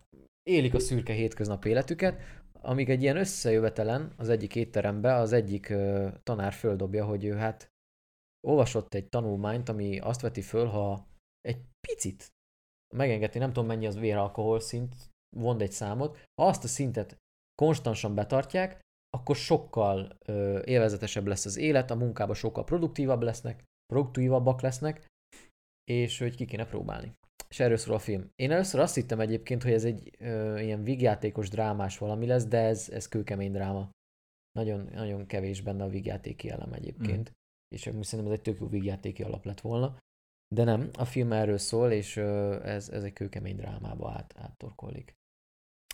élik 0.43 0.74
a 0.74 0.80
szürke 0.80 1.13
hétköznap 1.13 1.65
életüket, 1.65 2.22
amíg 2.61 2.89
egy 2.89 3.01
ilyen 3.01 3.17
összejövetelen 3.17 4.13
az 4.17 4.30
egyik 4.30 4.55
étterembe 4.55 5.13
az 5.13 5.32
egyik 5.32 5.74
tanár 6.24 6.53
földobja, 6.53 7.05
hogy 7.05 7.26
ő 7.26 7.34
hát 7.36 7.67
olvasott 8.47 8.93
egy 8.93 9.09
tanulmányt, 9.09 9.70
ami 9.70 9.99
azt 9.99 10.22
veti 10.22 10.41
föl, 10.41 10.65
ha 10.65 11.07
egy 11.41 11.61
picit 11.88 12.28
megengedni, 12.95 13.39
nem 13.39 13.53
tudom 13.53 13.67
mennyi 13.67 13.88
az 13.88 13.99
véralkohol 13.99 14.59
szint, 14.59 14.95
mond 15.38 15.61
egy 15.61 15.72
számot, 15.72 16.17
ha 16.41 16.47
azt 16.47 16.63
a 16.63 16.67
szintet 16.67 17.17
konstansan 17.55 18.15
betartják, 18.15 18.80
akkor 19.10 19.36
sokkal 19.36 20.18
ö, 20.26 20.62
élvezetesebb 20.66 21.28
lesz 21.28 21.45
az 21.45 21.57
élet, 21.57 21.91
a 21.91 21.95
munkában 21.95 22.36
sokkal 22.36 22.64
produktívabb 22.64 23.22
lesznek, 23.22 23.64
produktívabbak 23.86 24.62
lesznek, 24.62 25.07
és 25.84 26.20
hogy 26.20 26.36
ki 26.36 26.45
kéne 26.45 26.66
próbálni. 26.66 27.14
És 27.49 27.60
erről 27.60 27.78
szól 27.78 27.95
a 27.95 27.99
film. 27.99 28.30
Én 28.36 28.51
először 28.51 28.80
azt 28.80 28.95
hittem 28.95 29.20
egyébként, 29.20 29.64
hogy 29.64 29.72
ez 29.72 29.84
egy 29.86 30.16
ö, 30.20 30.60
ilyen 30.60 30.84
vígjátékos 30.84 31.49
drámás 31.49 31.97
valami 31.97 32.26
lesz, 32.26 32.45
de 32.45 32.57
ez, 32.57 32.89
ez 32.89 33.07
kőkemény 33.07 33.51
dráma. 33.51 33.89
Nagyon, 34.51 34.89
nagyon 34.93 35.26
kevés 35.26 35.62
benne 35.62 35.84
a 35.84 35.89
vígjátéki 35.89 36.49
elem 36.49 36.74
egyébként. 36.74 37.30
Mm. 37.30 37.34
És 37.76 37.82
szerintem 37.82 38.26
ez 38.26 38.32
egy 38.32 38.41
tök 38.41 38.60
jó 38.60 38.68
vígjátéki 38.68 39.24
alap 39.24 39.45
lett 39.45 39.62
volna. 39.62 39.97
De 40.55 40.64
nem, 40.64 40.89
a 40.93 41.05
film 41.05 41.32
erről 41.32 41.57
szól, 41.57 41.91
és 41.91 42.16
ö, 42.16 42.60
ez, 42.64 42.89
ez 42.89 43.03
egy 43.03 43.14
kőkemény 43.14 43.55
drámába 43.55 44.12
át, 44.12 44.36
áttorkollik. 44.38 45.14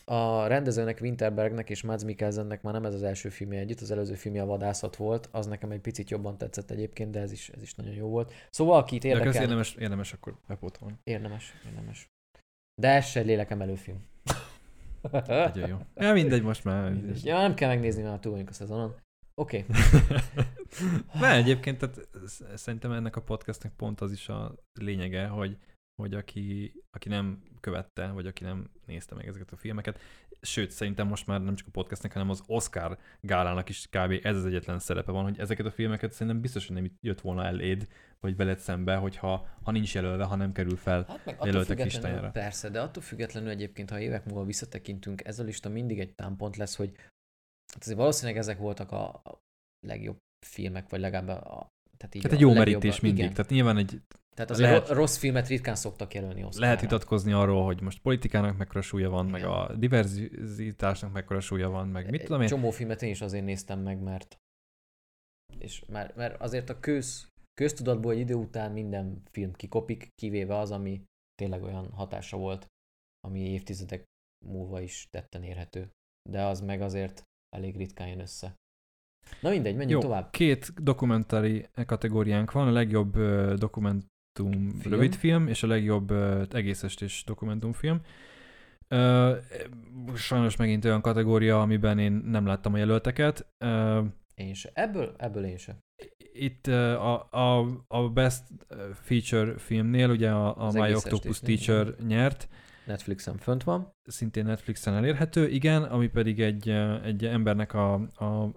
A 0.06 0.48
rendezőnek, 0.48 1.00
Winterbergnek 1.02 1.70
és 1.70 1.84
Mads 1.84 2.04
Mikkelsennek 2.04 2.62
már 2.62 2.74
nem 2.74 2.86
ez 2.86 2.94
az 2.94 3.04
első 3.04 3.30
filmje 3.30 3.60
együtt, 3.60 3.80
az 3.80 3.92
előző 3.92 4.14
filmje 4.14 4.42
a 4.42 4.46
vadászat 4.46 4.96
volt, 4.96 5.30
az 5.32 5.46
nekem 5.46 5.72
egy 5.72 5.80
picit 5.80 6.10
jobban 6.10 6.38
tetszett 6.38 6.72
egyébként, 6.72 7.12
de 7.12 7.20
ez 7.20 7.32
is, 7.32 7.50
ez 7.50 7.62
is 7.62 7.76
nagyon 7.76 7.94
jó 7.94 8.08
volt. 8.08 8.34
Szóval 8.50 8.78
akit 8.80 9.02
De 9.02 9.08
érdekel, 9.08 9.42
érdemes, 9.42 9.76
érdemes 9.76 10.14
akkor 10.14 10.36
bepótolni. 10.48 10.96
érdemes, 11.04 11.54
érdemes. 11.66 12.10
De 12.82 12.88
ez 12.88 13.06
se 13.06 13.20
egy 13.20 13.26
lélekemelő 13.26 13.76
film. 13.76 14.06
Nagyon 15.28 15.70
jó. 15.70 15.78
Ja, 15.96 16.14
mindegy, 16.14 16.44
most 16.44 16.64
már. 16.64 16.92
mindegy. 16.92 17.26
ja, 17.26 17.38
nem 17.38 17.54
kell 17.54 17.70
megnézni, 17.70 18.02
mert 18.02 18.22
túl 18.22 18.32
vagyunk 18.32 18.50
a 18.50 18.54
szezonon. 18.54 18.96
Oké. 19.42 19.66
Okay. 19.70 19.82
Mert 21.22 21.38
egyébként 21.38 21.78
tehát 21.78 22.08
sz- 22.26 22.58
szerintem 22.58 22.92
ennek 22.92 23.16
a 23.16 23.22
podcastnek 23.22 23.72
pont 23.76 24.02
az 24.02 24.12
is 24.12 24.30
a 24.30 24.56
lényege, 24.80 25.28
hogy, 25.28 25.58
hogy 25.96 26.14
aki, 26.14 26.74
aki 26.92 27.10
nem 27.10 27.44
követte, 27.60 28.12
vagy 28.12 28.28
aki 28.28 28.44
nem 28.44 28.70
nézte 28.86 29.16
meg 29.16 29.28
ezeket 29.28 29.52
a 29.52 29.56
filmeket, 29.56 30.00
sőt, 30.42 30.72
szerintem 30.72 31.08
most 31.08 31.28
már 31.28 31.42
nem 31.42 31.56
csak 31.56 31.68
a 31.68 31.72
podcastnek, 31.72 32.14
hanem 32.14 32.30
az 32.30 32.44
Oscar 32.48 32.98
gálának 33.22 33.70
is 33.70 33.88
kb. 33.90 34.20
ez 34.24 34.36
az 34.36 34.46
egyetlen 34.46 34.80
szerepe 34.80 35.12
van, 35.12 35.24
hogy 35.24 35.40
ezeket 35.40 35.66
a 35.66 35.72
filmeket 35.72 36.12
szerintem 36.12 36.42
biztos, 36.42 36.68
hogy 36.68 36.76
nem 36.76 36.92
jött 37.02 37.22
volna 37.22 37.46
eléd, 37.46 37.88
vagy 38.20 38.36
veled 38.36 38.60
szembe, 38.60 38.96
hogyha 38.96 39.48
ha 39.64 39.72
nincs 39.72 39.94
jelölve, 39.94 40.24
ha 40.24 40.36
nem 40.36 40.52
kerül 40.52 40.78
fel. 40.78 41.06
Hát 41.08 41.26
meg 41.26 41.38
jelöltek 41.44 41.84
listájára. 41.84 42.30
persze, 42.30 42.70
de 42.70 42.82
attól 42.82 43.04
függetlenül 43.04 43.50
egyébként, 43.50 43.90
ha 43.90 44.00
évek 44.00 44.26
múlva 44.26 44.46
visszatekintünk, 44.46 45.26
ez 45.26 45.40
a 45.40 45.44
lista 45.44 45.70
mindig 45.70 46.00
egy 46.00 46.14
támpont 46.14 46.58
lesz, 46.58 46.76
hogy 46.76 46.92
hát 47.74 47.82
azért 47.82 47.98
valószínűleg 47.98 48.38
ezek 48.38 48.58
voltak 48.58 48.92
a, 48.92 49.22
legjobb 49.88 50.18
filmek, 50.46 50.90
vagy 50.90 51.00
legalább 51.00 51.28
a, 51.28 51.74
tehát 51.98 52.16
így 52.16 52.22
Tehát 52.22 52.38
egy 52.38 52.44
jó 52.44 52.54
merítés 52.54 53.00
mindig. 53.00 53.24
Igen. 53.24 53.34
Tehát 53.34 53.52
nyilván 53.52 53.78
egy, 53.78 54.02
Tehát 54.36 54.52
azért 54.52 54.70
lehet- 54.70 54.90
rossz 54.90 55.18
filmet 55.18 55.48
ritkán 55.48 55.76
szoktak 55.76 56.14
jelölni 56.14 56.44
Oscarra. 56.44 56.66
lehet 56.66 56.82
vitatkozni 56.82 57.32
arról, 57.32 57.64
hogy 57.66 57.82
most 57.82 58.02
politikának 58.02 58.58
mekkora 58.58 58.82
súlya 58.82 59.10
van, 59.10 59.26
meg 59.26 59.42
Igen. 59.42 59.52
a 59.52 59.76
diverzitásnak 59.76 61.12
mekkora 61.12 61.40
súlya 61.40 61.70
van, 61.70 61.88
meg 61.88 62.10
mit 62.10 62.24
tudom 62.24 62.42
én. 62.42 62.48
Csomó 62.48 62.70
filmet 62.72 63.02
én 63.02 63.10
is 63.10 63.22
azért 63.22 63.46
néztem 63.46 63.80
meg, 63.80 64.00
mert 64.00 64.38
és 65.60 65.84
mert, 65.88 66.16
mert 66.16 66.42
azért 66.42 66.70
a 66.70 66.80
kősz 66.80 67.28
köztudatból 67.54 68.12
egy 68.14 68.20
idő 68.20 68.34
után 68.34 68.72
minden 68.72 69.22
film 69.32 69.54
kikopik, 69.54 70.08
kivéve 70.16 70.58
az, 70.58 70.72
ami 70.72 71.04
tényleg 71.36 71.64
olyan 71.64 71.92
hatása 71.92 72.38
volt, 72.38 72.68
ami 73.28 73.40
évtizedek 73.40 74.04
múlva 74.46 74.82
is 74.82 75.08
tetten 75.10 75.44
érhető. 75.44 75.90
De 76.30 76.44
az 76.46 76.62
meg 76.62 76.82
azért 76.82 77.24
elég 77.56 77.76
ritkán 77.78 78.08
jön 78.08 78.20
össze. 78.20 78.56
Na 79.42 79.50
mindegy, 79.50 79.76
menjünk 79.76 80.02
Jó, 80.02 80.10
tovább. 80.10 80.30
két 80.32 80.74
dokumentári 80.84 81.68
kategóriánk 81.86 82.52
van, 82.52 82.68
a 82.68 82.72
legjobb 82.72 83.16
uh, 83.16 83.54
dokumentum 84.36 84.70
Film. 84.70 84.80
film. 84.80 84.94
rövidfilm, 84.94 85.48
és 85.48 85.64
a 85.64 85.68
legjobb 85.68 86.12
uh, 86.12 86.42
egész 86.52 86.84
estés 86.84 87.24
dokumentumfilm. 87.26 88.02
Uh, 88.90 89.36
sajnos 90.16 90.56
megint 90.56 90.86
olyan 90.86 91.02
kategória, 91.02 91.62
amiben 91.62 92.00
én 92.00 92.12
nem 92.12 92.46
láttam 92.46 92.74
a 92.74 92.78
jelölteket. 92.78 93.48
Uh, 93.60 94.06
Én 94.36 94.54
se. 94.54 94.70
Ebből, 94.74 95.16
ebből 95.18 95.46
én 95.46 95.58
se. 95.58 95.78
itt 96.34 96.68
uh, 96.68 96.74
a, 97.06 97.28
a, 97.32 97.66
a 97.88 98.10
Best 98.10 98.44
Feature 98.94 99.58
filmnél 99.58 100.10
ugye 100.10 100.32
a, 100.32 100.68
a 100.68 100.72
My 100.72 100.94
Octopus 100.94 101.40
Teacher 101.40 101.96
nyert, 102.08 102.48
Netflixen 102.86 103.38
fönt 103.38 103.64
van. 103.64 103.94
szintén 104.04 104.46
Netflixen 104.46 104.94
elérhető, 104.94 105.48
igen, 105.48 105.84
ami 105.84 106.08
pedig 106.08 106.42
egy, 106.42 106.70
egy 107.04 107.26
embernek 107.26 107.74
a, 107.74 107.94
a, 107.94 108.52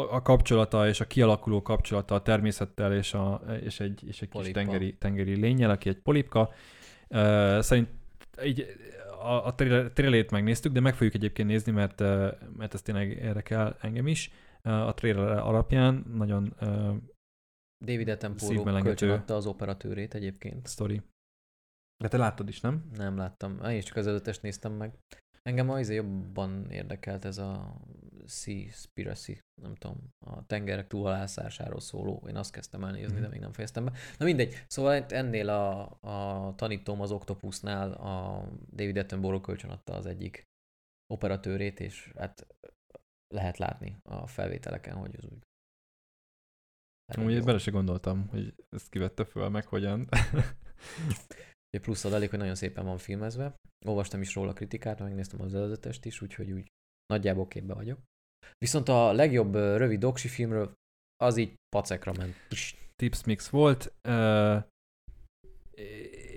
a, 0.00 0.22
kapcsolata 0.22 0.88
és 0.88 1.00
a 1.00 1.06
kialakuló 1.06 1.62
kapcsolata 1.62 2.14
a 2.14 2.22
természettel 2.22 2.94
és, 2.94 3.14
a, 3.14 3.42
és 3.62 3.80
egy, 3.80 4.04
és 4.06 4.22
egy 4.22 4.28
kis 4.28 4.50
tengeri, 4.50 4.96
tengeri 4.96 5.34
lényel, 5.34 5.70
aki 5.70 5.88
egy 5.88 5.98
polipka. 5.98 6.50
Szerint 7.60 7.88
így 8.44 8.66
a, 9.20 9.46
a 9.46 9.54
trailer- 9.54 9.92
trailerét 9.92 10.30
megnéztük, 10.30 10.72
de 10.72 10.80
meg 10.80 10.94
fogjuk 10.94 11.14
egyébként 11.14 11.48
nézni, 11.48 11.72
mert, 11.72 12.00
mert 12.56 12.74
ez 12.74 12.82
tényleg 12.82 13.10
érdekel 13.10 13.76
engem 13.80 14.06
is. 14.06 14.30
A 14.62 14.94
trailer 14.94 15.38
alapján 15.38 16.04
nagyon 16.14 16.54
David 17.84 18.08
Attenborough 18.08 18.82
kölcsönadta 18.82 19.34
az 19.34 19.46
operatőrét 19.46 20.14
egyébként. 20.14 20.66
sztori. 20.66 21.02
De 22.02 22.08
te 22.08 22.16
láttad 22.16 22.48
is, 22.48 22.60
nem? 22.60 22.90
Nem 22.96 23.16
láttam. 23.16 23.60
Én 23.64 23.76
is 23.76 23.84
csak 23.84 23.96
az 23.96 24.06
előttest 24.06 24.42
néztem 24.42 24.72
meg. 24.72 24.98
Engem 25.48 25.70
azért 25.70 26.04
jobban 26.04 26.70
érdekelt 26.70 27.24
ez 27.24 27.38
a 27.38 27.76
Seaspiracy, 28.26 29.40
nem 29.62 29.74
tudom, 29.74 30.08
a 30.26 30.46
tengerek 30.46 30.86
túlhalászásáról 30.86 31.80
szóló. 31.80 32.24
Én 32.28 32.36
azt 32.36 32.52
kezdtem 32.52 32.84
el 32.84 32.90
nézni, 32.92 33.12
Mhm. 33.12 33.22
de 33.22 33.28
még 33.28 33.40
nem 33.40 33.52
fejeztem 33.52 33.84
be. 33.84 33.92
Na 34.18 34.24
mindegy, 34.24 34.64
szóval 34.66 35.04
ennél 35.08 35.48
a, 35.48 35.80
a 36.00 36.54
tanítóm 36.54 37.00
az 37.00 37.10
Octopusnál 37.12 37.92
a 37.92 38.44
David 38.70 38.96
Attenborough 38.96 39.44
kölcsön 39.44 39.70
adta 39.70 39.94
az 39.94 40.06
egyik 40.06 40.44
operatőrét, 41.14 41.80
és 41.80 42.12
hát 42.16 42.46
lehet 43.34 43.58
látni 43.58 43.96
a 44.02 44.26
felvételeken, 44.26 44.96
hogy 44.96 45.14
az 45.16 45.24
úgy 45.24 45.42
elég 47.12 47.28
Amúgy 47.28 47.44
bele 47.44 47.58
se 47.58 47.70
gondoltam, 47.70 48.28
hogy 48.28 48.54
ezt 48.70 48.88
kivette 48.90 49.24
föl, 49.24 49.48
meg 49.48 49.66
hogyan. 49.66 50.08
Ugye 51.72 51.82
plusz 51.82 52.04
adalék, 52.04 52.30
hogy 52.30 52.38
nagyon 52.38 52.54
szépen 52.54 52.84
van 52.84 52.98
filmezve. 52.98 53.54
Olvastam 53.86 54.20
is 54.20 54.34
róla 54.34 54.52
kritikát, 54.52 54.98
megnéztem 55.00 55.40
az 55.40 55.54
előzetest 55.54 56.04
is, 56.04 56.22
úgyhogy 56.22 56.50
úgy 56.50 56.66
nagyjából 57.06 57.48
képbe 57.48 57.74
vagyok. 57.74 57.98
Viszont 58.58 58.88
a 58.88 59.12
legjobb 59.12 59.54
rövid 59.54 59.98
doksi 59.98 60.28
filmről 60.28 60.72
az 61.16 61.36
így 61.36 61.54
pacekra 61.76 62.12
ment. 62.16 62.34
Tips 62.96 63.24
Mix 63.24 63.48
volt, 63.48 63.92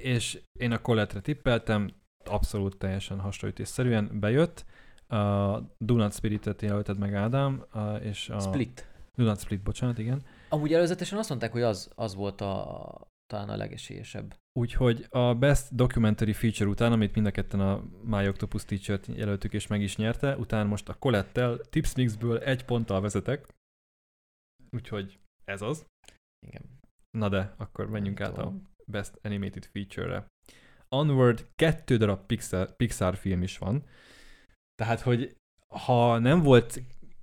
és 0.02 0.42
én 0.60 0.72
a 0.72 0.82
Colette-re 0.82 1.22
tippeltem, 1.22 1.94
abszolút 2.26 2.78
teljesen 2.78 3.20
hasonlítésszerűen 3.20 4.20
bejött. 4.20 4.66
A 5.08 5.60
Do 5.78 5.96
Not 5.96 6.14
Spirit-et 6.14 6.62
jelölted 6.62 6.98
meg 6.98 7.14
Ádám, 7.14 7.66
és 8.02 8.30
a 8.30 8.40
Split. 8.40 8.88
Do 9.14 9.24
Not 9.24 9.40
Split, 9.40 9.64
bocsánat, 9.64 9.98
igen. 9.98 10.24
Amúgy 10.50 10.74
előzetesen 10.74 11.18
azt 11.18 11.30
mondták, 11.30 11.52
hogy 11.52 11.62
az, 11.62 11.92
az 11.96 12.16
volt 12.16 12.42
a, 12.42 13.11
talán 13.32 13.50
a 13.50 13.56
legesélyesebb. 13.56 14.36
Úgyhogy 14.60 15.06
a 15.10 15.36
Best 15.36 15.76
Documentary 15.76 16.34
Feature 16.34 16.70
után, 16.70 16.92
amit 16.92 17.16
mind 17.16 17.28
a 17.28 17.32
ketten 17.32 17.60
a 17.60 17.84
My 18.04 18.28
Octopus 18.28 18.66
Teacher-t 18.66 19.08
jelöltük 19.08 19.54
és 19.54 19.68
meg 19.68 19.82
is 19.82 19.96
nyerte, 19.96 20.38
utána 20.38 20.70
most 20.70 20.90
a 20.90 20.94
Colette-tel 20.94 21.58
Tips 21.58 21.96
Mixből 21.96 22.40
egy 22.40 22.66
ponttal 22.66 23.02
vezetek. 23.02 23.48
Úgyhogy 24.70 25.20
ez 25.44 25.62
az. 25.62 25.86
Igen. 26.48 26.80
Na 27.18 27.30
de, 27.30 27.54
akkor 27.58 27.90
menjünk 27.90 28.20
Nem 28.20 28.28
át 28.28 28.38
a 28.38 28.42
tudom. 28.42 28.70
Best 28.86 29.20
Animated 29.22 29.66
Feature-re. 29.66 30.26
Onward 30.90 31.48
kettő 31.56 31.98
darab 31.98 32.26
Pixar, 32.26 32.76
Pixar 32.76 33.16
film 33.16 33.42
is 33.42 33.58
van. 33.58 33.84
Tehát, 34.76 35.00
hogy 35.00 35.36
ha 35.68 36.18
nem 36.18 36.42
volt, 36.42 36.82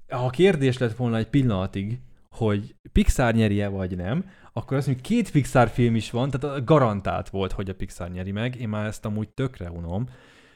ha 0.09 0.31
kérdés 0.31 0.79
lett 0.79 0.97
volna 0.97 1.17
egy 1.17 1.29
pillanatig, 1.29 2.01
hogy 2.29 2.75
Pixar 2.93 3.35
nyeri-e 3.35 3.69
vagy 3.69 3.97
nem, 3.97 4.31
akkor 4.59 4.77
azt 4.77 4.87
mondjuk 4.87 5.07
két 5.09 5.31
Pixar 5.31 5.69
film 5.69 5.95
is 5.95 6.11
van, 6.11 6.31
tehát 6.31 6.65
garantált 6.65 7.29
volt, 7.29 7.53
hogy 7.53 7.69
a 7.69 7.75
Pixar 7.75 8.11
nyeri 8.11 8.33
meg. 8.33 8.61
Én 8.61 8.69
már 8.69 8.87
ezt 8.87 9.05
amúgy 9.05 9.29
tökre 9.29 9.71
unom, 9.71 10.09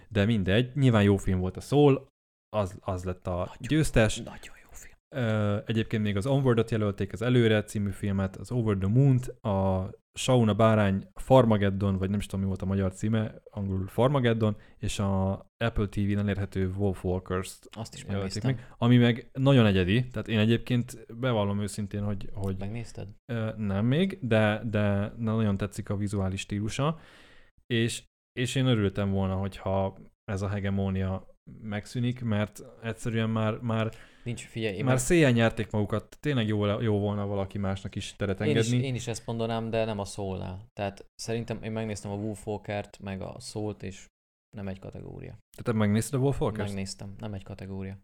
de 0.08 0.24
mindegy. 0.24 0.70
Nyilván 0.74 1.02
jó 1.02 1.16
film 1.16 1.38
volt 1.38 1.56
a 1.56 1.60
Soul, 1.60 2.06
az, 2.56 2.76
az 2.80 3.04
lett 3.04 3.26
a 3.26 3.36
Nagyon. 3.36 3.56
győztes. 3.58 4.16
Nagyon 4.16 4.61
egyébként 5.66 6.02
még 6.02 6.16
az 6.16 6.26
Onward-ot 6.26 6.70
jelölték, 6.70 7.12
az 7.12 7.22
Előre 7.22 7.62
című 7.62 7.90
filmet, 7.90 8.36
az 8.36 8.50
Over 8.50 8.76
the 8.76 8.88
Moon-t, 8.88 9.26
a 9.44 9.90
Shaun 10.14 10.48
a 10.48 10.54
bárány 10.54 11.08
Farmageddon, 11.14 11.96
vagy 11.96 12.10
nem 12.10 12.18
is 12.18 12.26
tudom 12.26 12.40
mi 12.40 12.46
volt 12.46 12.62
a 12.62 12.66
magyar 12.66 12.92
címe, 12.92 13.34
angolul 13.50 13.86
Farmageddon, 13.86 14.56
és 14.78 14.98
a 14.98 15.32
Apple 15.56 15.86
TV-n 15.86 16.18
elérhető 16.18 16.70
Wolf 16.76 17.04
Walkers-t 17.04 17.68
Azt 17.70 17.94
is 17.94 18.04
megnéztem. 18.04 18.54
meg, 18.54 18.74
ami 18.78 18.96
meg 18.96 19.30
nagyon 19.32 19.66
egyedi, 19.66 20.08
tehát 20.08 20.28
én 20.28 20.38
egyébként 20.38 21.06
bevallom 21.20 21.60
őszintén, 21.60 22.02
hogy, 22.02 22.30
hogy 22.32 22.56
Megnézted? 22.58 23.08
Nem 23.56 23.86
még, 23.86 24.18
de, 24.20 24.62
de 24.70 25.12
nagyon 25.16 25.56
tetszik 25.56 25.90
a 25.90 25.96
vizuális 25.96 26.40
stílusa, 26.40 26.98
és, 27.66 28.02
és 28.32 28.54
én 28.54 28.66
örültem 28.66 29.10
volna, 29.10 29.34
hogyha 29.34 29.96
ez 30.24 30.42
a 30.42 30.48
hegemónia 30.48 31.26
megszűnik, 31.62 32.24
mert 32.24 32.62
egyszerűen 32.82 33.30
már, 33.30 33.58
már, 33.60 33.92
Nincs, 34.24 34.46
figyelj, 34.46 34.74
én 34.74 34.84
már 34.84 34.94
már 34.94 35.02
széjjel 35.02 35.30
nyerték 35.30 35.70
magukat, 35.70 36.16
tényleg 36.20 36.46
jó, 36.46 36.80
jó 36.80 36.98
volna 36.98 37.26
valaki 37.26 37.58
másnak 37.58 37.94
is 37.94 38.16
teret 38.16 38.40
Én 38.40 38.56
is, 38.56 38.56
engedni. 38.56 38.86
én 38.86 38.94
is 38.94 39.06
ezt 39.06 39.26
mondanám, 39.26 39.70
de 39.70 39.84
nem 39.84 39.98
a 39.98 40.04
szólnál. 40.04 40.66
Tehát 40.72 41.06
szerintem 41.14 41.62
én 41.62 41.72
megnéztem 41.72 42.10
a 42.10 42.14
Wolf 42.14 42.46
Walkert, 42.46 42.98
meg 42.98 43.20
a 43.20 43.40
szólt, 43.40 43.82
és 43.82 44.06
nem 44.56 44.68
egy 44.68 44.78
kategória. 44.78 45.38
Te, 45.56 45.62
te 45.62 45.72
megnézted 45.72 46.20
a 46.20 46.22
Wolf 46.22 46.40
Walkers? 46.40 46.68
Megnéztem, 46.68 47.14
nem 47.18 47.34
egy 47.34 47.42
kategória. 47.42 47.98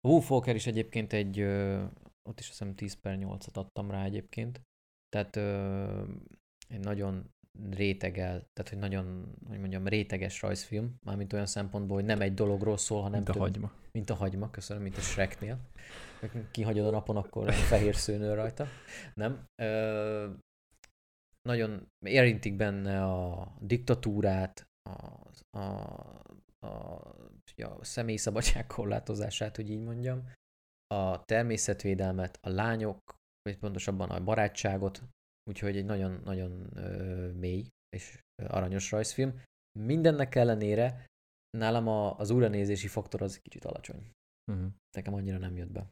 A 0.00 0.08
Wolf 0.08 0.30
Walker 0.30 0.54
is 0.54 0.66
egyébként 0.66 1.12
egy, 1.12 1.40
ö, 1.40 1.84
ott 2.28 2.40
is 2.40 2.48
azt 2.48 2.58
hiszem 2.58 2.74
10 2.74 3.00
per 3.00 3.16
8-at 3.20 3.52
adtam 3.56 3.90
rá 3.90 4.04
egyébként. 4.04 4.60
Tehát 5.08 5.36
ö, 5.36 6.02
egy 6.68 6.80
nagyon 6.80 7.30
rétegel, 7.70 8.48
tehát 8.52 8.68
hogy 8.68 8.78
nagyon, 8.78 9.34
hogy 9.48 9.58
mondjam, 9.58 9.86
réteges 9.86 10.42
rajzfilm, 10.42 10.94
mármint 11.06 11.32
olyan 11.32 11.46
szempontból, 11.46 11.96
hogy 11.96 12.04
nem 12.04 12.20
egy 12.20 12.34
dologról 12.34 12.76
szól, 12.76 13.02
hanem 13.02 13.16
Mint 13.16 13.28
a 13.28 13.32
több, 13.32 13.42
hagyma. 13.42 13.72
mint 13.92 14.10
a 14.10 14.14
hagyma, 14.14 14.50
köszönöm, 14.50 14.82
mint 14.82 14.96
a 14.96 15.00
Shreknél. 15.00 15.58
Kihagyod 16.50 16.86
a 16.86 16.90
napon, 16.90 17.16
akkor 17.16 17.48
a 17.48 17.52
fehér 17.52 17.94
szőnő 17.96 18.34
rajta. 18.34 18.66
Nem. 19.14 19.44
Ö, 19.62 20.30
nagyon 21.48 21.86
érintik 22.06 22.56
benne 22.56 23.04
a 23.04 23.52
diktatúrát, 23.60 24.68
a, 24.82 25.20
a, 25.58 25.60
a, 26.66 26.68
a 27.56 27.84
személyszabadság 27.84 28.66
korlátozását, 28.66 29.56
hogy 29.56 29.70
így 29.70 29.82
mondjam, 29.82 30.30
a 30.94 31.24
természetvédelmet, 31.24 32.38
a 32.42 32.48
lányok, 32.48 32.98
vagy 33.42 33.58
pontosabban 33.58 34.10
a 34.10 34.24
barátságot, 34.24 35.02
úgyhogy 35.50 35.76
egy 35.76 35.84
nagyon-nagyon 35.84 36.50
mély 37.34 37.66
és 37.96 38.22
aranyos 38.36 38.90
rajzfilm. 38.90 39.40
Mindennek 39.78 40.34
ellenére 40.34 41.04
nálam 41.58 41.88
a, 41.88 42.18
az 42.18 42.30
újranézési 42.30 42.86
faktor 42.86 43.22
az 43.22 43.40
kicsit 43.40 43.64
alacsony. 43.64 44.10
Uh-huh. 44.52 44.66
Nekem 44.96 45.14
annyira 45.14 45.38
nem 45.38 45.56
jött 45.56 45.70
be. 45.70 45.88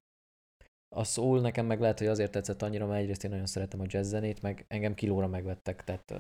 A 0.97 1.05
Soul 1.05 1.41
nekem 1.41 1.67
meg 1.67 1.81
lehet, 1.81 1.99
hogy 1.99 2.07
azért 2.07 2.31
tetszett 2.33 2.63
annyira, 2.63 2.87
mert 2.87 3.01
egyrészt 3.01 3.25
én 3.25 3.31
nagyon 3.31 3.47
szeretem 3.47 3.81
a 3.81 3.85
jazz 3.87 4.09
zenét, 4.09 4.43
meg 4.43 4.65
engem 4.69 4.95
kilóra 4.95 5.27
megvettek, 5.27 5.85
tehát 5.85 6.11
uh, 6.11 6.19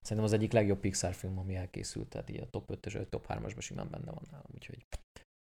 szerintem 0.00 0.24
az 0.24 0.32
egyik 0.32 0.52
legjobb 0.52 0.80
Pixar 0.80 1.14
film, 1.14 1.38
ami 1.38 1.54
elkészült, 1.54 2.08
tehát 2.08 2.30
így 2.30 2.40
a 2.40 2.50
top 2.50 2.64
5-ös, 2.72 2.92
vagy 2.92 3.08
top 3.08 3.26
3-asban 3.28 3.60
simán 3.60 3.90
benne 3.90 4.10
van 4.10 4.26
nálam, 4.30 4.50
úgyhogy 4.54 4.86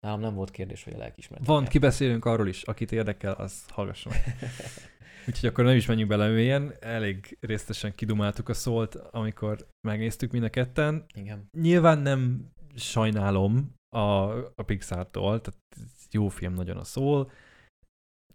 nálam 0.00 0.20
nem 0.20 0.34
volt 0.34 0.50
kérdés, 0.50 0.84
hogy 0.84 0.92
a 0.92 0.98
lelkismeret. 0.98 1.46
Van, 1.46 1.64
kibeszélünk 1.64 2.24
arról 2.24 2.48
is, 2.48 2.62
akit 2.62 2.92
érdekel, 2.92 3.32
az 3.32 3.64
hallgasson. 3.68 4.12
Úgyhogy 5.28 5.48
akkor 5.48 5.64
nem 5.64 5.76
is 5.76 5.86
menjünk 5.86 6.10
bele 6.10 6.28
mélyen, 6.28 6.74
elég 6.80 7.38
részletesen 7.40 7.94
kidumáltuk 7.94 8.48
a 8.48 8.54
szólt, 8.54 8.94
amikor 8.94 9.66
megnéztük 9.80 10.32
mind 10.32 10.44
a 10.44 10.48
ketten. 10.48 11.04
Igen. 11.14 11.48
Nyilván 11.60 11.98
nem 11.98 12.52
sajnálom 12.74 13.74
a, 13.88 13.98
a 14.54 14.62
Pixar-tól, 14.66 15.40
tehát 15.40 15.60
jó 16.10 16.28
film 16.28 16.54
nagyon 16.54 16.76
a 16.76 16.84
szól, 16.84 17.30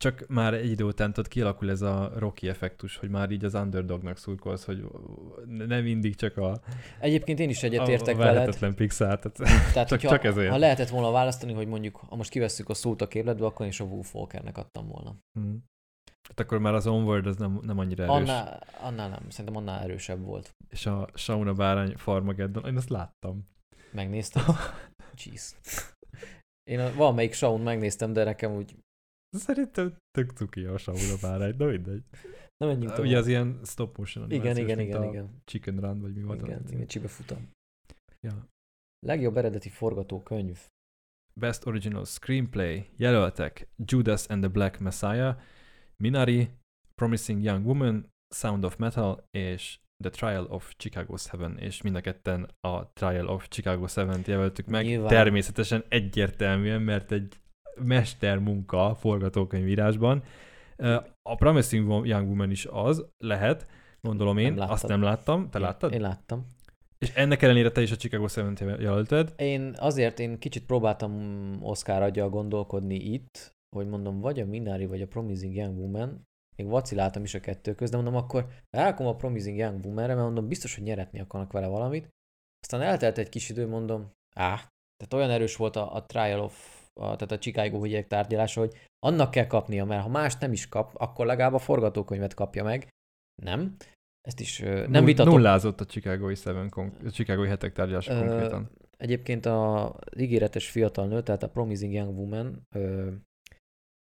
csak 0.03 0.27
már 0.27 0.53
egy 0.53 0.69
idő 0.69 0.83
után 0.83 1.13
tudod, 1.13 1.29
kialakul 1.31 1.69
ez 1.69 1.81
a 1.81 2.11
Rocky 2.15 2.49
effektus, 2.49 2.97
hogy 2.97 3.09
már 3.09 3.31
így 3.31 3.45
az 3.45 3.53
underdognak 3.53 4.17
szurkolsz, 4.17 4.65
hogy 4.65 4.85
nem 5.45 5.83
mindig 5.83 6.15
csak 6.15 6.37
a, 6.37 6.61
Egyébként 6.99 7.39
én 7.39 7.49
is 7.49 7.63
a, 7.63 7.65
egyetértek 7.65 8.15
a 8.15 8.17
veled. 8.17 8.33
verhetetlen 8.33 8.75
Pixar. 8.75 9.19
Tehát, 9.19 9.71
Tehát, 9.73 9.87
csak- 9.87 9.99
csak 9.99 10.23
ezért. 10.23 10.49
Ha 10.51 10.57
lehetett 10.57 10.89
volna 10.89 11.11
választani, 11.11 11.53
hogy 11.53 11.67
mondjuk, 11.67 11.95
ha 11.95 12.15
most 12.15 12.29
kivesszük 12.29 12.69
a 12.69 12.73
szót 12.73 13.01
a 13.01 13.07
képletből, 13.07 13.47
akkor 13.47 13.65
én 13.65 13.71
is 13.71 13.79
a 13.79 13.83
Wolf 13.83 14.15
Walkernek 14.15 14.57
adtam 14.57 14.87
volna. 14.87 15.15
Hm. 15.39 15.55
Hát 16.27 16.39
akkor 16.39 16.59
már 16.59 16.73
az 16.73 16.87
Onward 16.87 17.25
az 17.27 17.37
nem, 17.37 17.59
nem 17.61 17.79
annyira 17.79 18.03
erős. 18.03 18.15
Annál, 18.15 18.63
annál 18.81 19.09
nem, 19.09 19.29
szerintem 19.29 19.55
annál 19.55 19.81
erősebb 19.83 20.23
volt. 20.23 20.51
És 20.69 20.85
a 20.85 21.07
Sauna 21.13 21.53
Bárány 21.53 21.95
Farmageddon, 21.97 22.65
én 22.65 22.77
azt 22.77 22.89
láttam. 22.89 23.47
Megnézted? 23.91 24.43
Jeez. 25.25 25.55
Én 26.71 26.79
a, 26.79 26.93
valamelyik 26.93 27.33
show 27.33 27.57
megnéztem, 27.57 28.13
de 28.13 28.23
nekem 28.23 28.55
úgy 28.55 28.75
Szerintem 29.33 29.95
tök 30.11 30.31
cuki 30.31 30.63
a 30.63 30.77
Sauna 30.77 31.15
Bárány, 31.21 31.55
de 31.57 31.65
mindegy. 31.65 32.03
nem 32.57 32.69
menjünk 32.69 32.91
tovább. 32.91 33.05
Ugye 33.05 33.17
az 33.17 33.27
ilyen 33.27 33.59
stop 33.63 33.97
motion 33.97 34.31
igen, 34.31 34.39
animációs, 34.39 34.67
igen, 34.67 34.79
igen, 34.79 35.01
a 35.01 35.05
igen. 35.05 35.41
Chicken 35.45 35.79
Run, 35.79 36.01
vagy 36.01 36.13
mi 36.13 36.21
volt 36.21 36.41
Igen, 36.41 36.61
az? 36.63 36.71
igen, 36.71 36.87
csibe 36.87 37.07
futam. 37.07 37.49
Ja. 38.19 38.47
Legjobb 39.05 39.37
eredeti 39.37 39.69
forgatókönyv. 39.69 40.59
Best 41.39 41.65
Original 41.65 42.05
Screenplay 42.05 42.89
jelöltek 42.97 43.67
Judas 43.85 44.27
and 44.27 44.41
the 44.41 44.51
Black 44.51 44.79
Messiah, 44.79 45.37
Minari, 46.03 46.49
Promising 46.95 47.43
Young 47.43 47.65
Woman, 47.65 48.09
Sound 48.35 48.63
of 48.63 48.75
Metal 48.75 49.27
és 49.31 49.79
The 50.03 50.11
Trial 50.11 50.45
of 50.45 50.73
Chicago 50.77 51.15
7, 51.17 51.59
és 51.59 51.81
mind 51.81 51.95
a 51.95 52.01
ketten 52.01 52.49
a 52.59 52.93
Trial 52.93 53.27
of 53.27 53.47
Chicago 53.49 53.85
7-t 53.87 54.27
jelöltük 54.27 54.65
meg. 54.65 54.85
Nyilván. 54.85 55.09
Természetesen 55.09 55.83
egyértelműen, 55.89 56.81
mert 56.81 57.11
egy 57.11 57.42
mestermunka 57.81 58.95
forgatókönyvírásban. 58.95 60.23
A 61.21 61.35
Promising 61.35 62.07
Young 62.07 62.27
Woman 62.27 62.51
is 62.51 62.65
az, 62.65 63.05
lehet, 63.17 63.67
gondolom 64.01 64.37
én, 64.37 64.53
Nem 64.53 64.69
azt 64.69 64.87
nem 64.87 65.01
láttam. 65.01 65.49
Te 65.49 65.59
láttad? 65.59 65.93
Én 65.93 66.01
láttam. 66.01 66.45
És 66.99 67.11
ennek 67.13 67.41
ellenére 67.41 67.71
te 67.71 67.81
is 67.81 67.91
a 67.91 67.95
Chicago 67.95 68.25
7-t 68.27 68.79
jelölted. 68.79 69.33
Én 69.37 69.73
azért 69.77 70.19
én 70.19 70.39
kicsit 70.39 70.65
próbáltam 70.65 71.13
Oscar 71.61 72.01
aggyal 72.01 72.29
gondolkodni 72.29 72.95
itt, 72.95 73.55
hogy 73.75 73.87
mondom, 73.87 74.19
vagy 74.19 74.39
a 74.39 74.45
Minari, 74.45 74.85
vagy 74.85 75.01
a 75.01 75.07
Promising 75.07 75.55
Young 75.55 75.77
Woman, 75.77 76.27
még 76.55 76.67
vaciláltam 76.67 77.23
is 77.23 77.33
a 77.33 77.39
kettő 77.39 77.75
köz, 77.75 77.89
de 77.89 77.95
mondom, 77.95 78.15
akkor 78.15 78.47
elrakom 78.69 79.07
a 79.07 79.15
Promising 79.15 79.57
Young 79.57 79.85
Woman-re, 79.85 80.13
mert 80.13 80.25
mondom, 80.25 80.47
biztos, 80.47 80.75
hogy 80.75 80.83
nyeretni 80.83 81.19
akarnak 81.19 81.51
vele 81.51 81.67
valamit. 81.67 82.09
Aztán 82.59 82.81
eltelt 82.81 83.17
egy 83.17 83.29
kis 83.29 83.49
idő, 83.49 83.67
mondom, 83.67 84.11
á, 84.35 84.55
tehát 84.97 85.13
olyan 85.13 85.29
erős 85.29 85.55
volt 85.55 85.75
a, 85.75 85.95
a 85.95 86.05
Trial 86.05 86.39
of, 86.39 86.82
a, 86.93 87.03
tehát 87.15 87.31
a 87.31 87.37
Chicago 87.39 87.83
ügyek 87.85 88.07
tárgyalása, 88.07 88.59
hogy 88.59 88.73
annak 88.99 89.31
kell 89.31 89.47
kapnia, 89.47 89.85
mert 89.85 90.01
ha 90.01 90.09
más 90.09 90.35
nem 90.37 90.51
is 90.51 90.69
kap, 90.69 90.91
akkor 90.95 91.25
legalább 91.25 91.53
a 91.53 91.59
forgatókönyvet 91.59 92.33
kapja 92.33 92.63
meg. 92.63 92.87
Nem. 93.41 93.75
Ezt 94.21 94.39
is 94.39 94.59
ö, 94.61 94.87
nem 94.87 95.05
vitatom. 95.05 95.33
Nullázott 95.33 95.79
a 95.81 95.85
Chicagói 95.85 96.35
7 96.43 96.69
konk- 96.69 97.03
a 97.05 97.11
Chicagói 97.11 97.47
hetek 97.47 97.73
tárgyalása 97.73 98.13
Ö, 98.13 98.27
konkrétan. 98.27 98.69
Egyébként 98.97 99.45
a 99.45 99.95
ígéretes 100.17 100.69
fiatal 100.69 101.07
nő, 101.07 101.23
tehát 101.23 101.43
a 101.43 101.49
Promising 101.49 101.93
Young 101.93 102.17
Woman, 102.17 102.61
ö, 102.75 103.11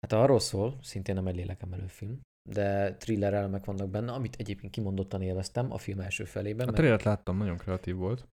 hát 0.02 0.14
arról 0.14 0.40
szól, 0.40 0.78
szintén 0.82 1.16
nem 1.16 1.28
egy 1.28 1.36
lélekemelő 1.36 1.88
film, 1.88 2.22
de 2.50 2.96
thriller 2.98 3.34
elemek 3.34 3.66
vannak 3.66 3.90
benne, 3.90 4.12
amit 4.12 4.36
egyébként 4.36 4.72
kimondottan 4.72 5.22
élveztem 5.22 5.72
a 5.72 5.78
film 5.78 6.00
első 6.00 6.24
felében. 6.24 6.62
A 6.62 6.66
mert- 6.66 6.76
trailert 6.78 7.04
láttam, 7.04 7.38
nagyon 7.38 7.58
kreatív 7.58 7.96
volt. 7.96 8.28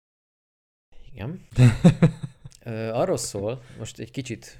Igen. 1.11 1.45
Arról 2.69 3.17
szól, 3.17 3.61
most 3.77 3.99
egy 3.99 4.11
kicsit 4.11 4.57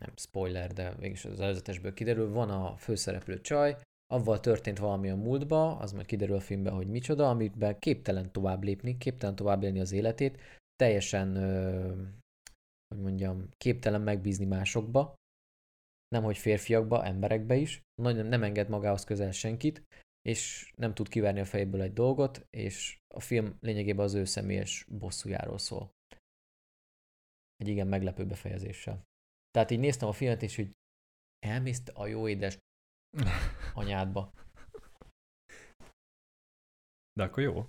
nem 0.00 0.12
spoiler, 0.16 0.72
de 0.72 0.94
mégis 0.98 1.24
az 1.24 1.40
előzetesből 1.40 1.94
kiderül, 1.94 2.30
van 2.30 2.50
a 2.50 2.76
főszereplő 2.76 3.40
csaj, 3.40 3.76
avval 4.06 4.40
történt 4.40 4.78
valami 4.78 5.10
a 5.10 5.16
múltba, 5.16 5.76
az 5.76 5.92
majd 5.92 6.06
kiderül 6.06 6.36
a 6.36 6.40
filmben, 6.40 6.72
hogy 6.72 6.86
micsoda, 6.86 7.28
amiben 7.28 7.78
képtelen 7.78 8.32
tovább 8.32 8.62
lépni, 8.62 8.98
képtelen 8.98 9.36
tovább 9.36 9.62
élni 9.62 9.80
az 9.80 9.92
életét, 9.92 10.38
teljesen, 10.76 11.36
ö, 11.36 11.86
hogy 12.88 13.02
mondjam, 13.02 13.48
képtelen 13.56 14.00
megbízni 14.00 14.44
másokba, 14.44 15.14
nem 16.08 16.22
hogy 16.22 16.38
férfiakba, 16.38 17.04
emberekbe 17.04 17.56
is, 17.56 17.80
nagyon 18.02 18.26
nem 18.26 18.42
enged 18.42 18.68
magához 18.68 19.04
közel 19.04 19.30
senkit, 19.30 19.82
és 20.22 20.72
nem 20.76 20.94
tud 20.94 21.08
kiverni 21.08 21.40
a 21.40 21.44
fejéből 21.44 21.82
egy 21.82 21.92
dolgot, 21.92 22.46
és 22.50 22.98
a 23.14 23.20
film 23.20 23.56
lényegében 23.60 24.04
az 24.04 24.14
ő 24.14 24.24
személyes 24.24 24.86
bosszújáról 24.88 25.58
szól. 25.58 25.90
Egy 27.62 27.68
igen 27.68 27.86
meglepő 27.86 28.26
befejezéssel. 28.26 29.02
Tehát 29.50 29.70
így 29.70 29.78
néztem 29.78 30.08
a 30.08 30.12
filmet, 30.12 30.42
és 30.42 30.56
hogy 30.56 30.70
elmész 31.38 31.82
a 31.94 32.06
jó 32.06 32.28
édes 32.28 32.58
anyádba. 33.80 34.32
De 37.12 37.22
akkor 37.22 37.42
jó. 37.42 37.68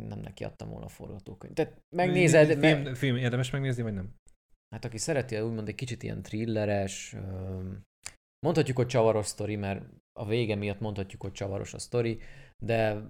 Nem 0.00 0.18
neki 0.18 0.44
adtam 0.44 0.68
volna 0.68 0.84
a 0.84 0.88
forgatókönyvet. 0.88 1.56
Tehát 1.56 1.82
megnézed, 1.96 2.58
film, 2.58 2.82
me- 2.82 2.98
film, 2.98 3.16
érdemes 3.16 3.50
megnézni, 3.50 3.82
vagy 3.82 3.94
nem? 3.94 4.14
hát 4.74 4.84
aki 4.84 4.98
szereti, 4.98 5.40
úgymond 5.40 5.68
egy 5.68 5.74
kicsit 5.74 6.02
ilyen 6.02 6.22
thrilleres, 6.22 7.16
mondhatjuk, 8.46 8.76
hogy 8.76 8.86
csavaros 8.86 9.26
sztori, 9.26 9.56
mert 9.56 9.84
a 10.12 10.26
vége 10.26 10.54
miatt 10.54 10.80
mondhatjuk, 10.80 11.22
hogy 11.22 11.32
csavaros 11.32 11.74
a 11.74 11.78
sztori, 11.78 12.20
de 12.64 13.06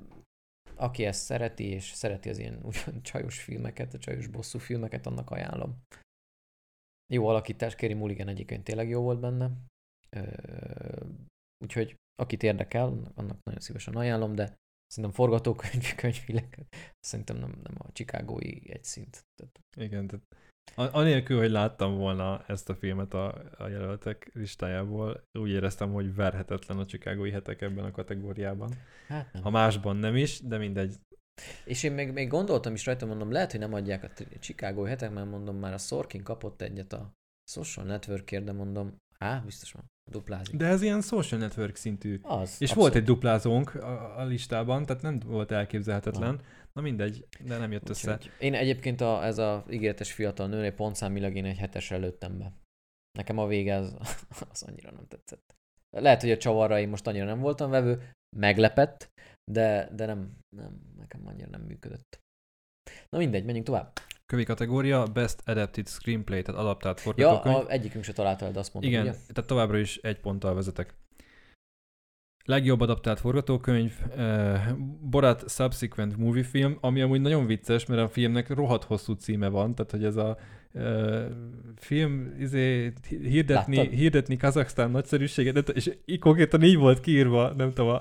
aki 0.83 1.05
ezt 1.05 1.25
szereti, 1.25 1.65
és 1.65 1.85
szereti 1.85 2.29
az 2.29 2.39
ilyen 2.39 2.55
úgymond 2.65 3.03
csajos 3.11 3.43
filmeket, 3.43 3.95
a 3.95 3.99
csajos 3.99 4.27
bosszú 4.27 4.59
filmeket, 4.59 5.07
annak 5.07 5.31
ajánlom. 5.31 5.83
Jó 7.13 7.27
alakítás, 7.27 7.75
Kerry 7.75 7.95
Mulligan 7.95 8.29
egyébként 8.29 8.65
tényleg 8.65 8.89
jó 8.89 9.03
volt 9.03 9.21
benne. 9.21 9.51
Úgyhogy 11.65 11.97
akit 12.15 12.43
érdekel, 12.43 13.13
annak 13.15 13.39
nagyon 13.43 13.61
szívesen 13.61 13.95
ajánlom, 13.95 14.35
de 14.35 14.57
szerintem 14.87 15.19
forgatókönyv, 15.19 15.95
könyvileg, 16.03 16.67
szerintem 17.01 17.37
nem, 17.37 17.61
nem 17.63 17.75
a 17.79 17.93
Chicagói 17.93 18.71
egy 18.71 18.85
szint. 18.85 19.25
Tehát 19.35 19.61
Igen, 19.77 20.07
tehát 20.07 20.27
anélkül, 20.75 21.39
hogy 21.39 21.51
láttam 21.51 21.97
volna 21.97 22.45
ezt 22.47 22.71
a 22.71 22.75
filmet 22.75 23.15
a, 23.15 23.43
a 23.59 23.69
jelöltek 23.69 24.31
listájából, 24.33 25.29
úgy 25.33 25.51
éreztem, 25.51 25.93
hogy 25.93 26.15
verhetetlen 26.15 26.79
a 26.79 26.87
Chicagói 26.87 27.31
hetek 27.31 27.61
ebben 27.61 27.85
a 27.85 27.91
kategóriában. 27.91 28.73
Hát 29.07 29.33
nem. 29.33 29.43
Ha 29.43 29.51
másban 29.51 29.97
nem 29.97 30.17
is, 30.17 30.41
de 30.41 30.59
mindegy. 30.59 30.95
És 31.65 31.83
én 31.83 31.93
még, 31.93 32.13
még 32.13 32.29
gondoltam 32.29 32.75
is 32.75 32.87
rajta, 32.87 33.07
mondom, 33.07 33.31
lehet, 33.31 33.51
hogy 33.51 33.61
nem 33.61 33.75
adják 33.75 34.03
a 34.05 34.11
Chicago 34.39 34.83
hetek, 34.83 35.11
mert 35.11 35.31
mondom, 35.31 35.57
már 35.57 35.73
a 35.73 35.79
Sorkin 35.79 36.23
kapott 36.23 36.63
egyet 36.63 36.93
a 36.93 37.13
Social 37.45 37.87
Networkért, 37.87 38.45
de 38.45 38.53
mondom, 38.53 38.97
á, 39.19 39.39
biztos 39.39 39.73
van, 39.73 39.92
duplázik. 40.11 40.57
De 40.57 40.67
ez 40.67 40.83
ilyen 40.83 41.01
social 41.01 41.41
network 41.41 41.77
szintű. 41.77 42.21
Az, 42.23 42.49
És 42.49 42.71
abszolút. 42.71 42.75
volt 42.75 42.95
egy 42.95 43.05
duplázónk 43.05 43.75
a, 43.75 44.19
a 44.19 44.25
listában, 44.25 44.87
tehát 44.87 45.03
nem 45.03 45.19
volt 45.27 45.51
elképzelhetetlen. 45.51 46.41
Na 46.73 46.81
mindegy, 46.81 47.27
de 47.45 47.59
nem 47.59 47.73
jött 47.73 47.89
össze. 47.89 48.13
Úgyhogy 48.13 48.33
Én 48.39 48.55
egyébként 48.55 49.01
a, 49.01 49.25
ez 49.25 49.39
a 49.39 49.65
ígéretes 49.71 50.13
fiatal 50.13 50.49
nőnél 50.49 50.73
pontszámilag 50.75 51.37
én 51.37 51.45
egy 51.45 51.59
hetesre 51.59 51.97
lőttem 51.97 52.39
be. 52.39 52.53
Nekem 53.19 53.39
a 53.39 53.47
vége 53.47 53.77
az, 53.77 53.97
az 54.53 54.63
annyira 54.63 54.91
nem 54.91 55.07
tetszett. 55.09 55.55
Lehet, 55.97 56.21
hogy 56.21 56.31
a 56.31 56.37
csavarra 56.37 56.79
én 56.79 56.89
most 56.89 57.07
annyira 57.07 57.25
nem 57.25 57.41
voltam 57.41 57.71
vevő, 57.71 58.11
meglepett, 58.37 59.11
de, 59.51 59.91
de 59.95 60.07
nem, 60.07 60.39
nem, 60.57 60.81
nekem 60.97 61.27
annyira 61.27 61.49
nem 61.49 61.61
működött. 61.61 62.21
Na 63.09 63.19
mindegy, 63.19 63.45
menjünk 63.45 63.67
tovább. 63.67 63.99
Kövi 64.33 64.45
kategória, 64.45 65.05
Best 65.05 65.43
Adapted 65.45 65.87
Screenplay, 65.89 66.43
tehát 66.43 66.61
adaptált 66.61 66.97
Ja, 66.97 67.03
forgatókönyv. 67.03 67.57
a, 67.57 67.71
egyikünk 67.71 68.05
se 68.05 68.13
találta 68.13 68.45
el, 68.45 68.53
de 68.53 68.59
azt 68.59 68.75
mondom, 68.75 68.91
Igen, 68.93 69.03
ugye? 69.03 69.13
tehát 69.13 69.47
továbbra 69.47 69.79
is 69.79 69.97
egy 69.97 70.21
ponttal 70.21 70.55
vezetek. 70.55 70.95
Legjobb 72.45 72.81
adaptált 72.81 73.21
forgatókönyv, 73.21 73.93
uh, 74.17 74.77
Borat 75.01 75.51
Subsequent 75.51 76.17
Movie 76.17 76.43
Film, 76.43 76.79
ami 76.81 77.01
amúgy 77.01 77.21
nagyon 77.21 77.47
vicces, 77.47 77.87
mert 77.87 78.01
a 78.01 78.09
filmnek 78.09 78.49
rohadt 78.49 78.85
hosszú 78.85 79.13
címe 79.13 79.49
van, 79.49 79.75
tehát 79.75 79.91
hogy 79.91 80.05
ez 80.05 80.17
a 80.17 80.39
uh, 80.73 81.25
film 81.77 82.35
izé, 82.39 82.93
hirdetni, 83.09 83.77
Láttad? 83.77 83.93
hirdetni 83.93 84.37
Kazaksztán 84.37 84.91
nagyszerűséget, 84.91 85.69
és 85.69 85.91
konkrétan 86.21 86.63
így 86.63 86.77
volt 86.77 87.01
kiírva, 87.01 87.53
nem 87.53 87.73
tudom, 87.73 87.91
a, 87.91 87.99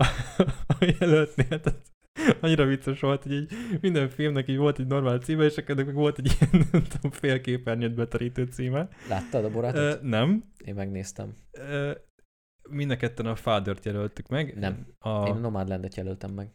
a 0.79 0.95
jelöltnél, 0.99 1.59
tehát 1.59 1.81
annyira 2.41 2.65
vicces 2.65 2.99
volt, 2.99 3.23
hogy 3.23 3.31
így 3.31 3.51
minden 3.81 4.09
filmnek 4.09 4.47
így 4.47 4.57
volt 4.57 4.79
egy 4.79 4.87
normál 4.87 5.19
címe, 5.19 5.43
és 5.43 5.55
ennek 5.55 5.85
meg 5.85 5.95
volt 5.95 6.17
egy 6.17 6.31
ilyen, 6.39 6.67
nem 6.71 6.83
tudom, 6.83 7.11
fél 7.11 7.41
képernyőt 7.41 7.95
beterítő 7.95 8.45
címe. 8.45 8.89
Láttad 9.09 9.45
a 9.45 9.49
borátot? 9.49 9.95
Uh, 9.95 10.01
nem, 10.09 10.51
Én 10.65 10.75
megnéztem. 10.75 11.35
Ö, 11.51 11.91
mind 12.69 12.91
a 12.91 12.97
ketten 12.97 13.25
a 13.25 13.35
Father-t 13.35 13.85
jelöltük 13.85 14.27
meg. 14.27 14.57
Nem. 14.57 14.87
A... 14.99 15.27
Én 15.27 15.33
a 15.33 15.39
Nomadlandet 15.39 15.95
jelöltem 15.95 16.31
meg. 16.31 16.51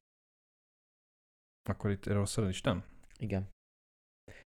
Akkor 1.68 1.90
itt 1.90 2.06
rosszul 2.06 2.48
is 2.48 2.60
nem? 2.60 2.84
Igen. 3.18 3.48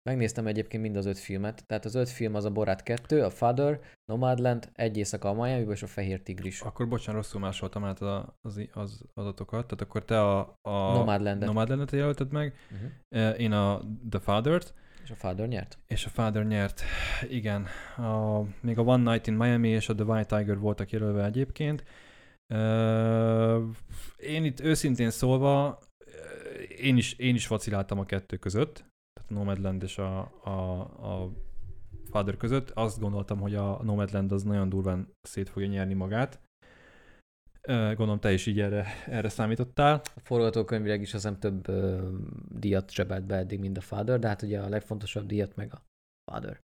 Megnéztem 0.08 0.46
egyébként 0.46 0.82
mind 0.82 0.96
az 0.96 1.06
öt 1.06 1.18
filmet. 1.18 1.66
Tehát 1.66 1.84
az 1.84 1.94
öt 1.94 2.08
film 2.08 2.34
az 2.34 2.44
a 2.44 2.50
Borat 2.50 2.82
2, 2.82 3.22
a 3.22 3.30
Father, 3.30 3.80
Nomadland, 4.04 4.70
Egy 4.74 4.96
éjszaka 4.96 5.28
a 5.28 5.32
Miami 5.32 5.72
és 5.72 5.82
a 5.82 5.86
Fehér 5.86 6.20
Tigris. 6.22 6.60
Akkor 6.60 6.88
bocsánat, 6.88 7.22
rosszul 7.22 7.40
másoltam 7.40 7.84
át 7.84 8.00
az, 8.00 8.60
az 8.72 9.04
adatokat. 9.14 9.66
Tehát 9.66 9.80
akkor 9.80 10.04
te 10.04 10.20
a, 10.20 10.58
a 10.62 10.92
Nomadlandet. 10.92 11.48
Nomadlandet 11.48 11.90
jelölted 11.90 12.32
meg, 12.32 12.54
Uh-huh. 12.72 13.40
Én 13.40 13.52
a 13.52 13.80
The 14.10 14.20
Father-t, 14.20 14.74
És 15.04 15.10
a 15.10 15.14
Father 15.14 15.48
nyert? 15.48 15.78
és 15.86 16.04
a 16.04 16.08
Father 16.08 16.46
nyert. 16.46 16.82
Igen. 17.28 17.66
A, 17.96 18.40
még 18.60 18.78
a 18.78 18.82
One 18.82 19.10
Night 19.10 19.26
in 19.26 19.34
Miami 19.34 19.68
és 19.68 19.88
a 19.88 19.94
The 19.94 20.04
White 20.04 20.36
Tiger 20.38 20.58
voltak 20.58 20.90
jelölve 20.90 21.24
egyébként. 21.24 21.84
Ö, 22.54 23.64
én 24.16 24.44
itt 24.44 24.60
őszintén 24.60 25.10
szólva, 25.10 25.78
ö, 25.98 26.60
én 26.62 26.96
is, 26.96 27.12
én 27.12 27.34
is 27.34 27.46
vaciláltam 27.46 27.98
a 27.98 28.04
kettő 28.04 28.36
között, 28.36 28.87
Nomadland 29.28 29.82
és 29.82 29.98
a, 29.98 30.18
a, 30.44 30.80
a 31.12 31.32
Father 32.10 32.36
között. 32.36 32.70
Azt 32.70 33.00
gondoltam, 33.00 33.40
hogy 33.40 33.54
a 33.54 33.82
Nomadland 33.82 34.32
az 34.32 34.42
nagyon 34.42 34.68
durván 34.68 35.08
szét 35.22 35.48
fogja 35.48 35.68
nyerni 35.68 35.94
magát. 35.94 36.40
Gondolom 37.68 38.20
te 38.20 38.32
is 38.32 38.46
így 38.46 38.60
erre, 38.60 38.86
erre 39.06 39.28
számítottál. 39.28 40.00
A 40.14 40.20
forgatókönyvileg 40.20 41.00
is 41.00 41.14
azt 41.14 41.24
hiszem 41.24 41.40
több 41.40 41.68
ö, 41.68 42.10
díjat 42.48 42.92
zsebelt 42.92 43.26
be 43.26 43.36
eddig, 43.36 43.58
mint 43.58 43.76
a 43.76 43.80
Father, 43.80 44.18
de 44.18 44.28
hát 44.28 44.42
ugye 44.42 44.60
a 44.60 44.68
legfontosabb 44.68 45.26
díjat 45.26 45.56
meg 45.56 45.74
a 45.74 45.82
Father. 46.30 46.58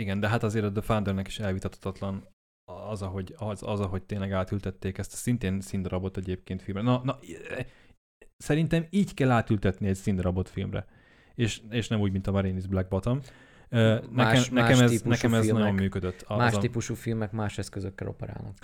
Igen, 0.00 0.20
de 0.20 0.28
hát 0.28 0.42
azért 0.42 0.64
a 0.64 0.72
The 0.72 0.80
Fathernek 0.80 1.26
is 1.26 1.38
elvitathatatlan 1.38 2.28
az, 2.70 3.02
ahogy, 3.02 3.34
az, 3.36 3.62
az, 3.62 3.80
ahogy 3.80 4.02
tényleg 4.02 4.32
átültették 4.32 4.98
ezt 4.98 5.12
a 5.12 5.16
szintén 5.16 5.60
színdarabot 5.60 6.16
egyébként 6.16 6.62
filmre. 6.62 6.82
Na, 6.82 7.04
na, 7.04 7.18
szerintem 8.36 8.86
így 8.90 9.14
kell 9.14 9.30
átültetni 9.30 9.88
egy 9.88 9.96
színdarabot 9.96 10.48
filmre. 10.48 10.86
És, 11.38 11.62
és 11.70 11.88
nem 11.88 12.00
úgy, 12.00 12.12
mint 12.12 12.26
a 12.26 12.30
Marinis 12.30 12.66
Black 12.66 12.88
Bottom. 12.88 13.20
Nekem, 13.68 14.10
Más- 14.12 14.50
nekem, 14.50 14.78
más 14.78 14.80
ez, 14.80 15.02
nekem 15.02 15.34
ez 15.34 15.44
filmek. 15.44 15.62
nagyon 15.62 15.74
működött. 15.74 16.22
Az 16.22 16.36
Más 16.38 16.54
a- 16.54 16.58
típusú 16.58 16.94
filmek 16.94 17.32
más 17.32 17.58
eszközökkel 17.58 18.08
operálnak. 18.08 18.56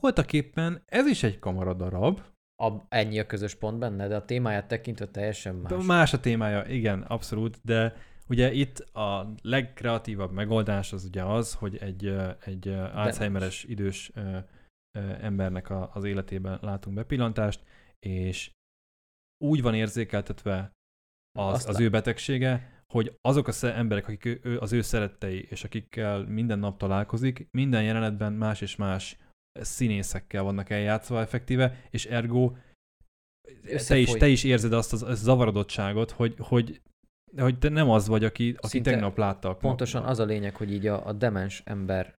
Voltak 0.00 0.32
éppen, 0.32 0.82
ez 0.86 1.06
is 1.06 1.22
egy 1.22 1.38
kamaradarab, 1.38 2.20
A, 2.62 2.72
ennyi 2.88 3.18
a 3.18 3.26
közös 3.26 3.54
pont 3.54 3.78
benne, 3.78 4.08
de 4.08 4.16
a 4.16 4.24
témáját 4.24 4.68
tekintve 4.68 5.06
teljesen 5.08 5.54
más. 5.54 5.72
más. 5.72 5.84
más 5.86 6.12
a 6.12 6.20
témája, 6.20 6.64
igen, 6.66 7.02
abszolút, 7.02 7.60
de 7.64 7.96
ugye 8.28 8.52
itt 8.52 8.78
a 8.78 9.34
legkreatívabb 9.42 10.32
megoldás 10.32 10.92
az 10.92 11.04
ugye 11.04 11.22
az, 11.24 11.54
hogy 11.54 11.76
egy, 11.76 12.14
egy 12.44 12.68
Alzheimeres 12.68 13.64
idős 13.64 14.12
embernek 15.20 15.70
a, 15.70 15.90
az 15.94 16.04
életében 16.04 16.58
látunk 16.62 16.96
bepillantást, 16.96 17.64
és 17.98 18.50
úgy 19.44 19.62
van 19.62 19.74
érzékeltetve 19.74 20.70
az, 21.38 21.66
az 21.68 21.80
ő 21.80 21.90
betegsége, 21.90 22.82
hogy 22.92 23.16
azok 23.20 23.48
a 23.48 23.52
sze- 23.52 23.74
emberek, 23.74 24.04
akik 24.06 24.24
ő, 24.24 24.40
ő- 24.42 24.58
az 24.58 24.72
ő 24.72 24.80
szerettei, 24.80 25.46
és 25.50 25.64
akikkel 25.64 26.24
minden 26.24 26.58
nap 26.58 26.78
találkozik, 26.78 27.48
minden 27.50 27.82
jelenetben 27.82 28.32
más 28.32 28.60
és 28.60 28.76
más 28.76 29.18
színészekkel 29.52 30.42
vannak 30.42 30.70
eljátszva 30.70 31.20
effektíve, 31.20 31.86
és 31.90 32.06
ergo 32.06 32.52
te 33.86 33.98
is, 33.98 34.10
te 34.10 34.28
is 34.28 34.44
érzed 34.44 34.72
azt 34.72 34.92
az, 34.92 35.02
az 35.02 35.22
zavarodottságot, 35.22 36.10
hogy, 36.10 36.34
hogy, 36.38 36.80
hogy 37.36 37.58
te 37.58 37.68
nem 37.68 37.90
az 37.90 38.06
vagy, 38.06 38.24
aki, 38.24 38.54
aki 38.56 38.68
Szinte 38.68 38.90
tegnap 38.90 39.16
látta. 39.16 39.56
Pontosan 39.56 40.04
az 40.04 40.18
a 40.18 40.24
lényeg, 40.24 40.56
hogy 40.56 40.72
így 40.72 40.86
a, 40.86 41.06
a 41.06 41.12
demens 41.12 41.62
ember 41.64 42.14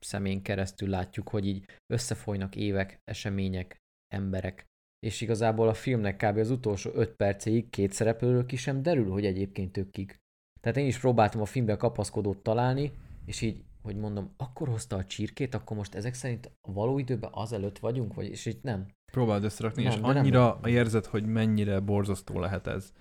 szemén 0.00 0.42
keresztül 0.42 0.88
látjuk, 0.88 1.28
hogy 1.28 1.46
így 1.46 1.64
összefolynak 1.92 2.56
évek, 2.56 3.00
események, 3.04 3.76
emberek, 4.14 4.66
és 5.06 5.20
igazából 5.20 5.68
a 5.68 5.74
filmnek 5.74 6.16
kb. 6.16 6.36
az 6.36 6.50
utolsó 6.50 6.90
öt 6.94 7.10
percéig 7.10 7.70
két 7.70 7.92
szereplőről 7.92 8.46
ki 8.46 8.56
sem 8.56 8.82
derül, 8.82 9.10
hogy 9.10 9.26
egyébként 9.26 9.76
ők 9.76 9.90
kik. 9.90 10.20
Tehát 10.60 10.76
én 10.78 10.86
is 10.86 10.98
próbáltam 10.98 11.40
a 11.40 11.44
filmben 11.44 11.78
kapaszkodót 11.78 12.38
találni, 12.38 12.92
és 13.24 13.40
így, 13.40 13.64
hogy 13.82 13.96
mondom, 13.96 14.34
akkor 14.36 14.68
hozta 14.68 14.96
a 14.96 15.04
csirkét, 15.04 15.54
akkor 15.54 15.76
most 15.76 15.94
ezek 15.94 16.14
szerint 16.14 16.50
a 16.60 16.72
való 16.72 16.98
időben 16.98 17.30
azelőtt 17.32 17.78
vagyunk, 17.78 18.14
vagy 18.14 18.28
és 18.28 18.46
így 18.46 18.58
nem. 18.62 18.86
Próbáld 19.12 19.44
összerakni, 19.44 19.82
Nem, 19.82 19.92
és 19.92 19.98
annyira 20.02 20.58
nem. 20.62 20.72
érzed, 20.72 21.06
hogy 21.06 21.26
mennyire 21.26 21.80
borzasztó 21.80 22.40
lehet 22.40 22.66
ez 22.66 22.92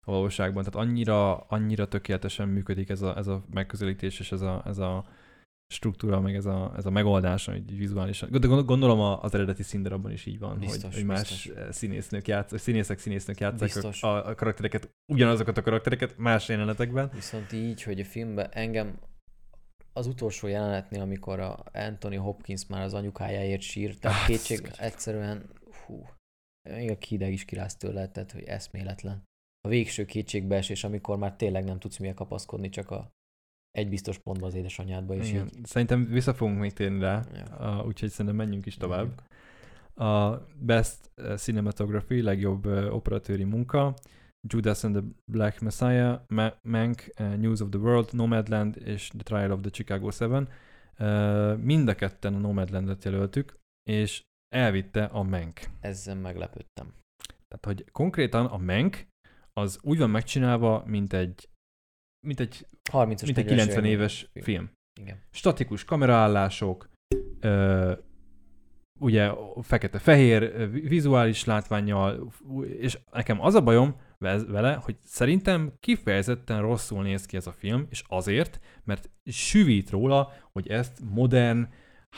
a 0.00 0.10
valóságban. 0.10 0.64
Tehát 0.64 0.88
annyira, 0.88 1.36
annyira 1.38 1.88
tökéletesen 1.88 2.48
működik 2.48 2.88
ez 2.88 3.02
a, 3.02 3.16
ez 3.16 3.26
a 3.26 3.44
megközelítés, 3.52 4.20
és 4.20 4.32
ez 4.32 4.40
a, 4.40 4.62
ez 4.66 4.78
a 4.78 5.04
struktúra, 5.68 6.20
meg 6.20 6.34
ez 6.34 6.46
a, 6.46 6.72
ez 6.76 6.86
a 6.86 6.90
megoldás, 6.90 7.44
hogy 7.44 7.76
vizuálisan. 7.76 8.30
De 8.30 8.46
gond- 8.46 8.66
gondolom 8.66 9.00
az 9.00 9.34
eredeti 9.34 9.62
színdarabban 9.62 10.12
is 10.12 10.26
így 10.26 10.38
van, 10.38 10.58
Biztos, 10.58 10.82
hogy, 10.82 10.94
hogy 10.94 11.04
más 11.04 11.46
biztos. 11.46 11.76
színésznők 11.76 12.28
játsz, 12.28 12.60
színészek, 12.60 12.98
színésznők 12.98 13.40
játszák 13.40 14.02
a, 14.02 14.06
a 14.28 14.34
karaktereket, 14.34 14.90
ugyanazokat 15.12 15.56
a 15.56 15.62
karaktereket 15.62 16.16
más 16.16 16.48
jelenetekben. 16.48 17.10
Viszont 17.14 17.52
így, 17.52 17.82
hogy 17.82 18.00
a 18.00 18.04
filmben 18.04 18.48
engem 18.50 18.98
az 19.92 20.06
utolsó 20.06 20.46
jelenetnél, 20.46 21.00
amikor 21.00 21.40
a 21.40 21.64
Anthony 21.72 22.18
Hopkins 22.18 22.66
már 22.66 22.82
az 22.82 22.94
anyukájáért 22.94 23.60
sír, 23.60 23.98
tehát 23.98 24.20
Ah, 24.20 24.26
kétség 24.26 24.70
egyszerűen, 24.78 25.50
hú, 25.86 26.06
még 26.70 26.90
a 26.90 26.96
hideg 27.08 27.32
is 27.32 27.44
kiráz 27.44 27.76
tőle, 27.76 28.08
tehát 28.08 28.32
hogy 28.32 28.42
eszméletlen. 28.42 29.22
A 29.60 29.68
végső 29.68 30.04
kétségbeesés, 30.04 30.84
amikor 30.84 31.18
már 31.18 31.36
tényleg 31.36 31.64
nem 31.64 31.78
tudsz 31.78 31.96
milyen 31.98 32.14
kapaszkodni, 32.14 32.68
csak 32.68 32.90
a 32.90 33.10
egy 33.78 33.88
biztos 33.88 34.18
pontba 34.18 34.46
az 34.46 34.54
édesanyádba 34.54 35.14
is 35.14 35.28
Igen. 35.28 35.38
jött. 35.54 35.66
Szerintem 35.66 36.04
vissza 36.04 36.34
fogunk 36.34 36.58
még 36.58 36.72
térni 36.72 37.00
rá, 37.00 37.24
Ja. 37.34 37.56
a, 37.56 37.84
úgyhogy 37.84 38.10
szerintem 38.10 38.36
menjünk 38.36 38.66
is 38.66 38.76
tovább. 38.76 39.22
A 39.94 40.46
Best 40.60 41.10
uh, 41.16 41.34
Cinematography, 41.34 42.22
legjobb 42.22 42.66
uh, 42.66 42.94
operatőri 42.94 43.44
munka, 43.44 43.94
Judas 44.48 44.84
and 44.84 44.94
the 44.96 45.04
Black 45.32 45.60
Messiah, 45.60 46.20
Ma- 46.28 46.54
Mank, 46.62 47.04
uh, 47.20 47.36
News 47.36 47.60
of 47.60 47.68
the 47.68 47.78
World, 47.80 48.08
Nomadland 48.12 48.76
és 48.84 49.08
The 49.08 49.22
Trial 49.22 49.50
of 49.50 49.60
the 49.60 49.70
Chicago 49.72 50.10
Seven. 50.10 50.48
Uh, 50.98 51.56
mind 51.56 51.88
a 51.88 51.94
ketten 51.94 52.34
a 52.34 52.38
Nomadlandet 52.38 53.04
jelöltük, 53.04 53.54
és 53.90 54.22
elvitte 54.54 55.04
a 55.04 55.22
Mank. 55.22 55.60
Ezzel 55.80 56.14
meglepődtem. 56.14 56.92
Tehát, 57.48 57.64
hogy 57.64 57.90
konkrétan 57.92 58.46
a 58.46 58.56
Mank 58.56 59.06
az 59.52 59.78
úgy 59.82 59.98
van 59.98 60.10
megcsinálva, 60.10 60.82
mint 60.86 61.12
egy, 61.12 61.48
mint 62.26 62.40
egy, 62.40 62.66
30-as, 62.92 63.24
mint 63.24 63.38
egy 63.38 63.44
40-es 63.44 63.48
90 63.48 63.84
évek 63.84 63.90
éves 63.90 64.30
film. 64.40 64.70
Igen. 65.00 65.22
statikus 65.30 65.84
kameraállások, 65.84 66.90
ö, 67.40 67.92
ugye 69.00 69.30
fekete-fehér 69.62 70.70
vizuális 70.70 71.44
látványjal, 71.44 72.32
és 72.78 72.98
nekem 73.12 73.40
az 73.40 73.54
a 73.54 73.62
bajom 73.62 73.96
ve- 74.18 74.46
vele, 74.46 74.74
hogy 74.74 74.96
szerintem 75.04 75.72
kifejezetten 75.80 76.60
rosszul 76.60 77.02
néz 77.02 77.26
ki 77.26 77.36
ez 77.36 77.46
a 77.46 77.52
film, 77.52 77.86
és 77.90 78.02
azért, 78.08 78.60
mert 78.84 79.10
süvít 79.24 79.90
róla, 79.90 80.32
hogy 80.52 80.68
ezt 80.68 81.00
modern, 81.10 81.68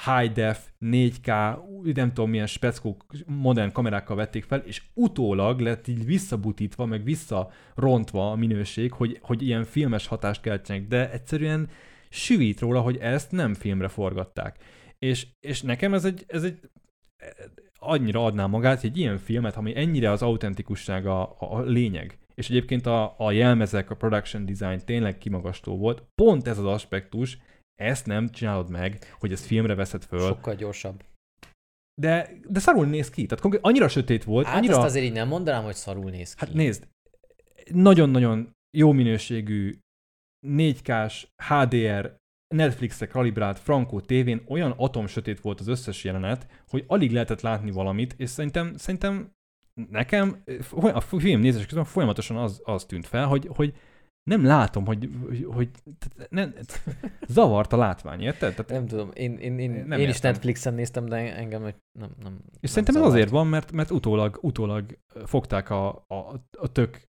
high 0.05 0.33
def, 0.33 0.69
4K, 0.81 1.59
úgy 1.65 1.97
nem 1.97 2.13
tudom 2.13 2.31
milyen 2.31 2.47
speckó 2.47 2.97
modern 3.27 3.73
kamerákkal 3.73 4.17
vették 4.17 4.45
fel, 4.45 4.59
és 4.59 4.83
utólag 4.95 5.61
lett 5.61 5.89
így 5.89 6.05
visszabutítva, 6.05 6.87
meg 6.87 7.05
visszarontva 7.05 8.31
a 8.31 8.37
minőség, 8.37 8.93
hogy, 8.93 9.19
hogy 9.23 9.43
ilyen 9.43 9.65
filmes 9.65 10.07
hatást 10.07 10.41
keltsenek, 10.41 10.87
de 10.87 11.11
egyszerűen 11.11 11.69
süvít 12.09 12.61
róla, 12.61 12.81
hogy 12.81 12.97
ezt 12.97 13.31
nem 13.31 13.55
filmre 13.55 13.89
forgatták. 13.89 14.57
És, 14.99 15.27
és 15.41 15.63
nekem 15.63 15.95
ez 15.95 16.05
egy, 16.05 16.25
ez 16.27 16.43
egy 16.43 16.59
annyira 17.79 18.25
adná 18.25 18.47
magát, 18.47 18.81
hogy 18.81 18.91
egy 18.91 18.99
ilyen 18.99 19.19
filmet, 19.19 19.57
ami 19.57 19.77
ennyire 19.77 20.11
az 20.11 20.23
autentikussága 20.23 21.25
a, 21.25 21.57
a 21.57 21.61
lényeg, 21.61 22.19
és 22.35 22.51
egyébként 22.51 22.87
a, 22.87 23.15
a 23.19 23.31
jelmezek, 23.31 23.91
a 23.91 23.95
production 23.95 24.47
design 24.47 24.85
tényleg 24.85 25.19
kimagasló 25.19 25.77
volt, 25.77 26.03
pont 26.15 26.49
ez 26.49 26.59
az 26.59 26.65
aspektus, 26.65 27.39
ezt 27.81 28.07
nem 28.07 28.29
csinálod 28.29 28.71
meg, 28.71 29.17
hogy 29.19 29.33
ezt 29.33 29.45
filmre 29.45 29.75
veszed 29.75 30.03
föl, 30.05 30.27
Sokkal 30.27 30.55
gyorsabb. 30.55 31.05
de, 32.01 32.31
de 32.49 32.61
szarul 32.61 32.87
néz 32.87 33.11
ki, 33.11 33.27
tehát 33.27 33.41
konkrét, 33.41 33.65
annyira 33.65 33.89
sötét 33.89 34.25
volt, 34.25 34.47
Hát 34.47 34.57
annyira... 34.57 34.77
azt 34.77 34.87
azért 34.87 35.05
így 35.05 35.13
nem 35.13 35.29
mondanám, 35.29 35.65
hogy 35.65 35.75
szarul 35.75 36.11
néz 36.11 36.35
ki. 36.35 36.45
Hát 36.45 36.55
nézd, 36.55 36.89
nagyon-nagyon 37.73 38.53
jó 38.77 38.93
minőségű 38.93 39.79
4K-s 40.47 41.27
HDR 41.49 42.19
Netflixre 42.55 43.07
kalibrált 43.07 43.59
Franco 43.59 44.01
tévén 44.01 44.43
olyan 44.49 44.71
atomsötét 44.77 45.41
volt 45.41 45.61
az 45.61 45.67
összes 45.69 46.05
jelenet, 46.05 46.47
hogy 46.69 46.85
alig 46.87 47.13
lehetett 47.13 47.41
látni 47.41 47.71
valamit, 47.71 48.15
és 48.17 48.31
szerintem, 48.31 48.77
szerintem 48.77 49.33
nekem 49.91 50.43
a 50.81 51.01
film 51.01 51.41
nézés 51.41 51.67
közben 51.67 51.85
folyamatosan 51.85 52.37
az, 52.37 52.61
az 52.65 52.85
tűnt 52.85 53.07
fel, 53.07 53.27
hogy, 53.27 53.49
hogy 53.55 53.75
nem 54.31 54.45
látom, 54.45 54.87
hogy, 54.87 55.09
hogy, 55.27 55.47
hogy 55.49 55.69
nem, 56.29 56.55
zavart 57.27 57.73
a 57.73 57.77
látvány, 57.77 58.21
érted? 58.21 58.55
Tehát, 58.55 58.71
Nem 58.71 58.87
tudom, 58.87 59.11
én, 59.15 59.37
én, 59.37 59.59
én, 59.59 59.71
Nem 59.71 59.99
én 59.99 60.09
is 60.09 60.15
értem. 60.15 60.31
Netflixen 60.33 60.75
néztem, 60.75 61.07
de 61.07 61.37
engem 61.37 61.65
egy- 61.65 61.75
nem, 61.99 62.11
nem 62.23 62.33
És 62.43 62.43
nem 62.61 62.71
szerintem 62.73 62.97
ez 62.97 63.09
azért 63.09 63.31
van, 63.31 63.47
mert, 63.47 63.73
mert 63.73 63.91
utólag, 63.91 64.39
utólag 64.43 64.99
fogták 65.25 65.71
a, 65.71 65.89
a, 66.09 66.15
a 66.59 66.73
tök 66.73 67.09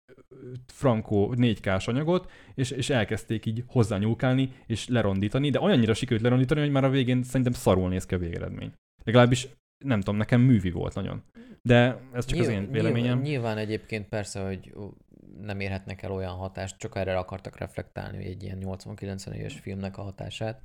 frankó 0.66 1.34
4K-s 1.38 1.88
anyagot, 1.88 2.32
és, 2.56 2.72
és 2.72 2.90
elkezdték 2.90 3.46
így 3.46 3.64
hozzányúlkálni, 3.68 4.52
és 4.66 4.88
lerondítani, 4.88 5.50
de 5.50 5.62
olyannyira 5.62 5.94
sikerült 5.94 6.24
lerondítani, 6.24 6.60
hogy 6.60 6.72
már 6.72 6.84
a 6.84 6.90
végén 6.90 7.24
szerintem 7.24 7.54
szarul 7.54 7.90
néz 7.90 8.06
ki 8.06 8.16
a 8.16 8.18
végeredmény. 8.18 8.72
Legalábbis 9.04 9.48
nem 9.86 10.00
tudom, 10.00 10.16
nekem 10.18 10.42
művi 10.42 10.72
volt 10.72 10.96
nagyon. 10.96 11.24
De 11.62 12.02
ez 12.14 12.26
csak 12.26 12.40
az 12.40 12.48
én 12.48 12.72
véleményem. 12.72 13.04
Nyilván, 13.04 13.22
nyilván 13.22 13.58
egyébként 13.58 14.08
persze, 14.08 14.46
hogy 14.46 14.74
nem 15.40 15.60
érhetnek 15.60 16.02
el 16.02 16.12
olyan 16.12 16.36
hatást, 16.36 16.78
csak 16.78 16.96
erre 16.96 17.18
akartak 17.18 17.58
reflektálni, 17.58 18.18
hogy 18.18 18.26
egy 18.26 18.44
ilyen 18.44 18.58
80-90 18.62 19.32
éves 19.32 19.60
filmnek 19.60 19.98
a 19.98 20.02
hatását. 20.02 20.62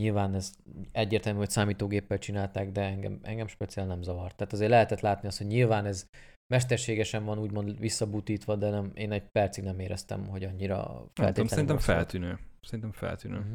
Nyilván 0.00 0.34
ez 0.34 0.52
egyértelmű, 0.92 1.38
hogy 1.38 1.50
számítógéppel 1.50 2.18
csinálták, 2.18 2.72
de 2.72 2.82
engem, 2.82 3.18
engem 3.22 3.46
speciál 3.46 3.86
nem 3.86 4.02
zavart. 4.02 4.36
Tehát 4.36 4.52
azért 4.52 4.70
lehetett 4.70 5.00
látni 5.00 5.28
azt, 5.28 5.38
hogy 5.38 5.46
nyilván 5.46 5.86
ez 5.86 6.08
mesterségesen 6.46 7.24
van 7.24 7.38
úgymond 7.38 7.78
visszabutítva, 7.78 8.56
de 8.56 8.70
nem, 8.70 8.90
én 8.94 9.12
egy 9.12 9.28
percig 9.30 9.64
nem 9.64 9.78
éreztem, 9.78 10.26
hogy 10.26 10.44
annyira 10.44 10.76
Nem 10.76 11.08
feltétlenül 11.14 11.48
szerintem 11.48 11.76
rossz 11.76 11.86
volt. 11.86 11.98
feltűnő. 11.98 12.38
Szerintem 12.60 12.92
feltűnő. 12.92 13.38
Mhm. 13.38 13.54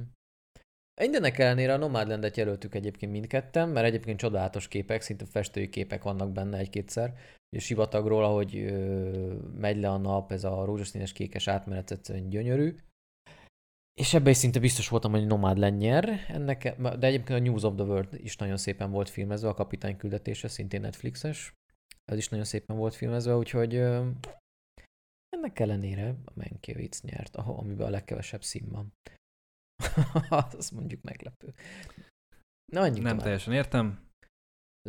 Mindenek 0.99 1.37
ellenére 1.37 1.73
a 1.73 1.77
Nomadlandet 1.77 2.37
jelöltük 2.37 2.75
egyébként 2.75 3.11
mindketten, 3.11 3.69
mert 3.69 3.85
egyébként 3.85 4.19
csodálatos 4.19 4.67
képek, 4.67 5.01
szinte 5.01 5.25
festői 5.25 5.69
képek 5.69 6.03
vannak 6.03 6.31
benne 6.31 6.57
egy-kétszer. 6.57 7.13
A 7.57 7.59
sivatagról, 7.59 8.23
ahogy 8.23 8.55
ö, 8.55 9.33
megy 9.55 9.77
le 9.77 9.89
a 9.89 9.97
nap, 9.97 10.31
ez 10.31 10.43
a 10.43 10.65
rózsaszínes 10.65 11.11
kékes 11.11 11.47
átmenet 11.47 11.91
egyszerűen 11.91 12.29
gyönyörű. 12.29 12.75
És 13.93 14.13
ebben 14.13 14.31
is 14.31 14.37
szinte 14.37 14.59
biztos 14.59 14.87
voltam, 14.87 15.11
hogy 15.11 15.27
Nomadland 15.27 15.77
nyer, 15.77 16.25
ennek, 16.27 16.75
de 16.81 17.07
egyébként 17.07 17.39
a 17.39 17.43
News 17.43 17.63
of 17.63 17.75
the 17.75 17.83
World 17.83 18.13
is 18.13 18.35
nagyon 18.35 18.57
szépen 18.57 18.91
volt 18.91 19.09
filmezve, 19.09 19.49
a 19.49 19.53
kapitány 19.53 19.97
küldetése, 19.97 20.47
szintén 20.47 20.81
Netflixes. 20.81 21.53
Ez 22.11 22.17
is 22.17 22.29
nagyon 22.29 22.45
szépen 22.45 22.77
volt 22.77 22.95
filmezve, 22.95 23.35
úgyhogy 23.35 23.75
ö, 23.75 24.09
ennek 25.29 25.59
ellenére 25.59 26.15
a 26.25 26.31
Mankiewicz 26.33 27.01
nyert, 27.01 27.35
ahol, 27.35 27.57
amiben 27.57 27.87
a 27.87 27.89
legkevesebb 27.89 28.43
szín 28.43 28.69
van. 28.69 28.93
Az 30.57 30.69
mondjuk 30.69 31.01
meglepő. 31.01 31.53
Na, 32.71 32.79
menjünk 32.81 32.97
Nem 33.01 33.09
tovább. 33.11 33.23
teljesen 33.23 33.53
értem. 33.53 34.07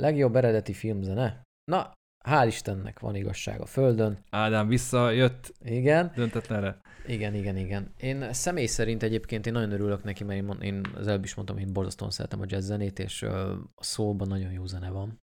Legjobb 0.01 0.37
eredeti 0.37 0.73
filmzene? 0.73 1.43
Na, 1.65 1.93
hál' 2.25 2.45
Istennek 2.47 2.99
van 2.99 3.15
igazság 3.15 3.61
a 3.61 3.67
Földön. 3.67 4.25
Ádám 4.31 4.69
visszajött 4.69 5.53
Igen, 5.65 6.13
döntetlenre. 6.15 6.81
igen, 7.07 7.35
igen, 7.35 7.57
igen. 7.57 7.93
Én 7.97 8.33
személy 8.33 8.67
szerint 8.67 9.03
egyébként 9.03 9.47
én 9.47 9.53
nagyon 9.53 9.73
örülök 9.73 10.05
neki, 10.05 10.25
mert 10.25 10.63
én, 10.63 10.87
az 10.95 11.07
előbb 11.07 11.25
is 11.25 11.35
mondtam, 11.35 11.59
hogy 11.59 11.73
borzasztóan 11.73 12.11
szeretem 12.11 12.41
a 12.41 12.45
jazz 12.47 12.67
zenét, 12.67 12.99
és 12.99 13.23
a 13.23 13.59
szólban 13.77 14.29
nagyon 14.29 14.53
jó 14.53 14.67
zene 14.67 14.91
van. 14.91 15.19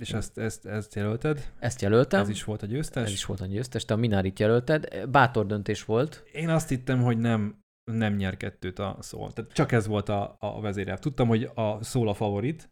És 0.00 0.12
ezt, 0.12 0.38
ezt, 0.38 0.66
ezt 0.66 0.94
jelölted? 0.94 1.52
Ezt 1.58 1.80
jelöltem. 1.82 2.20
Ez 2.20 2.28
is 2.28 2.44
volt 2.44 2.62
a 2.62 2.66
győztes? 2.66 3.04
Ez 3.04 3.12
is 3.12 3.24
volt 3.24 3.40
a 3.40 3.46
győztes, 3.46 3.84
te 3.84 3.94
a 3.94 3.96
Minárit 3.96 4.38
jelölted. 4.38 5.08
Bátor 5.10 5.46
döntés 5.46 5.84
volt. 5.84 6.22
Én 6.32 6.48
azt 6.48 6.68
hittem, 6.68 7.02
hogy 7.02 7.18
nem, 7.18 7.60
nem 7.84 8.14
nyer 8.14 8.36
kettőt 8.36 8.78
a 8.78 8.96
szól. 9.00 9.32
Tehát 9.32 9.52
csak 9.52 9.72
ez 9.72 9.86
volt 9.86 10.08
a, 10.08 10.36
a 10.38 10.60
vezérel. 10.60 10.98
Tudtam, 10.98 11.28
hogy 11.28 11.50
a 11.54 11.82
szól 11.84 12.08
a 12.08 12.14
favorit, 12.14 12.70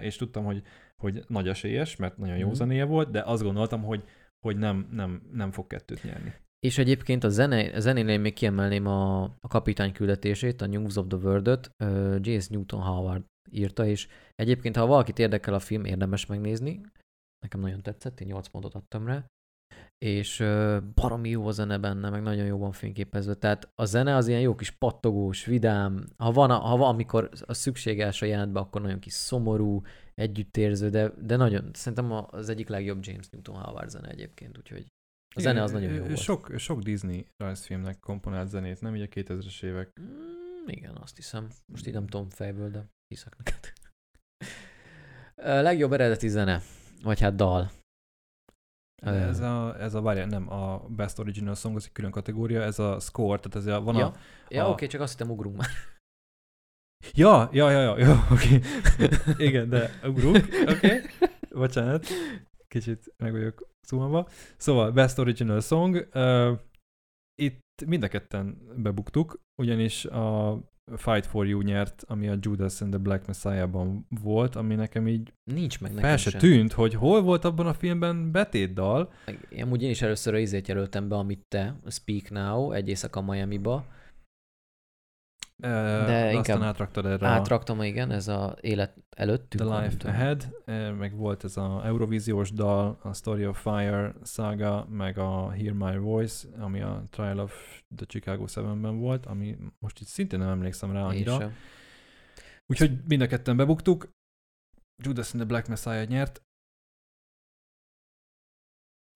és 0.00 0.16
tudtam, 0.16 0.44
hogy, 0.44 0.62
hogy 0.96 1.24
nagy 1.28 1.48
esélyes, 1.48 1.96
mert 1.96 2.16
nagyon 2.16 2.36
jó 2.36 2.46
Mhm. 2.46 2.54
zenéje 2.56 2.84
volt, 2.84 3.10
de 3.10 3.22
azt 3.22 3.42
gondoltam, 3.42 3.82
hogy, 3.82 4.04
hogy 4.46 4.56
nem, 4.56 4.88
nem, 4.92 5.28
nem 5.32 5.50
fog 5.50 5.66
kettőt 5.66 6.02
nyerni. 6.02 6.34
És 6.66 6.78
egyébként 6.78 7.24
a, 7.24 7.28
zene, 7.28 7.74
a 7.74 7.80
zenénél 7.80 8.18
még 8.18 8.34
kiemelném 8.34 8.86
a, 8.86 9.22
a 9.22 9.48
kapitány 9.48 9.92
küldetését, 9.92 10.60
a 10.60 10.66
News 10.66 10.96
of 10.96 11.06
the 11.08 11.16
World-öt, 11.18 11.70
uh, 11.84 12.16
J.S. 12.20 12.48
Newton 12.48 12.80
Howard 12.80 13.24
írta, 13.50 13.86
és 13.86 14.08
egyébként, 14.34 14.76
ha 14.76 14.86
valakit 14.86 15.18
érdekel 15.18 15.54
a 15.54 15.58
film, 15.58 15.84
érdemes 15.84 16.26
megnézni. 16.26 16.80
Nekem 17.42 17.60
nagyon 17.60 17.82
tetszett, 17.82 18.20
én 18.20 18.26
8 18.26 18.48
pontot 18.48 18.74
adtam 18.74 19.06
rá. 19.06 19.24
És 19.98 20.44
baromi 20.94 21.28
jó 21.28 21.46
a 21.46 21.50
zene 21.50 21.78
benne, 21.78 22.10
meg 22.10 22.22
nagyon 22.22 22.46
jó 22.46 22.58
van 22.58 22.72
fényképezve. 22.72 23.34
Tehát 23.34 23.70
a 23.74 23.84
zene 23.84 24.14
az 24.14 24.28
ilyen 24.28 24.40
jó 24.40 24.54
kis 24.54 24.70
pattogós, 24.70 25.44
vidám. 25.44 26.06
Ha 26.16 26.32
van, 26.32 26.50
ha 26.50 26.76
van 26.76 26.88
amikor 26.88 27.30
a 27.46 27.54
szükséges 27.54 28.22
a 28.22 28.26
jelentbe, 28.26 28.60
akkor 28.60 28.80
nagyon 28.80 28.98
kis 28.98 29.12
szomorú, 29.12 29.82
együttérző, 30.14 30.88
de, 30.88 31.12
de 31.22 31.36
nagyon, 31.36 31.70
szerintem 31.72 32.12
az 32.30 32.48
egyik 32.48 32.68
legjobb 32.68 33.06
James 33.06 33.28
Newton 33.28 33.56
Howard 33.56 33.90
zene 33.90 34.08
egyébként, 34.08 34.58
úgyhogy 34.58 34.86
a 35.34 35.40
zene 35.40 35.62
az 35.62 35.72
nagyon 35.72 35.92
jó 35.92 36.04
volt. 36.04 36.16
Sok, 36.16 36.52
sok 36.56 36.82
Disney 36.82 37.26
rajzfilmnek 37.36 37.98
komponált 37.98 38.48
zenét, 38.48 38.80
nem 38.80 38.96
így 38.96 39.02
a 39.02 39.06
2000-es 39.06 39.62
évek. 39.62 40.00
Mm, 40.00 40.66
igen, 40.66 40.96
azt 40.96 41.16
hiszem. 41.16 41.48
Most 41.66 41.86
így 41.86 41.92
nem 41.92 42.06
tudom 42.06 42.28
fejből, 42.28 42.70
de 42.70 42.86
hiszek 43.08 43.36
neked. 43.36 43.72
Legjobb 45.68 45.92
eredeti 45.92 46.28
zene, 46.28 46.62
vagy 47.02 47.20
hát 47.20 47.34
dal. 47.34 47.70
Ez 49.02 49.40
a, 49.40 49.80
ez 49.80 49.94
a 49.94 50.00
várjál, 50.00 50.26
nem, 50.26 50.52
a 50.52 50.78
Best 50.88 51.18
Original 51.18 51.54
Song 51.54 51.76
az 51.76 51.84
egy 51.84 51.92
külön 51.92 52.10
kategória, 52.10 52.62
ez 52.62 52.78
a 52.78 53.00
score, 53.00 53.38
tehát 53.38 53.68
ez 53.68 53.74
a, 53.74 53.80
van 53.80 53.94
ja, 53.94 54.06
a... 54.06 54.14
ja 54.48 54.66
a- 54.66 54.70
oké, 54.70 54.86
csak 54.86 55.00
azt 55.00 55.18
hittem 55.18 55.32
ugrunk 55.32 55.56
már. 55.56 55.68
Ja, 57.14 57.48
ja, 57.52 57.70
ja, 57.70 57.80
ja, 57.80 57.98
ja 57.98 58.26
oké. 58.34 58.60
Igen, 59.36 59.68
de 59.68 59.90
ugrunk, 60.04 60.48
oké. 60.68 61.02
Bocsánat, 61.50 62.06
kicsit 62.68 63.14
meg 63.16 63.32
vagyok 63.32 63.68
zuhanva. 63.86 64.28
Szóval, 64.56 64.90
Best 64.90 65.18
Original 65.18 65.60
Song. 65.60 66.08
Uh, 66.14 66.58
itt 67.42 67.84
mind 67.86 68.02
a 68.02 68.08
ketten 68.08 68.58
bebuktuk, 68.76 69.40
ugyanis 69.62 70.04
a 70.04 70.58
Fight 70.96 71.26
for 71.26 71.46
You 71.46 71.60
nyert, 71.60 72.04
ami 72.08 72.28
a 72.28 72.36
Judas 72.40 72.80
and 72.80 72.90
the 72.90 73.00
Black 73.00 73.26
Messiah-ban 73.26 74.06
volt, 74.22 74.56
ami 74.56 74.74
nekem 74.74 75.08
így 75.08 75.32
Nincs 75.44 75.80
meg 75.80 75.90
nekem 75.90 76.08
fel 76.08 76.16
se 76.16 76.30
sem. 76.30 76.40
tűnt, 76.40 76.72
hogy 76.72 76.94
hol 76.94 77.22
volt 77.22 77.44
abban 77.44 77.66
a 77.66 77.74
filmben 77.74 78.32
betétdal. 78.32 79.12
Amúgy 79.60 79.82
én 79.82 79.90
is 79.90 80.02
először 80.02 80.34
a 80.34 80.38
izét 80.38 80.68
jelöltem 80.68 81.08
be, 81.08 81.16
amit 81.16 81.44
te, 81.48 81.80
Speak 81.88 82.30
Now, 82.30 82.72
egy 82.72 82.88
éjszaka 82.88 83.22
Miami-ba. 83.22 83.86
De 85.58 86.32
inkább 86.32 86.62
átraktad 86.62 87.06
erre 87.06 87.26
a 87.26 87.30
Átraktam, 87.30 87.82
igen, 87.82 88.10
ez 88.10 88.28
a 88.28 88.56
élet 88.60 88.96
előttünk. 89.16 89.70
The 89.70 89.80
Life 89.80 89.96
tudom. 89.96 90.14
Ahead, 90.14 90.56
meg 90.98 91.16
volt 91.16 91.44
ez 91.44 91.56
a 91.56 91.82
Eurovíziós 91.84 92.52
dal, 92.52 92.98
a 93.02 93.12
Story 93.12 93.46
of 93.46 93.62
Fire 93.62 94.14
saga, 94.24 94.86
meg 94.90 95.18
a 95.18 95.50
Hear 95.50 95.72
My 95.72 95.98
Voice, 95.98 96.48
ami 96.58 96.80
a 96.80 97.02
Trial 97.10 97.38
of 97.38 97.82
the 97.96 98.06
Chicago 98.08 98.44
7-ben 98.48 98.98
volt, 98.98 99.26
ami 99.26 99.56
most 99.78 100.00
itt 100.00 100.06
szintén 100.06 100.38
nem 100.38 100.48
emlékszem 100.48 100.92
rá 100.92 101.02
annyira. 101.02 101.52
Úgyhogy 102.66 103.00
mind 103.06 103.20
a 103.22 103.26
ketten 103.26 103.56
bebuktuk. 103.56 104.08
Judas 105.02 105.32
and 105.32 105.40
the 105.40 105.48
Black 105.48 105.68
Messiah 105.68 106.06
nyert. 106.06 106.42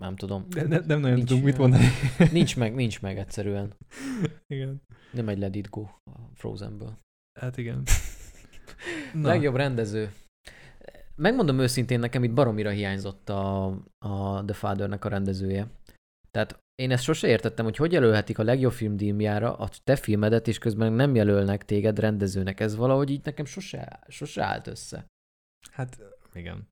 Nem 0.01 0.16
tudom. 0.16 0.47
De 0.48 0.66
ne, 0.66 0.78
nem 0.78 1.01
nagyon 1.01 1.16
Nincs, 1.16 1.28
tudunk 1.28 1.47
mit 1.47 1.59
mondani. 1.59 1.85
Nincs 2.32 2.56
meg, 2.56 2.74
nincs 2.74 3.01
meg 3.01 3.18
egyszerűen. 3.18 3.74
igen. 4.47 4.82
Nem 5.12 5.28
egy 5.28 5.39
Let 5.39 5.55
It 5.55 5.70
Go 5.70 5.81
a 6.05 6.31
Frozenből. 6.35 6.98
Hát 7.40 7.56
igen. 7.56 7.82
Na. 9.14 9.28
Legjobb 9.28 9.55
rendező. 9.55 10.12
Megmondom 11.14 11.59
őszintén, 11.59 11.98
nekem 11.98 12.24
itt 12.24 12.32
baromira 12.32 12.70
hiányzott 12.70 13.28
a, 13.28 13.66
a 13.98 14.44
The 14.44 14.55
Father-nek 14.55 15.05
a 15.05 15.09
rendezője. 15.09 15.66
Tehát 16.31 16.59
én 16.74 16.90
ezt 16.90 17.02
sose 17.02 17.28
értettem, 17.28 17.64
hogy 17.64 17.77
hogy 17.77 17.93
jelölhetik 17.93 18.39
a 18.39 18.43
legjobb 18.43 18.72
film 18.72 18.97
díjmjára 18.97 19.56
a 19.56 19.68
te 19.85 19.97
filmedet, 19.97 20.48
és 20.48 20.59
közben 20.59 20.93
nem 20.93 21.14
jelölnek 21.14 21.64
téged 21.64 21.98
rendezőnek. 21.98 22.60
Ez 22.60 22.77
valahogy 22.77 23.10
így 23.10 23.24
nekem 23.24 23.44
sose, 23.44 24.01
sose 24.09 24.44
állt 24.44 24.66
össze. 24.66 25.06
Hát 25.70 25.98
igen. 26.35 26.68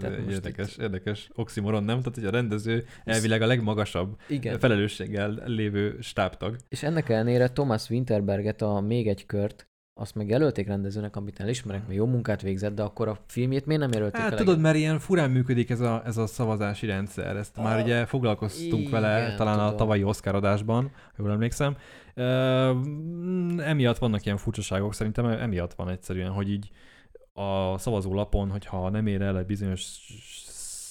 Tehát 0.00 0.16
egy 0.16 0.24
most 0.24 0.36
érdekes, 0.36 0.76
érdekes 0.76 1.28
oximoron, 1.34 1.84
nem? 1.84 1.98
Tehát, 1.98 2.14
hogy 2.14 2.24
a 2.24 2.30
rendező 2.30 2.84
elvileg 3.04 3.42
a 3.42 3.46
legmagasabb 3.46 4.16
Igen. 4.28 4.58
felelősséggel 4.58 5.42
lévő 5.46 5.96
stábtag. 6.00 6.56
És 6.68 6.82
ennek 6.82 7.08
ellenére 7.08 7.48
Thomas 7.48 7.90
Winterberget 7.90 8.62
a 8.62 8.80
Még 8.80 9.08
egy 9.08 9.26
kört, 9.26 9.68
azt 10.00 10.14
meg 10.14 10.28
jelölték 10.28 10.66
rendezőnek, 10.66 11.16
amit 11.16 11.40
elismerek, 11.40 11.82
mert 11.82 11.94
jó 11.94 12.06
munkát 12.06 12.42
végzett, 12.42 12.74
de 12.74 12.82
akkor 12.82 13.08
a 13.08 13.18
filmjét 13.26 13.66
miért 13.66 13.80
nem 13.80 13.92
jelölték 13.92 14.20
Hát 14.20 14.32
a 14.32 14.36
tudod, 14.36 14.60
mert 14.60 14.76
ilyen 14.76 14.98
furán 14.98 15.30
működik 15.30 15.70
ez 15.70 15.80
a, 15.80 16.02
ez 16.04 16.16
a 16.16 16.26
szavazási 16.26 16.86
rendszer. 16.86 17.36
Ezt 17.36 17.56
már 17.56 17.78
Ah, 17.78 17.84
ugye 17.84 18.06
foglalkoztunk 18.06 18.80
igen, 18.80 18.90
vele 18.90 19.34
talán 19.34 19.58
a 19.58 19.62
tudom. 19.62 19.76
tavalyi 19.76 20.02
Oscar 20.02 20.34
adásban, 20.34 20.90
jól 21.18 21.30
emlékszem. 21.30 21.76
Mm, 22.20 23.60
emiatt 23.60 23.98
vannak 23.98 24.24
ilyen 24.24 24.36
furcsaságok, 24.36 24.94
szerintem 24.94 25.26
emiatt 25.26 25.74
van 25.74 25.88
egyszerűen, 25.88 26.30
hogy 26.30 26.50
így 26.50 26.70
a 27.38 27.78
szavazólapon, 27.78 28.50
hogyha 28.50 28.88
nem 28.88 29.06
ér 29.06 29.22
el 29.22 29.38
egy 29.38 29.46
bizonyos 29.46 29.80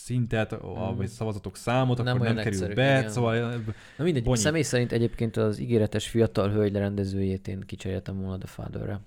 szintet, 0.03 0.63
Mm. 0.65 0.95
vagy 0.95 1.07
szavazatok 1.07 1.55
számot, 1.55 1.97
Nem 1.97 2.07
akkor 2.15 2.25
nem 2.27 2.35
kerül 2.35 2.51
egyszerű, 2.51 2.73
be, 2.73 2.97
igen. 2.99 3.09
szóval 3.09 3.63
Na 3.97 4.03
mindegy, 4.03 4.23
Bonyi. 4.23 4.37
személy 4.37 4.61
szerint 4.61 4.91
egyébként 4.91 5.37
az 5.37 5.59
ígéretes 5.59 6.09
fiatal 6.09 6.49
hölgy 6.49 6.75
rendezőjét 6.75 7.47
én 7.47 7.59
kicseréltem 7.59 8.19
volna 8.21 8.37
The 8.37 8.47
Father-re. 8.47 9.01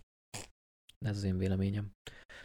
Ez 1.06 1.16
az 1.16 1.24
én 1.24 1.38
véleményem. 1.38 1.90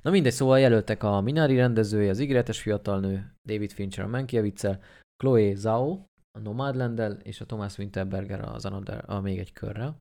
Na 0.02 0.10
mindegy, 0.12 0.32
szóval 0.32 0.60
jelöltek 0.60 1.04
a 1.04 1.22
Minari 1.22 1.56
rendezője, 1.56 2.10
az 2.10 2.20
ígéretes 2.20 2.62
fiatal 2.62 3.00
nő, 3.00 3.34
David 3.48 3.72
Fincher 3.72 4.06
a 4.06 4.08
mankiewicz 4.08 4.68
Chloe 5.24 5.56
Zhao 5.56 5.92
a 6.38 6.40
Nomadland-el, 6.40 7.12
és 7.12 7.42
a 7.42 7.46
Thomas 7.46 7.78
Winterberger 7.78 8.42
az 8.42 8.66
Another, 8.66 9.04
a 9.10 9.20
még 9.20 9.40
egy 9.40 9.54
körrel. 9.54 9.98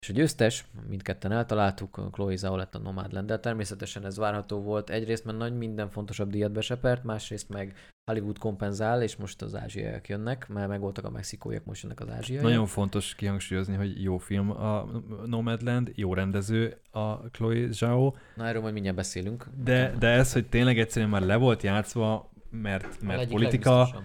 És 0.00 0.08
a 0.08 0.12
győztes, 0.12 0.64
mindketten 0.88 1.32
eltaláltuk, 1.32 2.08
Chloe 2.12 2.36
Zhao 2.36 2.56
lett 2.56 2.74
a 2.74 2.78
Nomadland-el. 2.78 3.40
Természetesen 3.40 4.04
ez 4.04 4.16
várható 4.16 4.60
volt. 4.60 4.90
Egyrészt, 4.90 5.24
mert 5.24 5.38
nagy 5.38 5.56
minden 5.56 5.90
fontosabb 5.90 6.30
díjat 6.30 6.52
besepert, 6.52 7.04
másrészt 7.04 7.48
meg 7.48 7.74
Hollywood 8.10 8.38
kompenzál, 8.38 9.02
és 9.02 9.16
most 9.16 9.42
az 9.42 9.54
ázsiaiak 9.54 10.08
jönnek, 10.08 10.48
mert 10.48 10.68
megvoltak 10.68 11.04
a 11.04 11.10
mexikóiak, 11.10 11.64
most 11.64 11.82
jönnek 11.82 12.00
az 12.00 12.08
ázsiaiak. 12.10 12.44
Nagyon 12.44 12.66
fontos 12.66 13.14
kihangsúlyozni, 13.14 13.74
hogy 13.74 14.02
jó 14.02 14.18
film 14.18 14.50
a 14.50 14.88
Nomadland, 15.26 15.92
jó 15.94 16.14
rendező 16.14 16.80
a 16.90 17.16
Chloe 17.16 17.70
Zhao, 17.70 18.14
Na, 18.36 18.46
erről 18.46 18.60
majd 18.60 18.72
mindjárt 18.72 18.96
beszélünk. 18.96 19.46
de, 19.64 19.94
de 19.98 20.08
ez, 20.08 20.32
hogy 20.32 20.46
tényleg 20.46 20.78
egyszerűen 20.78 21.10
már 21.10 21.22
le 21.22 21.36
volt 21.36 21.62
játszva, 21.62 22.30
mert, 22.50 23.02
mert 23.02 23.28
politika, 23.28 24.04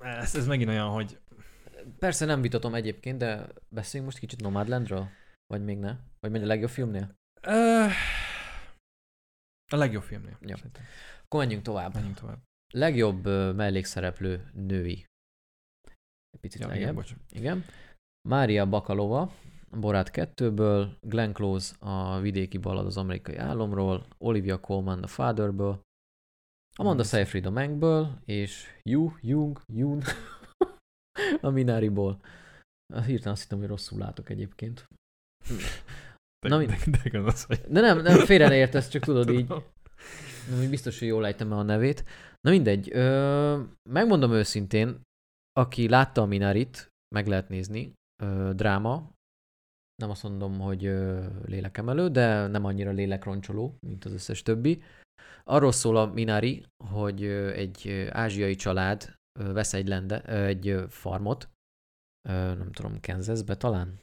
ez, 0.00 0.34
ez 0.34 0.46
megint 0.46 0.70
olyan, 0.70 0.88
hogy 0.88 1.18
Persze 1.98 2.24
nem 2.24 2.40
vitatom 2.40 2.74
egyébként, 2.74 3.18
de 3.18 3.48
beszéljünk 3.68 4.12
most 4.12 4.24
kicsit 4.24 4.40
Nomadlandről? 4.40 5.08
Vagy 5.46 5.64
még 5.64 5.78
ne? 5.78 5.96
Vagy 6.20 6.30
még 6.30 6.42
a 6.42 6.46
legjobb 6.46 6.70
filmnél? 6.70 7.14
uh, 7.46 7.90
a 9.72 9.76
legjobb 9.76 10.02
filmnél. 10.02 10.38
Jó. 10.40 10.56
szerintem. 10.56 10.82
Akkor 11.24 11.40
menjünk 11.40 11.62
tovább. 11.62 11.94
Menjünk 11.94 12.16
tovább. 12.16 12.38
Legjobb 12.74 13.26
ö, 13.26 13.52
mellékszereplő 13.52 14.50
női. 14.52 15.06
Egy 16.30 16.40
picit 16.40 16.60
Ja, 16.60 16.66
lejjebb. 16.66 16.82
igen, 16.82 16.94
bocs. 16.94 17.14
Igen. 17.30 17.64
Mária 18.28 18.66
Bakalova, 18.68 19.32
Borát 19.70 20.10
2-ből, 20.12 20.88
Glenn 21.00 21.32
Close 21.32 21.74
a 21.78 22.20
vidéki 22.20 22.58
ballad 22.58 22.86
az 22.86 22.96
amerikai 22.96 23.36
álomról, 23.36 24.06
Olivia 24.18 24.60
Colman 24.60 25.02
a 25.02 25.06
Fatherből, 25.06 25.80
Amanda. 26.78 27.02
Seyfried 27.02 27.46
a 27.46 27.50
Mankből, 27.50 28.18
és 28.24 28.66
Yu, 28.82 29.10
Jung, 29.20 29.62
Yun 29.72 30.02
a 31.40 31.50
Minariból. 31.50 32.20
Hirtelen 33.06 33.32
azt 33.32 33.42
hittem, 33.42 33.58
hogy 33.58 33.68
rosszul 33.68 33.98
látok 33.98 34.30
egyébként. 34.30 34.88
De, 36.38 36.48
Na, 36.48 36.64
de, 36.64 36.78
de 36.86 37.08
gonosz 37.10 37.46
vagy. 37.46 37.60
De 37.60 37.80
nem, 37.80 38.00
nem 38.00 38.18
félre 38.18 38.48
ne 38.48 38.56
értesz, 38.56 38.88
csak 38.88 39.02
tudod 39.02 39.30
így, 39.30 39.48
nem, 40.50 40.70
biztos, 40.70 40.98
hogy 40.98 41.08
jól 41.08 41.26
ejtem 41.26 41.52
a 41.52 41.62
nevét. 41.62 42.04
Na 42.40 42.50
mindegy, 42.50 42.90
ö, 42.92 43.62
megmondom 43.90 44.32
őszintén, 44.32 45.00
aki 45.52 45.88
látta 45.88 46.22
a 46.22 46.26
Minarit, 46.26 46.88
meg 47.14 47.26
lehet 47.26 47.48
nézni, 47.48 47.92
ö, 48.22 48.50
dráma, 48.54 49.10
nem 50.02 50.10
azt 50.10 50.22
mondom, 50.22 50.58
hogy 50.58 50.84
ö, 50.86 51.26
lélekemelő, 51.44 52.08
de 52.08 52.46
nem 52.46 52.64
annyira 52.64 52.90
lélekroncsoló, 52.90 53.76
mint 53.86 54.04
az 54.04 54.12
összes 54.12 54.42
többi. 54.42 54.82
Arról 55.44 55.72
szól 55.72 55.96
a 55.96 56.06
Minari, 56.06 56.64
hogy 56.84 57.22
ö, 57.22 57.52
egy 57.52 58.08
ázsiai 58.10 58.54
család 58.54 59.15
vesz 59.36 59.74
egy, 59.74 59.88
lende, 59.88 60.22
egy 60.22 60.84
farmot, 60.88 61.48
nem 62.28 62.72
tudom, 62.72 63.00
Kansasbe 63.00 63.56
talán, 63.56 64.00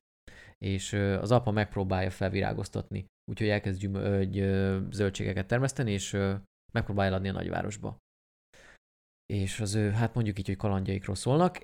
és 0.57 0.93
az 0.93 1.31
apa 1.31 1.51
megpróbálja 1.51 2.09
felvirágoztatni, 2.09 3.05
úgyhogy 3.31 3.47
elkezd 3.47 3.79
gyümö- 3.79 4.03
ö, 4.03 4.17
egy, 4.17 4.39
ö, 4.39 4.79
zöldségeket 4.91 5.47
termeszteni, 5.47 5.91
és 5.91 6.17
megpróbálja 6.73 7.15
adni 7.15 7.29
a 7.29 7.31
nagyvárosba. 7.31 7.97
És 9.33 9.59
az 9.59 9.75
ő, 9.75 9.89
hát 9.89 10.13
mondjuk 10.13 10.39
így, 10.39 10.45
hogy 10.47 10.55
kalandjaikról 10.55 11.15
szólnak. 11.15 11.57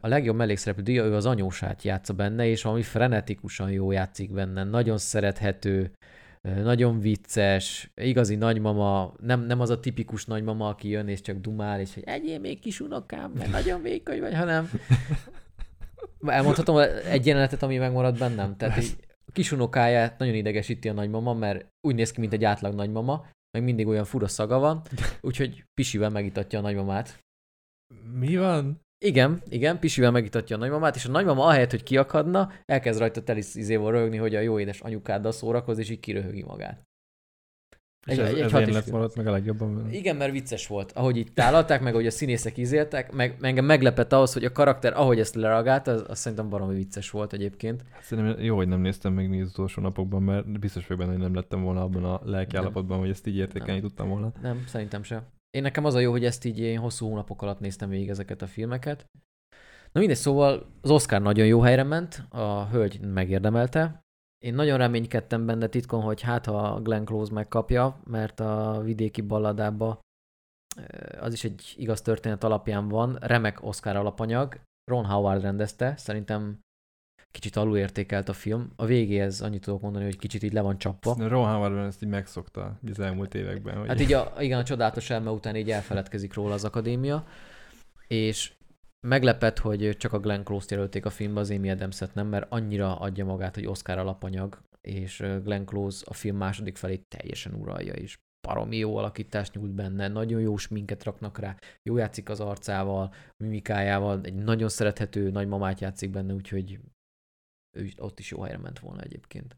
A 0.00 0.08
legjobb 0.08 0.36
mellékszereplő 0.36 0.82
díja, 0.82 1.04
ő 1.04 1.14
az 1.14 1.26
anyósát 1.26 1.82
játsza 1.82 2.14
benne, 2.14 2.46
és 2.46 2.62
valami 2.62 2.82
frenetikusan 2.82 3.70
jó 3.70 3.90
játszik 3.90 4.32
benne. 4.32 4.64
Nagyon 4.64 4.98
szerethető, 4.98 5.92
nagyon 6.40 7.00
vicces, 7.00 7.90
igazi 7.94 8.34
nagymama, 8.34 9.14
nem, 9.20 9.40
nem 9.40 9.60
az 9.60 9.70
a 9.70 9.80
tipikus 9.80 10.24
nagymama, 10.24 10.68
aki 10.68 10.88
jön 10.88 11.08
és 11.08 11.20
csak 11.20 11.36
dumál, 11.36 11.80
és 11.80 11.94
hogy 11.94 12.02
egyél 12.06 12.38
még 12.38 12.60
kis 12.60 12.80
unokám, 12.80 13.30
mert 13.30 13.50
nagyon 13.50 13.82
vékony 13.82 14.20
vagy, 14.20 14.34
hanem 14.34 14.70
elmondhatom 16.26 16.78
egy 17.10 17.26
jelenetet, 17.26 17.62
ami 17.62 17.76
megmaradt 17.76 18.18
bennem. 18.18 18.56
Tehát 18.56 18.82
így 18.82 18.96
a 19.26 19.32
kis 19.32 19.52
unokáját 19.52 20.18
nagyon 20.18 20.34
idegesíti 20.34 20.88
a 20.88 20.92
nagymama, 20.92 21.34
mert 21.34 21.66
úgy 21.80 21.94
néz 21.94 22.10
ki, 22.10 22.20
mint 22.20 22.32
egy 22.32 22.44
átlag 22.44 22.74
nagymama, 22.74 23.26
meg 23.50 23.62
mindig 23.62 23.86
olyan 23.86 24.04
fura 24.04 24.28
szaga 24.28 24.58
van, 24.58 24.82
úgyhogy 25.20 25.64
pisivel 25.74 26.10
megitatja 26.10 26.58
a 26.58 26.62
nagymamát. 26.62 27.18
Mi 28.12 28.36
van? 28.36 28.80
Igen, 29.04 29.42
igen, 29.48 29.78
pisivel 29.78 30.10
megitatja 30.10 30.56
a 30.56 30.58
nagymamát, 30.58 30.96
és 30.96 31.04
a 31.04 31.10
nagymama 31.10 31.44
ahelyett, 31.46 31.70
hogy 31.70 31.82
kiakadna, 31.82 32.50
elkezd 32.66 32.98
rajta 32.98 33.22
telisz 33.22 33.54
izéval 33.54 33.92
röhögni, 33.92 34.16
hogy 34.16 34.34
a 34.34 34.40
jó 34.40 34.58
édes 34.58 34.80
anyukáddal 34.80 35.32
szórakoz, 35.32 35.78
és 35.78 35.90
így 35.90 36.00
kiröhögi 36.00 36.42
magát. 36.42 36.82
És 38.06 38.12
Egy- 38.12 38.18
ez, 38.18 38.28
egy 38.28 38.40
ez 38.40 38.52
én 38.52 38.66
és 38.68 38.74
lett 38.74 38.90
maradt 38.90 39.16
meg 39.16 39.26
a 39.26 39.30
legjobban. 39.30 39.90
Igen, 39.90 40.16
mert 40.16 40.32
vicces 40.32 40.66
volt, 40.66 40.92
ahogy 40.92 41.16
itt 41.16 41.34
tálalták, 41.34 41.80
meg 41.80 41.92
ahogy 41.92 42.06
a 42.06 42.10
színészek 42.10 42.56
izéltek, 42.56 43.12
meg, 43.12 43.36
engem 43.40 43.64
meglepett 43.64 44.12
ahhoz, 44.12 44.32
hogy 44.32 44.44
a 44.44 44.52
karakter, 44.52 44.92
ahogy 44.92 45.18
ezt 45.20 45.34
lereagált, 45.34 45.86
az, 45.86 46.04
az 46.08 46.18
szerintem 46.18 46.48
baromi 46.48 46.74
vicces 46.74 47.10
volt 47.10 47.32
egyébként. 47.32 47.84
Hát 47.90 48.02
Szerintem 48.02 48.42
jó, 48.44 48.56
hogy 48.56 48.68
nem 48.68 48.80
néztem 48.80 49.12
meg 49.12 49.28
még 49.28 49.40
az 49.40 49.48
utolsó 49.48 49.82
napokban, 49.82 50.22
mert 50.22 50.58
biztos 50.60 50.86
vagyok 50.86 51.02
benne, 51.02 51.12
hogy 51.12 51.22
nem 51.22 51.34
lettem 51.34 51.62
volna 51.62 51.82
abban 51.82 52.04
a 52.04 52.20
lelki 52.24 52.54
Nem. 52.54 52.62
állapotban, 52.62 52.98
hogy 52.98 53.10
ezt 53.10 53.26
így 53.26 53.36
értékelni 53.36 53.80
tudtam 53.80 54.08
volna. 54.08 54.32
Nem, 54.42 54.64
szerintem 54.66 55.02
se. 55.02 55.22
Én 55.50 55.62
nekem 55.62 55.84
az 55.84 55.94
a 55.94 55.98
jó, 55.98 56.10
hogy 56.10 56.24
ezt 56.24 56.44
így 56.44 56.58
én 56.58 56.78
hosszú 56.78 57.06
hónapok 57.06 57.42
alatt 57.42 57.60
néztem 57.60 57.88
végig 57.88 58.08
ezeket 58.08 58.42
a 58.42 58.46
filmeket. 58.46 59.04
Na 59.92 60.00
mindegy, 60.00 60.18
szóval 60.18 60.66
az 60.80 60.90
Oscar 60.90 61.22
nagyon 61.22 61.46
jó 61.46 61.60
helyre 61.60 61.82
ment, 61.82 62.26
a 62.28 62.68
hölgy 62.68 63.00
megérdemelte. 63.00 64.00
Én 64.38 64.54
nagyon 64.54 64.78
reménykedtem 64.78 65.46
benne 65.46 65.66
titkon, 65.66 66.02
hogy 66.02 66.20
hát 66.20 66.46
ha 66.46 66.80
Glenn 66.80 67.04
Close 67.04 67.32
megkapja, 67.32 68.00
mert 68.04 68.40
a 68.40 68.80
vidéki 68.84 69.20
balladába 69.20 70.00
eh, 70.76 71.22
az 71.22 71.32
is 71.32 71.44
egy 71.44 71.74
igaz 71.76 72.02
történet 72.02 72.44
alapján 72.44 72.88
van, 72.88 73.16
remek 73.20 73.62
Oscar 73.62 73.96
alapanyag, 73.96 74.60
Ron 74.90 75.06
Howard 75.06 75.42
rendezte, 75.42 75.96
szerintem 75.96 76.60
kicsit 77.30 77.56
alulértékelt 77.56 78.28
a 78.28 78.32
film. 78.32 78.72
A 78.76 78.84
végéhez 78.84 79.40
annyit 79.40 79.62
tudok 79.62 79.80
mondani, 79.80 80.04
hogy 80.04 80.18
kicsit 80.18 80.42
így 80.42 80.52
le 80.52 80.60
van 80.60 80.78
csapva. 80.78 81.14
Szerintem 81.14 81.38
Ron 81.38 81.86
ezt 81.86 82.02
így 82.02 82.08
megszokta 82.08 82.78
az 82.90 83.00
elmúlt 83.00 83.34
években. 83.34 83.76
Hogy 83.76 83.88
Hát 83.88 84.00
így 84.00 84.12
a, 84.12 84.34
igen, 84.38 84.58
a 84.58 84.64
csodálatos 84.64 85.10
elme 85.10 85.30
után 85.30 85.56
így 85.56 85.70
elfeledkezik 85.70 86.34
róla 86.34 86.54
az 86.54 86.64
akadémia, 86.64 87.26
és 88.06 88.52
meglepett, 89.00 89.58
hogy 89.58 89.96
csak 89.96 90.12
a 90.12 90.18
Glenn 90.18 90.42
Close-t 90.42 90.70
jelölték 90.70 91.06
a 91.06 91.10
filmbe, 91.10 91.40
az 91.40 91.50
Amy 91.50 91.70
adams 91.70 92.02
nem, 92.12 92.26
mert 92.26 92.46
annyira 92.48 92.98
adja 92.98 93.24
magát, 93.24 93.54
hogy 93.54 93.66
Oscar 93.66 93.98
alapanyag, 93.98 94.62
és 94.80 95.24
Glenn 95.42 95.64
Close 95.64 96.04
a 96.08 96.14
film 96.14 96.36
második 96.36 96.76
felét 96.76 97.06
teljesen 97.08 97.54
uralja, 97.54 97.92
és 97.92 98.18
baromi 98.48 98.76
jó 98.76 98.96
alakítást 98.96 99.54
nyújt 99.54 99.74
benne, 99.74 100.08
nagyon 100.08 100.40
jó 100.40 100.56
sminket 100.56 101.04
raknak 101.04 101.38
rá, 101.38 101.56
jó 101.82 101.96
játszik 101.96 102.28
az 102.28 102.40
arcával, 102.40 103.14
mimikájával, 103.36 104.20
egy 104.22 104.34
nagyon 104.34 104.68
szerethető 104.68 105.30
nagymamát 105.30 105.80
játszik 105.80 106.10
benne, 106.10 106.32
úgyhogy 106.32 106.80
ő 107.76 107.84
is- 107.84 107.98
ott 107.98 108.18
is 108.18 108.30
jó 108.30 108.40
helyre 108.40 108.58
ment 108.58 108.78
volna 108.78 109.02
egyébként. 109.02 109.56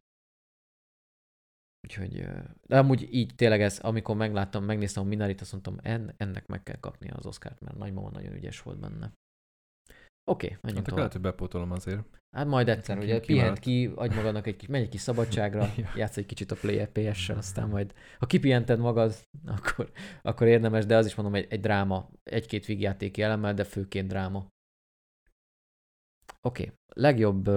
Úgyhogy, 1.86 2.26
de 2.66 2.78
amúgy 2.78 3.14
így 3.14 3.34
tényleg 3.34 3.60
ez, 3.60 3.78
amikor 3.80 4.16
megláttam, 4.16 4.64
megnéztem 4.64 5.02
a 5.02 5.06
Minarit, 5.06 5.40
azt 5.40 5.52
mondtam, 5.52 5.78
en, 5.82 6.14
ennek 6.16 6.46
meg 6.46 6.62
kell 6.62 6.78
kapnia 6.80 7.14
az 7.14 7.26
Oscárt, 7.26 7.60
mert 7.60 7.76
nagymama 7.76 8.10
nagyon 8.10 8.32
ügyes 8.34 8.62
volt 8.62 8.78
benne. 8.78 9.12
Oké, 10.30 10.46
okay, 10.46 10.58
menjünk 10.60 10.76
Hát 10.76 10.84
tovább. 10.84 10.96
lehet, 10.96 11.12
hogy 11.12 11.20
bepótolom 11.20 11.70
azért. 11.70 12.04
Hát 12.36 12.46
majd 12.46 12.68
egyszer, 12.68 12.98
ugye 12.98 13.20
pihent 13.20 13.58
ki, 13.58 13.86
adj 13.94 14.14
magadnak 14.14 14.46
egy 14.46 14.56
kis, 14.56 14.68
menj 14.68 14.82
egy 14.84 14.88
kis 14.90 15.00
szabadságra, 15.00 15.66
Ja. 15.76 15.92
játsz 15.96 16.16
egy 16.16 16.26
kicsit 16.26 16.50
a 16.50 16.56
Play 16.56 16.86
PS-sel, 16.86 17.36
aztán 17.36 17.68
majd, 17.68 17.94
ha 18.18 18.26
kipihented 18.26 18.78
magad, 18.78 19.14
akkor, 19.56 19.92
akkor 20.22 20.46
érdemes, 20.46 20.86
de 20.86 20.96
az 20.96 21.06
is 21.06 21.14
mondom, 21.14 21.34
egy, 21.34 21.46
egy 21.50 21.60
dráma, 21.60 22.10
egy-két 22.22 22.66
vígjátéki 22.66 23.22
elemmel, 23.22 23.54
de 23.54 23.64
főként 23.64 24.08
dráma. 24.08 24.38
Oké, 26.40 26.62
okay. 26.62 26.74
Legjobb 26.92 27.50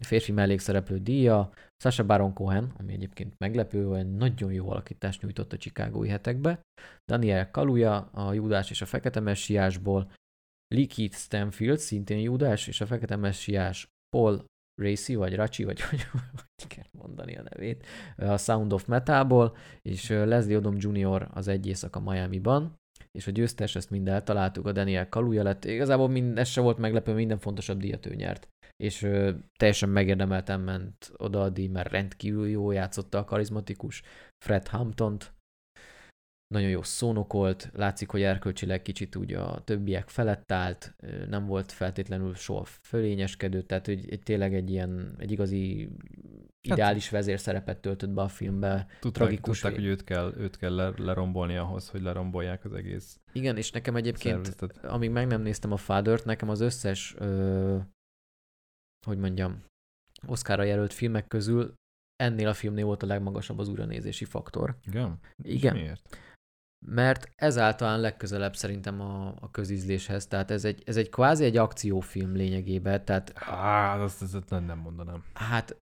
férfi 0.00 0.32
mellékszereplő 0.32 0.98
díja, 0.98 1.50
Sasha 1.82 2.04
Baron 2.04 2.32
Cohen, 2.32 2.72
ami 2.78 2.92
egyébként 2.92 3.34
meglepő, 3.38 3.84
hogy 3.84 4.14
nagyon 4.16 4.52
jó 4.52 4.70
alakítást 4.70 5.22
nyújtott 5.22 5.52
a 5.52 5.56
Chicagói 5.56 6.08
hetekbe, 6.08 6.60
Daniel 7.04 7.50
Kaluja, 7.50 7.96
a 7.96 8.32
Júdás 8.32 8.70
és 8.70 8.82
a 8.82 8.86
Fekete 8.86 9.20
Messiásból, 9.20 10.12
Lee 10.74 10.86
Keith 10.86 11.16
Stanfield, 11.16 11.78
szintén 11.78 12.18
Júdás 12.18 12.66
és 12.66 12.80
a 12.80 12.86
Fekete 12.86 13.16
Messiás, 13.16 13.88
Paul 14.08 14.44
Racy, 14.80 15.14
vagy 15.14 15.34
Rachi, 15.34 15.64
vagy 15.64 15.80
hogy, 15.88 16.02
hogy 16.02 16.66
kell 16.66 16.84
mondani 16.90 17.36
a 17.36 17.42
nevét, 17.42 17.86
a 18.16 18.36
Sound 18.36 18.72
of 18.72 18.86
Metalból, 18.86 19.56
és 19.82 20.08
Leslie 20.08 20.56
Odom 20.56 20.76
Jr. 20.78 21.28
az 21.32 21.48
egy 21.48 21.66
éjszaka 21.66 22.00
Miami-ban, 22.00 22.76
és 23.16 23.26
a 23.26 23.30
győztes, 23.30 23.74
ezt 23.76 23.90
mind 23.90 24.08
eltaláltuk, 24.08 24.66
a 24.66 24.72
Daniel 24.72 25.08
Kaluja 25.08 25.42
lett. 25.42 25.64
Igazából 25.64 26.08
mind, 26.08 26.38
ez 26.38 26.48
se 26.48 26.60
volt 26.60 26.78
meglepő, 26.78 27.14
minden 27.14 27.38
fontosabb 27.38 27.78
díjat 27.78 28.06
ő 28.06 28.14
nyert. 28.14 28.48
És 28.76 29.02
ö, 29.02 29.30
teljesen 29.56 29.88
megérdemelten 29.88 30.60
ment 30.60 31.12
oda 31.16 31.42
a 31.42 31.48
díj, 31.48 31.66
mert 31.66 31.90
rendkívül 31.90 32.48
jó 32.48 32.70
játszotta 32.70 33.18
a 33.18 33.24
karizmatikus 33.24 34.02
Fred 34.44 34.68
Hamptont. 34.68 35.34
Nagyon 36.54 36.70
jó 36.70 36.82
szónokolt, 36.82 37.70
látszik, 37.74 38.10
hogy 38.10 38.22
erkölcsileg 38.22 38.82
kicsit 38.82 39.16
úgy 39.16 39.32
a 39.32 39.60
többiek 39.64 40.08
felett 40.08 40.52
állt, 40.52 40.94
nem 41.28 41.46
volt 41.46 41.72
feltétlenül 41.72 42.34
soha 42.34 42.64
fölényeskedő, 42.64 43.62
tehát 43.62 43.86
hogy 43.86 44.10
egy, 44.10 44.20
tényleg 44.20 44.54
egy 44.54 44.70
ilyen, 44.70 45.14
egy 45.18 45.30
igazi 45.30 45.88
ideális 46.60 47.10
vezérszerepet 47.10 47.80
töltött 47.80 48.10
be 48.10 48.22
a 48.22 48.28
filmbe. 48.28 48.86
Tudták, 49.00 49.22
Tragikus 49.22 49.60
tudták 49.60 49.78
hogy 49.78 49.88
őt 49.88 50.04
kell, 50.04 50.34
őt 50.36 50.56
kell 50.56 50.74
le, 50.74 50.92
lerombolni 50.96 51.56
ahhoz, 51.56 51.88
hogy 51.88 52.02
lerombolják 52.02 52.64
az 52.64 52.72
egész 52.72 53.20
Igen, 53.32 53.56
és 53.56 53.70
nekem 53.70 53.96
egyébként 53.96 54.44
szervezetet. 54.44 54.84
amíg 54.84 55.10
meg 55.10 55.26
nem 55.26 55.42
néztem 55.42 55.72
a 55.72 55.76
Father-t, 55.76 56.24
nekem 56.24 56.48
az 56.48 56.60
összes, 56.60 57.14
ö, 57.18 57.78
hogy 59.06 59.18
mondjam, 59.18 59.64
Oscarra 60.26 60.62
jelölt 60.62 60.92
filmek 60.92 61.26
közül 61.26 61.74
ennél 62.16 62.48
a 62.48 62.54
filmnél 62.54 62.84
volt 62.84 63.02
a 63.02 63.06
legmagasabb 63.06 63.58
az 63.58 63.68
újranézési 63.68 64.24
faktor. 64.24 64.76
Igen? 64.86 65.18
És 65.42 65.52
Igen. 65.54 65.74
miért? 65.74 66.18
Mert 66.86 67.32
ez 67.34 67.58
általán 67.58 68.00
legközelebb 68.00 68.56
szerintem 68.56 69.00
a, 69.00 69.34
a 69.40 69.50
közízléshez, 69.50 70.26
tehát 70.26 70.50
ez 70.50 70.64
egy, 70.64 70.82
ez 70.86 70.96
egy 70.96 71.08
kvázi 71.08 71.44
egy 71.44 71.56
akciófilm 71.56 72.34
lényegében, 72.34 73.04
tehát 73.04 73.32
Hát, 73.38 74.00
azt, 74.00 74.22
azt, 74.22 74.34
azt 74.34 74.50
nem, 74.50 74.64
nem 74.64 74.78
mondanám. 74.78 75.24
hát 75.34 75.76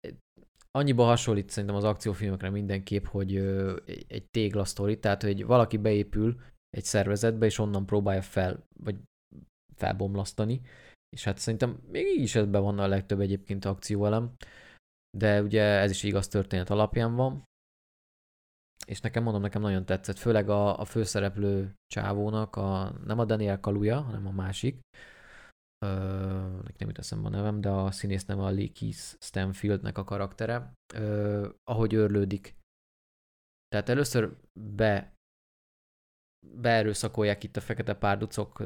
annyiba 0.71 1.03
hasonlít 1.03 1.49
szerintem 1.49 1.75
az 1.77 1.83
akciófilmekre 1.83 2.49
mindenképp, 2.49 3.05
hogy 3.05 3.35
ö, 3.35 3.75
egy- 3.85 4.05
egy 4.07 4.25
téglasztori, 4.29 4.99
tehát 4.99 5.21
hogy 5.21 5.45
valaki 5.45 5.77
beépül 5.77 6.41
egy 6.69 6.83
szervezetbe, 6.83 7.45
és 7.45 7.57
onnan 7.59 7.85
próbálja 7.85 8.21
fel, 8.21 8.65
vagy 8.79 8.95
felbomlasztani, 9.75 10.61
és 11.15 11.23
hát 11.23 11.37
szerintem 11.37 11.79
még 11.91 12.05
így 12.05 12.21
is 12.21 12.35
ebben 12.35 12.61
van 12.61 12.79
a 12.79 12.87
legtöbb 12.87 13.19
egyébként 13.19 13.65
akcióelem, 13.65 14.33
de 15.17 15.41
ugye 15.41 15.63
ez 15.63 15.91
is 15.91 16.03
igaz 16.03 16.27
történet 16.27 16.69
alapján 16.69 17.15
van, 17.15 17.43
és 18.85 18.99
nekem 18.99 19.23
mondom, 19.23 19.41
nekem 19.41 19.61
nagyon 19.61 19.85
tetszett, 19.85 20.17
főleg 20.17 20.49
a, 20.49 20.79
a 20.79 20.85
főszereplő 20.85 21.73
csávónak, 21.87 22.55
a, 22.55 22.93
nem 23.05 23.19
a 23.19 23.25
Daniel 23.25 23.59
Kaluja, 23.59 24.01
hanem 24.01 24.27
a 24.27 24.31
másik, 24.31 24.79
Ö, 25.83 25.87
nem 25.87 26.73
nem 26.77 26.87
jut 26.87 26.97
eszembe 26.97 27.27
a 27.27 27.31
nevem, 27.31 27.61
de 27.61 27.69
a 27.69 27.91
színész 27.91 28.25
neve 28.25 28.41
a 28.41 28.49
Lee 28.49 28.71
Keith 28.79 29.15
Stanfieldnek 29.19 29.97
a 29.97 30.03
karaktere, 30.03 30.73
ö, 30.93 31.49
ahogy 31.63 31.93
őrlődik. 31.93 32.55
Tehát 33.67 33.89
először 33.89 34.37
be 34.59 35.13
beerőszakolják 36.55 37.43
itt 37.43 37.57
a 37.57 37.61
fekete 37.61 37.93
párducok, 37.93 38.59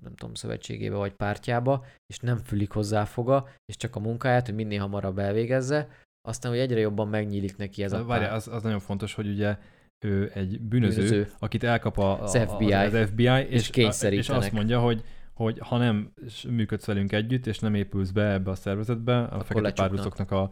nem 0.00 0.14
tudom, 0.14 0.34
szövetségébe 0.34 0.96
vagy 0.96 1.14
pártjába, 1.14 1.86
és 2.06 2.18
nem 2.18 2.36
fülik 2.36 2.72
hozzá 2.72 3.04
foga, 3.04 3.48
és 3.64 3.76
csak 3.76 3.96
a 3.96 4.00
munkáját, 4.00 4.46
hogy 4.46 4.54
minél 4.54 4.80
hamarabb 4.80 5.18
elvégezze, 5.18 5.88
aztán, 6.22 6.50
hogy 6.50 6.60
egyre 6.60 6.80
jobban 6.80 7.08
megnyílik 7.08 7.56
neki 7.56 7.82
ez 7.82 7.92
a 7.92 8.04
Várjál, 8.04 8.28
pár. 8.28 8.36
az, 8.36 8.48
az 8.48 8.62
nagyon 8.62 8.78
fontos, 8.80 9.14
hogy 9.14 9.28
ugye 9.28 9.56
ő 9.98 10.30
egy 10.34 10.60
bűnöző, 10.60 11.02
Bűnöző. 11.02 11.28
akit 11.38 11.64
elkap 11.64 11.98
a, 11.98 12.22
Az 12.22 12.38
FBI. 12.38 12.72
Az, 12.72 12.92
az 12.94 13.08
FBI, 13.08 13.24
és, 13.26 13.46
és 13.48 13.70
kényszerítenek. 13.70 14.42
azt 14.42 14.52
mondja, 14.52 14.80
hogy 14.80 15.02
hogy 15.34 15.58
ha 15.58 15.76
nem 15.78 16.12
működsz 16.48 16.84
velünk 16.84 17.12
együtt, 17.12 17.46
és 17.46 17.58
nem 17.58 17.74
épülsz 17.74 18.10
be 18.10 18.32
ebbe 18.32 18.50
a 18.50 18.54
szervezetbe, 18.54 19.18
a 19.18 19.40
fekete 19.40 19.60
lecsuknak. 19.60 19.74
párducoknak 19.74 20.30
a, 20.30 20.50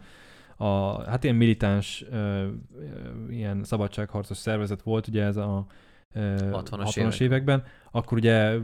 a, 0.64 1.02
hát 1.10 1.24
ilyen 1.24 1.36
militáns, 1.36 2.04
ö, 2.10 2.16
ö, 2.16 2.48
ilyen 3.30 3.64
szabadságharcos 3.64 4.36
szervezet 4.36 4.82
volt, 4.82 5.06
ugye 5.06 5.22
ez 5.24 5.36
a 5.36 5.66
ö, 6.12 6.34
60-as 6.38 6.62
60-as 6.70 6.96
évek. 6.98 7.20
években, 7.20 7.64
akkor 7.90 8.18
ugye 8.18 8.56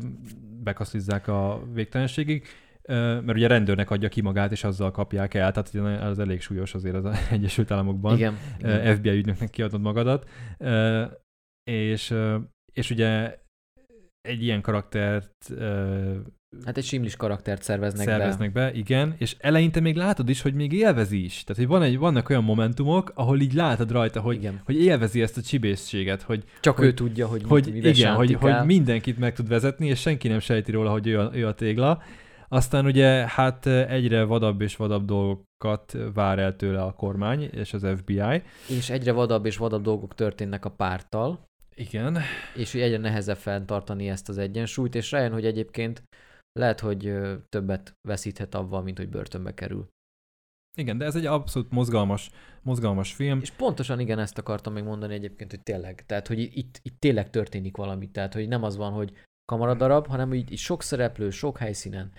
bekaszlizzák 0.62 1.28
a 1.28 1.62
végtelenségig, 1.72 2.46
mert 2.88 3.34
ugye 3.34 3.46
rendőrnek 3.46 3.90
adja 3.90 4.08
ki 4.08 4.20
magát, 4.20 4.52
és 4.52 4.64
azzal 4.64 4.90
kapják 4.90 5.34
el, 5.34 5.52
tehát 5.52 6.00
az 6.02 6.18
elég 6.18 6.40
súlyos 6.40 6.74
azért 6.74 6.94
az 6.94 7.18
Egyesült 7.30 7.70
Államokban. 7.70 8.16
Igen, 8.16 8.36
igen. 8.58 8.96
FBI 8.96 9.10
ügynöknek 9.18 9.50
kiadod 9.50 9.80
magadat, 9.80 10.28
és, 11.70 12.14
és 12.72 12.90
ugye 12.90 13.38
egy 14.20 14.42
ilyen 14.42 14.60
karaktert 14.60 15.52
Hát 16.64 16.76
egy 16.76 16.84
simlis 16.84 17.16
karaktert 17.16 17.62
szerveznek, 17.62 18.06
szerveznek 18.06 18.52
be. 18.52 18.72
igen, 18.72 19.14
és 19.18 19.36
eleinte 19.38 19.80
még 19.80 19.96
látod 19.96 20.28
is, 20.28 20.42
hogy 20.42 20.54
még 20.54 20.72
élvezi 20.72 21.24
is. 21.24 21.44
Tehát, 21.44 21.62
hogy 21.62 21.70
van 21.70 21.82
egy, 21.82 21.98
vannak 21.98 22.28
olyan 22.30 22.44
momentumok, 22.44 23.12
ahol 23.14 23.40
így 23.40 23.52
látod 23.52 23.90
rajta, 23.90 24.18
be. 24.18 24.24
hogy, 24.26 24.36
igen. 24.36 24.60
hogy 24.64 24.80
élvezi 24.82 25.22
ezt 25.22 25.36
a 25.36 25.42
csibészséget, 25.42 26.22
hogy, 26.22 26.44
Csak 26.60 26.76
hogy- 26.76 26.86
ő 26.86 26.92
tudja, 26.92 27.26
hogy, 27.26 27.42
hogy 27.42 27.72
mit, 27.72 27.84
igen, 27.84 28.14
hogy, 28.14 28.32
hogy 28.34 28.54
mindenkit 28.64 29.18
meg 29.18 29.34
tud 29.34 29.48
vezetni, 29.48 29.86
és 29.86 30.00
senki 30.00 30.28
nem 30.28 30.38
sejti 30.38 30.70
róla, 30.70 30.90
hogy 30.90 31.06
ő 31.06 31.18
a, 31.20 31.30
ő 31.34 31.46
a 31.46 31.54
tégla. 31.54 32.02
Aztán 32.52 32.86
ugye 32.86 33.26
hát 33.28 33.66
egyre 33.66 34.24
vadabb 34.24 34.60
és 34.60 34.76
vadabb 34.76 35.04
dolgokat 35.04 35.96
vár 36.14 36.38
el 36.38 36.56
tőle 36.56 36.82
a 36.82 36.92
kormány 36.92 37.42
és 37.42 37.72
az 37.72 37.86
FBI. 37.96 38.42
És 38.68 38.90
egyre 38.90 39.12
vadabb 39.12 39.46
és 39.46 39.56
vadabb 39.56 39.82
dolgok 39.82 40.14
történnek 40.14 40.64
a 40.64 40.70
párttal, 40.70 41.44
Igen, 41.74 42.18
és 42.56 42.74
egyre 42.74 42.98
nehezebb 42.98 43.36
fenntartani 43.36 44.08
ezt 44.08 44.28
az 44.28 44.38
egyensúlyt, 44.38 44.94
és 44.94 45.10
rájön, 45.10 45.32
hogy 45.32 45.46
egyébként 45.46 46.02
lehet, 46.52 46.80
hogy 46.80 47.06
ö, 47.06 47.34
többet 47.48 47.92
veszíthet 48.08 48.54
avval, 48.54 48.82
mint 48.82 48.98
hogy 48.98 49.08
börtönbe 49.08 49.54
kerül. 49.54 49.88
igen, 50.76 50.98
de 50.98 51.04
ez 51.04 51.16
egy 51.16 51.26
abszolút 51.26 51.70
mozgalmas, 51.70 52.30
mozgalmas 52.62 53.14
film. 53.14 53.40
És 53.40 53.50
pontosan 53.50 54.00
igen, 54.00 54.18
ezt 54.18 54.38
akartam 54.38 54.72
még 54.72 54.84
mondani 54.84 55.14
egyébként, 55.14 55.50
hogy 55.50 55.62
tényleg, 55.62 56.06
tehát 56.06 56.26
hogy 56.26 56.38
itt, 56.38 56.80
itt 56.82 57.00
tényleg 57.00 57.30
történik 57.30 57.76
valami, 57.76 58.10
tehát 58.10 58.34
hogy 58.34 58.48
nem 58.48 58.62
az 58.62 58.76
van, 58.76 58.92
hogy 58.92 59.12
kamaradarab, 59.44 60.06
hanem 60.06 60.28
hogy 60.28 60.50
itt 60.50 60.56
sok 60.56 60.82
szereplő, 60.82 61.30
sok 61.30 61.58
helyszínen, 61.58 62.12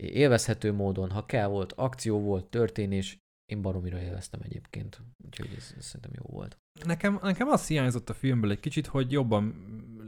élvezhető 0.00 0.72
módon, 0.72 1.10
ha 1.10 1.26
kell 1.26 1.46
volt, 1.46 1.72
akció 1.72 2.20
volt, 2.20 2.46
történés, 2.46 3.18
én 3.46 3.62
baromira 3.62 4.00
élveztem 4.00 4.40
egyébként, 4.42 5.00
úgyhogy 5.24 5.54
ez, 5.56 5.74
ez 5.78 5.84
szerintem 5.84 6.10
jó 6.14 6.24
volt. 6.32 6.58
Nekem, 6.84 7.18
nekem 7.22 7.48
az 7.48 7.66
hiányzott 7.66 8.10
a 8.10 8.14
filmből 8.14 8.50
egy 8.50 8.60
kicsit, 8.60 8.86
hogy 8.86 9.12
jobban 9.12 9.54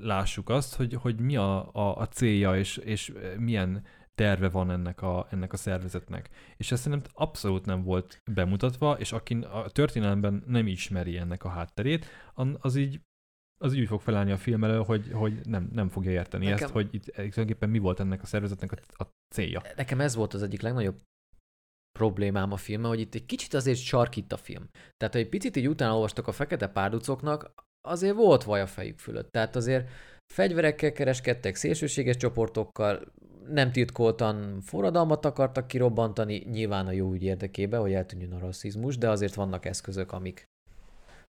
lássuk 0.00 0.48
azt, 0.48 0.74
hogy, 0.74 0.94
hogy 0.94 1.20
mi 1.20 1.36
a, 1.36 1.74
a, 1.74 1.96
a 1.96 2.08
célja, 2.08 2.56
és, 2.56 2.76
és 2.76 3.12
milyen 3.38 3.84
terve 4.14 4.48
van 4.48 4.70
ennek 4.70 5.02
a, 5.02 5.26
ennek 5.30 5.52
a 5.52 5.56
szervezetnek. 5.56 6.30
És 6.56 6.72
ez 6.72 6.80
szerintem 6.80 7.10
abszolút 7.14 7.66
nem 7.66 7.82
volt 7.82 8.22
bemutatva, 8.32 8.98
és 8.98 9.12
aki 9.12 9.34
a 9.34 9.70
történelemben 9.70 10.44
nem 10.46 10.66
ismeri 10.66 11.16
ennek 11.16 11.44
a 11.44 11.48
hátterét, 11.48 12.06
az 12.60 12.76
így 12.76 13.00
az 13.62 13.74
úgy 13.74 13.86
fog 13.86 14.00
felállni 14.00 14.32
a 14.32 14.36
film 14.36 14.64
elő, 14.64 14.78
hogy, 14.78 15.10
hogy 15.12 15.46
nem, 15.46 15.70
nem 15.72 15.88
fogja 15.88 16.10
érteni 16.10 16.44
Nekem- 16.44 16.62
ezt, 16.62 16.72
hogy 16.72 16.88
itt 16.90 17.04
tulajdonképpen 17.04 17.68
mi 17.68 17.78
volt 17.78 18.00
ennek 18.00 18.22
a 18.22 18.26
szervezetnek 18.26 18.72
a, 18.72 19.02
a 19.02 19.06
célja. 19.34 19.62
Nekem 19.76 20.00
ez 20.00 20.14
volt 20.14 20.34
az 20.34 20.42
egyik 20.42 20.60
legnagyobb 20.60 21.00
problémám 21.98 22.52
a 22.52 22.56
filmmel, 22.56 22.90
hogy 22.90 23.00
itt 23.00 23.14
egy 23.14 23.26
kicsit 23.26 23.54
azért 23.54 23.78
sarkít 23.78 24.32
a 24.32 24.36
film. 24.36 24.68
Tehát, 24.96 25.14
ha 25.14 25.20
egy 25.20 25.28
picit 25.28 25.56
így 25.56 25.68
utána 25.68 25.94
olvastak 25.94 26.26
a 26.26 26.32
fekete 26.32 26.68
párducoknak, 26.68 27.52
azért 27.88 28.14
volt 28.14 28.44
vaj 28.44 28.60
a 28.60 28.66
fejük 28.66 28.98
fölött. 28.98 29.30
Tehát 29.30 29.56
azért 29.56 29.88
fegyverekkel 30.32 30.92
kereskedtek, 30.92 31.54
szélsőséges 31.54 32.16
csoportokkal, 32.16 33.12
nem 33.48 33.72
titkoltan 33.72 34.60
forradalmat 34.60 35.24
akartak 35.24 35.66
kirobbantani, 35.66 36.36
nyilván 36.50 36.86
a 36.86 36.90
jó 36.92 37.12
ügy 37.12 37.22
érdekében, 37.22 37.80
hogy 37.80 37.92
eltűnjön 37.92 38.32
a 38.32 38.38
rasszizmus, 38.38 38.98
de 38.98 39.10
azért 39.10 39.34
vannak 39.34 39.64
eszközök, 39.64 40.12
amik 40.12 40.44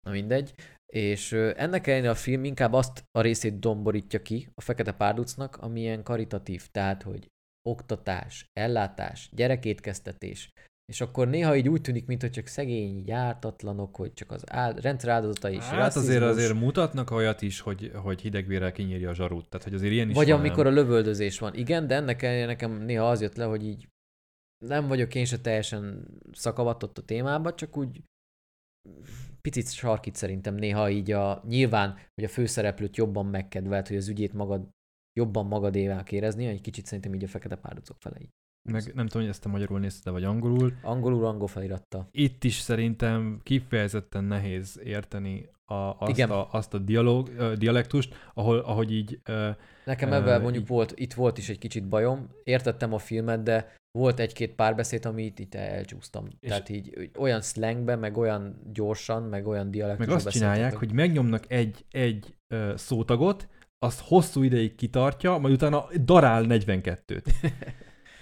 na 0.07 0.11
mindegy. 0.11 0.55
És 0.95 1.33
ennek 1.33 1.87
ellenére 1.87 2.11
a 2.11 2.15
film 2.15 2.45
inkább 2.45 2.73
azt 2.73 3.05
a 3.11 3.21
részét 3.21 3.59
domborítja 3.59 4.23
ki 4.23 4.49
a 4.55 4.61
fekete 4.61 4.93
párducnak, 4.93 5.57
ami 5.57 5.81
ilyen 5.81 6.03
karitatív, 6.03 6.67
tehát, 6.71 7.03
hogy 7.03 7.27
oktatás, 7.69 8.47
ellátás, 8.53 9.31
gyerekétkeztetés, 9.33 10.51
és 10.93 11.01
akkor 11.01 11.29
néha 11.29 11.57
így 11.57 11.69
úgy 11.69 11.81
tűnik, 11.81 12.07
mintha 12.07 12.31
csak 12.31 12.47
szegény, 12.47 13.03
jártatlanok, 13.07 13.97
hogy 13.97 14.13
csak 14.13 14.31
az 14.31 14.45
áld, 14.47 14.81
rendszer 14.81 15.11
áldozatai 15.11 15.55
és 15.55 15.63
Hát 15.65 15.97
azért 15.97 16.19
rasszizmus. 16.21 16.45
azért 16.45 16.65
mutatnak 16.65 17.11
olyat 17.11 17.43
is, 17.43 17.61
hogy, 17.61 17.91
hogy 17.95 18.21
hidegvérrel 18.21 18.73
kinyírja 18.73 19.11
a 19.11 19.15
zsarút. 19.15 19.49
Tehát, 19.49 19.65
hogy 19.67 19.75
azért 19.75 19.93
ilyen 19.93 20.09
is 20.09 20.15
Vagy 20.15 20.29
van, 20.29 20.39
amikor 20.39 20.65
nem? 20.65 20.73
a 20.73 20.77
lövöldözés 20.77 21.39
van. 21.39 21.55
Igen, 21.55 21.87
de 21.87 21.95
ennek 21.95 22.23
ellenére 22.23 22.47
nekem 22.47 22.73
néha 22.73 23.11
az 23.11 23.21
jött 23.21 23.37
le, 23.37 23.45
hogy 23.45 23.65
így 23.67 23.89
nem 24.65 24.87
vagyok 24.89 25.15
én 25.15 25.25
se 25.25 25.39
teljesen 25.41 26.09
szakavatott 26.33 26.99
a 26.99 27.03
témába, 27.03 27.55
csak 27.55 27.77
úgy 27.77 28.03
picit 29.41 29.73
sarkít 29.73 30.15
szerintem 30.15 30.55
néha 30.55 30.91
így 30.91 31.11
a, 31.11 31.43
nyilván, 31.49 31.95
hogy 32.15 32.25
a 32.25 32.29
főszereplőt 32.29 32.97
jobban 32.97 33.27
megkedvelt, 33.27 33.89
hogy 33.89 33.97
az 33.97 34.09
ügyét 34.09 34.33
magad, 34.33 34.69
jobban 35.13 35.47
magadévá 35.47 36.03
érezni, 36.11 36.47
egy 36.47 36.61
kicsit 36.61 36.87
szerintem 36.87 37.15
így 37.15 37.25
a 37.25 37.29
fekete 37.29 37.57
párducok 37.57 37.97
fele 38.01 38.17
így. 38.21 38.31
Meg 38.71 38.95
nem 38.95 39.07
tudom, 39.07 39.23
hogy 39.23 39.31
ezt 39.31 39.45
a 39.45 39.49
magyarul 39.49 39.79
nézted, 39.79 40.13
vagy 40.13 40.25
angolul. 40.25 40.73
Angolul 40.83 41.25
angol 41.25 41.47
feliratta. 41.49 42.09
Itt 42.11 42.45
is 42.45 42.55
szerintem 42.55 43.41
kifejezetten 43.43 44.25
nehéz 44.25 44.81
érteni 44.85 45.49
a, 45.65 45.75
azt, 45.75 46.11
Igen. 46.11 46.31
a, 46.31 46.53
azt 46.53 46.75
a 46.75 46.79
dialóg, 46.79 47.29
ö, 47.29 47.57
dialektust, 47.57 48.15
ahol, 48.35 48.59
ahogy 48.59 48.93
így... 48.93 49.21
Nekem 49.85 50.13
ebben 50.13 50.41
mondjuk 50.41 50.63
így- 50.63 50.69
volt, 50.69 50.93
itt 50.97 51.13
volt 51.13 51.39
is 51.39 51.49
egy 51.49 51.59
kicsit 51.59 51.89
bajom, 51.89 52.31
értettem 52.45 52.93
a 52.93 52.99
filmet, 52.99 53.43
de 53.43 53.75
volt 53.99 54.19
egy-két 54.21 54.55
párbeszéd, 54.55 55.07
amit 55.07 55.39
itt 55.39 55.55
elcsúsztam. 55.55 56.27
És- 56.41 56.49
Tehát 56.49 56.69
így 56.69 57.11
olyan 57.19 57.41
slangbe, 57.41 57.97
meg 57.97 58.17
olyan 58.17 58.61
gyorsan, 58.73 59.23
meg 59.23 59.47
olyan 59.47 59.63
meg 59.65 59.73
dialektusban 59.73 60.17
azt 60.17 60.29
csinálják, 60.31 60.77
hogy 60.77 60.93
megnyomnak 60.93 61.51
egy, 61.51 61.85
egy 61.91 62.35
szótagot, 62.75 63.49
azt 63.79 64.01
hosszú 64.01 64.43
ideig 64.43 64.75
kitartja, 64.75 65.39
majd 65.39 65.55
utána 65.55 65.85
darál 66.05 66.45
42-t. 66.49 67.25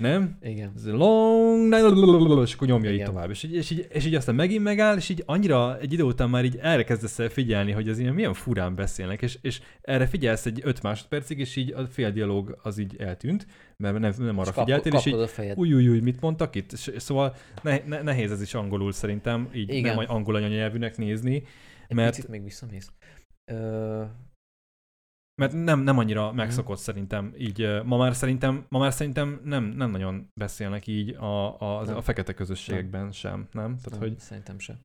Nem? 0.01 0.39
Igen. 0.43 0.73
Ez 0.77 0.87
long, 0.87 2.43
és 2.43 2.55
akkor 2.55 2.69
nyomja 2.69 2.89
így 2.89 2.95
Igen. 2.95 3.07
tovább. 3.07 3.31
És 3.31 3.43
így, 3.43 3.55
és, 3.55 3.71
így, 3.71 3.87
és 3.93 4.07
így 4.07 4.15
aztán 4.15 4.35
megint 4.35 4.63
megáll, 4.63 4.97
és 4.97 5.09
így 5.09 5.23
annyira 5.27 5.79
egy 5.79 5.93
idő 5.93 6.03
után 6.03 6.31
már 6.31 6.45
így 6.45 6.59
erre 6.61 6.85
kezdesz 6.85 7.19
el 7.19 7.29
figyelni, 7.29 7.73
hogy 7.73 7.89
az 7.89 7.99
ilyen 7.99 8.15
milyen 8.15 8.35
furán 8.35 8.75
beszélnek, 8.75 9.23
és, 9.23 9.39
és 9.43 9.61
erre 9.81 10.07
figyelsz 10.07 10.47
egy 10.47 10.61
5 10.65 10.83
másodpercig, 10.83 11.39
és 11.39 11.57
így 11.57 11.73
a 11.73 11.87
fél 11.87 12.11
dialóg 12.11 12.59
az 12.63 12.79
így 12.79 12.97
eltűnt, 12.99 13.47
mert 13.77 13.99
nem, 13.99 14.13
nem 14.19 14.39
arra 14.39 14.49
És 14.49 14.55
kap- 14.55 14.65
figyeltél, 14.65 14.93
és 14.93 15.07
így 15.07 15.55
új, 15.55 15.75
új, 15.75 15.89
új, 15.89 16.01
mit 16.01 16.21
mondtak 16.21 16.55
itt? 16.55 16.73
És, 16.73 16.93
szóval 16.97 17.35
ne, 17.63 17.79
ne, 17.87 18.03
nehéz 18.03 18.31
ez 18.31 18.43
is 18.43 18.55
angolul 18.55 18.93
szerintem, 18.93 19.49
így 19.55 19.75
Igen. 19.75 19.95
nem 19.97 20.05
angol 20.09 20.35
anyanyelvűnek 20.35 20.97
nézni, 20.97 21.43
Egy 21.89 21.97
mert, 21.97 22.15
picit 22.15 22.31
még 22.31 22.43
visszamész. 22.43 22.91
Ö, 23.45 24.03
mert 25.41 25.53
nem, 25.53 25.81
nem 25.81 25.99
annyira 25.99 26.27
Mhm. 26.27 26.37
megszokott 26.37 26.79
szerintem. 26.79 27.35
Így 27.39 27.81
ma 27.85 27.97
már 27.97 28.15
szerintem, 28.15 28.67
ma 28.69 28.79
már 28.79 28.93
szerintem 28.93 29.41
nem, 29.45 29.65
nem 29.65 29.91
nagyon 29.91 30.29
beszélnek 30.41 30.87
így 30.87 31.11
a, 31.15 31.61
a, 31.61 31.85
Nem. 31.85 31.97
a 31.97 32.01
fekete 32.03 32.33
közösségekben 32.35 33.13
sem, 33.13 33.49
nem? 33.53 33.77
Tehát, 33.77 33.91
nem, 33.91 33.99
hogy 33.99 34.19
Szerintem 34.19 34.59
se. 34.59 34.79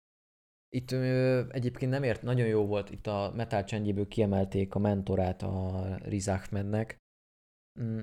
Itt 0.70 0.92
ö, 0.92 1.42
egyébként 1.50 1.92
nem 1.92 2.04
ért, 2.04 2.22
nagyon 2.22 2.48
jó 2.48 2.66
volt, 2.66 2.90
itt 2.90 3.08
a 3.08 3.32
Metal 3.36 3.64
csendjéből 3.64 4.08
kiemelték 4.08 4.76
a 4.76 4.80
mentorát 4.80 5.42
a 5.42 5.86
Riz 6.04 6.28
Ahmednek. 6.28 6.98
Mm, 7.82 8.00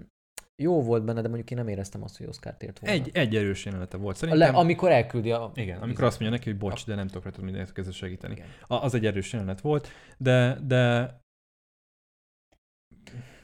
jó 0.63 0.83
volt 0.83 1.05
benne, 1.05 1.21
de 1.21 1.29
mondjuk 1.29 1.51
én 1.51 1.59
nem 1.59 1.69
éreztem 1.69 2.03
azt, 2.03 2.17
hogy 2.19 2.27
Oscar-t 2.27 2.63
ért 2.63 2.79
volna. 2.79 2.97
egy, 2.97 3.11
egy 3.13 3.37
erős 3.37 3.65
jelenete 3.65 3.97
volt 3.97 4.17
szerintem. 4.17 4.53
le, 4.53 4.59
amikor 4.59 4.91
elküldi 4.91 5.31
a... 5.31 5.51
Igen, 5.55 5.81
amikor 5.81 6.05
azt 6.05 6.21
mondja 6.21 6.39
neki, 6.39 6.51
hogy 6.51 6.59
bocs, 6.59 6.87
de 6.87 6.95
nem 6.95 7.07
tudok 7.07 7.23
rajtad 7.23 7.45
mindent 7.45 7.73
közös 7.73 7.97
segíteni. 7.97 8.35
Igen. 8.35 8.47
A, 8.67 8.75
az 8.75 8.95
egy 8.95 9.07
erős 9.07 9.33
jelenet 9.33 9.61
volt, 9.61 9.89
de, 10.19 10.59
de 10.67 11.11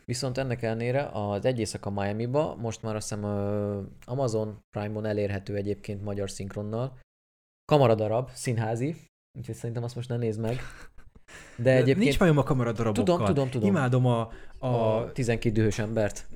Viszont 0.09 0.39
ennek 0.39 0.63
ellenére 0.63 1.09
az 1.13 1.45
Egy 1.45 1.59
éjszaka 1.59 1.91
Miami-ba 1.91 2.57
most 2.57 2.83
már 2.83 2.97
azt 2.97 3.09
hiszem 3.09 3.25
Amazon 4.05 4.59
Prime-on 4.71 5.05
elérhető 5.05 5.55
egyébként 5.55 6.03
magyar 6.03 6.31
szinkronnal. 6.31 6.99
Kamaradarab, 7.65 8.31
színházi, 8.33 8.97
úgyhogy 9.39 9.55
szerintem 9.55 9.83
azt 9.83 9.95
most 9.95 10.09
ne 10.09 10.17
nézd 10.17 10.41
meg. 10.41 10.59
De 11.57 11.71
egyébként 11.77 11.99
nincs 11.99 12.19
bajom 12.19 12.39
a 12.39 12.43
kameradarabokkal. 12.43 13.05
tudom, 13.05 13.27
tudom, 13.27 13.51
tudom. 13.51 13.69
Imádom 13.69 14.07
a, 14.07 14.31
a, 14.59 14.67
a 14.67 15.13
12 15.13 15.55
dühös 15.55 15.79
embert. 15.79 16.27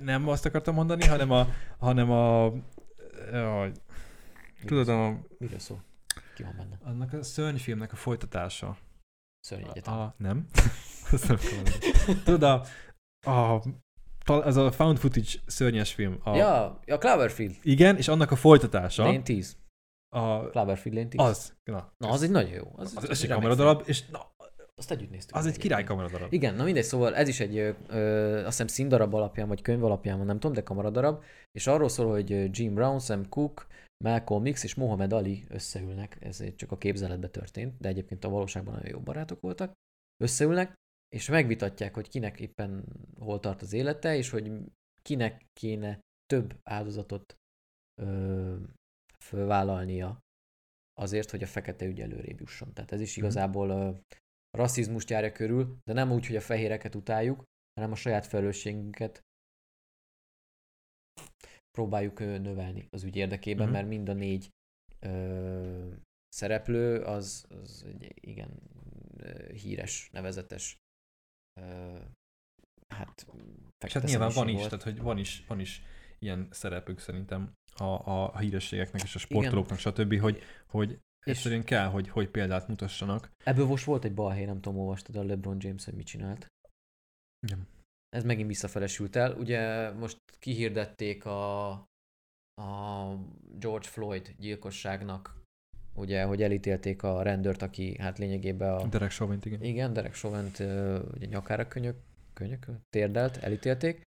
nem 0.00 0.28
azt 0.28 0.46
akartam 0.46 0.74
mondani, 0.74 1.06
hanem 1.06 1.30
a, 1.30 1.46
hanem 1.78 2.10
a, 2.10 2.44
a 2.44 3.70
tudod, 4.64 4.88
a, 4.88 5.20
Miről 5.38 5.58
szól? 5.58 5.84
Ki 6.34 6.42
van 6.42 6.54
benne? 6.56 6.78
annak 6.84 7.12
a 7.12 7.22
szörnyfilmnek 7.22 7.92
a 7.92 7.96
folytatása. 7.96 8.76
Szörny 9.40 9.62
egyetem. 9.70 9.94
A, 9.98 10.14
nem. 10.16 10.46
Azt 11.12 11.28
nem. 11.28 11.38
Tudod, 12.24 12.42
a, 12.42 12.64
a, 13.30 13.62
ez 14.44 14.56
a 14.56 14.70
found 14.70 14.98
footage 14.98 15.28
szörnyes 15.46 15.94
film. 15.94 16.20
A, 16.22 16.36
Ja, 16.36 16.64
a 16.86 16.98
Cloverfield. 16.98 17.54
Igen, 17.62 17.96
és 17.96 18.08
annak 18.08 18.30
a 18.30 18.36
folytatása. 18.36 19.02
Lane 19.02 19.22
10. 19.22 19.56
A, 20.08 20.38
Cloverfield 20.48 20.96
Lane 20.96 21.08
10. 21.08 21.20
az. 21.20 21.54
Na, 21.64 21.92
Na, 21.98 22.08
az 22.08 22.22
egy 22.22 22.30
nagyon 22.30 22.50
jó. 22.50 22.72
Az, 22.76 22.92
az, 22.96 23.10
az 23.10 23.22
egy 23.22 23.30
kameradarab, 23.30 23.82
és 23.84 24.06
na. 24.06 24.28
Azt 24.74 24.90
együtt 24.90 25.10
néztük. 25.10 25.36
az 25.36 25.46
egy 25.46 25.56
király 25.56 25.84
kameradarab. 25.84 26.32
Igen, 26.32 26.54
na 26.54 26.64
mindegy, 26.64 26.84
szóval 26.84 27.14
ez 27.14 27.28
is 27.28 27.40
egy, 27.40 27.56
ö, 27.56 27.70
ö, 27.88 28.36
azt 28.38 28.46
hiszem 28.46 28.66
színdarab 28.66 29.14
alapján, 29.14 29.48
vagy 29.48 29.62
könyv 29.62 29.84
alapján 29.84 30.18
nem 30.18 30.38
tudom, 30.38 30.52
de 30.52 30.62
kamaradarab, 30.62 31.22
és 31.52 31.66
arról 31.66 31.88
szól, 31.88 32.10
hogy 32.10 32.58
Jim 32.58 32.74
Brown, 32.74 33.00
Sam 33.00 33.28
Cooke, 33.28 33.62
Malcolm 34.04 34.52
X 34.52 34.64
és 34.64 34.74
Mohamed 34.74 35.12
Ali 35.12 35.44
összeülnek, 35.48 36.16
ez 36.20 36.54
csak 36.54 36.72
a 36.72 36.78
képzeletben 36.78 37.30
történt, 37.30 37.78
de 37.78 37.88
egyébként 37.88 38.24
a 38.24 38.28
valóságban 38.28 38.74
nagyon 38.74 38.90
jó 38.90 39.00
barátok 39.00 39.40
voltak, 39.40 39.72
összeülnek, 40.22 40.74
és 41.08 41.28
megvitatják, 41.28 41.94
hogy 41.94 42.08
kinek 42.08 42.40
éppen 42.40 42.84
hol 43.18 43.40
tart 43.40 43.62
az 43.62 43.72
élete, 43.72 44.16
és 44.16 44.30
hogy 44.30 44.52
kinek 45.02 45.46
kéne 45.52 46.00
több 46.26 46.60
áldozatot 46.62 47.34
ö, 48.02 48.56
fölvállalnia 49.24 50.18
azért, 50.94 51.30
hogy 51.30 51.42
a 51.42 51.46
fekete 51.46 51.86
ügy 51.86 52.00
előrébb 52.00 52.40
jusson. 52.40 52.72
Tehát 52.72 52.92
ez 52.92 53.00
is 53.00 53.16
Mhm. 53.16 53.24
igazából 53.24 53.68
ö, 53.68 53.90
rasszizmust 54.50 55.10
járja 55.10 55.32
körül, 55.32 55.78
de 55.84 55.92
nem 55.92 56.12
úgy, 56.12 56.26
hogy 56.26 56.36
a 56.36 56.40
fehéreket 56.40 56.94
utáljuk, 56.94 57.42
hanem 57.74 57.92
a 57.92 57.94
saját 57.94 58.26
felelősségünket 58.26 59.20
próbáljuk 61.80 62.18
növelni 62.18 62.86
az 62.90 63.02
ügy 63.02 63.16
érdekében, 63.16 63.64
Mhm. 63.64 63.74
mert 63.74 63.88
mind 63.88 64.08
a 64.08 64.12
négy 64.12 64.48
ö, 65.00 65.88
szereplő 66.28 67.02
az, 67.02 67.46
az 67.48 67.84
egy 67.88 68.12
igen 68.14 68.50
híres, 69.52 70.08
nevezetes 70.12 70.76
ö, 71.60 71.98
hát 72.94 73.26
És 73.86 73.92
hát 73.92 74.02
nyilván 74.04 74.30
van 74.34 74.48
is, 74.48 74.54
volt. 74.56 74.68
tehát 74.68 74.84
hogy 74.84 75.00
van 75.00 75.18
is, 75.18 75.44
van 75.46 75.60
is 75.60 75.82
ilyen 76.18 76.48
szerepük 76.50 76.98
szerintem 76.98 77.52
a, 77.76 77.84
a 77.84 78.38
hírességeknek 78.38 79.02
és 79.02 79.14
a 79.14 79.18
sportolóknak, 79.18 79.78
stb., 79.78 80.18
hogy, 80.18 80.42
hogy 80.66 80.90
És- 80.90 80.98
egyszerűen 81.36 81.64
kell, 81.64 81.86
hogy, 81.86 82.08
hogy 82.08 82.28
példát 82.30 82.68
mutassanak. 82.68 83.30
Ebből 83.44 83.66
most 83.66 83.84
volt 83.84 84.04
egy 84.04 84.14
balhé, 84.14 84.44
nem 84.44 84.60
tudom, 84.60 84.78
olvastad 84.78 85.16
a 85.16 85.24
LeBron 85.24 85.56
James, 85.60 85.84
hogy 85.84 85.94
mit 85.94 86.06
csinált. 86.06 86.46
Igen. 87.46 87.66
Ez 88.16 88.24
megint 88.24 88.48
visszafelesült 88.48 89.16
el. 89.16 89.32
Ugye 89.32 89.90
most 89.90 90.18
kihirdették 90.38 91.24
a, 91.24 91.70
a 92.54 93.14
George 93.58 93.88
Floyd 93.88 94.34
gyilkosságnak, 94.38 95.40
ugye, 95.94 96.24
hogy 96.24 96.42
elítélték 96.42 97.02
a 97.02 97.22
rendőrt, 97.22 97.62
aki 97.62 97.96
hát 97.98 98.18
lényegében 98.18 98.72
a... 98.72 98.86
Derek 98.86 99.10
Chauvin, 99.10 99.38
igen. 99.42 99.62
Igen, 99.62 99.92
Derek 99.92 100.14
Chauvin-t 100.14 100.58
ö, 100.58 100.98
ugye 101.14 101.26
nyakára 101.26 101.68
könyök, 101.68 101.96
könyök, 102.32 102.66
térdelt, 102.88 103.36
elítélték. 103.36 104.04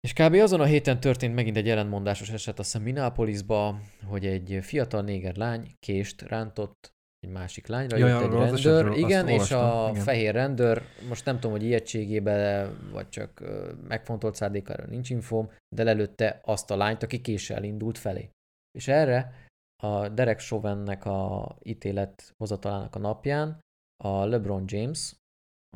És 0.00 0.12
kb. 0.12 0.34
azon 0.34 0.60
a 0.60 0.64
héten 0.64 1.00
történt 1.00 1.34
megint 1.34 1.56
egy 1.56 1.68
ellentmondásos 1.68 2.30
eset, 2.30 2.58
azt 2.58 2.72
hiszem 2.72 2.82
Minneapolisba, 2.82 3.80
hogy 4.04 4.26
egy 4.26 4.58
fiatal 4.62 5.02
néger 5.02 5.36
lány 5.36 5.70
kést 5.78 6.22
rántott 6.22 6.93
egy 7.24 7.30
másik 7.30 7.66
lányra, 7.66 7.96
Ja, 7.96 8.06
jött 8.06 8.18
ja, 8.18 8.24
egy 8.24 8.32
rendőr, 8.32 8.52
esetről 8.52 8.94
igen, 8.94 9.28
és 9.28 9.32
olvastam, 9.32 9.84
a 9.84 9.90
igen. 9.90 10.02
fehér 10.02 10.32
rendőr, 10.34 10.82
most 11.08 11.24
nem 11.24 11.34
tudom, 11.34 11.50
hogy 11.50 11.62
ijegységébe, 11.62 12.70
vagy 12.92 13.08
csak 13.08 13.42
megfontolt 13.88 14.34
szándékára 14.34 14.86
nincs 14.86 15.10
infóm, 15.10 15.50
de 15.76 15.82
lelőtte 15.82 16.40
azt 16.44 16.70
a 16.70 16.76
lányt, 16.76 17.02
aki 17.02 17.20
késsel 17.20 17.64
indult 17.64 17.98
felé. 17.98 18.30
És 18.78 18.88
erre 18.88 19.48
a 19.82 20.08
Derek 20.08 20.40
Chauvinnek 20.40 21.04
a 21.04 21.56
ítélet 21.62 22.32
hozatalának 22.36 22.94
a 22.94 22.98
napján 22.98 23.60
a 24.04 24.24
LeBron 24.24 24.64
James, 24.66 25.16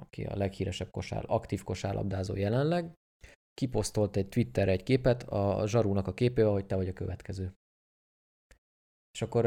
aki 0.00 0.24
a 0.24 0.36
leghíresebb 0.36 0.90
kosár, 0.90 1.24
aktív 1.26 1.62
kosárlabdázó 1.62 2.36
jelenleg, 2.36 2.92
kiposztolt 3.54 4.16
egy 4.16 4.28
Twitterre 4.28 4.70
egy 4.70 4.82
képet 4.82 5.22
a 5.22 5.66
zsarúnak 5.66 6.06
a 6.06 6.14
képével, 6.14 6.50
hogy 6.50 6.66
te 6.66 6.76
vagy 6.76 6.88
a 6.88 6.92
következő. 6.92 7.52
És 9.12 9.22
akkor 9.22 9.44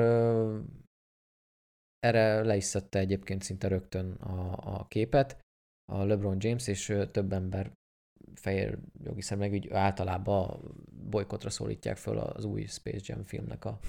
erre 2.01 2.43
le 2.43 2.55
is 2.55 2.63
szedte 2.63 2.99
egyébként 2.99 3.41
szinte 3.41 3.67
rögtön 3.67 4.11
a, 4.11 4.57
a 4.79 4.87
képet 4.87 5.39
a 5.91 6.03
LeBron 6.03 6.37
James, 6.39 6.67
és 6.67 6.97
több 7.11 7.33
ember 7.33 7.71
fehér 8.35 8.77
jogi 9.03 9.21
szemleg 9.21 9.51
úgy 9.51 9.69
általában 9.69 10.73
bolykotra 11.09 11.49
szólítják 11.49 11.97
föl 11.97 12.17
az 12.17 12.45
új 12.45 12.65
Space 12.65 13.13
Jam 13.13 13.23
filmnek 13.23 13.65
a 13.65 13.79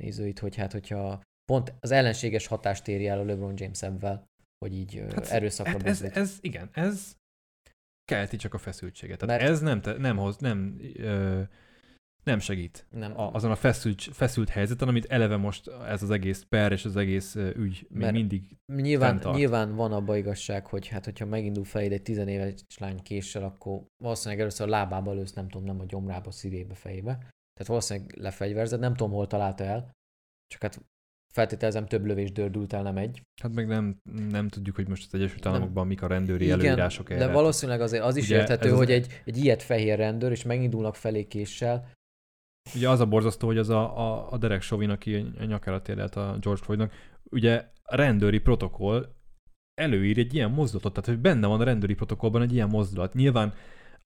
nézőit, 0.00 0.38
hogy 0.38 0.56
hát 0.56 0.72
hogyha 0.72 1.22
pont 1.44 1.74
az 1.80 1.90
ellenséges 1.90 2.46
hatást 2.46 2.88
éri 2.88 3.06
el 3.06 3.18
a 3.18 3.24
LeBron 3.24 3.54
James 3.56 3.82
ebben, 3.82 4.24
hogy 4.64 4.74
így 4.74 5.04
hát, 5.14 5.26
erőszakra 5.26 5.72
Hát 5.72 5.82
ez, 5.86 6.00
buzdít. 6.00 6.16
ez, 6.16 6.38
igen, 6.40 6.68
ez 6.72 7.16
kelti 8.04 8.36
csak 8.36 8.54
a 8.54 8.58
feszültséget. 8.58 9.18
Tehát 9.18 9.38
Mert- 9.38 9.50
ez 9.52 9.60
nem, 9.60 9.80
te, 9.80 9.92
nem 9.92 10.16
hoz, 10.16 10.36
nem, 10.36 10.80
ö, 10.96 11.42
nem 12.24 12.38
segít 12.38 12.86
nem, 12.90 13.18
a, 13.20 13.32
azon 13.32 13.50
a 13.50 13.54
feszült, 13.54 14.00
feszült 14.02 14.48
helyzeten, 14.48 14.88
amit 14.88 15.04
eleve 15.04 15.36
most 15.36 15.68
ez 15.88 16.02
az 16.02 16.10
egész 16.10 16.44
per 16.48 16.72
és 16.72 16.84
az 16.84 16.96
egész 16.96 17.34
ügy 17.34 17.86
még 17.90 18.00
Mert- 18.00 18.12
mindig 18.12 18.56
Nyilván, 18.72 19.08
fenntart. 19.10 19.36
nyilván 19.36 19.74
van 19.74 19.92
abba 19.92 20.16
igazság, 20.16 20.66
hogy 20.66 20.86
hát 20.86 21.04
hogyha 21.04 21.26
megindul 21.26 21.64
feléd 21.64 21.92
egy 21.92 22.02
tizenéves 22.02 22.54
lány 22.78 23.02
késsel, 23.02 23.42
akkor 23.44 23.82
valószínűleg 24.02 24.40
először 24.40 24.66
a 24.66 24.70
lábába 24.70 25.12
lősz, 25.12 25.32
nem 25.32 25.48
tudom, 25.48 25.66
nem 25.66 25.80
a 25.80 25.84
gyomrába, 25.84 26.30
szívébe, 26.30 26.74
fejébe. 26.74 27.12
Tehát 27.12 27.66
valószínűleg 27.66 28.16
lefegyverzed, 28.18 28.80
nem 28.80 28.94
tudom, 28.94 29.12
hol 29.12 29.26
találta 29.26 29.64
el, 29.64 29.90
csak 30.46 30.62
hát 30.62 30.80
feltételezem 31.34 31.86
több 31.86 32.04
lövés 32.04 32.32
dördült 32.32 32.72
el, 32.72 32.82
nem 32.82 32.96
egy. 32.96 33.22
Hát 33.42 33.52
meg 33.52 33.66
nem, 33.66 33.96
nem 34.30 34.48
tudjuk, 34.48 34.76
hogy 34.76 34.88
most 34.88 35.06
az 35.06 35.14
Egyesült. 35.14 35.46
Államokban 35.46 35.86
mik 35.86 36.02
a 36.02 36.06
rendőri 36.06 36.50
előírások 36.50 37.08
de 37.08 37.14
erre. 37.14 37.32
valószínűleg 37.32 37.80
azért 37.80 38.02
az 38.02 38.16
is 38.16 38.26
Ugye 38.26 38.36
érthető, 38.36 38.70
az- 38.70 38.76
hogy 38.78 38.90
egy, 38.90 39.22
egy 39.24 39.36
ilyet 39.36 39.62
fehér 39.62 39.96
rendőr, 39.98 40.30
és 40.30 40.42
megindulnak 40.42 40.96
felé 40.96 41.24
késsel, 41.26 41.90
Ugye 42.74 42.88
az 42.88 43.00
a 43.00 43.06
borzasztó, 43.06 43.46
hogy 43.46 43.58
az 43.58 43.68
a, 43.68 43.98
a, 43.98 44.26
a 44.30 44.38
Derek 44.38 44.62
Chauvin, 44.62 44.90
aki 44.90 45.26
a 45.40 45.44
nyakára 45.44 45.82
térdelt 45.82 46.16
a 46.16 46.36
George 46.40 46.62
Floydnak, 46.62 46.92
ugye 47.30 47.64
a 47.82 47.96
rendőri 47.96 48.38
protokoll 48.38 49.08
előír 49.74 50.18
egy 50.18 50.34
ilyen 50.34 50.50
mozdulatot, 50.50 50.92
tehát 50.92 51.08
hogy 51.08 51.18
benne 51.18 51.46
van 51.46 51.60
a 51.60 51.64
rendőri 51.64 51.94
protokollban 51.94 52.42
egy 52.42 52.52
ilyen 52.52 52.68
mozdulat. 52.68 53.14
Nyilván 53.14 53.54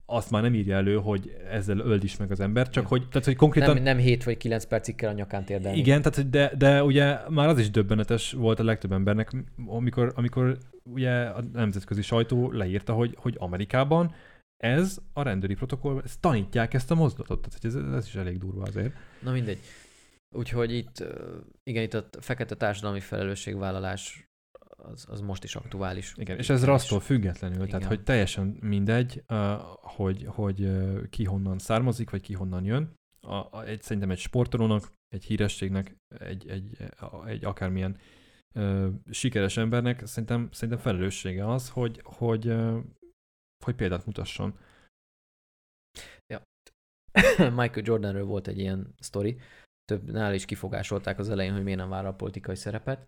azt 0.09 0.31
már 0.31 0.41
nem 0.41 0.53
írja 0.53 0.75
elő, 0.75 0.95
hogy 0.95 1.35
ezzel 1.51 1.79
öld 1.79 2.03
is 2.03 2.17
meg 2.17 2.31
az 2.31 2.39
ember, 2.39 2.69
csak 2.69 2.87
hogy, 2.87 3.07
tehát, 3.07 3.25
hogy 3.25 3.35
konkrétan... 3.35 3.73
nem, 3.73 3.83
nem 3.83 3.97
7 3.97 4.23
vagy 4.23 4.37
9 4.37 4.65
percig 4.65 4.95
kell 4.95 5.09
a 5.09 5.13
nyakán 5.13 5.45
térdelni. 5.45 5.77
Igen, 5.77 6.01
tehát, 6.01 6.29
de, 6.29 6.51
de 6.57 6.83
ugye 6.83 7.17
már 7.29 7.47
az 7.47 7.59
is 7.59 7.69
döbbenetes 7.69 8.31
volt 8.31 8.59
a 8.59 8.63
legtöbb 8.63 8.91
embernek, 8.91 9.31
amikor, 9.65 10.11
amikor 10.15 10.57
ugye 10.83 11.11
a 11.11 11.43
nemzetközi 11.53 12.01
sajtó 12.01 12.51
leírta, 12.51 12.93
hogy, 12.93 13.15
hogy 13.19 13.35
Amerikában 13.39 14.13
ez 14.57 14.97
a 15.13 15.21
rendőri 15.21 15.53
protokoll, 15.53 16.01
ezt 16.03 16.21
tanítják 16.21 16.73
ezt 16.73 16.91
a 16.91 16.95
mozdulatot, 16.95 17.41
tehát 17.41 17.65
ez, 17.65 17.93
ez 17.93 18.05
is 18.05 18.15
elég 18.15 18.37
durva 18.37 18.63
azért. 18.63 18.93
Na 19.21 19.31
mindegy. 19.31 19.59
Úgyhogy 20.35 20.73
itt, 20.73 20.99
ö, 20.99 21.37
igen, 21.63 21.83
itt 21.83 21.93
a 21.93 22.07
fekete 22.19 22.55
társadalmi 22.55 22.99
felelősségvállalás 22.99 24.27
az, 24.77 25.05
az 25.09 25.21
most 25.21 25.43
is 25.43 25.55
aktuális. 25.55 26.13
Igen, 26.15 26.37
és 26.37 26.49
ez 26.49 26.65
rasztól 26.65 26.99
függetlenül, 26.99 27.65
tehát 27.65 27.75
Igen. 27.75 27.87
hogy 27.87 28.03
teljesen 28.03 28.57
mindegy, 28.61 29.23
hogy, 29.81 30.25
hogy 30.27 30.69
ki 31.09 31.23
honnan 31.23 31.59
származik, 31.59 32.09
vagy 32.09 32.21
ki 32.21 32.33
honnan 32.33 32.63
jön. 32.63 32.93
A, 33.21 33.35
a, 33.35 33.63
egy, 33.65 33.81
szerintem 33.81 34.11
egy 34.11 34.17
sportolónak, 34.17 34.93
egy 35.07 35.23
hírességnek, 35.23 35.95
egy, 36.19 36.47
egy, 36.49 36.77
egy 37.25 37.45
akármilyen 37.45 37.97
uh, 38.53 38.87
sikeres 39.09 39.57
embernek 39.57 40.05
szerintem, 40.05 40.49
szerintem 40.51 40.83
felelőssége 40.83 41.51
az, 41.51 41.69
hogy, 41.69 42.01
hogy, 42.03 42.53
hogy 43.65 43.75
példát 43.75 44.05
mutasson. 44.05 44.57
Michael 47.37 47.81
Jordanről 47.83 48.25
volt 48.25 48.47
egy 48.47 48.59
ilyen 48.59 48.93
sztori, 48.99 49.39
több 49.85 50.11
nál 50.11 50.33
is 50.33 50.45
kifogásolták 50.45 51.19
az 51.19 51.29
elején, 51.29 51.53
hogy 51.53 51.63
miért 51.63 51.79
nem 51.79 51.89
vállal 51.89 52.15
politikai 52.15 52.55
szerepet, 52.55 53.07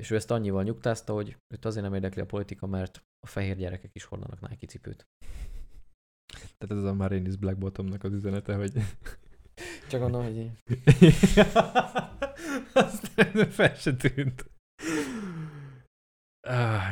és 0.00 0.10
ő 0.10 0.14
ezt 0.14 0.30
annyival 0.30 0.62
nyugtázta, 0.62 1.12
hogy 1.12 1.36
őt 1.54 1.64
azért 1.64 1.84
nem 1.84 1.94
érdekli 1.94 2.20
a 2.20 2.26
politika, 2.26 2.66
mert 2.66 3.02
a 3.20 3.26
fehér 3.26 3.56
gyerekek 3.56 3.90
is 3.94 4.04
hordanak 4.04 4.48
Nike 4.48 4.66
cipőt. 4.66 5.06
Tehát 6.58 6.84
ez 6.84 6.90
a 6.90 6.94
Marinis 6.94 7.36
Black 7.36 7.58
Bottomnak 7.58 8.04
az 8.04 8.12
üzenete, 8.12 8.54
hogy... 8.54 8.72
Csak 9.88 10.00
mondom, 10.00 10.22
hogy 10.22 10.50
Azt 12.72 13.06
fel 13.50 13.74
se 13.74 13.96
tűnt. 13.96 14.50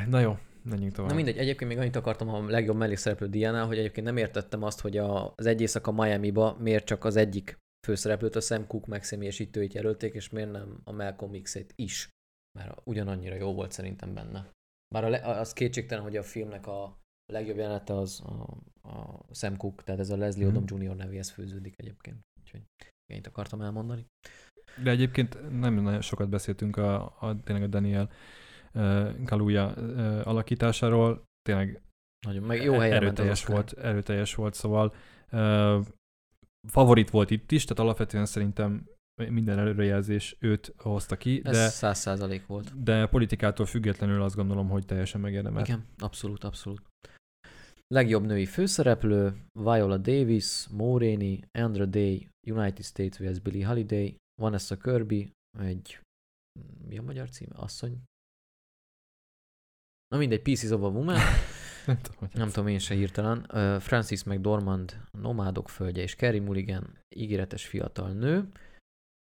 Na 0.07 0.21
jó, 0.21 0.39
menjünk 0.69 0.93
tovább. 0.93 1.11
Na 1.11 1.17
mindegy, 1.17 1.39
egyébként 1.39 1.71
még 1.71 1.79
annyit 1.79 1.97
akartam 1.97 2.29
a 2.29 2.49
legjobb 2.49 2.77
mellékszereplő 2.77 3.29
Diánál, 3.29 3.67
hogy 3.67 3.79
egyébként 3.79 4.07
nem 4.07 4.17
értettem 4.17 4.63
azt, 4.63 4.81
hogy 4.81 4.97
a, 4.97 5.33
az 5.37 5.47
egy 5.47 5.61
éjszaka 5.61 5.93
Miami-ba 5.93 6.57
miért 6.61 6.85
csak 6.85 7.05
az 7.05 7.17
egyik 7.17 7.59
főszereplőt, 7.87 8.37
a 8.37 8.41
Sam 8.41 8.67
Cooke 8.67 8.87
megszemélyesítőit 8.89 9.75
jelölték, 9.75 10.15
és 10.15 10.29
miért 10.29 10.51
nem 10.53 10.81
a 10.85 10.93
Malcolm 10.93 11.43
X-et 11.43 11.73
is, 11.77 12.09
mert 12.59 12.81
ugyanannyira 12.85 13.35
jó 13.35 13.55
volt 13.55 13.73
szerintem 13.73 14.15
benne. 14.15 14.51
Bár 14.95 15.05
a 15.05 15.09
le, 15.09 15.19
az 15.19 15.53
kétségtelen, 15.53 16.05
hogy 16.05 16.17
a 16.17 16.23
filmnek 16.23 16.67
a 16.67 16.99
legjobb 17.33 17.57
jelenete 17.57 17.95
az 17.95 18.21
a, 18.21 18.59
a 18.89 19.25
Sam 19.35 19.57
Cooke, 19.57 19.83
tehát 19.83 20.01
ez 20.01 20.11
a 20.11 20.17
Leslie 20.17 20.47
Mhm. 20.47 20.57
Odom 20.57 20.81
Jr. 20.81 20.97
nevéhez 20.97 21.31
főződik 21.31 21.75
egyébként. 21.77 22.21
Úgyhogy 22.41 22.63
ennyit 23.07 23.27
akartam 23.27 23.61
elmondani. 23.61 24.07
De 24.83 24.91
egyébként 24.91 25.59
nem 25.59 25.75
nagyon 25.75 26.01
sokat 26.01 26.29
beszéltünk 26.29 26.77
a, 26.77 27.17
a 27.21 27.41
tényleg 27.45 27.65
a 27.65 27.67
Daniel 27.67 28.11
uh, 28.75 30.21
alakításáról. 30.25 31.25
Tényleg 31.43 31.83
Nagyon, 32.27 32.43
meg 32.43 32.63
jó 32.63 32.79
helyen 32.79 32.97
erőteljes 32.97 33.45
volt, 33.45 33.73
erőteljes 33.73 34.35
volt, 34.35 34.55
szóval 34.55 34.95
favorit 36.69 37.11
volt 37.11 37.31
itt 37.31 37.53
is, 37.53 37.65
tehát 37.65 37.79
alapvetően 37.83 38.27
szerintem 38.27 38.87
minden 39.29 39.59
előrejelzés 39.59 40.37
őt 40.41 40.75
hozta 40.77 41.17
ki, 41.17 41.41
Ez 41.45 41.57
de, 41.57 41.69
száz 41.69 41.99
százalék 41.99 42.47
volt. 42.47 42.83
de 42.83 43.07
politikától 43.07 43.67
függetlenül 43.67 44.23
azt 44.23 44.35
gondolom, 44.35 44.69
hogy 44.69 44.87
teljesen 44.87 45.21
megérdemelt. 45.21 45.69
Igen, 45.69 45.85
abszolút, 45.99 46.45
abszolút. 46.45 46.83
Legjobb 47.95 48.25
női 48.25 48.47
főszereplő, 48.47 49.45
Viola 49.53 49.97
Davis, 49.97 50.67
Maureen, 50.69 51.49
Andra 51.59 51.87
Day, 51.87 52.29
United 52.47 52.85
States 52.85 53.19
vs. 53.19 53.39
Billie 53.39 53.67
Holiday, 53.67 54.17
Vanessa 54.43 54.77
Kirby, 54.77 55.31
egy, 55.59 56.01
mi 56.89 56.99
a 56.99 57.03
magyar 57.03 57.31
címe? 57.31 57.55
Asszony? 57.55 58.03
Na 60.09 60.19
mindegy, 60.19 60.43
Pieces 60.43 60.71
of 60.71 60.83
a 60.83 60.87
Woman, 60.89 61.17
Nem 61.87 61.99
tudom, 62.03 62.19
hogy 62.19 62.29
nem 62.35 62.49
tudom 62.49 62.69
én 62.69 62.79
se 62.79 62.95
hirtelen. 62.95 63.47
Uh, 63.53 63.77
Francis 63.81 64.25
McDormand, 64.25 65.01
Nomádok 65.23 65.69
földje 65.69 66.03
és 66.03 66.15
Kerry 66.15 66.39
Mulligan, 66.39 66.99
ígéretes 67.09 67.67
fiatal 67.67 68.09
nő. 68.13 68.49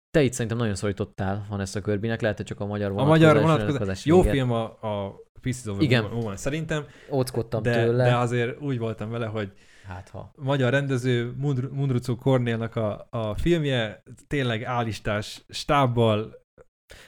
Te 0.09 0.23
itt 0.23 0.34
szerintem 0.34 0.57
nagyon 0.57 0.76
szorítottál 0.76 1.45
Vanessa 1.49 1.81
Kirbynek, 1.81 2.22
lehet, 2.22 2.38
hogy 2.38 2.45
csak 2.45 2.59
a 2.59 2.65
magyar 2.65 2.89
A 2.91 2.93
vonatkozás. 2.93 3.34
magyar 3.34 3.41
vonatkozás. 3.57 4.05
Jó 4.05 4.18
véget. 4.18 4.34
film 4.34 4.51
a, 4.51 4.64
a 4.64 5.15
Pieces 5.41 5.65
of 5.65 5.80
a 5.80 5.81
Igen. 5.81 6.03
Woman 6.05 6.35
szerintem, 6.38 6.85
Óckodtam 7.11 7.61
de, 7.61 7.73
tőle. 7.73 8.03
de 8.03 8.15
azért 8.15 8.61
úgy 8.61 8.77
voltam 8.77 9.09
vele, 9.09 9.26
hogy 9.26 9.51
Hát 9.88 10.09
ha. 10.09 10.31
magyar 10.35 10.72
rendező 10.72 11.34
Mundru- 11.38 11.72
Mundrucu 11.72 12.15
Kornélnak 12.15 12.76
a, 12.76 13.07
a 13.09 13.35
filmje 13.35 14.03
tényleg 14.27 14.64
állistás 14.64 15.45
stábbal 15.49 16.45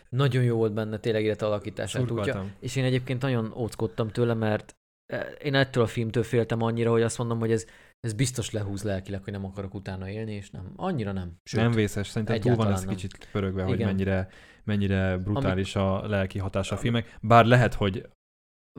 Nagyon 0.10 0.43
jó 0.43 0.57
volt 0.57 0.73
benne 0.73 0.97
tényleg 0.97 1.23
élet 1.23 1.41
alakítását 1.41 2.11
útja. 2.11 2.45
És 2.60 2.76
én 2.76 2.84
egyébként 2.84 3.22
nagyon 3.22 3.53
óckodtam 3.56 4.10
tőle, 4.10 4.34
mert 4.34 4.76
eh, 5.06 5.27
én 5.43 5.56
ettől 5.56 5.84
a 5.84 5.88
filmtől 5.88 6.23
féltem 6.23 6.61
annyira, 6.61 6.91
hogy 6.91 7.01
azt 7.01 7.18
mondom, 7.18 7.39
hogy 7.39 7.51
ez, 7.51 7.65
ez 7.99 8.14
biztos 8.14 8.51
lehúz 8.51 8.84
lelkileg, 8.84 9.23
hogy 9.23 9.34
nem 9.34 9.45
akarok 9.45 9.73
utána 9.73 10.10
élni, 10.10 10.34
és 10.34 10.49
nem. 10.49 10.73
Annyira 10.76 11.11
nem. 11.11 11.38
Sőt, 11.43 11.61
nem 11.61 11.72
vészes, 11.72 12.07
szerintem 12.07 12.39
túl 12.39 12.56
van 12.56 12.72
ez 12.72 12.84
nem. 12.84 12.95
kicsit 12.95 13.27
pörögve, 13.31 13.64
hogy 13.64 13.80
mennyire, 13.80 14.30
mennyire 14.64 15.18
brutális 15.18 15.76
a 15.76 16.07
lelki 16.07 16.39
hatása 16.39 16.76
a 16.76 16.77
filmek. 16.77 17.18
Bár 17.22 17.45
lehet, 17.45 17.73
hogy 17.73 18.10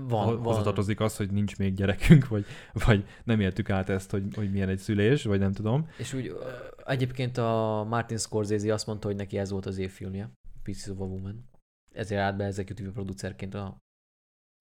van, 0.08 0.26
van, 0.26 0.42
hozzatartozik 0.42 1.00
az, 1.00 1.16
hogy 1.16 1.30
nincs 1.30 1.56
még 1.56 1.74
gyerekünk, 1.74 2.28
vagy, 2.28 2.44
vagy 2.72 3.04
nem 3.24 3.40
éltük 3.40 3.70
át 3.70 3.88
ezt, 3.88 4.10
hogy, 4.10 4.24
hogy 4.34 4.50
milyen 4.50 4.68
egy 4.68 4.78
szülés, 4.78 5.24
vagy 5.24 5.38
nem 5.38 5.52
tudom. 5.52 5.88
És 5.98 6.12
úgy 6.12 6.36
egyébként 6.84 7.38
a 7.38 7.84
Martin 7.88 8.16
Scorsese 8.16 8.72
azt 8.72 8.86
mondta, 8.86 9.06
hogy 9.06 9.16
neki 9.16 9.38
ez 9.38 9.50
volt 9.50 9.66
az 9.66 9.78
évfilmje, 9.78 10.30
Pieces 10.70 10.88
of 10.88 11.00
a 11.00 11.04
Woman. 11.04 11.48
Ezért 11.94 12.20
állt 12.20 12.36
be 12.36 12.44
executive 12.44 12.90
producerként 12.90 13.54
a, 13.54 13.78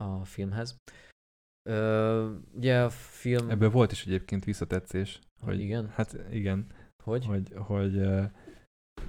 a 0.04 0.26
filmhez. 0.26 0.78
Ö, 1.70 2.36
ugye 2.54 2.84
a 2.84 2.90
film... 2.90 3.50
Ebből 3.50 3.70
volt 3.70 3.92
is 3.92 4.06
egyébként 4.06 4.46
visszatetszés. 4.46 5.20
Hogy, 5.42 5.60
Igen? 5.60 5.88
Hát 5.90 6.18
igen, 6.32 6.68
Hogy? 7.04 7.26
hogy, 7.26 7.54
hogy, 7.56 8.02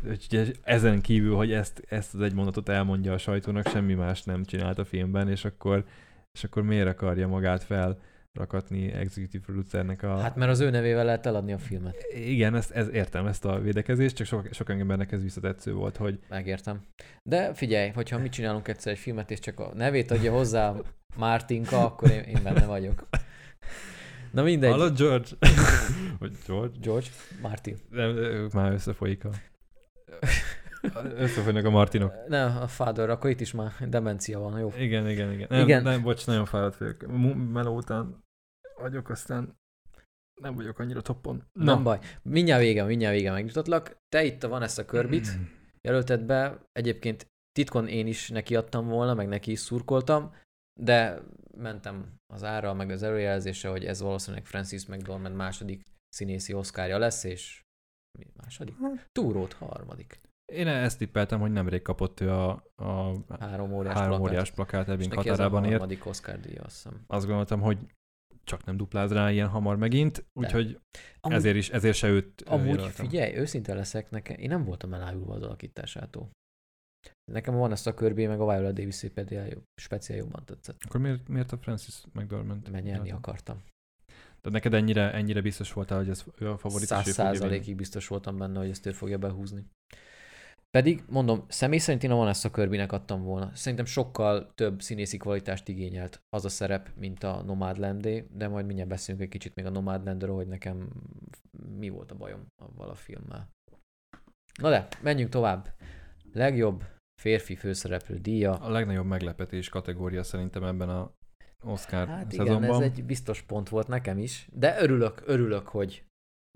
hogy 0.09 0.24
ugye 0.27 0.52
ezen 0.62 1.01
kívül, 1.01 1.36
hogy 1.36 1.52
ezt, 1.52 1.78
ezt 1.78 2.14
az 2.14 2.20
egy 2.20 2.35
mondatot 2.35 2.68
elmondja 2.68 3.12
a 3.12 3.18
sajtónak, 3.18 3.66
semmi 3.66 3.94
más 3.94 4.22
nem 4.22 4.44
csinált 4.44 4.78
a 4.78 4.85
filmben, 4.85 5.28
és 5.28 5.44
akkor, 5.44 5.86
és 6.32 6.44
akkor 6.44 6.62
miért 6.62 6.89
akarja 6.89 7.28
magát 7.28 7.62
felrakatni 8.32 8.93
executive 8.93 9.44
producernek 9.44 10.02
a... 10.02 10.19
Hát 10.19 10.36
mert 10.36 10.51
az 10.51 10.61
ő 10.61 10.70
nevével 10.70 11.05
lehet 11.05 11.27
eladni 11.27 11.52
a 11.52 11.59
filmet. 11.59 12.07
Igen, 12.15 12.55
ezt, 12.55 12.70
ez, 12.70 12.89
értem 12.89 13.27
ezt 13.27 13.44
a 13.44 13.59
védekezést, 13.59 14.16
csak 14.16 14.27
sok, 14.27 14.48
sok 14.52 14.70
embernek 14.70 15.12
ez 15.12 15.23
visszatetsző 15.23 15.73
volt, 15.73 15.97
hogy 15.97 16.19
Megértem. 16.28 16.81
De 17.23 17.55
figyelj, 17.55 17.89
hogyha 17.89 18.19
mi 18.19 18.28
csinálunk 18.28 18.69
egyszer 18.69 18.93
egy 18.93 18.98
filmet, 18.98 19.31
és 19.31 19.39
csak 19.39 19.61
a 19.61 19.73
nevét 19.74 20.11
adja 20.11 20.32
hozzá 20.32 20.74
Mártinka, 21.16 21.85
akkor 21.85 22.11
én, 22.11 22.20
én 22.20 22.43
benne 22.43 22.66
vagyok. 22.66 23.09
Na 24.31 24.43
mindegy. 24.43 24.70
Hallod, 24.70 24.98
George? 24.98 25.28
George? 26.47 26.78
George? 26.81 27.07
Martin. 27.43 27.77
Nem, 27.90 28.48
már 28.52 28.73
összefolyik 28.73 29.24
a... 29.24 29.31
Összefolynak 31.24 31.65
a 31.65 31.70
Martinok. 31.70 32.15
Ne, 32.28 32.44
a 32.44 32.69
Father, 32.69 33.11
akkor 33.11 33.31
itt 33.31 33.40
is 33.40 33.52
már 33.52 33.73
demencia 33.89 34.39
van, 34.39 34.59
jó? 34.59 34.73
Igen, 34.77 35.09
igen, 35.09 35.32
igen. 35.32 35.47
Nem, 35.51 35.62
Igen. 35.62 35.82
nem 35.82 36.02
bocs, 36.02 36.27
nagyon 36.27 36.44
fáradt 36.44 36.77
vagyok. 36.77 37.07
Meló 37.52 37.77
után 37.77 38.24
vagyok, 38.77 39.09
aztán 39.09 39.59
nem 40.40 40.55
vagyok 40.55 40.78
annyira 40.78 41.01
toppon. 41.01 41.43
Na. 41.52 41.65
Nem 41.74 41.82
baj. 41.82 41.98
Mindjárt 42.23 42.62
vége, 42.62 42.85
mindjárt 42.85 43.15
vége 43.15 43.31
megnyugtatlak. 43.31 43.97
Te 44.09 44.24
itt 44.24 44.43
van 44.43 44.62
ezt 44.62 44.78
a 44.78 44.85
körbit, 44.85 45.28
jelölted 45.81 46.23
be. 46.23 46.61
Egyébként 46.73 47.27
titkon 47.52 47.89
én 47.89 48.07
is 48.07 48.28
nekiadtam 48.28 48.86
volna, 48.89 49.15
meg 49.15 49.28
neki 49.28 49.51
is 49.51 49.59
szurkoltam, 49.59 50.35
de 50.81 51.23
mentem 51.57 52.15
az 52.32 52.44
ára, 52.44 52.74
meg 52.74 52.90
az 52.90 53.02
előjelzése, 53.02 53.69
hogy 53.69 53.85
ez 53.85 54.01
valószínűleg 54.01 54.47
Francis 54.47 54.86
McDormand 54.86 55.35
második 55.35 55.82
színészi 56.09 56.52
oszkárja 56.52 56.98
lesz, 56.98 57.24
és 57.24 57.62
mi 58.19 58.27
második? 58.36 58.74
Túrót 59.12 59.52
harmadik. 59.52 60.20
Én 60.52 60.66
ezt 60.66 60.98
tippeltem, 60.98 61.40
hogy 61.40 61.52
nemrég 61.52 61.82
kapott 61.82 62.20
ő 62.20 62.31
a, 62.31 62.51
a 62.77 63.14
Három 63.39 63.72
óriás 63.72 63.94
három 63.94 64.09
plakát. 64.09 64.28
óriás 64.28 64.51
plakát 64.51 64.89
a 64.89 65.14
határában 65.14 65.62
ért. 65.62 65.72
harmadik 65.72 66.06
Oscar 66.06 66.40
díja, 66.40 66.62
azt 66.62 66.74
hiszem. 66.74 67.05
Azt 67.06 67.27
gondoltam, 67.27 67.60
hogy 67.60 67.78
csak 68.44 68.64
nem 68.64 68.77
dupláz 68.77 69.12
rá 69.12 69.31
ilyen 69.31 69.48
hamar 69.48 69.77
megint, 69.77 70.24
úgyhogy 70.32 70.81
Amúgy, 71.20 71.36
ezért 71.36 71.56
is, 71.56 71.70
ezért 71.70 71.97
se 71.97 72.09
őt 72.09 72.43
amúgy 72.43 72.66
jelöltem. 72.66 73.06
figyelj, 73.06 73.36
őszinte 73.36 73.74
leszek, 73.74 74.10
nekem, 74.10 74.36
én 74.39 74.48
nem 74.48 74.64
voltam 74.64 74.94
elájulva 74.94 75.35
az 75.35 75.43
alakításától. 75.43 76.31
Nekem 77.32 77.55
van 77.55 77.72
ezt 77.72 77.86
a 77.86 77.94
körbé, 77.94 78.27
meg 78.27 78.40
a 78.40 78.52
Viola 78.52 78.72
Davis 78.72 79.05
speciál, 79.74 80.18
jobban 80.18 80.44
tetszett. 80.44 80.81
Akkor 80.86 81.01
miért, 81.01 81.28
miért 81.28 81.52
a 81.52 81.56
Francis 81.56 82.02
McDormand? 82.12 82.70
Mert 82.70 82.85
nyerni 82.85 83.10
akartam. 83.10 83.62
De 84.43 84.51
neked 84.51 84.74
ennyire, 84.74 85.12
ennyire 85.12 85.40
biztos 85.40 85.72
voltál, 85.72 85.98
hogy 85.98 86.09
ez 86.09 86.24
ő 86.39 86.51
a 86.51 86.59
favorit, 86.59 86.86
Száz 86.86 87.09
százalékig 87.10 87.77
biztos 87.77 88.06
voltam 88.06 88.39
benne, 88.39 88.59
hogy 88.59 88.68
ezt 88.68 88.86
ő 88.86 88.93
fogja 88.93 89.18
behúzni. 89.18 89.66
Pedig, 90.70 91.02
mondom, 91.09 91.44
személy 91.48 91.78
szerint 91.78 92.02
én 92.02 92.10
a 92.10 92.14
Vanessa 92.14 92.51
Kirbynek 92.51 92.92
adtam 92.92 93.22
volna. 93.22 93.51
Szerintem 93.55 93.84
sokkal 93.84 94.52
több 94.55 94.82
színészi 94.82 95.16
kvalitást 95.16 95.68
igényelt 95.68 96.22
az 96.28 96.44
a 96.44 96.48
szerep, 96.48 96.90
mint 96.97 97.24
a 97.24 97.42
Nomadlandé, 97.42 98.26
de 98.32 98.48
majd 98.48 98.66
mindjárt 98.66 98.90
beszélünk 98.90 99.22
egy 99.24 99.28
kicsit 99.28 99.55
még 99.55 99.66
a 99.66 99.70
Nomadlandről, 99.70 100.34
hogy 100.34 100.47
nekem 100.47 100.88
mi 101.78 101.88
volt 101.88 102.10
a 102.10 102.14
bajom 102.14 102.47
avval 102.62 102.88
a 102.88 102.94
filmmel. 102.94 103.48
Na 104.60 104.70
de, 104.70 104.88
menjünk 105.02 105.30
tovább. 105.30 105.74
Legjobb 106.32 106.84
férfi 107.20 107.56
főszereplő 107.56 108.16
díja. 108.16 108.52
A 108.55 108.70
legnagyobb 108.70 109.06
meglepetés 109.06 109.68
kategória 109.68 110.22
szerintem 110.22 110.64
ebben 110.64 110.88
a 110.88 111.12
Oscar 111.62 112.06
Hát 112.09 112.32
igen, 112.32 112.47
szezonban. 112.47 112.82
ez 112.82 112.90
egy 112.90 113.05
biztos 113.05 113.42
pont 113.42 113.68
volt 113.68 113.88
nekem 113.88 114.18
is, 114.18 114.48
de 114.52 114.82
örülök, 114.82 115.22
örülök, 115.26 115.68
hogy 115.68 116.05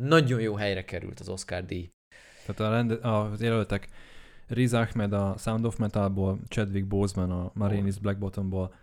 nagyon 0.02 0.40
jó 0.40 0.54
helyre 0.54 0.84
került 0.84 1.20
az 1.20 1.28
Oscar 1.28 1.64
díj. 1.64 1.90
Tehát 2.46 2.60
a 2.60 2.70
rende, 2.70 3.08
az 3.08 3.40
jelöltek 3.40 3.88
Riz 4.46 4.72
Ahmed 4.72 5.12
a 5.12 5.36
Sound 5.36 5.64
of 5.64 5.76
Metalból, 5.76 6.40
Chadwick 6.48 6.86
Boseman 6.86 7.30
a 7.30 7.50
Marinis 7.54 7.98
Black 7.98 8.18
Bottomból, 8.18 8.74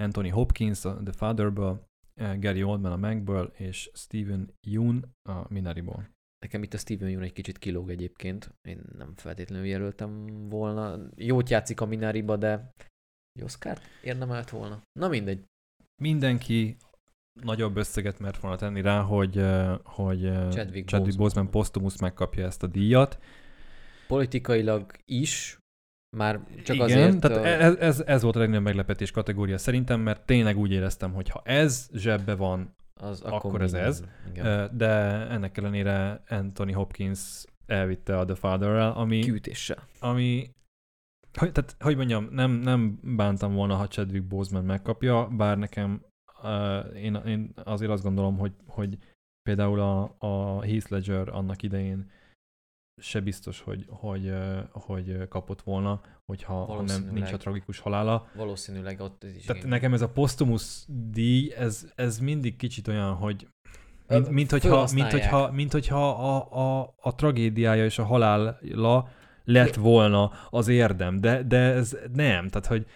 Anthony 0.00 0.32
Hopkins 0.32 0.84
a 0.84 1.00
The 1.02 1.12
Fatherből, 1.12 1.84
eh, 2.20 2.38
Gary 2.38 2.62
Oldman 2.62 2.92
a 2.92 2.96
Magből, 2.96 3.52
és 3.56 3.90
Steven 3.94 4.54
Yeun 4.66 5.04
a 5.28 5.52
Minariból. 5.52 6.08
Nekem 6.38 6.62
itt 6.62 6.74
a 6.74 6.78
Steven 6.78 7.08
Yeun 7.08 7.22
egy 7.22 7.32
kicsit 7.32 7.58
kilóg 7.58 7.90
egyébként. 7.90 8.54
Én 8.68 8.80
nem 8.96 9.12
feltétlenül 9.16 9.66
jelöltem 9.66 10.26
volna. 10.48 10.98
Jót 11.14 11.50
játszik 11.50 11.80
a 11.80 11.86
Minariba, 11.86 12.36
de 12.36 12.72
egy 13.32 13.42
Oscar 13.42 13.78
érdemelt 14.02 14.50
volna. 14.50 14.82
Na 14.92 15.08
mindegy. 15.08 15.44
Mindenki 16.02 16.76
nagyobb 17.42 17.76
összeget 17.76 18.18
mert 18.18 18.38
volna 18.40 18.56
tenni 18.56 18.80
rá, 18.80 19.00
hogy, 19.00 19.44
hogy 19.84 20.20
Chadwick 20.50 20.88
Chadwick 20.88 21.16
Boseman. 21.18 21.50
Posztumusz 21.50 22.00
megkapja 22.00 22.46
ezt 22.46 22.62
a 22.62 22.66
díjat. 22.66 23.18
Politikailag 24.08 24.92
is, 25.04 25.58
már 26.16 26.40
csak 26.64 26.76
Igen, 26.76 26.86
azért... 26.86 27.20
tehát 27.20 27.36
a- 27.36 27.46
ez, 27.46 27.74
ez, 27.76 28.00
ez 28.00 28.22
volt 28.22 28.36
a 28.36 28.38
legnagyobb 28.38 28.64
meglepetés 28.64 29.10
kategória 29.10 29.58
szerintem, 29.58 30.00
mert 30.00 30.26
tényleg 30.26 30.56
úgy 30.56 30.72
éreztem, 30.72 31.12
hogy 31.12 31.28
ha 31.28 31.42
ez 31.44 31.88
zsebbe 31.92 32.34
van, 32.34 32.74
az, 33.00 33.20
akkor 33.20 33.62
ez 33.62 33.72
minden- 33.72 33.88
ez. 33.90 34.02
Igen. 34.30 34.76
de 34.76 34.90
ennek 35.28 35.56
ellenére 35.56 36.22
Anthony 36.28 36.74
Hopkins 36.74 37.44
elvitte 37.66 38.18
a 38.18 38.24
The 38.24 38.34
Father-rel, 38.34 38.92
ami, 38.92 39.18
Kiütéssel. 39.18 39.88
ami 40.00 40.54
hogy, 41.38 41.52
tehát, 41.52 41.76
hogy 41.78 41.96
mondjam, 41.96 42.28
nem, 42.30 42.50
nem 42.50 42.98
bántam 43.16 43.54
volna, 43.54 43.74
ha 43.74 43.88
Chadwick 43.88 44.24
Boseman 44.26 44.64
megkapja, 44.64 45.28
bár 45.28 45.58
nekem 45.58 46.05
én, 46.94 47.14
én 47.14 47.52
azért 47.64 47.90
azt 47.90 48.02
gondolom, 48.02 48.38
hogy, 48.38 48.52
hogy 48.66 48.98
például 49.42 49.80
a, 49.80 50.16
a 50.18 50.62
Heath 50.62 50.90
Ledger 50.90 51.28
annak 51.28 51.62
idején 51.62 52.10
se 53.02 53.20
biztos, 53.20 53.60
hogy, 53.60 53.84
hogy, 53.88 54.32
hogy 54.72 55.28
kapott 55.28 55.62
volna, 55.62 56.00
hogyha 56.24 56.64
ha 56.64 56.82
nem, 56.82 57.08
nincs 57.12 57.32
a 57.32 57.36
tragikus 57.36 57.78
halála. 57.78 58.28
Valószínűleg 58.34 59.00
ott 59.00 59.24
is 59.24 59.44
Tehát 59.44 59.62
igen. 59.62 59.68
nekem 59.68 59.92
ez 59.92 60.02
a 60.02 60.08
postumus 60.08 60.84
díj, 61.10 61.52
ez, 61.52 61.92
ez 61.94 62.18
mindig 62.18 62.56
kicsit 62.56 62.88
olyan, 62.88 63.14
hogy 63.14 63.48
mint, 64.08 64.30
mint, 64.30 64.50
hogyha, 64.50 64.88
mint, 64.92 65.10
hogyha, 65.10 65.52
mint 65.52 65.72
hogyha 65.72 66.10
a, 66.10 66.80
a, 66.80 66.94
a 67.00 67.14
tragédiája 67.14 67.84
és 67.84 67.98
a 67.98 68.04
halála 68.04 69.08
lett 69.44 69.74
volna 69.74 70.30
az 70.50 70.68
érdem, 70.68 71.20
de, 71.20 71.42
de 71.42 71.58
ez 71.58 71.96
nem. 72.12 72.48
Tehát, 72.48 72.66
hogy 72.66 72.86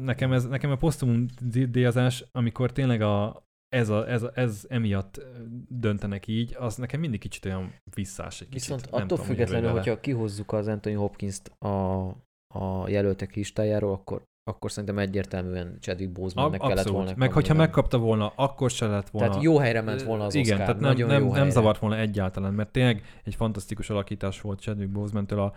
nekem, 0.00 0.32
ez, 0.32 0.46
nekem 0.46 0.70
a 0.70 0.76
posztumum 0.76 1.26
díjazás, 1.70 2.24
amikor 2.32 2.72
tényleg 2.72 3.00
a, 3.00 3.42
ez, 3.68 3.88
a, 3.88 4.08
ez, 4.08 4.22
a, 4.22 4.30
ez 4.34 4.66
emiatt 4.68 5.20
döntenek 5.68 6.26
így, 6.26 6.56
az 6.58 6.76
nekem 6.76 7.00
mindig 7.00 7.20
kicsit 7.20 7.44
olyan 7.44 7.74
visszás 7.94 8.40
egy 8.40 8.48
kicsit. 8.48 8.68
Viszont 8.68 8.86
attól 8.86 9.00
tudom, 9.00 9.18
hogy 9.18 9.26
függetlenül, 9.26 9.66
vele. 9.66 9.80
hogyha 9.80 10.00
kihozzuk 10.00 10.52
az 10.52 10.68
Anthony 10.68 10.96
Hopkins-t 10.96 11.48
a, 11.58 12.06
a 12.54 12.88
jelöltek 12.88 13.34
listájáról, 13.34 13.92
akkor, 13.92 14.22
akkor 14.50 14.70
szerintem 14.70 14.98
egyértelműen 14.98 15.78
Chadwick 15.80 16.12
Bosemannek 16.12 16.60
kellett 16.60 16.88
volna. 16.88 17.12
Meg 17.16 17.32
hogyha 17.32 17.54
nem? 17.54 17.62
megkapta 17.62 17.98
volna, 17.98 18.32
akkor 18.36 18.70
se 18.70 18.86
lett 18.86 19.08
volna. 19.10 19.28
Tehát 19.28 19.42
jó 19.42 19.58
helyre 19.58 19.80
ment 19.80 20.02
volna 20.02 20.24
az 20.24 20.34
Igen, 20.34 20.52
Oscar. 20.52 20.66
tehát 20.66 20.80
nem, 20.80 20.90
Nagyon 20.90 21.08
nem, 21.08 21.22
nem 21.22 21.32
helyre. 21.32 21.50
zavart 21.50 21.78
volna 21.78 21.98
egyáltalán, 21.98 22.54
mert 22.54 22.72
tényleg 22.72 23.02
egy 23.24 23.34
fantasztikus 23.34 23.90
alakítás 23.90 24.40
volt 24.40 24.60
Chadwick 24.60 24.90
Boseman-től 24.90 25.38
a, 25.38 25.52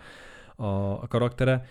a, 0.62 1.02
a 1.02 1.06
karaktere. 1.06 1.66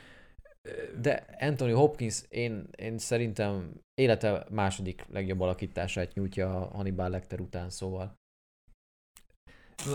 De 1.01 1.25
Anthony 1.39 1.73
Hopkins, 1.73 2.23
én, 2.29 2.67
én 2.75 2.97
szerintem 2.97 3.79
élete 3.93 4.45
második 4.49 5.05
legjobb 5.09 5.39
alakítását 5.39 6.13
nyújtja 6.13 6.61
a 6.61 6.75
Hannibal 6.75 7.09
Lecter 7.09 7.39
után, 7.39 7.69
szóval. 7.69 8.15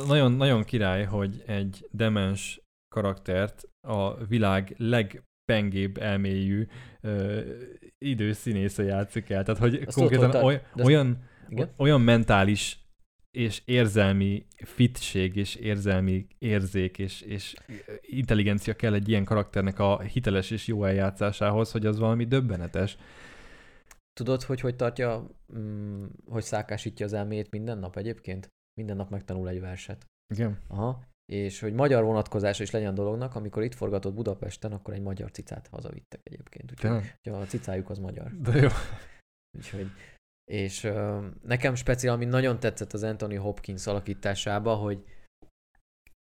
Nagyon, 0.07 0.33
nagyon 0.33 0.65
király, 0.65 1.05
hogy 1.05 1.43
egy 1.47 1.89
demens 1.91 2.61
karaktert 2.95 3.69
a 3.87 4.25
világ 4.25 4.75
legpengébb 4.77 5.97
elmélyű 5.97 6.67
ö, 7.01 7.41
idős 8.05 8.37
színésze 8.37 8.83
játszik 8.83 9.31
el. 9.31 9.45
Tehát, 9.45 9.61
hogy 9.61 9.83
Azt 9.87 9.97
konkrétan 9.97 10.31
tudod, 10.31 10.45
oly, 10.45 10.63
olyan, 10.83 11.23
Igen? 11.49 11.71
olyan 11.77 12.01
mentális 12.01 12.79
és 13.39 13.63
érzelmi 13.65 14.47
fitség 14.57 15.37
és 15.37 15.55
érzelmi 15.55 16.27
érzék 16.39 16.99
és, 16.99 17.21
és 17.21 17.55
intelligencia 18.01 18.75
kell 18.75 18.95
egy 18.95 19.09
ilyen 19.09 19.25
karakternek 19.25 19.79
a 19.79 20.01
hiteles 20.01 20.51
és 20.51 20.67
jó 20.67 20.85
eljátszásához, 20.85 21.73
hogy 21.73 21.87
az 21.87 21.99
valami 21.99 22.25
döbbenetes. 22.25 22.97
Tudod, 24.13 24.43
hogy 24.43 24.61
hogy 24.61 24.77
tartja, 24.77 25.31
mm, 25.59 26.05
hogy 26.27 26.43
szákásítja 26.43 27.07
az 27.07 27.13
elméjét 27.13 27.51
minden 27.51 27.79
nap 27.79 27.97
egyébként? 27.97 28.49
Minden 28.81 28.97
nap 28.97 29.11
megtanul 29.11 29.49
egy 29.49 29.61
verset. 29.61 30.05
Igen. 30.35 30.59
Aha. 30.69 31.03
És 31.33 31.61
hogy 31.61 31.73
magyar 31.73 32.05
vonatkozása 32.05 32.63
is 32.63 32.71
legyen 32.71 32.91
a 32.91 32.95
dolognak, 32.95 33.35
amikor 33.35 33.63
itt 33.63 33.75
forgatott 33.75 34.15
Budapesten, 34.15 34.73
akkor 34.73 34.95
egy 34.95 35.03
magyar 35.03 35.31
cicát 35.31 35.67
hazavittek 35.67 36.21
egyébként. 36.23 36.71
Úgyhogy 36.71 37.33
a 37.33 37.45
cicájuk 37.45 37.91
az 37.91 37.99
magyar. 37.99 38.33
De 38.41 38.59
jó. 38.61 38.69
Úgyhogy, 39.59 39.91
és 40.51 40.85
ö, 40.85 41.27
nekem 41.43 41.75
speciál, 41.75 42.15
ami 42.15 42.25
nagyon 42.25 42.61
tetszett 42.61 42.93
az 42.93 43.03
Anthony 43.03 43.39
Hopkins 43.39 43.87
alakításába, 43.87 44.75
hogy 44.75 45.03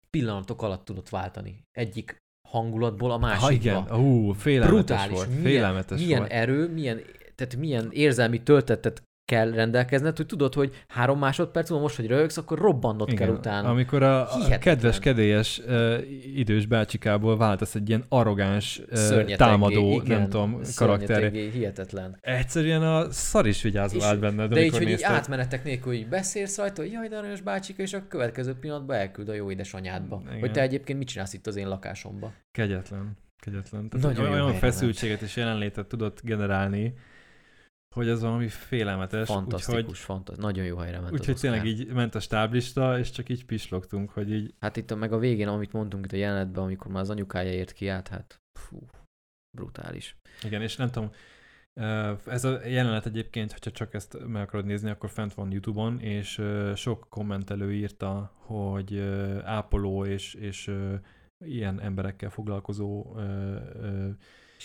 pillanatok 0.09 0.61
alatt 0.61 0.85
tudott 0.85 1.09
váltani. 1.09 1.63
Egyik 1.71 2.17
hangulatból 2.47 3.11
a 3.11 3.17
másikba. 3.17 3.45
Ha 3.79 3.85
igen, 3.85 3.99
ú, 3.99 4.31
félelmetes 4.31 4.75
Brutális. 4.85 5.15
volt. 5.15 5.27
Milyen- 5.29 5.43
félelmetes 5.43 5.99
milyen 5.99 6.19
volt. 6.19 6.31
erő, 6.31 6.69
milyen, 6.69 7.01
tehát 7.35 7.55
milyen 7.55 7.89
érzelmi 7.91 8.43
töltetet 8.43 9.01
kell 9.25 9.51
rendelkezned, 9.51 10.17
hogy 10.17 10.25
tudod, 10.25 10.53
hogy 10.53 10.83
három 10.87 11.19
másodperc 11.19 11.69
múlva 11.69 11.83
most, 11.83 11.95
hogy 11.95 12.07
röhögsz, 12.07 12.37
akkor 12.37 12.57
robbannod 12.57 13.13
kell 13.13 13.29
utána. 13.29 13.69
Amikor 13.69 14.03
a, 14.03 14.21
a 14.21 14.57
kedves, 14.59 14.99
kedélyes 14.99 15.61
uh, 15.67 15.97
idős 16.35 16.65
bácsikából 16.65 17.37
váltasz 17.37 17.75
egy 17.75 17.89
ilyen 17.89 18.03
arrogáns, 18.09 18.81
uh, 18.91 19.35
támadó, 19.35 20.01
igen, 20.03 20.19
nem 20.19 20.29
tudom, 20.29 20.61
karakterre. 20.75 21.29
hihetetlen. 21.29 22.17
Egyszerűen 22.21 22.83
a 22.83 23.11
szar 23.11 23.47
is 23.47 23.61
vigyázó 23.61 24.01
állt 24.01 24.19
benned, 24.19 24.53
De 24.53 24.63
így, 24.63 24.77
hogy 24.77 24.89
így 24.89 25.03
átmenetek 25.03 25.63
nélkül 25.63 25.93
így 25.93 26.07
beszélsz 26.07 26.57
rajta, 26.57 26.81
hogy 26.81 26.91
jaj, 26.91 27.07
de 27.07 27.17
aranyos 27.17 27.41
bácsika, 27.41 27.81
és 27.81 27.93
a 27.93 28.07
következő 28.07 28.53
pillanatban 28.53 28.95
elküld 28.95 29.29
a 29.29 29.33
jó 29.33 29.51
édesanyádba. 29.51 30.21
Igen. 30.25 30.39
Hogy 30.39 30.51
te 30.51 30.61
egyébként 30.61 30.97
mit 30.97 31.07
csinálsz 31.07 31.33
itt 31.33 31.47
az 31.47 31.55
én 31.55 31.67
lakásomba. 31.67 32.33
Kegyetlen. 32.51 33.17
Kegyetlen. 33.39 33.89
Tehát 33.89 34.15
Nagyon 34.15 34.31
olyan 34.31 34.53
feszültséget 34.53 35.21
és 35.21 35.35
jelenlétet 35.35 35.87
tudott 35.87 36.21
generálni, 36.23 36.93
hogy 37.95 38.07
ez 38.07 38.21
valami 38.21 38.47
félelmetes. 38.47 39.27
Fantasztikus, 39.27 39.79
Úgyhogy, 39.79 39.97
fantasztikus. 39.97 40.51
Nagyon 40.51 40.65
jó 40.65 40.77
helyre 40.77 40.99
ment 40.99 41.13
úgyhogy 41.13 41.35
tényleg 41.35 41.65
így 41.65 41.87
ment 41.93 42.15
a 42.15 42.19
stáblista, 42.19 42.99
és 42.99 43.11
csak 43.11 43.29
így 43.29 43.45
pislogtunk, 43.45 44.09
hogy 44.09 44.31
így 44.31 44.53
Hát 44.59 44.77
itt 44.77 44.91
a, 44.91 44.95
meg 44.95 45.13
a 45.13 45.17
végén, 45.17 45.47
amit 45.47 45.71
mondtunk 45.71 46.05
itt 46.05 46.11
a 46.11 46.15
jelenetben, 46.15 46.63
amikor 46.63 46.91
már 46.91 47.01
az 47.01 47.09
anyukája 47.09 47.51
ért 47.51 47.71
ki 47.71 47.87
át, 47.87 48.07
hát 48.07 48.41
fú, 48.59 48.79
brutális. 49.57 50.17
Igen, 50.43 50.61
és 50.61 50.75
nem 50.75 50.89
tudom, 50.89 51.11
ez 52.25 52.43
a 52.43 52.67
jelenet 52.67 53.05
egyébként, 53.05 53.51
hogyha 53.51 53.71
csak 53.71 53.93
ezt 53.93 54.17
meg 54.27 54.41
akarod 54.41 54.65
nézni, 54.65 54.89
akkor 54.89 55.09
fent 55.09 55.33
van 55.33 55.51
YouTube-on, 55.51 55.99
és 55.99 56.41
sok 56.75 57.07
kommentelő 57.09 57.73
írta, 57.73 58.33
hogy 58.35 58.99
ápoló 59.43 60.05
és, 60.05 60.33
és 60.33 60.71
ilyen 61.45 61.81
emberekkel 61.81 62.29
foglalkozó 62.29 63.15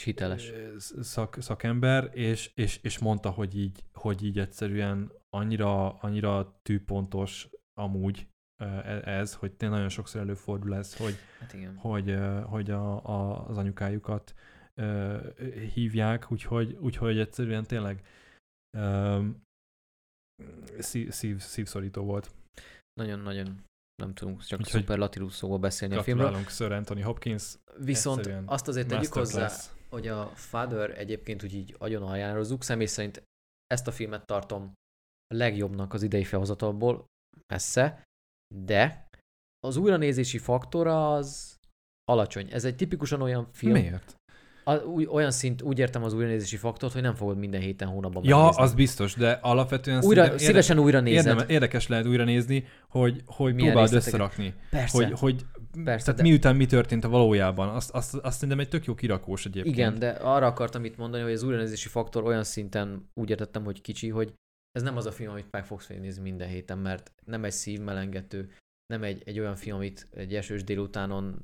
És 0.01 0.07
hiteles. 0.07 0.53
szak, 1.01 1.37
szakember, 1.41 2.11
és, 2.13 2.51
és, 2.55 2.79
és 2.83 2.99
mondta, 2.99 3.31
hogy 3.31 3.59
így, 3.59 3.85
hogy 3.93 4.25
így 4.25 4.39
egyszerűen 4.39 5.13
annyira, 5.31 5.99
annyira 5.99 6.61
tűpontos 6.63 7.49
amúgy 7.81 8.29
e- 8.57 9.03
ez, 9.05 9.35
hogy 9.35 9.53
tényleg 9.53 9.77
nagyon 9.77 9.93
sokszor 9.93 10.21
előfordul 10.21 10.75
ez, 10.75 10.97
hogy 10.97 11.15
Hát 11.41 11.53
igen. 11.53 11.77
hogy, 11.77 12.19
hogy 12.45 12.71
a, 12.71 13.05
a, 13.05 13.49
az 13.49 13.57
anyukájukat 13.57 14.35
hívják, 15.75 16.33
úgyhogy, 16.33 16.77
úgyhogy 16.81 17.19
egyszerűen 17.19 17.65
tényleg 17.65 18.07
ö, 18.77 19.25
szív, 20.79 21.11
szív, 21.11 21.41
szívszorító 21.41 22.05
volt. 22.05 22.31
Nagyon-nagyon 23.01 23.65
nem 24.03 24.15
tudunk 24.15 24.45
csak 24.45 24.59
Úgyhogy 24.61 24.81
szuperlatív 24.81 25.31
szóval 25.31 25.59
beszélni 25.59 25.95
a 25.95 26.03
filmről. 26.03 26.27
Gratulálunk 26.27 26.57
Sir 26.57 26.73
Anthony 26.73 27.03
Hopkins. 27.03 27.55
Viszont 27.79 28.31
azt 28.47 28.69
azért 28.69 28.89
tegyük 28.89 29.13
hozzá. 29.13 29.51
Hogy 29.91 30.09
a 30.09 30.27
Father 30.35 30.99
egyébként 30.99 31.43
úgy 31.43 31.55
így 31.55 31.75
agyon 31.79 32.03
ajánlozzuk. 32.03 32.63
Személy 32.63 32.87
szerint 32.87 33.23
ezt 33.67 33.87
a 33.87 33.93
filmet 33.93 34.27
tartom 34.27 34.73
a 35.27 35.35
legjobbnak 35.35 35.95
az 35.95 36.03
idei 36.03 36.25
felhozatalból, 36.25 37.05
messze, 37.53 38.03
de 38.55 39.07
az 39.67 39.77
újranézési 39.77 40.39
faktora 40.39 41.15
az 41.15 41.57
alacsony. 42.05 42.49
Ez 42.53 42.65
egy 42.65 42.77
tipikusan 42.77 43.23
olyan 43.23 43.49
film, 43.53 43.73
Miért? 43.73 44.15
A, 44.65 44.75
új, 44.77 45.07
olyan 45.07 45.31
szint, 45.31 45.63
úgy 45.63 45.79
értem 45.79 46.03
az 46.05 46.13
újranézési 46.13 46.57
faktort, 46.57 46.93
hogy 46.93 47.03
nem 47.03 47.15
fogod 47.15 47.39
minden 47.39 47.61
héten, 47.61 47.89
hónapban 47.89 48.25
Ja, 48.25 48.37
megnézni. 48.37 48.63
az 48.63 48.75
biztos, 48.75 49.15
de 49.15 49.31
alapvetően 49.43 50.05
újra, 50.05 50.23
szerintem 50.23 50.47
szívesen 50.47 50.79
újra 50.79 51.01
nézed. 51.01 51.27
érdeme, 51.27 51.53
érdekes 51.53 51.89
lehet 51.89 52.07
újra 52.07 52.25
nézni, 52.25 52.65
hogy, 52.89 53.23
hogy 53.27 53.55
Milyen 53.55 53.71
próbáld 53.73 53.93
összerakni. 53.93 54.55
Persze. 54.71 54.97
Hogy, 55.07 55.19
hogy 55.19 55.47
Persze, 55.85 56.05
tehát 56.05 56.21
de- 56.21 56.29
miután 56.29 56.57
mi 56.57 56.67
történt 56.67 57.05
a 57.05 57.09
valójában. 57.09 57.69
Azt, 57.69 57.91
azt, 57.91 58.15
azt 58.15 58.35
szerintem 58.35 58.59
egy 58.59 58.69
tök 58.69 58.85
jó 58.85 58.95
kirakós 58.95 59.47
egyébként. 59.47 59.77
Igen, 59.77 59.99
de 59.99 60.09
arra 60.11 60.47
akartam 60.47 60.85
itt 60.85 60.97
mondani, 60.97 61.23
hogy 61.23 61.33
az 61.33 61.43
újranézési 61.43 61.89
faktor 61.89 62.25
olyan 62.25 62.45
szinten 62.45 63.11
úgy 63.15 63.31
értettem, 63.31 63.65
hogy 63.65 63.81
kicsi, 63.81 64.09
hogy 64.09 64.35
ez 64.73 64.83
nem 64.83 64.97
az 64.97 65.07
a 65.07 65.13
film, 65.13 65.31
amit 65.31 65.51
meg 65.51 65.65
fogsz 65.65 65.89
nézni 65.89 66.23
minden 66.23 66.49
héten, 66.49 66.79
mert 66.79 67.13
nem 67.25 67.45
egy 67.45 67.53
szívmelengető, 67.53 68.53
nem 68.87 69.03
egy, 69.03 69.23
egy 69.25 69.39
olyan 69.39 69.57
film, 69.57 69.77
amit 69.77 70.09
egy 70.15 70.35
esős 70.35 70.65
délutánon, 70.65 71.39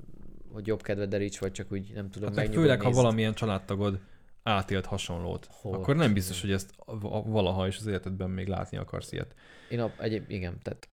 hogy 0.52 0.66
jobb 0.66 0.82
kedved 0.82 1.08
deríts, 1.08 1.38
vagy 1.38 1.52
csak 1.52 1.72
úgy 1.72 1.90
nem 1.94 2.10
tudom 2.10 2.28
Hát 2.28 2.36
meg 2.36 2.52
főleg, 2.52 2.80
ha 2.80 2.86
nézd. 2.86 3.00
valamilyen 3.00 3.34
családtagod 3.34 4.00
átélt 4.42 4.86
hasonlót, 4.86 5.48
Hol? 5.50 5.74
akkor 5.74 5.96
nem 5.96 6.12
biztos, 6.12 6.40
hogy 6.40 6.52
ezt 6.52 6.74
valaha 7.24 7.66
is 7.66 7.78
az 7.78 7.86
életedben 7.86 8.30
még 8.30 8.46
látni 8.48 8.76
akarsz 8.76 9.12
ilyet. 9.12 9.34
Én 9.70 9.80
a, 9.80 9.92
egyéb, 9.98 10.30
igen, 10.30 10.58
tehát, 10.62 10.88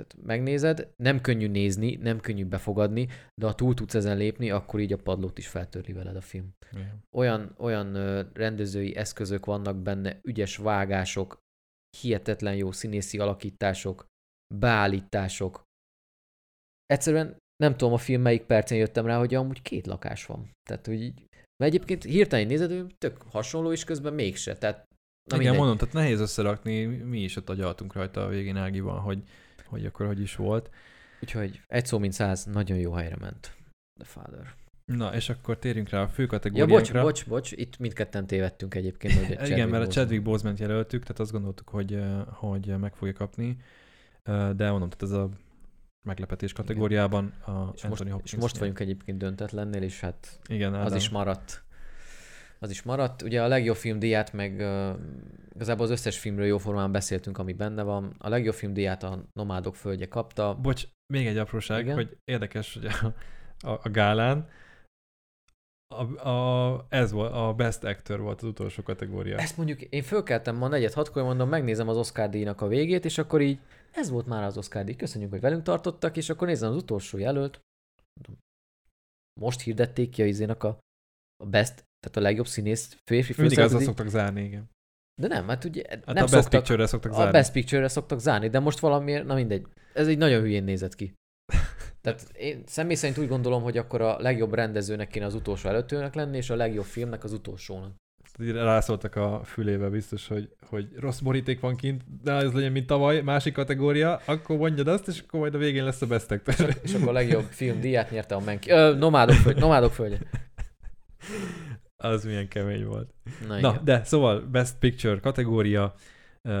tehát 0.00 0.26
megnézed, 0.26 0.92
nem 0.96 1.20
könnyű 1.20 1.48
nézni, 1.48 1.94
nem 1.94 2.20
könnyű 2.20 2.44
befogadni, 2.44 3.08
de 3.40 3.46
ha 3.46 3.54
túl 3.54 3.74
tudsz 3.74 3.94
ezen 3.94 4.16
lépni, 4.16 4.50
akkor 4.50 4.80
így 4.80 4.92
a 4.92 4.96
padlót 4.96 5.38
is 5.38 5.48
feltörli 5.48 5.92
veled 5.92 6.16
a 6.16 6.20
film. 6.20 6.48
Igen. 6.72 7.02
olyan, 7.16 7.54
olyan 7.58 7.92
rendezői 8.32 8.96
eszközök 8.96 9.46
vannak 9.46 9.76
benne, 9.76 10.18
ügyes 10.22 10.56
vágások, 10.56 11.38
hihetetlen 11.98 12.56
jó 12.56 12.72
színészi 12.72 13.18
alakítások, 13.18 14.06
beállítások. 14.54 15.62
Egyszerűen 16.86 17.36
nem 17.56 17.76
tudom 17.76 17.92
a 17.92 17.98
film 17.98 18.22
melyik 18.22 18.42
percen 18.42 18.78
jöttem 18.78 19.06
rá, 19.06 19.18
hogy 19.18 19.34
amúgy 19.34 19.62
két 19.62 19.86
lakás 19.86 20.26
van. 20.26 20.50
Tehát, 20.68 20.86
hogy 20.86 21.02
így, 21.02 21.26
mert 21.56 21.72
egyébként 21.72 22.02
hirtelen 22.04 22.46
nézed, 22.46 22.70
hogy 22.70 22.94
tök 22.98 23.22
hasonló 23.22 23.70
is 23.70 23.84
közben 23.84 24.14
mégse. 24.14 24.56
Tehát, 24.56 24.76
na 25.30 25.36
Igen, 25.36 25.38
mindegy. 25.38 25.58
mondom, 25.58 25.76
tehát 25.76 25.94
nehéz 25.94 26.20
összerakni, 26.20 26.84
mi 26.84 27.22
is 27.22 27.36
ott 27.36 27.48
agyaltunk 27.48 27.92
rajta 27.92 28.24
a 28.24 28.28
végén 28.28 28.56
Ágiban, 28.56 28.98
hogy, 28.98 29.22
hogy 29.70 29.86
akkor 29.86 30.06
hogy 30.06 30.20
is 30.20 30.36
volt. 30.36 30.70
Úgyhogy 31.22 31.60
egy 31.66 31.86
szó 31.86 31.98
mint 31.98 32.12
száz, 32.12 32.44
nagyon 32.44 32.78
jó 32.78 32.92
helyre 32.92 33.16
ment. 33.20 33.56
The 34.00 34.04
Father. 34.08 34.54
Na, 34.84 35.14
és 35.14 35.28
akkor 35.28 35.58
térjünk 35.58 35.88
rá 35.88 36.02
a 36.02 36.08
fő 36.08 36.22
Ja, 36.22 36.28
kategóriánkra. 36.28 36.74
bocs, 36.76 36.92
bocs, 37.02 37.26
bocs, 37.26 37.52
itt 37.52 37.78
mindketten 37.78 38.26
tévedtünk 38.26 38.74
egyébként. 38.74 39.14
Hogy 39.14 39.36
egy 39.36 39.48
Igen, 39.50 39.68
mert 39.68 39.86
a. 39.86 39.90
Chadwick 39.90 40.22
Boseman 40.22 40.54
jelöltük, 40.58 41.02
tehát 41.02 41.18
azt 41.20 41.32
gondoltuk, 41.32 41.68
hogy, 41.68 42.02
hogy 42.26 42.66
meg 42.78 42.94
fogja 42.94 43.12
kapni. 43.14 43.56
De 44.56 44.70
mondom, 44.70 44.88
tehát 44.88 45.02
ez 45.02 45.10
a 45.10 45.28
meglepetés 46.06 46.52
kategóriában 46.52 47.24
a 47.26 47.70
És 47.74 47.84
Anthony 47.84 47.88
most, 47.90 48.02
Hopkins. 48.02 48.32
és 48.32 48.38
most 48.38 48.58
vagyunk 48.58 48.80
egyébként 48.80 49.18
döntetlennél, 49.18 49.82
és 49.82 50.00
hát 50.00 50.40
Igen, 50.48 50.74
az 50.74 50.84
Ádám. 50.86 50.96
is 50.96 51.08
maradt. 51.08 51.62
Az 52.62 52.70
is 52.70 52.82
maradt. 52.82 53.22
Ugye 53.22 53.42
a 53.42 53.48
legjobb 53.48 53.76
filmdíját 53.76 54.32
meg 54.32 54.52
uh, 54.58 54.98
igazából 55.54 55.84
az 55.84 55.90
összes 55.90 56.18
filmről 56.18 56.46
jóformán 56.46 56.92
beszéltünk, 56.92 57.38
ami 57.38 57.52
benne 57.52 57.82
van. 57.82 58.14
A 58.18 58.28
legjobb 58.28 58.54
filmdíját 58.54 59.02
a 59.02 59.24
Nomádok 59.32 59.74
földje 59.74 60.08
kapta. 60.08 60.54
Bocs, 60.54 60.86
még 61.12 61.26
egy 61.26 61.36
apróság, 61.36 61.84
Igen? 61.84 61.94
hogy 61.94 62.16
érdekes, 62.24 62.74
hogy 62.74 62.84
a, 62.86 63.14
a, 63.68 63.80
a 63.82 63.88
gálán 63.90 64.48
a, 65.94 66.28
a, 66.28 66.86
ez 66.88 67.12
volt, 67.12 67.32
a 67.32 67.54
Best 67.54 67.84
Actor 67.84 68.20
volt 68.20 68.42
az 68.42 68.48
utolsó 68.48 68.82
kategória. 68.82 69.38
Ezt 69.38 69.56
mondjuk 69.56 69.80
én 69.80 70.02
fölkeltem 70.02 70.56
ma 70.56 70.68
negyed 70.68 70.92
hatkor, 70.92 71.22
mondom, 71.22 71.48
megnézem 71.48 71.88
az 71.88 71.96
Oscar 71.96 72.28
díjnak 72.28 72.60
a 72.60 72.66
végét, 72.66 73.04
és 73.04 73.18
akkor 73.18 73.40
így 73.40 73.58
ez 73.92 74.10
volt 74.10 74.26
már 74.26 74.42
az 74.42 74.56
Oscar 74.56 74.84
díj. 74.84 74.96
Köszönjük, 74.96 75.30
hogy 75.30 75.40
velünk 75.40 75.62
tartottak, 75.62 76.16
és 76.16 76.30
akkor 76.30 76.46
nézem 76.46 76.70
az 76.70 76.76
utolsó 76.76 77.18
jelölt. 77.18 77.60
Most 79.40 79.60
hirdették 79.60 80.10
ki 80.10 80.22
a 80.22 80.24
izének 80.24 80.64
a, 80.64 80.78
a 81.36 81.46
best, 81.46 81.84
tehát 82.00 82.16
a 82.16 82.20
legjobb 82.20 82.46
színész 82.46 82.96
férfi 83.04 83.34
Mindig 83.36 83.58
azzal 83.58 83.78
díj. 83.78 83.86
szoktak 83.86 84.08
zárni, 84.08 84.42
igen. 84.42 84.70
De 85.20 85.26
nem, 85.26 85.48
hát 85.48 85.64
ugye 85.64 85.82
Hát 85.88 86.06
nem 86.06 86.16
a 86.16 86.20
Best 86.20 86.32
szoktak, 86.32 86.50
Picture-re 86.50 86.86
szoktak 86.86 87.12
a 87.12 87.14
zárni. 87.14 87.32
Best 87.32 87.52
Picture-re 87.52 87.88
szoktak 87.88 88.20
zárni, 88.20 88.48
de 88.48 88.58
most 88.58 88.78
valamiért, 88.78 89.24
na 89.24 89.34
mindegy, 89.34 89.66
ez 89.94 90.06
egy 90.08 90.18
nagyon 90.18 90.40
hülyén 90.40 90.64
nézett 90.64 90.94
ki. 90.94 91.14
Tehát 92.02 92.30
én 92.32 92.62
személy 92.66 92.94
szerint 92.94 93.18
úgy 93.18 93.28
gondolom, 93.28 93.62
hogy 93.62 93.78
akkor 93.78 94.00
a 94.00 94.20
legjobb 94.20 94.54
rendezőnek 94.54 95.08
kéne 95.08 95.24
az 95.24 95.34
utolsó 95.34 95.68
előttőnek 95.68 96.14
lenni, 96.14 96.36
és 96.36 96.50
a 96.50 96.56
legjobb 96.56 96.84
filmnek 96.84 97.24
az 97.24 97.32
utolsónak. 97.32 97.94
Rászóltak 98.38 99.16
a 99.16 99.40
fülébe 99.44 99.88
biztos, 99.88 100.26
hogy, 100.28 100.48
hogy 100.66 100.88
rossz 100.96 101.18
boríték 101.18 101.60
van 101.60 101.76
kint, 101.76 102.02
de 102.22 102.32
ez 102.32 102.52
legyen, 102.52 102.72
mint 102.72 102.86
tavaly, 102.86 103.20
másik 103.20 103.54
kategória, 103.54 104.20
akkor 104.24 104.56
mondjad 104.56 104.88
azt, 104.88 105.08
és 105.08 105.20
akkor 105.20 105.40
majd 105.40 105.54
a 105.54 105.58
végén 105.58 105.84
lesz 105.84 106.02
a 106.02 106.06
Best 106.06 106.30
Actor. 106.30 106.76
És 106.82 106.94
akkor 106.94 107.08
a 107.08 107.12
legjobb 107.12 107.44
film 107.50 107.80
díját 107.80 108.10
nyerte 108.10 108.34
a 108.34 108.40
Menki. 108.40 108.70
Ö, 108.70 108.94
Nomádok, 108.98 109.34
föld, 109.34 109.58
Nomádok 109.58 109.92
földje. 109.92 110.18
Az 112.02 112.24
milyen 112.24 112.48
kemény 112.48 112.84
volt. 112.84 113.14
Na, 113.48 113.60
Na, 113.60 113.78
de 113.84 114.04
szóval 114.04 114.40
Best 114.40 114.76
Picture 114.78 115.20
kategória, 115.20 115.94
uh, 116.42 116.52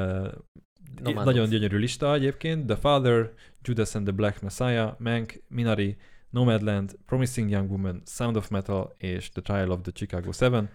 Nomádok. 1.02 1.24
nagyon 1.24 1.48
gyönyörű 1.48 1.76
lista 1.76 2.14
egyébként, 2.14 2.66
The 2.66 2.76
Father, 2.76 3.32
Judas 3.62 3.94
and 3.94 4.04
the 4.06 4.14
Black 4.14 4.42
Messiah, 4.42 4.94
Mank, 4.98 5.42
Minari, 5.48 5.96
Nomadland, 6.30 6.98
Promising 7.06 7.50
Young 7.50 7.70
Woman, 7.70 8.02
Sound 8.06 8.36
of 8.36 8.48
Metal 8.48 8.94
és 8.98 9.28
The 9.28 9.40
Trial 9.42 9.70
of 9.70 9.80
the 9.82 9.92
Chicago 9.94 10.30
7. 10.50 10.68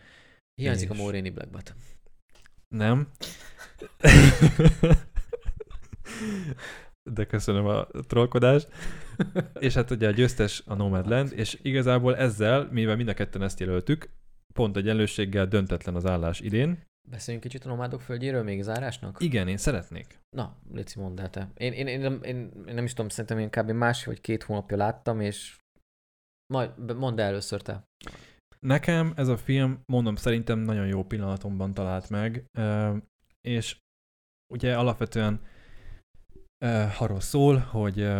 Hiányzik 0.62 0.90
a 0.90 0.94
és- 0.94 1.00
Moréni 1.00 1.30
Black 1.30 1.50
Button. 1.50 1.76
Nem. 2.68 3.08
De 7.12 7.26
köszönöm 7.26 7.66
a 7.66 7.86
trollkodást. 8.08 8.68
és 9.60 9.74
hát 9.74 9.92
ugye 9.92 10.08
a 10.08 10.12
győztes 10.12 10.64
a 10.66 10.74
Nomadland, 10.76 11.32
és 11.36 11.60
igazából 11.62 12.16
ezzel, 12.18 12.68
mivel 12.72 12.96
mind 12.96 13.08
a 13.10 13.14
ketten 13.14 13.42
ezt 13.44 13.60
jelöltük, 13.60 14.10
pont 14.56 14.77
egy 14.77 14.88
előséggel 14.88 15.45
döntetlen 15.45 15.95
az 15.95 16.06
állás 16.06 16.40
idén. 16.40 16.84
Beszéljünk 17.10 17.45
kicsit 17.45 17.65
a 17.65 17.68
Nomádok 17.68 18.02
földjéről 18.02 18.44
még 18.44 18.61
zárásnak? 18.61 19.22
Igen, 19.22 19.48
én 19.48 19.57
szeretnék. 19.57 20.19
Na, 20.36 20.57
Léci, 20.72 20.99
mondd 20.99 21.19
el 21.19 21.30
te. 21.30 21.52
Én, 21.56 21.73
én, 21.73 21.88
én, 21.88 21.99
nem- 21.99 22.23
én, 22.23 22.52
én, 22.68 22.73
nem 22.73 22.84
is 22.84 22.94
tudom, 22.94 23.10
szerintem 23.10 23.40
én 23.40 23.49
kb. 23.49 23.69
más 23.72 24.06
vagy 24.06 24.22
két 24.22 24.44
hónapja 24.44 24.77
láttam, 24.77 25.19
és 25.19 25.60
majd 26.53 26.95
mondd 26.98 27.19
el 27.19 27.26
először 27.27 27.61
te. 27.61 27.84
Nekem 28.60 29.14
ez 29.15 29.27
a 29.27 29.38
film, 29.38 29.82
mondom, 29.86 30.15
szerintem 30.15 30.60
nagyon 30.60 30.88
jó 30.88 31.03
pillanatomban 31.03 31.73
talált 31.73 32.10
meg, 32.10 32.45
és 33.41 33.77
ugye 34.53 34.77
alapvetően 34.77 35.41
arról 36.99 37.19
szól, 37.19 37.57
hogy 37.57 38.11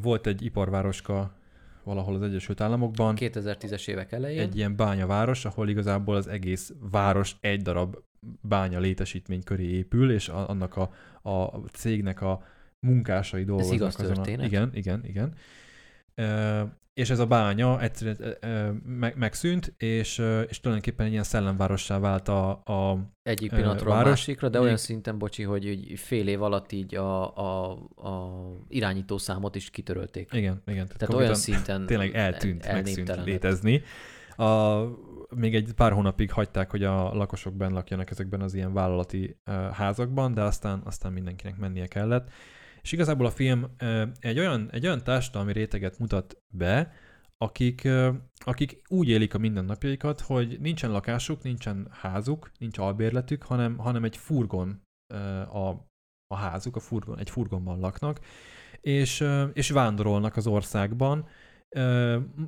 volt 0.00 0.26
egy 0.26 0.44
iparvároska 0.44 1.36
valahol 1.84 2.14
az 2.14 2.22
Egyesült 2.22 2.60
Államokban, 2.60 3.16
2010-es 3.18 3.88
évek 3.88 4.12
elején. 4.12 4.40
egy 4.40 4.56
ilyen 4.56 4.76
bányaváros, 4.76 5.44
ahol 5.44 5.68
igazából 5.68 6.16
az 6.16 6.26
egész 6.26 6.72
város 6.90 7.36
egy 7.40 7.62
darab 7.62 7.96
bánya 8.40 8.78
létesítmény 8.78 9.42
köré 9.42 9.64
épül, 9.64 10.12
és 10.12 10.28
annak 10.28 10.76
a, 10.76 10.90
a 11.30 11.56
cégnek 11.72 12.20
a 12.20 12.42
munkásai 12.80 13.44
dolgoznak 13.44 13.74
igaz 13.74 14.00
azon 14.00 14.14
történet? 14.14 14.44
A, 14.44 14.46
igen, 14.46 14.70
igen, 14.74 15.04
igen. 15.04 15.34
És 16.94 17.10
ez 17.10 17.18
a 17.18 17.26
bánya 17.26 17.80
egyszerűen 17.80 18.36
meg, 18.84 19.16
megszűnt, 19.16 19.74
és, 19.76 20.22
és 20.48 20.60
tulajdonképpen 20.60 21.06
egy 21.06 21.12
ilyen 21.12 21.24
szellemvárossá 21.24 21.98
vált 21.98 22.28
a, 22.28 22.50
a 22.50 22.98
Egyik 23.22 23.50
pillanatról 23.52 23.94
város- 23.94 24.08
másikra, 24.08 24.48
de 24.48 24.60
olyan 24.60 24.76
szinten, 24.76 25.18
bocsi, 25.18 25.42
hogy 25.42 25.66
így 25.66 25.98
fél 25.98 26.28
év 26.28 26.42
alatt 26.42 26.72
így 26.72 26.94
a, 26.94 27.36
a, 27.36 27.70
a 27.96 28.42
irányító 28.68 29.18
számot 29.18 29.54
is 29.54 29.70
kitörölték. 29.70 30.32
igen, 30.32 30.62
igen. 30.66 30.88
Tehát 30.96 31.14
olyan 31.14 31.34
szinten 31.34 31.86
tényleg 31.86 32.14
eltűnt, 32.14 32.64
el- 32.64 32.74
megszűnt 32.74 33.24
létezni. 33.24 33.82
A, 34.36 34.80
még 35.34 35.54
egy 35.54 35.72
pár 35.76 35.92
hónapig 35.92 36.32
hagyták, 36.32 36.70
hogy 36.70 36.84
a 36.84 37.14
lakosok 37.14 37.54
benn 37.54 37.72
lakjanak 37.72 38.10
ezekben 38.10 38.40
az 38.40 38.54
ilyen 38.54 38.72
vállalati 38.72 39.36
házakban, 39.72 40.34
de 40.34 40.42
aztán, 40.42 40.80
aztán 40.84 41.12
mindenkinek 41.12 41.56
mennie 41.56 41.86
kellett. 41.86 42.30
És 42.82 42.92
igazából 42.92 43.26
a 43.26 43.30
film 43.30 43.66
egy, 44.20 44.38
olyan, 44.38 44.70
egy 44.70 44.86
olyan 44.86 45.02
társadalmi 45.04 45.52
réteget 45.52 45.98
mutat 45.98 46.42
be, 46.48 46.92
akik, 47.38 47.88
akik 48.38 48.82
úgy 48.88 49.08
élik 49.08 49.34
a 49.34 49.38
mindennapjaikat, 49.38 50.20
hogy 50.20 50.60
nincsen 50.60 50.90
lakásuk, 50.90 51.42
nincsen 51.42 51.88
házuk, 51.90 52.50
nincs 52.58 52.78
albérletük, 52.78 53.42
hanem, 53.42 53.78
hanem 53.78 54.04
egy 54.04 54.16
furgon 54.16 54.82
a, 55.52 55.68
a 56.26 56.36
házuk, 56.36 56.76
a 56.76 56.80
furgon, 56.80 57.18
egy 57.18 57.30
furgonban 57.30 57.78
laknak, 57.78 58.20
és, 58.80 59.24
és 59.52 59.70
vándorolnak 59.70 60.36
az 60.36 60.46
országban, 60.46 61.28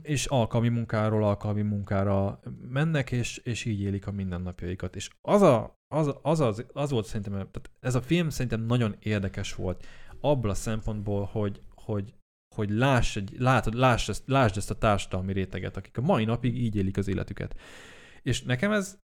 és 0.02 0.26
alkalmi 0.26 0.68
munkáról 0.68 1.24
alkalmi 1.24 1.62
munkára 1.62 2.40
mennek, 2.68 3.12
és, 3.12 3.36
és 3.36 3.64
így 3.64 3.80
élik 3.80 4.06
a 4.06 4.10
mindennapjaikat. 4.12 4.96
És 4.96 5.10
az, 5.20 5.42
a, 5.42 5.78
az, 5.88 6.14
az, 6.22 6.40
az, 6.40 6.66
az 6.72 6.90
volt 6.90 7.06
szerintem, 7.06 7.32
tehát 7.32 7.70
ez 7.80 7.94
a 7.94 8.02
film 8.02 8.28
szerintem 8.28 8.60
nagyon 8.60 8.96
érdekes 8.98 9.54
volt, 9.54 9.86
abból 10.24 10.50
a 10.50 10.54
szempontból, 10.54 11.24
hogy, 11.24 11.60
hogy, 11.74 12.14
hogy 12.54 12.70
láss, 12.70 13.16
egy, 13.16 13.34
látod, 13.38 13.74
láss 13.74 14.08
ezt, 14.08 14.22
lásd 14.26 14.56
ezt 14.56 14.70
a 14.70 14.78
társadalmi 14.78 15.32
réteget, 15.32 15.76
akik 15.76 15.96
a 15.96 16.00
mai 16.00 16.24
napig 16.24 16.56
így 16.56 16.76
élik 16.76 16.96
az 16.96 17.08
életüket. 17.08 17.60
És 18.22 18.42
nekem 18.42 18.72
ez, 18.72 18.98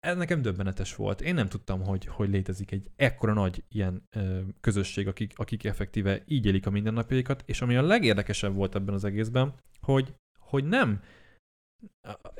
ez 0.00 0.16
nekem 0.16 0.42
döbbenetes 0.42 0.94
volt. 0.96 1.20
Én 1.20 1.34
nem 1.34 1.48
tudtam, 1.48 1.82
hogy, 1.82 2.06
hogy 2.06 2.28
létezik 2.28 2.70
egy 2.70 2.90
ekkora 2.96 3.32
nagy 3.32 3.64
ilyen 3.68 4.08
ö, 4.16 4.40
közösség, 4.60 5.08
akik, 5.08 5.32
akik 5.36 5.64
effektíve 5.64 6.22
így 6.26 6.46
élik 6.46 6.66
a 6.66 6.70
mindennapjaikat, 6.70 7.42
és 7.46 7.60
ami 7.60 7.76
a 7.76 7.82
legérdekesebb 7.82 8.54
volt 8.54 8.74
ebben 8.74 8.94
az 8.94 9.04
egészben, 9.04 9.54
hogy, 9.80 10.14
hogy 10.38 10.64
nem 10.64 11.02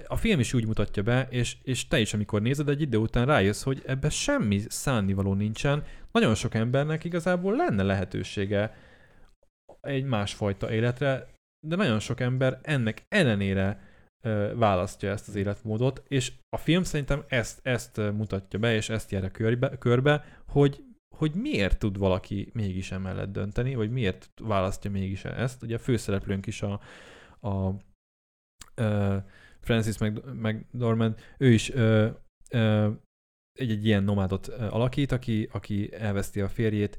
a- 0.07 0.17
film 0.17 0.41
is 0.41 0.53
úgy 0.55 0.67
mutatja 0.67 1.03
be, 1.03 1.27
és, 1.31 1.57
és 1.63 1.89
te 1.89 2.01
is, 2.01 2.15
amikor 2.15 2.43
nézed, 2.43 2.69
egy 2.69 2.81
idő 2.81 2.97
után 2.97 3.27
rájössz, 3.27 3.63
hogy 3.63 3.83
ebben 3.87 4.11
semmi 4.11 4.63
szánnivaló 4.69 5.35
nincsen. 5.35 5.85
Nagyon 6.13 6.35
sok 6.35 6.55
embernek 6.55 7.05
igazából 7.05 7.57
lenne 7.57 7.83
lehetősége 7.83 8.77
egy 9.81 10.05
másfajta 10.05 10.73
életre, 10.73 11.29
de 11.67 11.77
nagyon 11.77 11.99
sok 11.99 12.21
ember 12.21 12.59
ennek 12.63 13.05
ellenére 13.09 13.81
ö, 14.25 14.53
választja 14.57 15.11
ezt 15.11 15.29
az 15.29 15.35
életmódot, 15.35 16.03
és 16.09 16.33
a 16.49 16.57
film 16.57 16.83
szerintem 16.83 17.25
ezt, 17.29 17.61
ezt 17.63 17.97
mutatja 17.97 18.59
be, 18.59 18.75
és 18.75 18.89
ezt 18.89 19.11
jár 19.11 19.25
a 19.25 19.31
körbe, 19.31 19.79
körbe, 19.79 20.25
hogy, 20.47 20.85
hogy 21.17 21.35
miért 21.35 21.79
tud 21.79 21.99
valaki 21.99 22.51
mégis 22.53 22.93
emellett 22.93 23.33
dönteni, 23.33 23.75
vagy 23.75 23.91
miért 23.91 24.31
választja 24.43 24.91
mégis 24.91 25.25
ezt. 25.25 25.63
Ugye 25.63 25.75
a 25.75 25.79
főszereplőnk 25.79 26.47
is 26.47 26.63
a, 26.63 26.81
a 27.41 27.75
ö, 28.75 29.17
Francis 29.61 29.99
Mc- 29.99 30.25
McDormand, 30.43 31.15
ő 31.39 31.53
is 31.53 31.73
ö, 31.73 32.09
ö, 32.51 32.91
egy, 33.59 33.71
egy 33.71 33.87
ilyen 33.87 34.05
nomádot 34.05 34.47
alakít, 34.47 35.13
aki, 35.13 35.49
aki 35.53 35.95
elveszti 35.95 36.41
a 36.41 36.49
férjét, 36.49 36.99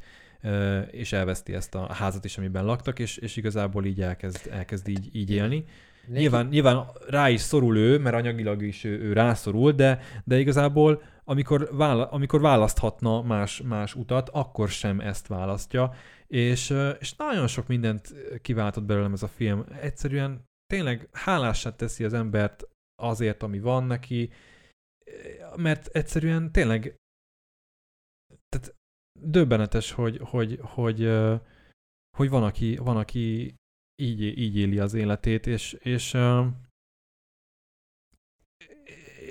és 0.92 1.14
elveszti 1.14 1.54
ezt 1.54 1.76
a 1.76 1.94
házat 1.94 2.26
is, 2.26 2.38
amiben 2.38 2.66
laktak, 2.66 3.00
és, 3.00 3.18
és 3.18 3.36
igazából 3.36 3.86
így 3.86 4.02
elkezd, 4.02 4.48
elkezd 4.52 4.88
így, 4.88 5.16
így 5.16 5.32
élni. 5.32 5.66
Nyilván, 6.08 6.48
nyilván 6.48 6.86
rá 7.08 7.30
is 7.30 7.42
szorul 7.42 7.78
ő, 7.78 8.00
mert 8.00 8.16
anyagilag 8.16 8.62
is 8.62 8.84
ő, 8.84 9.00
ő 9.00 9.14
rászorul, 9.14 9.72
de, 9.72 10.00
de 10.24 10.40
igazából 10.40 11.02
amikor, 11.24 11.70
vála, 11.72 12.06
amikor 12.10 12.42
választhatna 12.42 13.22
más, 13.22 13.62
más 13.62 13.96
utat, 13.96 14.30
akkor 14.30 14.70
sem 14.70 15.00
ezt 15.00 15.28
választja, 15.28 15.94
és, 16.28 16.74
és 17.00 17.16
nagyon 17.16 17.48
sok 17.48 17.68
mindent 17.68 18.14
kiváltott 18.42 18.84
belőlem 18.84 19.14
ez 19.14 19.24
a 19.24 19.28
film. 19.28 19.66
Egyszerűen 19.82 20.46
tényleg 20.66 21.10
hálását 21.12 21.78
teszi 21.78 22.04
az 22.04 22.14
embert 22.14 22.68
azért, 23.02 23.44
ami 23.44 23.60
van 23.60 23.84
neki, 23.84 24.32
mert 25.56 25.88
egyszerűen 25.88 26.52
tényleg 26.52 26.96
tehát 28.50 28.76
döbbenetes, 29.20 29.92
hogy, 29.92 30.18
hogy, 30.18 30.60
hogy, 30.62 31.00
hogy 32.18 32.30
van, 32.30 32.44
aki, 32.44 32.76
van, 32.76 32.98
aki 32.98 33.56
így, 34.02 34.22
így 34.22 34.58
éli 34.58 34.80
az 34.80 34.94
életét, 34.94 35.48
és, 35.48 35.74
és 35.74 36.14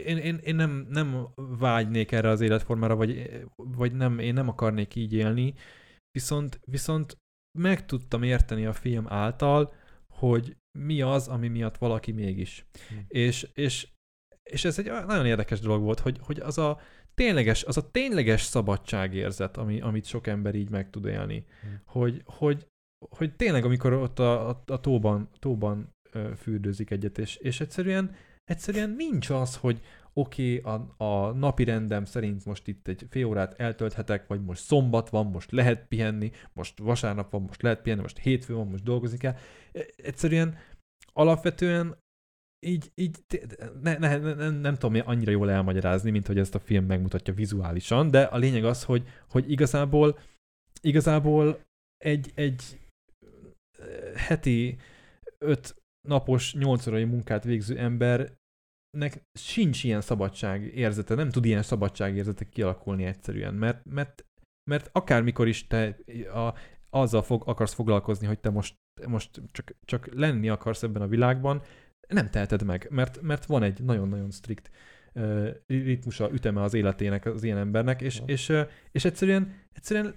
én, 0.05 0.17
én, 0.17 0.37
én 0.37 0.55
nem, 0.55 0.71
nem 0.71 1.27
vágynék 1.37 2.13
erre 2.13 2.29
az 2.29 2.41
életformára, 2.41 2.97
vagy, 2.97 3.41
vagy 3.57 3.93
nem, 3.93 4.19
én 4.19 4.33
nem 4.33 4.49
akarnék 4.49 4.95
így 4.95 5.13
élni, 5.13 5.55
viszont, 6.11 6.61
viszont 6.65 7.19
meg 7.59 7.87
tudtam 7.87 8.23
érteni 8.23 8.67
a 8.67 8.73
film 8.73 9.07
által, 9.09 9.75
hogy 10.09 10.57
mi 10.79 11.01
az, 11.01 11.29
ami 11.29 11.49
miatt 11.49 11.79
valaki 11.79 12.13
mégis. 12.13 12.67
Hm. 12.89 12.95
És, 13.09 13.49
és, 13.55 13.89
és 14.43 14.65
ez 14.65 14.79
egy 14.79 14.87
nagyon 14.87 15.27
érdekes 15.27 15.61
dolog 15.61 15.83
volt, 15.83 16.01
hogy, 16.01 16.19
hogy 16.21 16.41
az 16.41 16.59
a 16.59 16.81
tényleges, 17.15 17.65
az 17.65 17.77
a 17.77 17.91
tényleges 17.91 18.43
szabadságérzet, 18.43 19.57
ami, 19.57 19.81
amit 19.81 20.05
sok 20.05 20.27
ember 20.27 20.55
így 20.55 20.71
meg 20.71 20.91
tud 20.91 21.05
élni. 21.05 21.45
Hm. 21.61 21.69
Hogy, 21.85 22.23
hogy, 22.25 22.67
hogy 23.09 23.37
tényleg, 23.37 23.65
amikor 23.65 23.93
ott 23.93 24.19
a, 24.19 24.49
a, 24.49 24.63
a 24.67 24.81
tóban, 24.81 25.29
tóban 25.39 25.93
fürdőzik 26.37 26.91
egyet, 26.91 27.19
és, 27.19 27.37
és 27.37 27.61
egyszerűen, 27.61 28.15
egyszerűen 28.45 28.91
nincs 28.91 29.31
az, 29.31 29.57
hogy 29.57 29.81
oké, 30.15 30.59
okay, 30.59 30.75
a, 30.75 31.05
a 31.05 31.33
napi 31.33 31.65
rendem 31.65 32.05
szerint 32.05 32.45
most 32.45 32.69
itt 32.69 32.89
egy 32.89 33.07
fél 33.11 33.25
órát 33.25 33.61
eltölthetek, 33.61 34.27
vagy 34.27 34.45
most 34.45 34.63
szombat 34.63 35.09
van, 35.09 35.27
most 35.27 35.51
lehet 35.51 35.87
pihenni, 35.89 36.31
most 36.53 36.79
vasárnap 36.79 37.31
van, 37.31 37.43
most 37.43 37.63
lehet 37.63 37.83
pihenni, 37.83 38.03
most 38.03 38.19
hétfő 38.19 38.55
van, 38.55 38.67
most 38.67 38.83
dolgozni 38.83 39.19
kell. 39.19 39.35
E- 39.73 39.87
Egyszerűen 39.97 40.57
alapvetően 41.13 41.97
így, 42.67 42.91
így 42.95 43.17
ne, 43.83 43.99
ne, 43.99 44.17
ne, 44.17 44.35
nem, 44.35 44.55
nem 44.55 44.75
tudom 44.75 45.03
annyira 45.05 45.31
jól 45.31 45.51
elmagyarázni, 45.51 46.11
mint 46.11 46.27
hogy 46.27 46.39
ezt 46.39 46.55
a 46.55 46.59
film 46.59 46.85
megmutatja 46.85 47.35
vizuálisan, 47.35 48.11
de 48.11 48.23
a 48.23 48.37
lényeg 48.37 48.65
az, 48.65 48.85
hogy, 48.85 49.09
hogy 49.29 49.51
igazából 49.51 50.19
igazából 50.81 51.61
egy, 51.97 52.33
egy 52.35 52.79
heti 54.15 54.79
öt 55.39 55.83
napos, 56.09 56.55
nyolc 56.55 56.87
órai 56.87 57.05
munkát 57.05 57.45
végző 57.45 57.79
embernek 58.95 59.23
sincs 59.39 59.85
ilyen 59.85 60.01
szabadság 60.01 60.63
érzete, 60.63 61.15
nem 61.15 61.31
tud 61.31 61.45
ilyen 61.45 61.63
szabadság 61.63 62.17
érzete 62.17 62.49
kialakulni 62.49 63.05
egyszerűen, 63.05 63.55
mert, 63.55 63.85
mert, 63.85 64.25
mert 64.71 64.89
akármikor 64.93 65.49
is 65.49 65.67
te 65.67 65.97
a, 66.35 66.55
azzal 66.91 67.23
fog, 67.23 67.43
akarsz 67.47 67.75
foglalkozni, 67.75 68.27
hogy 68.27 68.41
te 68.41 68.51
most, 68.51 68.75
most 69.07 69.43
csak, 69.53 69.77
csak 69.85 70.15
lenni 70.15 70.49
akarsz 70.49 70.83
ebben 70.83 71.03
a 71.03 71.07
világban, 71.07 71.63
nem 72.09 72.31
teheted 72.31 72.63
meg, 72.63 72.87
mert, 72.91 73.21
mert 73.21 73.47
van 73.47 73.63
egy 73.63 73.83
nagyon-nagyon 73.83 74.31
strikt 74.31 74.71
uh, 75.15 75.49
ritmusa, 75.67 76.33
üteme 76.33 76.63
az 76.63 76.75
életének 76.75 77.25
az 77.25 77.43
ilyen 77.43 77.59
embernek, 77.59 78.01
és, 78.01 78.19
Ja. 78.19 78.25
és, 78.27 78.49
uh, 78.49 78.69
és 78.91 79.05
egyszerűen, 79.05 79.55
egyszerűen 79.73 80.15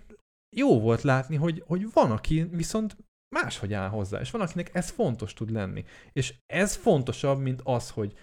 jó 0.55 0.79
volt 0.79 1.01
látni, 1.01 1.35
hogy, 1.35 1.63
hogy 1.65 1.91
van, 1.93 2.11
aki 2.11 2.43
viszont 2.43 2.97
máshogy 3.35 3.73
áll 3.73 3.89
hozzá, 3.89 4.19
és 4.19 4.31
van, 4.31 4.41
akinek 4.41 4.69
ez 4.73 4.89
fontos 4.89 5.33
tud 5.33 5.51
lenni. 5.51 5.83
És 6.13 6.33
ez 6.45 6.75
fontosabb, 6.75 7.39
mint 7.39 7.61
az, 7.63 7.89
hogy, 7.89 8.13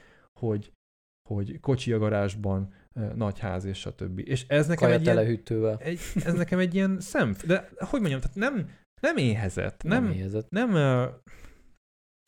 hogy, 0.47 0.73
hogy 1.29 1.61
kocsi 1.61 1.93
a 1.93 1.99
garázsban, 1.99 2.73
nagy 3.15 3.39
ház 3.39 3.65
és 3.65 3.79
stb. 3.79 4.19
És 4.25 4.45
ez 4.49 4.67
nekem 4.67 4.89
Kaja 4.89 4.99
egy 4.99 5.03
ilyen, 5.05 5.15
telehűtővel. 5.17 5.77
egy, 5.81 5.99
ez 6.25 6.35
nekem 6.35 6.59
egy 6.59 6.75
ilyen 6.75 7.01
szem, 7.01 7.37
de 7.47 7.69
hogy 7.79 8.01
mondjam, 8.01 8.21
tehát 8.21 8.37
nem, 8.37 8.71
nem 9.01 9.17
éhezett, 9.17 9.83
nem, 9.83 10.05
nem, 10.05 10.13
éhezett. 10.13 10.51
nem 10.51 10.75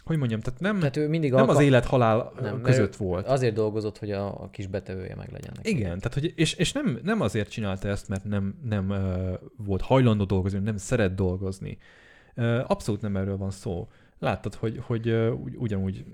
hogy 0.05 0.19
mondjam, 0.19 0.41
tehát 0.41 0.61
nem, 0.61 0.79
Tehát 0.79 0.97
ő 0.97 1.09
mindig 1.09 1.31
nem 1.31 1.43
az 1.43 1.49
alkal- 1.49 1.65
élet-halál 1.65 2.33
Nem, 2.41 2.61
között 2.61 2.97
volt. 2.97 3.27
Azért 3.27 3.55
dolgozott, 3.55 3.99
hogy 3.99 4.11
a, 4.11 4.43
a 4.43 4.51
kis 4.51 4.67
betevője 4.67 5.15
meg 5.15 5.31
legyen 5.33 5.53
neki. 5.57 5.71
Igen, 5.71 5.99
tehát 5.99 6.15
hogy, 6.15 6.33
és, 6.37 6.55
és 6.55 6.73
nem, 6.73 6.99
nem 7.03 7.21
azért 7.21 7.51
csinálta 7.51 7.89
ezt, 7.89 8.09
mert 8.09 8.25
nem, 8.25 8.59
nem 8.63 8.91
uh, 8.91 9.33
volt 9.57 9.81
hajlandó 9.83 10.25
dolgozni, 10.25 10.59
nem 10.59 10.77
szeret 10.77 11.15
dolgozni. 11.15 11.79
Uh, 12.37 12.71
abszolút 12.71 13.01
nem 13.01 13.17
erről 13.17 13.37
van 13.37 13.51
szó. 13.51 13.89
Láttad, 14.19 14.55
hogy, 14.55 14.79
hogy 14.83 15.09
uh, 15.11 15.41
ugy, 15.41 15.57
ugyanúgy 15.57 16.05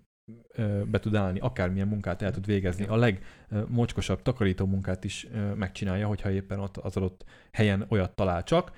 be 0.91 0.99
tud 1.01 1.15
állni, 1.15 1.39
akármilyen 1.39 1.89
munkát 1.89 2.23
el 2.23 2.31
tud 2.31 2.47
végezni. 2.47 2.87
A 2.87 2.97
legmocskosabb 2.97 4.23
takarító 4.23 4.67
munkát 4.67 5.05
is 5.05 5.27
megcsinálja, 5.57 6.07
hogyha 6.07 6.31
éppen 6.31 6.59
ott 6.59 6.77
az 6.77 6.97
adott 6.97 7.25
helyen 7.53 7.87
olyat 7.89 8.15
talál 8.15 8.43
csak. 8.43 8.73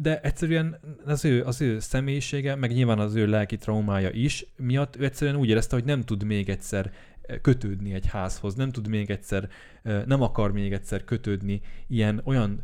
De 0.00 0.20
egyszerűen 0.20 0.80
az 1.04 1.24
ő, 1.24 1.44
az 1.44 1.60
ő 1.60 1.78
személyisége, 1.78 2.54
meg 2.54 2.72
nyilván 2.72 2.98
az 2.98 3.14
ő 3.14 3.26
lelki 3.26 3.56
traumája 3.56 4.10
is 4.10 4.46
miatt 4.56 4.96
ő 4.96 5.04
egyszerűen 5.04 5.36
úgy 5.36 5.48
érezte, 5.48 5.74
hogy 5.74 5.84
nem 5.84 6.02
tud 6.02 6.22
még 6.22 6.48
egyszer 6.48 6.92
kötődni 7.42 7.92
egy 7.92 8.06
házhoz, 8.06 8.54
nem 8.54 8.70
tud 8.70 8.88
még 8.88 9.10
egyszer, 9.10 9.48
nem 9.82 10.22
akar 10.22 10.52
még 10.52 10.72
egyszer 10.72 11.04
kötődni 11.04 11.60
ilyen 11.86 12.20
olyan, 12.24 12.62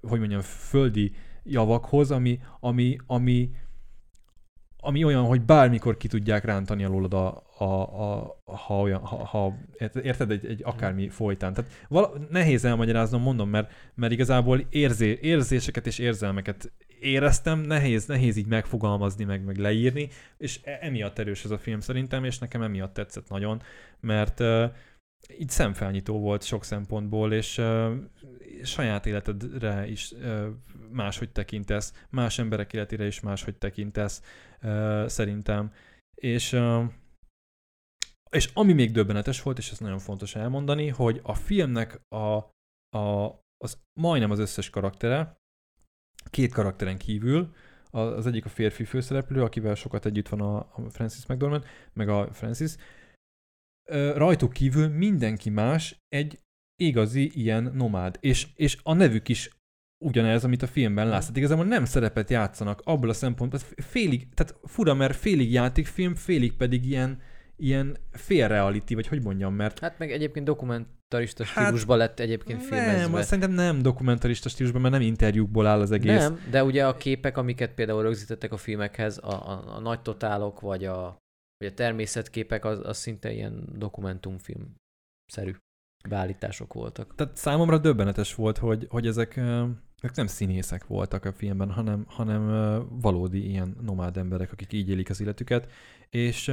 hogy 0.00 0.18
mondjam, 0.18 0.40
földi 0.40 1.12
javakhoz, 1.42 2.10
ami, 2.10 2.40
ami, 2.60 2.96
ami, 3.06 3.50
ami 4.80 5.04
olyan, 5.04 5.24
hogy 5.24 5.42
bármikor 5.42 5.96
ki 5.96 6.08
tudják 6.08 6.44
rántani 6.44 6.84
alólad 6.84 7.14
a, 7.14 7.42
a, 7.58 7.64
a, 7.64 8.36
ha 8.44 8.80
olyan, 8.80 9.00
ha, 9.00 9.24
ha 9.24 9.56
érted, 10.02 10.30
egy, 10.30 10.46
egy 10.46 10.60
akármi 10.64 11.08
folytán. 11.08 11.52
Tehát 11.52 11.70
vala, 11.88 12.12
nehéz 12.30 12.64
elmagyaráznom, 12.64 13.22
mondom, 13.22 13.48
mert, 13.48 13.72
mert 13.94 14.12
igazából 14.12 14.66
érzé, 14.70 15.18
érzéseket 15.22 15.86
és 15.86 15.98
érzelmeket 15.98 16.72
éreztem, 17.00 17.58
nehéz, 17.60 18.06
nehéz 18.06 18.36
így 18.36 18.46
megfogalmazni, 18.46 19.24
meg, 19.24 19.44
meg 19.44 19.56
leírni, 19.56 20.08
és 20.38 20.60
e- 20.64 20.78
emiatt 20.80 21.18
erős 21.18 21.44
ez 21.44 21.50
a 21.50 21.58
film 21.58 21.80
szerintem, 21.80 22.24
és 22.24 22.38
nekem 22.38 22.62
emiatt 22.62 22.94
tetszett 22.94 23.28
nagyon, 23.28 23.62
mert 24.00 24.40
uh, 24.40 24.64
így 25.38 25.48
szemfelnyitó 25.48 26.18
volt 26.18 26.42
sok 26.42 26.64
szempontból, 26.64 27.32
és 27.32 27.58
uh, 27.58 27.92
saját 28.62 29.06
életedre 29.06 29.88
is 29.88 30.12
uh, 30.12 30.46
máshogy 30.92 31.30
tekintesz, 31.30 32.04
más 32.10 32.38
emberek 32.38 32.72
életére 32.72 33.06
is 33.06 33.20
máshogy 33.20 33.56
tekintesz, 33.56 34.22
uh, 34.62 35.06
szerintem. 35.06 35.72
És, 36.14 36.52
uh, 36.52 36.84
és 38.30 38.50
ami 38.54 38.72
még 38.72 38.92
döbbenetes 38.92 39.42
volt, 39.42 39.58
és 39.58 39.70
ez 39.70 39.78
nagyon 39.78 39.98
fontos 39.98 40.34
elmondani, 40.34 40.88
hogy 40.88 41.20
a 41.22 41.34
filmnek 41.34 42.00
a, 42.08 42.34
a, 42.98 43.38
az 43.56 43.78
majdnem 44.00 44.30
az 44.30 44.38
összes 44.38 44.70
karaktere, 44.70 45.38
két 46.30 46.52
karakteren 46.52 46.98
kívül, 46.98 47.54
az 47.90 48.26
egyik 48.26 48.44
a 48.44 48.48
férfi 48.48 48.84
főszereplő, 48.84 49.42
akivel 49.42 49.74
sokat 49.74 50.06
együtt 50.06 50.28
van 50.28 50.40
a, 50.40 50.72
Francis 50.90 51.26
McDormand, 51.26 51.64
meg 51.92 52.08
a 52.08 52.32
Francis, 52.32 52.76
rajtuk 54.14 54.52
kívül 54.52 54.88
mindenki 54.88 55.50
más 55.50 55.96
egy 56.08 56.38
igazi 56.82 57.30
ilyen 57.34 57.72
nomád, 57.74 58.16
és, 58.20 58.46
és 58.54 58.78
a 58.82 58.94
nevük 58.94 59.28
is 59.28 59.50
ugyanez, 60.04 60.44
amit 60.44 60.62
a 60.62 60.66
filmben 60.66 61.08
látsz. 61.08 61.20
Tehát 61.20 61.36
igazából 61.36 61.64
nem 61.64 61.84
szerepet 61.84 62.30
játszanak 62.30 62.80
abból 62.84 63.08
a 63.08 63.12
szempontból, 63.12 63.60
tehát 63.60 63.74
félig, 63.76 64.28
tehát 64.34 64.54
fura, 64.64 64.94
mert 64.94 65.16
félig 65.16 65.52
játékfilm, 65.52 66.14
félig 66.14 66.56
pedig 66.56 66.86
ilyen, 66.86 67.18
ilyen 67.56 67.96
félreality, 68.12 68.94
vagy 68.94 69.06
hogy 69.06 69.22
mondjam, 69.22 69.54
mert 69.54 69.78
Hát 69.78 69.98
meg 69.98 70.12
egyébként 70.12 70.44
dokumentarista 70.44 71.44
Hát, 71.44 71.64
stílusban 71.64 71.98
lett 71.98 72.20
egyébként 72.20 72.62
filmezve. 72.62 72.96
nem, 72.96 73.14
azt 73.14 73.26
szerintem 73.28 73.52
nem 73.52 73.82
dokumentarista 73.82 74.48
stílusban, 74.48 74.80
mert 74.80 74.94
nem 74.94 75.02
interjúkból 75.02 75.66
áll 75.66 75.80
az 75.80 75.90
egész. 75.90 76.18
Nem, 76.18 76.40
de 76.50 76.64
ugye 76.64 76.86
a 76.86 76.96
képek, 76.96 77.36
amiket 77.36 77.74
például 77.74 78.02
rögzítettek 78.02 78.52
a 78.52 78.56
filmekhez, 78.56 79.18
a, 79.18 79.48
a, 79.50 79.76
a 79.76 79.80
nagy 79.80 80.00
totálok, 80.00 80.60
vagy 80.60 80.84
a, 80.84 81.16
vagy 81.60 81.68
a 81.68 81.74
természetképek, 81.74 82.64
az, 82.64 82.80
az 82.82 82.96
szinte 82.96 83.32
ilyen 83.32 83.64
dokumentumfilm-szerű 83.78 85.54
beállítások 86.08 86.72
voltak. 86.72 87.14
Tehát 87.14 87.36
számomra 87.36 87.78
döbbenetes 87.78 88.34
volt, 88.34 88.58
hogy, 88.58 88.86
hogy 88.90 89.06
ezek, 89.06 89.36
ezek 89.36 90.14
nem 90.14 90.26
színészek 90.26 90.86
voltak 90.86 91.24
a 91.24 91.32
filmben, 91.32 91.70
hanem, 91.70 92.04
hanem 92.08 92.46
valódi 93.00 93.48
ilyen 93.48 93.76
nomád 93.80 94.16
emberek, 94.16 94.52
akik 94.52 94.72
így 94.72 94.88
élik 94.88 95.10
az 95.10 95.20
életüket, 95.20 95.70
és 96.10 96.52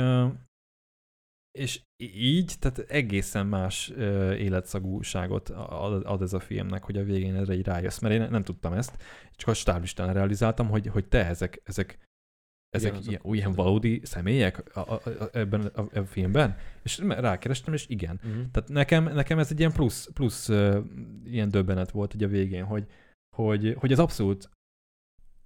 és 1.58 1.82
így, 2.04 2.54
tehát 2.60 2.80
egészen 2.80 3.48
más 3.48 3.92
ö, 3.96 4.34
életszagúságot 4.34 5.50
ad, 5.50 6.06
ad 6.06 6.22
ez 6.22 6.34
a 6.34 6.40
filmnek, 6.40 6.84
hogy 6.84 6.98
a 6.98 7.04
végén 7.04 7.36
erre 7.36 7.54
így 7.54 7.66
rájössz, 7.66 8.00
mert 8.00 8.14
én 8.14 8.30
nem 8.30 8.44
tudtam 8.44 8.74
ezt, 8.74 9.04
csak 9.36 9.50
a 9.50 9.54
stáblistán 9.54 10.14
realizáltam, 10.14 10.70
hogy, 10.70 10.88
hogy 10.88 11.08
te 11.08 11.26
ezek, 11.26 11.62
ezek 11.64 12.07
ezek 12.70 12.92
Ugyanazok. 12.92 13.12
ilyen, 13.12 13.36
ilyen 13.36 13.54
valódi 13.54 14.02
személyek 14.04 14.76
a, 14.76 14.80
a, 14.80 14.94
a, 14.94 15.30
ebben 15.32 15.66
a, 15.66 16.00
a 16.00 16.06
filmben? 16.06 16.58
És 16.84 16.98
rákerestem, 16.98 17.74
és 17.74 17.86
igen. 17.88 18.20
Uh-huh. 18.24 18.52
Tehát 18.52 18.70
nekem, 18.70 19.04
nekem 19.04 19.40
ez 19.40 19.52
egy 19.52 19.60
ilyen 19.60 19.72
plusz, 19.72 20.10
plusz 20.14 20.50
uh, 20.50 20.78
ilyen 21.26 21.50
döbbenet 21.50 21.92
volt 21.92 22.14
ugye 22.14 22.26
a 22.26 22.30
végén, 22.30 22.64
hogy, 22.64 22.88
hogy, 23.36 23.76
hogy 23.80 23.92
ez 23.92 24.00
abszolút 24.00 24.50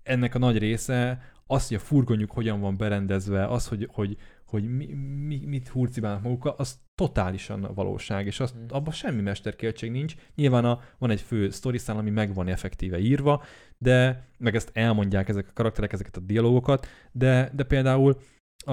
ennek 0.03 0.35
a 0.35 0.39
nagy 0.39 0.57
része, 0.57 1.31
az, 1.47 1.67
hogy 1.67 1.77
a 1.77 1.79
furgonyuk 1.79 2.31
hogyan 2.31 2.59
van 2.59 2.77
berendezve, 2.77 3.47
az, 3.47 3.67
hogy, 3.67 3.87
hogy, 3.91 4.17
hogy 4.51 4.75
mi, 4.75 4.85
mi, 5.27 5.45
mit 5.45 5.67
hurcibálnak 5.67 6.23
magukkal, 6.23 6.55
az 6.57 6.79
totálisan 6.95 7.63
a 7.63 7.73
valóság, 7.73 8.25
és 8.25 8.39
azt, 8.39 8.55
Mhm. 8.55 8.63
abban 8.69 8.93
semmi 8.93 9.21
mesterkéltség 9.21 9.91
nincs. 9.91 10.15
Nyilván 10.35 10.65
a, 10.65 10.79
van 10.97 11.09
egy 11.09 11.21
fő 11.21 11.49
sztoriszál, 11.49 11.97
ami 11.97 12.09
meg 12.09 12.33
van 12.33 12.47
effektíve 12.47 12.99
írva, 12.99 13.43
de 13.77 14.25
meg 14.37 14.55
ezt 14.55 14.69
elmondják 14.73 15.29
ezek 15.29 15.47
a 15.49 15.53
karakterek, 15.53 15.93
ezeket 15.93 16.17
a 16.17 16.19
dialógokat, 16.19 16.87
de, 17.11 17.51
de 17.55 17.63
például 17.63 18.17
a, 18.65 18.71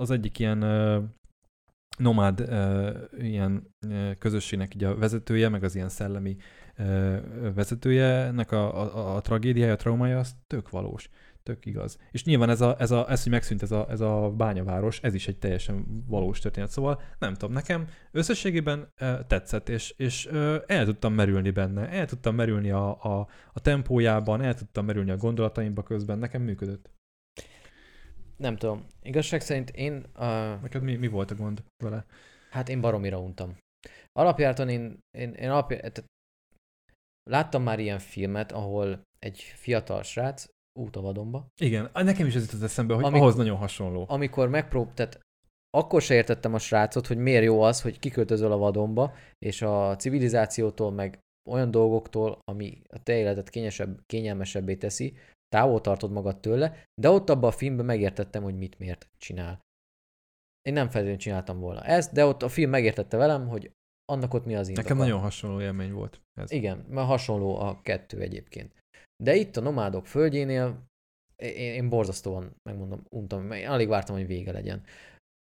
az 0.00 0.10
egyik 0.10 0.38
ilyen 0.38 0.62
ö, 0.62 1.02
nomád 1.98 2.40
ö, 2.40 2.90
ilyen 3.18 3.74
ö, 3.88 4.10
közösségnek 4.18 4.74
így 4.74 4.84
a 4.84 4.96
vezetője, 4.96 5.48
meg 5.48 5.62
az 5.64 5.74
ilyen 5.74 5.88
szellemi 5.88 6.36
ö, 6.76 7.16
vezetője, 7.54 8.04
ennek 8.04 8.52
a, 8.52 8.82
a, 8.96 9.16
a 9.16 9.20
tragédiája, 9.20 9.72
a 9.72 9.76
traumája, 9.76 10.18
az 10.18 10.34
tök 10.46 10.70
valós. 10.70 11.10
Tök 11.48 11.66
igaz. 11.66 11.98
És 12.10 12.24
nyilván 12.24 12.50
ez, 12.50 12.60
a, 12.60 12.76
ez, 12.78 12.90
a, 12.90 13.10
ez 13.10 13.22
hogy 13.22 13.32
megszűnt 13.32 13.62
ez 13.62 13.70
a, 13.70 13.86
ez 13.90 14.00
a 14.00 14.30
bányaváros, 14.36 15.00
ez 15.02 15.14
is 15.14 15.28
egy 15.28 15.38
teljesen 15.38 16.04
valós 16.06 16.38
történet. 16.38 16.70
Szóval 16.70 17.00
nem 17.18 17.34
tudom, 17.34 17.54
nekem 17.54 17.88
összességében 18.10 18.92
uh, 19.00 19.26
tetszett, 19.26 19.68
és, 19.68 19.94
és 19.96 20.26
uh, 20.26 20.56
el 20.66 20.84
tudtam 20.84 21.12
merülni 21.12 21.50
benne, 21.50 21.88
el 21.88 22.06
tudtam 22.06 22.34
merülni 22.34 22.70
a, 22.70 23.02
a, 23.02 23.28
a 23.52 23.60
tempójában, 23.60 24.42
el 24.42 24.54
tudtam 24.54 24.84
merülni 24.84 25.10
a 25.10 25.16
gondolataimba 25.16 25.82
közben, 25.82 26.18
nekem 26.18 26.42
működött. 26.42 26.90
Nem 28.36 28.56
tudom. 28.56 28.86
Igazság 29.02 29.40
szerint 29.40 29.70
én... 29.70 29.94
Uh, 30.14 30.60
Neked 30.62 30.82
mi, 30.82 30.96
mi 30.96 31.08
volt 31.08 31.30
a 31.30 31.34
gond 31.34 31.64
vele? 31.84 32.04
hát 32.50 32.68
én 32.68 32.80
baromira 32.80 33.20
untam. 33.20 33.56
Alapjártan 34.12 34.68
én, 34.68 34.98
én, 35.18 35.32
én 35.32 35.50
alapjá, 35.50 35.76
tehát 35.78 36.04
láttam 37.30 37.62
már 37.62 37.78
ilyen 37.78 37.98
filmet, 37.98 38.52
ahol 38.52 39.02
egy 39.18 39.40
fiatal 39.40 40.02
srác 40.02 40.46
út 40.78 40.96
a 40.96 41.00
vadonba, 41.00 41.46
Igen, 41.60 41.90
nekem 41.92 42.26
is 42.26 42.34
ez 42.34 42.44
jutott 42.44 42.62
eszembe, 42.62 42.94
hogy 42.94 43.04
Amik- 43.04 43.20
ahhoz 43.20 43.34
nagyon 43.34 43.56
hasonló. 43.56 44.04
amikor 44.08 44.48
megprób, 44.48 44.94
tehát 44.94 45.20
akkor 45.70 46.02
se 46.02 46.14
értettem 46.14 46.54
a 46.54 46.58
srácot, 46.58 47.06
hogy 47.06 47.16
miért 47.16 47.44
jó 47.44 47.60
az, 47.60 47.82
hogy 47.82 47.98
kiköltözöl 47.98 48.52
a 48.52 48.56
vadonba, 48.56 49.14
és 49.38 49.62
a 49.62 49.96
civilizációtól, 49.96 50.90
meg 50.92 51.18
olyan 51.50 51.70
dolgoktól, 51.70 52.38
ami 52.44 52.82
a 52.88 53.02
te 53.02 53.16
életet 53.16 53.50
kényesebb, 53.50 54.00
kényelmesebbé 54.06 54.76
teszi, 54.76 55.16
távol 55.48 55.80
tartod 55.80 56.10
magad 56.10 56.40
tőle, 56.40 56.84
de 57.00 57.10
ott 57.10 57.30
abban 57.30 57.48
a 57.48 57.52
filmben 57.52 57.86
megértettem, 57.86 58.42
hogy 58.42 58.56
mit 58.56 58.78
miért 58.78 59.08
csinál. 59.16 59.60
Én 60.62 60.72
nem 60.72 60.84
feltétlenül 60.84 61.18
csináltam 61.18 61.60
volna 61.60 61.82
ezt, 61.82 62.12
de 62.12 62.24
ott 62.24 62.42
a 62.42 62.48
film 62.48 62.70
megértette 62.70 63.16
velem, 63.16 63.48
hogy 63.48 63.70
annak 64.04 64.34
ott 64.34 64.44
mi 64.44 64.54
az 64.54 64.68
indoka. 64.68 64.88
Nekem 64.88 65.06
nagyon 65.06 65.20
hasonló 65.20 65.60
élmény 65.60 65.92
volt 65.92 66.20
ez. 66.40 66.50
Igen, 66.50 66.84
mert 66.88 67.06
hasonló 67.06 67.58
a 67.58 67.80
kettő 67.82 68.20
egyébként. 68.20 68.77
De 69.22 69.34
itt 69.34 69.56
a 69.56 69.60
nomádok 69.60 70.06
földjénél 70.06 70.86
én, 71.36 71.72
én 71.72 71.88
borzasztóan, 71.88 72.56
megmondom, 72.62 73.04
untam, 73.08 73.50
én 73.52 73.68
alig 73.68 73.88
vártam, 73.88 74.16
hogy 74.16 74.26
vége 74.26 74.52
legyen. 74.52 74.82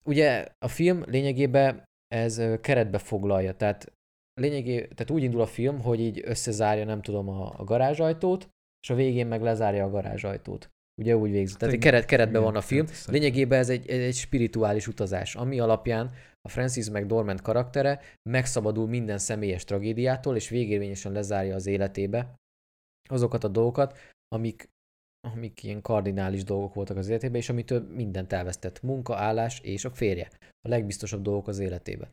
Ugye 0.06 0.48
a 0.66 0.68
film 0.68 1.04
lényegében 1.08 1.84
ez 2.08 2.42
keretbe 2.62 2.98
foglalja, 2.98 3.54
tehát 3.56 3.94
lényegé, 4.42 4.76
tehát 4.80 5.10
úgy 5.12 5.24
indul 5.24 5.42
a 5.42 5.46
film, 5.46 5.80
hogy 5.82 6.00
így 6.00 6.22
összezárja, 6.26 6.86
nem 6.86 7.02
tudom, 7.02 7.30
a, 7.30 7.54
a 7.58 7.64
garázsajtót, 7.64 8.50
és 8.84 8.90
a 8.90 8.96
végén 8.96 9.28
meg 9.28 9.42
lezárja 9.42 9.86
a 9.86 9.90
garázsajtót. 9.90 10.70
Ugye 11.02 11.18
úgy 11.18 11.32
végzi. 11.32 11.56
Tehát 11.58 11.74
egy 11.74 11.80
keret, 11.80 12.06
keretben 12.06 12.42
van 12.42 12.56
a 12.56 12.62
film. 12.62 12.86
ez- 12.90 13.08
Lényegében 13.08 13.60
ez 13.60 13.70
egy, 13.70 13.90
egy 13.90 14.14
spirituális 14.16 14.88
utazás, 14.88 15.36
ami 15.36 15.60
alapján 15.60 16.12
a 16.42 16.50
Francis 16.50 16.90
McDormand 16.90 17.42
karaktere 17.42 18.00
megszabadul 18.30 18.88
minden 18.88 19.18
személyes 19.18 19.64
tragédiától, 19.64 20.36
és 20.36 20.50
végérvényesen 20.50 21.12
lezárja 21.12 21.56
az 21.56 21.66
életébe 21.68 22.36
azokat 23.12 23.44
a 23.44 23.48
dolgokat, 23.48 23.98
amik, 24.36 24.70
amik 25.28 25.64
ilyen 25.64 25.82
kardinális 25.82 26.44
dolgok 26.44 26.74
voltak 26.74 26.98
az 26.98 27.08
életében, 27.08 27.36
és 27.36 27.50
amitől 27.50 27.88
mindent 27.94 28.34
elvesztett. 28.34 28.82
Munka, 28.82 29.16
állás 29.16 29.60
és 29.60 29.86
a 29.86 29.92
férje. 29.92 30.30
A 30.62 30.68
legbiztosabb 30.68 31.22
dolgok 31.22 31.48
az 31.48 31.60
életébe. 31.60 32.12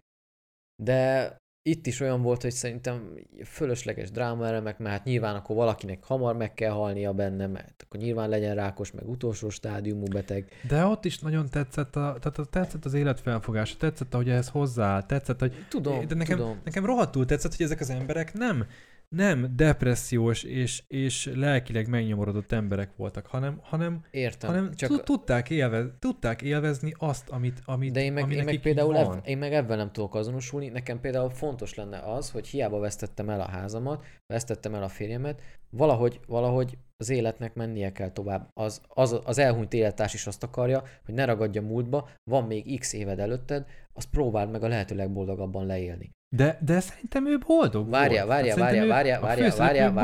De 0.83 1.37
itt 1.69 1.87
is 1.87 2.01
olyan 2.01 2.23
volt, 2.23 2.43
hogy 2.43 2.51
szerintem 2.51 3.15
fölösleges 3.45 4.11
drámaelemek, 4.11 4.79
mert 4.79 4.97
hát 4.97 5.05
nyilván 5.05 5.35
akkor 5.35 5.57
valakinek 5.57 6.05
hamar 6.05 6.37
meg 6.37 6.55
kell 6.55 6.70
halnia 6.70 7.12
benne, 7.12 7.47
mert 7.47 7.83
akkor 7.87 8.01
nyilván 8.01 8.29
legyen 8.29 8.55
rákos, 8.55 8.93
meg 8.93 9.09
utolsó 9.09 9.49
stádiumú 9.49 10.05
beteg. 10.05 10.53
De 10.69 10.85
ott 10.85 11.05
is 11.05 11.19
nagyon 11.19 11.49
tetszett, 11.49 11.97
a, 11.97 12.16
tehát 12.20 12.39
a, 12.39 12.45
tetszett 12.45 12.85
az 12.85 12.95
életfelfogása, 12.95 13.77
tetszett, 13.77 14.15
ahogy 14.15 14.29
ehhez 14.29 14.49
hozzááll, 14.49 15.07
tetszett, 15.07 15.41
hogy 15.41 15.66
Tudom, 15.69 16.07
de 16.07 16.15
nekem, 16.15 16.37
tudom. 16.39 16.61
nekem 16.65 16.85
rohadtul 16.85 17.25
tetszett, 17.25 17.55
hogy 17.55 17.65
ezek 17.65 17.81
az 17.81 17.91
emberek 17.91 18.33
nem, 18.33 18.66
nem 19.09 19.53
depressziós 19.57 20.43
és, 20.43 20.83
és 20.87 21.31
lelkileg 21.35 21.89
megnyomorodott 21.89 22.53
emberek 22.53 22.97
voltak, 22.97 23.27
hanem, 23.27 23.59
hanem, 23.63 24.05
Értem. 24.11 24.51
hanem 24.51 24.75
csak 24.75 25.03
tudták, 25.03 25.51
élvez, 25.51 25.87
tudták 25.99 26.43
élvezni 26.43 26.95
azt, 26.99 27.29
amit, 27.29 27.63
amit 27.65 27.93
De 27.93 28.03
én 28.03 28.13
meg, 28.13 28.23
ami 28.23 28.35
én 28.35 28.45
meg 28.45 28.61
például 28.61 28.97
ev, 28.97 29.13
én 29.25 29.39
meg 29.39 29.53
ebben 29.53 29.77
nem 29.77 29.93
tudok 29.93 30.15
azonosulni. 30.15 30.69
Nekem 30.69 31.01
például 31.01 31.31
fontos 31.31 31.75
lenne 31.75 31.99
az, 31.99 32.31
hogy 32.31 32.47
hiába 32.47 32.79
vesztettem 32.79 33.31
el 33.31 33.41
a 33.41 33.49
házamat, 33.49 34.05
vesztettem 34.27 34.75
el 34.75 34.83
a 34.83 34.89
férjemet, 34.89 35.43
valahogy, 35.71 36.21
valahogy 36.27 36.79
az 37.01 37.09
életnek 37.09 37.55
mennie 37.55 37.93
kell 37.93 38.11
tovább. 38.11 38.51
Az, 38.55 38.81
az, 38.89 39.20
az 39.25 39.39
elhunyt 39.39 39.73
élettárs 39.73 40.15
is 40.15 40.27
azt 40.27 40.43
akarja, 40.43 40.83
hogy 41.05 41.15
ne 41.15 41.25
ragadja 41.25 41.62
múltba, 41.62 42.09
van 42.31 42.45
még 42.45 42.79
x 42.79 42.93
éved 42.93 43.19
előtted, 43.19 43.66
azt 43.93 44.11
próbáld 44.11 44.51
meg 44.51 44.62
a 44.62 44.69
lehető 44.69 44.95
legboldogabban 44.95 45.66
leélni. 45.66 46.11
De, 46.37 46.59
de 46.61 46.81
szerintem 46.81 47.27
ő 47.27 47.39
boldog 47.47 47.91
Várjál, 47.91 48.27
volt. 48.27 48.37
várjál, 48.37 48.57
Hát 48.57 48.69
várjál, 48.69 48.89
várjál, 48.89 49.20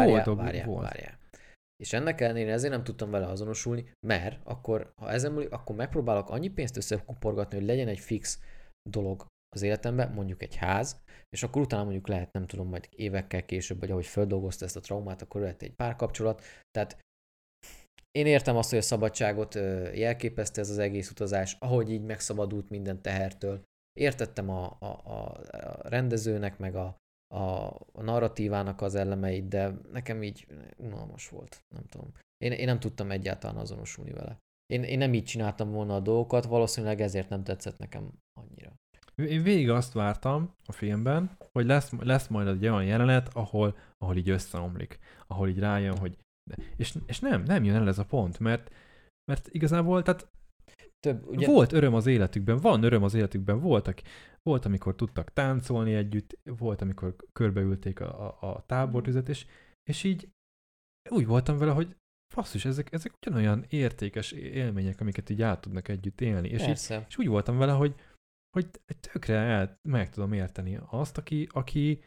boldog 0.06 0.36
várjál, 0.36 0.66
volt. 0.66 0.82
várjál. 0.82 1.18
És 1.76 1.92
ennek 1.92 2.20
ellenére 2.20 2.52
ezért 2.52 2.72
nem 2.72 2.84
tudtam 2.84 3.10
vele 3.10 3.26
azonosulni, 3.26 3.90
mert 4.06 4.40
akkor, 4.44 4.92
ha 4.96 5.10
ezen 5.10 5.32
múlik, 5.32 5.52
akkor 5.52 5.76
megpróbálok 5.76 6.30
annyi 6.30 6.48
pénzt 6.48 6.76
összekuporgatni, 6.76 7.56
hogy 7.56 7.66
legyen 7.66 7.88
egy 7.88 7.98
fix 7.98 8.40
dolog 8.90 9.26
az 9.54 9.62
életemben, 9.62 10.12
mondjuk 10.12 10.42
egy 10.42 10.54
ház, 10.56 11.02
és 11.28 11.42
akkor 11.42 11.62
utána 11.62 11.82
mondjuk 11.82 12.08
lehet, 12.08 12.32
nem 12.32 12.46
tudom, 12.46 12.68
majd 12.68 12.88
évekkel 12.90 13.44
később, 13.44 13.80
vagy 13.80 13.90
ahogy 13.90 14.06
földolgozta 14.06 14.64
ezt 14.64 14.76
a 14.76 14.80
traumát, 14.80 15.22
akkor 15.22 15.40
lehet 15.40 15.62
egy 15.62 15.74
párkapcsolat. 15.74 16.42
Tehát 16.70 16.98
én 18.10 18.26
értem 18.26 18.56
azt, 18.56 18.70
hogy 18.70 18.78
a 18.78 18.82
szabadságot 18.82 19.54
jelképezte 19.94 20.60
ez 20.60 20.70
az 20.70 20.78
egész 20.78 21.10
utazás, 21.10 21.56
ahogy 21.60 21.90
így 21.90 22.02
megszabadult 22.02 22.70
minden 22.70 23.02
tehertől. 23.02 23.62
Értettem 23.92 24.50
a, 24.50 24.76
a, 24.80 24.86
a 24.86 25.88
rendezőnek, 25.88 26.58
meg 26.58 26.74
a, 26.74 26.96
a, 27.34 27.40
a 27.92 28.02
narratívának 28.02 28.80
az 28.80 28.94
elemeit, 28.94 29.48
de 29.48 29.74
nekem 29.92 30.22
így 30.22 30.46
unalmas 30.76 31.28
volt, 31.28 31.64
nem 31.74 31.84
tudom. 31.86 32.12
Én, 32.36 32.52
én 32.52 32.66
nem 32.66 32.80
tudtam 32.80 33.10
egyáltalán 33.10 33.56
azonosulni 33.56 34.12
vele. 34.12 34.38
Én, 34.66 34.82
én 34.82 34.98
nem 34.98 35.14
így 35.14 35.24
csináltam 35.24 35.70
volna 35.70 35.94
a 35.94 36.00
dolgokat, 36.00 36.44
valószínűleg 36.44 37.00
ezért 37.00 37.28
nem 37.28 37.44
tetszett 37.44 37.78
nekem 37.78 38.12
annyira. 38.40 38.74
Én 39.14 39.42
végig 39.42 39.70
azt 39.70 39.92
vártam 39.92 40.54
a 40.66 40.72
filmben, 40.72 41.36
hogy 41.52 41.66
lesz, 41.66 41.90
lesz 41.98 42.28
majd 42.28 42.46
egy 42.46 42.62
olyan 42.62 42.84
jelenet, 42.84 43.34
ahol, 43.34 43.76
ahol 43.98 44.16
így 44.16 44.30
összeomlik, 44.30 44.98
ahol 45.26 45.48
így 45.48 45.58
rájön, 45.58 45.98
hogy 45.98 46.18
és, 46.76 46.94
és 47.06 47.20
nem, 47.20 47.42
nem 47.42 47.64
jön 47.64 47.74
el 47.74 47.88
ez 47.88 47.98
a 47.98 48.04
pont, 48.04 48.38
mert, 48.38 48.74
mert 49.24 49.48
igazából, 49.48 50.02
tehát 50.02 50.28
Több, 51.00 51.26
Ugye? 51.26 51.46
Volt 51.46 51.72
öröm 51.72 51.94
az 51.94 52.06
életükben, 52.06 52.56
van 52.56 52.82
öröm 52.82 53.02
az 53.02 53.14
életükben, 53.14 53.60
voltak, 53.60 54.00
volt, 54.42 54.64
amikor 54.64 54.94
tudtak 54.94 55.32
táncolni 55.32 55.94
együtt, 55.94 56.38
volt, 56.42 56.80
amikor 56.80 57.16
körbeülték 57.32 58.00
a, 58.00 58.38
a, 58.40 58.54
a 58.54 58.66
tábortüzet, 58.66 59.28
és, 59.28 59.46
és 59.90 60.04
így 60.04 60.28
úgy 61.10 61.26
voltam 61.26 61.58
vele, 61.58 61.72
hogy 61.72 61.96
basszus, 62.34 62.64
ezek, 62.64 62.92
ezek 62.92 63.12
ugyanolyan 63.20 63.64
értékes 63.68 64.32
élmények, 64.32 65.00
amiket 65.00 65.30
így 65.30 65.42
át 65.42 65.60
tudnak 65.60 65.88
együtt 65.88 66.20
élni. 66.20 66.48
És, 66.48 66.62
így, 66.62 67.04
és 67.08 67.18
úgy 67.18 67.28
voltam 67.28 67.58
vele, 67.58 67.72
hogy, 67.72 67.94
hogy 68.54 68.70
tökre 69.00 69.36
el, 69.36 69.78
meg 69.82 70.10
tudom 70.10 70.32
érteni 70.32 70.78
azt, 70.90 71.18
aki, 71.18 71.48
aki, 71.50 72.02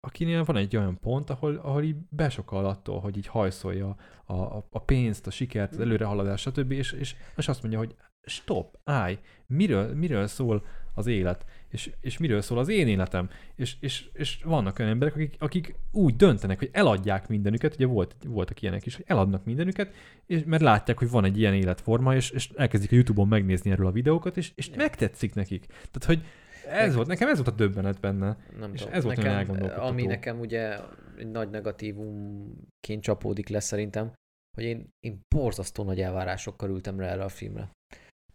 akinél 0.00 0.44
van 0.44 0.56
egy 0.56 0.76
olyan 0.76 0.98
pont, 1.00 1.30
ahol, 1.30 1.56
ahol 1.56 1.82
így 1.82 1.96
besokal 2.08 2.66
attól, 2.66 3.00
hogy 3.00 3.16
így 3.16 3.26
hajszolja 3.26 3.96
a, 4.24 4.32
a, 4.34 4.66
a 4.70 4.78
pénzt, 4.78 5.26
a 5.26 5.30
sikert, 5.30 5.72
az 5.72 5.80
előrehaladást, 5.80 6.42
stb. 6.42 6.70
És, 6.70 6.92
és, 6.92 7.14
és 7.36 7.48
azt 7.48 7.60
mondja, 7.60 7.78
hogy 7.78 7.94
stop, 8.22 8.78
állj, 8.84 9.18
miről, 9.46 9.94
miről 9.94 10.26
szól 10.26 10.64
az 10.94 11.06
élet, 11.06 11.44
és, 11.68 11.92
és 12.00 12.18
miről 12.18 12.40
szól 12.40 12.58
az 12.58 12.68
én 12.68 12.88
életem. 12.88 13.30
És, 13.54 13.76
és, 13.80 14.08
és 14.12 14.42
vannak 14.44 14.78
olyan 14.78 14.90
emberek, 14.90 15.14
akik, 15.14 15.36
akik 15.38 15.74
úgy 15.90 16.16
döntenek, 16.16 16.58
hogy 16.58 16.70
eladják 16.72 17.28
mindenüket, 17.28 17.74
ugye 17.74 17.86
volt, 17.86 18.16
voltak 18.26 18.62
ilyenek 18.62 18.86
is, 18.86 18.96
hogy 18.96 19.04
eladnak 19.08 19.44
mindenüket, 19.44 19.94
és, 20.26 20.42
mert 20.46 20.62
látják, 20.62 20.98
hogy 20.98 21.10
van 21.10 21.24
egy 21.24 21.38
ilyen 21.38 21.54
életforma, 21.54 22.14
és, 22.14 22.30
és 22.30 22.50
elkezdik 22.56 22.92
a 22.92 22.94
Youtube-on 22.94 23.28
megnézni 23.28 23.70
erről 23.70 23.86
a 23.86 23.92
videókat, 23.92 24.36
és, 24.36 24.52
és 24.54 24.70
megtetszik 24.76 25.34
nekik. 25.34 25.66
Tehát, 25.66 26.04
hogy 26.04 26.22
ez 26.68 26.94
volt, 26.94 27.06
nekem 27.06 27.28
ez 27.28 27.36
volt 27.36 27.48
a 27.48 27.56
döbbenet 27.56 28.00
benne. 28.00 28.36
Nem 28.58 28.72
És 28.72 28.80
tudom. 28.80 28.94
ez 28.94 29.04
volt 29.04 29.16
nekem. 29.16 29.80
Ami 29.80 30.06
nekem 30.06 30.40
ugye 30.40 30.78
egy 31.18 31.30
nagy 31.30 31.50
negatívumként 31.50 33.02
csapódik 33.02 33.48
le 33.48 33.60
szerintem, 33.60 34.12
hogy 34.56 34.64
én, 34.64 34.88
én 35.00 35.20
borzasztó 35.34 35.84
nagy 35.84 36.00
elvárásokkal 36.00 36.70
ültem 36.70 36.98
rá 36.98 37.06
erre 37.06 37.24
a 37.24 37.28
filmre. 37.28 37.70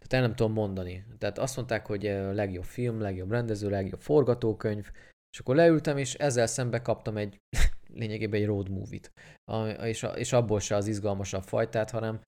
Tehát 0.08 0.24
el 0.24 0.28
nem 0.28 0.36
tudom 0.36 0.52
mondani. 0.52 1.04
Tehát 1.18 1.38
azt 1.38 1.56
mondták, 1.56 1.86
hogy 1.86 2.06
eh, 2.06 2.32
legjobb 2.34 2.64
film, 2.64 3.00
legjobb 3.00 3.30
rendező, 3.30 3.68
legjobb 3.68 4.00
forgatókönyv, 4.00 4.90
és 5.32 5.38
akkor 5.38 5.54
leültem, 5.54 5.96
és 5.96 6.14
ezzel 6.14 6.46
szembe 6.46 6.82
kaptam 6.82 7.16
egy 7.16 7.36
lényegében 8.00 8.40
egy 8.40 8.46
road 8.46 8.68
movie-t. 8.68 9.12
A- 9.44 9.66
És, 9.66 10.02
a- 10.02 10.16
és 10.18 10.32
abból 10.32 10.60
se 10.60 10.76
az 10.76 10.86
izgalmasabb 10.86 11.42
fajtát, 11.42 11.90
hanem 11.90 12.20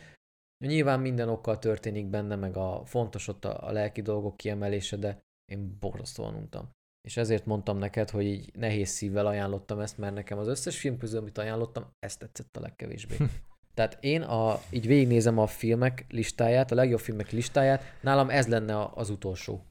nyilván 0.64 1.00
minden 1.00 1.28
okkal 1.28 1.58
történik 1.58 2.06
benne, 2.06 2.36
meg 2.36 2.56
a 2.56 2.82
fontos 2.84 3.28
ott 3.28 3.44
a, 3.44 3.68
a 3.68 3.72
lelki 3.72 4.02
dolgok 4.02 4.36
kiemelése, 4.36 4.96
de 4.96 5.18
én 5.52 5.76
borzasztóan 5.80 6.34
untam. 6.34 6.70
És 7.08 7.16
ezért 7.16 7.46
mondtam 7.46 7.78
neked, 7.78 8.10
hogy 8.10 8.24
így 8.24 8.50
nehéz 8.56 8.88
szívvel 8.88 9.26
ajánlottam 9.26 9.80
ezt, 9.80 9.98
mert 9.98 10.14
nekem 10.14 10.38
az 10.38 10.48
összes 10.48 10.78
film 10.78 10.98
közül, 10.98 11.18
amit 11.18 11.38
ajánlottam, 11.38 11.90
ezt 11.98 12.18
tetszett 12.18 12.56
a 12.56 12.60
legkevésbé. 12.60 13.16
Tehát 13.80 13.98
én 14.00 14.22
a, 14.22 14.60
így 14.70 14.86
végignézem 14.86 15.38
a 15.38 15.46
filmek 15.46 16.04
listáját, 16.08 16.70
a 16.70 16.74
legjobb 16.74 16.98
filmek 16.98 17.30
listáját, 17.30 17.82
nálam 18.00 18.30
ez 18.30 18.48
lenne 18.48 18.88
az 18.94 19.10
utolsó. 19.10 19.64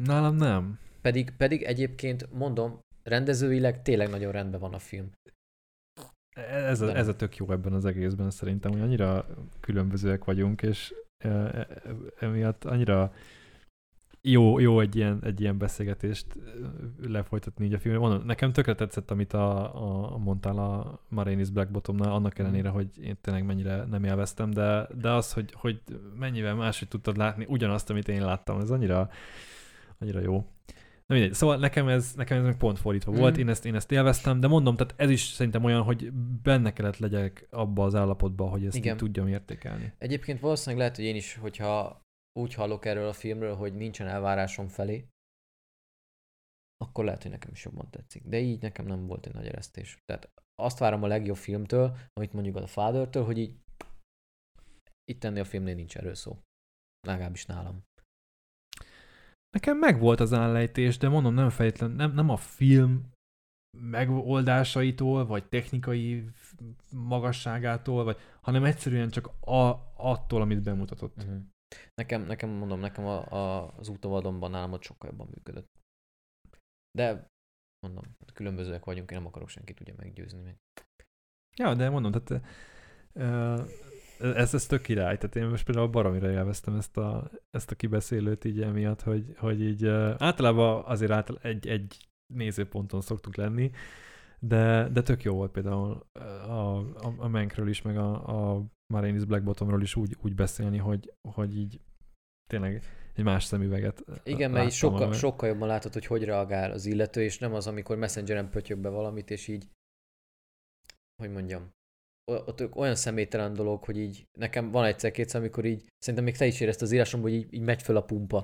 Nálam 0.00 0.36
nem. 0.36 0.78
Pedig, 1.00 1.30
pedig 1.36 1.62
egyébként 1.62 2.32
mondom, 2.32 2.78
rendezőileg 3.02 3.82
tényleg 3.82 4.10
nagyon 4.10 4.32
rendben 4.32 4.60
van 4.60 4.74
a 4.74 4.78
film. 4.78 5.12
ez 6.36 6.80
a, 6.80 6.96
ez 6.96 7.08
a 7.08 7.16
tök 7.16 7.36
jó 7.36 7.50
ebben 7.50 7.72
az 7.72 7.84
egészben 7.84 8.30
szerintem, 8.30 8.72
hogy 8.72 8.80
annyira 8.80 9.26
különbözőek 9.60 10.24
vagyunk, 10.24 10.62
és 10.62 10.94
e, 11.24 11.28
e, 11.28 11.68
emiatt 12.18 12.64
annyira 12.64 13.12
jó, 14.26 14.58
jó 14.58 14.80
egy, 14.80 14.96
ilyen, 14.96 15.18
egy 15.22 15.40
ilyen 15.40 15.58
beszélgetést 15.58 16.26
lefolytatni 17.02 17.64
így 17.64 17.72
a 17.72 17.78
filmben. 17.78 18.08
Mondom, 18.08 18.26
nekem 18.26 18.52
tökre 18.52 18.74
tetszett, 18.74 19.10
amit 19.10 19.32
a, 19.32 20.14
a 20.14 20.18
mondtál 20.18 20.58
a 20.58 21.00
Marinis 21.08 21.50
Black 21.50 21.70
Bottomnál, 21.70 22.12
annak 22.12 22.38
ellenére, 22.38 22.68
hogy 22.68 22.88
én 23.00 23.16
tényleg 23.20 23.44
mennyire 23.44 23.84
nem 23.84 24.04
élveztem, 24.04 24.50
de, 24.50 24.88
de 25.00 25.10
az, 25.10 25.32
hogy, 25.32 25.52
hogy 25.52 25.80
mennyivel 26.18 26.54
máshogy 26.54 26.88
tudtad 26.88 27.16
látni 27.16 27.46
ugyanazt, 27.48 27.90
amit 27.90 28.08
én 28.08 28.24
láttam, 28.24 28.60
ez 28.60 28.70
annyira, 28.70 29.08
annyira 29.98 30.20
jó. 30.20 30.44
Na 31.06 31.14
mindegy. 31.14 31.34
Szóval 31.34 31.56
nekem 31.56 31.88
ez, 31.88 32.12
nekem 32.16 32.38
ez 32.38 32.44
meg 32.44 32.56
pont 32.56 32.78
fordítva 32.78 33.12
mm. 33.12 33.16
volt, 33.16 33.36
én 33.36 33.48
ezt, 33.48 33.66
én 33.66 33.74
ezt 33.74 33.92
élveztem, 33.92 34.40
de 34.40 34.46
mondom, 34.46 34.76
tehát 34.76 34.94
ez 34.96 35.10
is 35.10 35.22
szerintem 35.22 35.64
olyan, 35.64 35.82
hogy 35.82 36.12
benne 36.42 36.72
kellett 36.72 36.98
legyek 36.98 37.46
abba 37.50 37.84
az 37.84 37.94
állapotba, 37.94 38.44
hogy 38.44 38.64
ezt 38.64 38.76
Igen. 38.76 38.96
tudjam 38.96 39.28
értékelni. 39.28 39.92
Egyébként 39.98 40.40
valószínűleg 40.40 40.78
lehet, 40.78 40.96
hogy 40.96 41.04
én 41.04 41.16
is, 41.16 41.38
hogyha 41.40 42.03
úgy 42.40 42.54
hallok 42.54 42.84
erről 42.84 43.08
a 43.08 43.12
filmről, 43.12 43.54
hogy 43.54 43.74
nincsen 43.74 44.06
elvárásom 44.06 44.68
felé, 44.68 45.08
akkor 46.76 47.04
lehet, 47.04 47.22
hogy 47.22 47.30
nekem 47.30 47.50
is 47.52 47.64
jobban 47.64 47.90
tetszik. 47.90 48.24
De 48.24 48.38
így 48.38 48.60
nekem 48.62 48.86
nem 48.86 49.06
volt 49.06 49.26
egy 49.26 49.34
nagy 49.34 49.46
eresztés. 49.46 49.98
Tehát 50.04 50.30
azt 50.54 50.78
várom 50.78 51.02
a 51.02 51.06
legjobb 51.06 51.36
filmtől, 51.36 51.96
amit 52.12 52.32
mondjuk 52.32 52.56
a 52.56 52.66
Father-től, 52.66 53.24
hogy 53.24 53.38
így 53.38 53.58
itt 55.04 55.24
ennél 55.24 55.42
a 55.42 55.44
filmnél 55.44 55.74
nincs 55.74 55.96
erről 55.96 56.14
szó. 56.14 56.38
Legalábbis 57.06 57.46
nálam. 57.46 57.82
Nekem 59.50 59.78
meg 59.78 60.00
volt 60.00 60.20
az 60.20 60.32
állejtés, 60.32 60.98
de 60.98 61.08
mondom, 61.08 61.34
nem 61.34 61.50
fejtlen, 61.50 61.90
nem, 61.90 62.12
nem 62.12 62.28
a 62.28 62.36
film 62.36 63.12
megoldásaitól, 63.78 65.26
vagy 65.26 65.48
technikai 65.48 66.30
magasságától, 66.90 68.04
vagy, 68.04 68.16
hanem 68.40 68.64
egyszerűen 68.64 69.10
csak 69.10 69.26
a, 69.40 69.92
attól, 69.96 70.40
amit 70.40 70.62
bemutatott. 70.62 71.16
Uh-huh. 71.16 71.42
Nekem, 71.94 72.22
nekem 72.22 72.50
mondom, 72.50 72.80
nekem 72.80 73.06
a, 73.06 73.32
a, 73.32 73.72
az 73.76 73.88
útavadonban 73.88 74.50
nálam 74.50 74.72
ott 74.72 74.82
sokkal 74.82 75.10
jobban 75.10 75.28
működött. 75.34 75.70
De 76.98 77.26
mondom, 77.86 78.16
különbözőek 78.34 78.84
vagyunk, 78.84 79.10
én 79.10 79.18
nem 79.18 79.26
akarok 79.26 79.48
senkit 79.48 79.80
ugye 79.80 79.92
meggyőzni 79.96 80.40
meg. 80.40 80.58
Ja, 81.56 81.74
de 81.74 81.90
mondom, 81.90 82.12
tehát 82.12 82.44
ez, 84.18 84.54
ez 84.54 84.66
tök 84.66 84.82
király. 84.82 85.16
Tehát 85.16 85.36
én 85.36 85.46
most 85.46 85.64
például 85.64 85.88
baromira 85.88 86.30
élveztem 86.30 86.76
ezt 86.76 86.96
a, 86.96 87.30
ezt 87.50 87.70
a 87.70 87.74
kibeszélőt 87.74 88.44
így 88.44 88.62
emiatt, 88.62 89.02
hogy, 89.02 89.34
hogy 89.38 89.62
így 89.62 89.86
általában 90.18 90.84
azért 90.84 91.10
által 91.10 91.38
egy, 91.42 91.66
egy 91.66 92.08
nézőponton 92.34 93.00
szoktuk 93.00 93.36
lenni, 93.36 93.70
de, 94.38 94.88
de 94.88 95.02
tök 95.02 95.22
jó 95.22 95.34
volt 95.34 95.50
például 95.50 96.06
a, 96.12 96.18
a, 96.18 97.14
a 97.18 97.28
Mankről 97.28 97.68
is, 97.68 97.82
meg 97.82 97.96
a, 97.96 98.54
a 98.54 98.64
Marinis 98.92 99.24
Black 99.24 99.44
Bottomról 99.44 99.82
is 99.82 99.96
úgy, 99.96 100.16
úgy 100.22 100.34
beszélni, 100.34 100.78
hogy, 100.78 101.12
hogy 101.28 101.56
így 101.56 101.80
tényleg 102.50 102.82
egy 103.14 103.24
más 103.24 103.44
szemüveget 103.44 104.04
Igen, 104.24 104.50
mert 104.50 104.66
így 104.66 104.72
sokkal, 104.72 105.12
sokkal 105.12 105.48
jobban 105.48 105.68
látod, 105.68 105.92
hogy 105.92 106.06
hogy 106.06 106.24
reagál 106.24 106.70
az 106.70 106.86
illető, 106.86 107.22
és 107.22 107.38
nem 107.38 107.54
az, 107.54 107.66
amikor 107.66 107.96
messengeren 107.96 108.50
pötyög 108.50 108.78
be 108.78 108.88
valamit, 108.88 109.30
és 109.30 109.48
így, 109.48 109.68
hogy 111.22 111.30
mondjam, 111.30 111.70
ott 112.24 112.76
olyan 112.76 112.94
személytelen 112.94 113.54
dolog, 113.54 113.84
hogy 113.84 113.98
így 113.98 114.26
nekem 114.38 114.70
van 114.70 114.84
egyszer-kétszer, 114.84 115.40
amikor 115.40 115.64
így, 115.64 115.84
szerintem 115.98 116.24
még 116.24 116.36
te 116.36 116.46
is 116.46 116.60
érezt 116.60 116.82
az 116.82 116.92
írásomban, 116.92 117.30
hogy 117.30 117.38
így, 117.38 117.54
így 117.54 117.60
megy 117.60 117.82
föl 117.82 117.96
a 117.96 118.02
pumpa. 118.02 118.42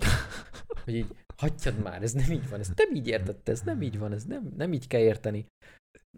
hogy 0.84 0.94
így, 0.94 1.16
hagyjad 1.36 1.82
már, 1.82 2.02
ez 2.02 2.12
nem 2.12 2.30
így 2.30 2.48
van, 2.48 2.60
ez 2.60 2.70
nem 2.76 2.94
így 2.94 3.08
értett, 3.08 3.48
ez 3.48 3.60
nem 3.60 3.82
így 3.82 3.98
van, 3.98 4.12
ez 4.12 4.24
nem, 4.24 4.52
nem 4.56 4.72
így 4.72 4.86
kell 4.86 5.00
érteni. 5.00 5.46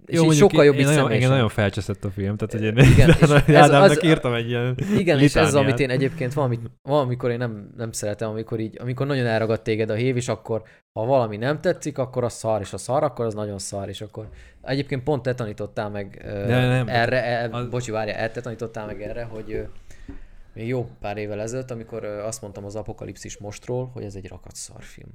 És 0.07 0.15
Jó, 0.15 0.31
sokkal 0.31 0.65
jobb 0.65 0.75
én, 0.75 0.85
nagyon, 0.85 1.19
nagyon 1.19 1.49
felcseszett 1.49 2.05
a 2.05 2.11
film, 2.11 2.37
tehát 2.37 2.53
hogy 2.53 2.63
én 2.63 2.93
igen, 2.93 3.11
ez, 3.63 3.71
az, 3.71 4.05
írtam 4.05 4.35
egy 4.35 4.49
ilyen 4.49 4.79
Igen, 4.97 5.19
és 5.19 5.35
ez 5.35 5.47
az, 5.47 5.55
amit 5.55 5.79
én 5.79 5.91
egyébként 5.91 6.33
valamit, 6.33 6.61
valamikor 6.83 7.31
én 7.31 7.39
nem, 7.39 7.73
nem 7.77 7.93
szeretem, 7.93 8.31
amikor 8.31 8.61
így, 8.61 8.77
amikor 8.81 9.07
nagyon 9.07 9.27
elragad 9.27 9.63
téged 9.63 9.91
a 9.91 9.95
hív, 9.95 10.17
és 10.17 10.29
akkor 10.29 10.63
ha 10.93 11.05
valami 11.05 11.37
nem 11.37 11.61
tetszik, 11.61 11.99
akkor 11.99 12.25
az 12.25 12.33
szar, 12.33 12.61
és 12.61 12.73
a 12.73 12.77
szar, 12.77 13.03
akkor 13.03 13.25
az 13.25 13.35
nagyon 13.35 13.59
szar, 13.59 13.89
és 13.89 14.01
akkor 14.01 14.29
egyébként 14.63 15.03
pont 15.03 15.23
te 15.23 15.35
tanítottál 15.35 15.91
meg 15.91 16.21
De 16.25 16.67
nem, 16.67 16.89
erre, 16.89 17.25
el, 17.25 17.53
az... 17.53 17.69
bocsi, 17.69 17.91
várja, 17.91 18.31
te 18.31 18.41
tanítottál 18.41 18.87
meg 18.87 19.03
erre, 19.03 19.25
hogy 19.25 19.67
még 20.55 20.69
jó 20.69 20.91
pár 21.01 21.17
évvel 21.17 21.41
ezelőtt, 21.41 21.71
amikor 21.71 22.05
azt 22.05 22.43
mondtam 22.43 22.65
az 22.65 22.77
Apokalipszis 22.77 23.39
mostról, 23.39 23.91
hogy 23.93 24.05
ez 24.05 24.15
egy 24.15 24.29
rakat 24.29 24.55
szarfilm. 24.55 25.11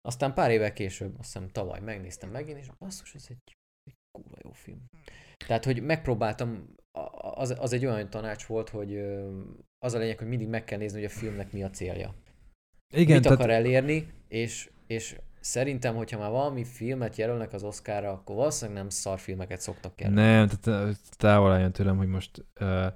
Aztán 0.00 0.34
pár 0.34 0.50
évvel 0.50 0.72
később, 0.72 1.14
azt 1.18 1.32
hiszem 1.32 1.48
tavaly 1.48 1.80
megnéztem 1.80 2.30
megint, 2.30 2.58
és 2.58 2.68
basszus, 2.78 3.14
ez 3.14 3.26
egy 3.28 3.56
kurva 4.16 4.36
jó 4.44 4.50
film. 4.52 4.78
Tehát, 5.46 5.64
hogy 5.64 5.82
megpróbáltam, 5.82 6.74
az, 7.34 7.56
az 7.58 7.72
egy 7.72 7.86
olyan 7.86 8.10
tanács 8.10 8.44
volt, 8.44 8.68
hogy 8.68 8.98
az 9.78 9.94
a 9.94 9.98
lényeg, 9.98 10.18
hogy 10.18 10.28
mindig 10.28 10.48
meg 10.48 10.64
kell 10.64 10.78
nézni, 10.78 10.98
hogy 10.98 11.10
a 11.10 11.18
filmnek 11.18 11.52
mi 11.52 11.62
a 11.62 11.70
célja. 11.70 12.14
Igen, 12.94 13.14
Mit 13.14 13.22
tehát... 13.22 13.38
akar 13.38 13.50
elérni, 13.50 14.12
és, 14.28 14.70
és 14.86 15.16
szerintem, 15.40 15.94
hogyha 15.94 16.18
már 16.18 16.30
valami 16.30 16.64
filmet 16.64 17.16
jelölnek 17.16 17.52
az 17.52 17.62
Oscarra, 17.62 18.10
akkor 18.10 18.36
valószínűleg 18.36 18.80
nem 18.80 18.88
szarfilmeket 18.88 19.60
szoktak 19.60 20.00
jelölni. 20.00 20.20
Nem, 20.20 20.48
tehát 20.60 20.96
távol 21.16 21.52
álljon 21.52 21.72
tőlem, 21.72 21.96
hogy 21.96 22.08
most 22.08 22.44
uh, 22.60 22.86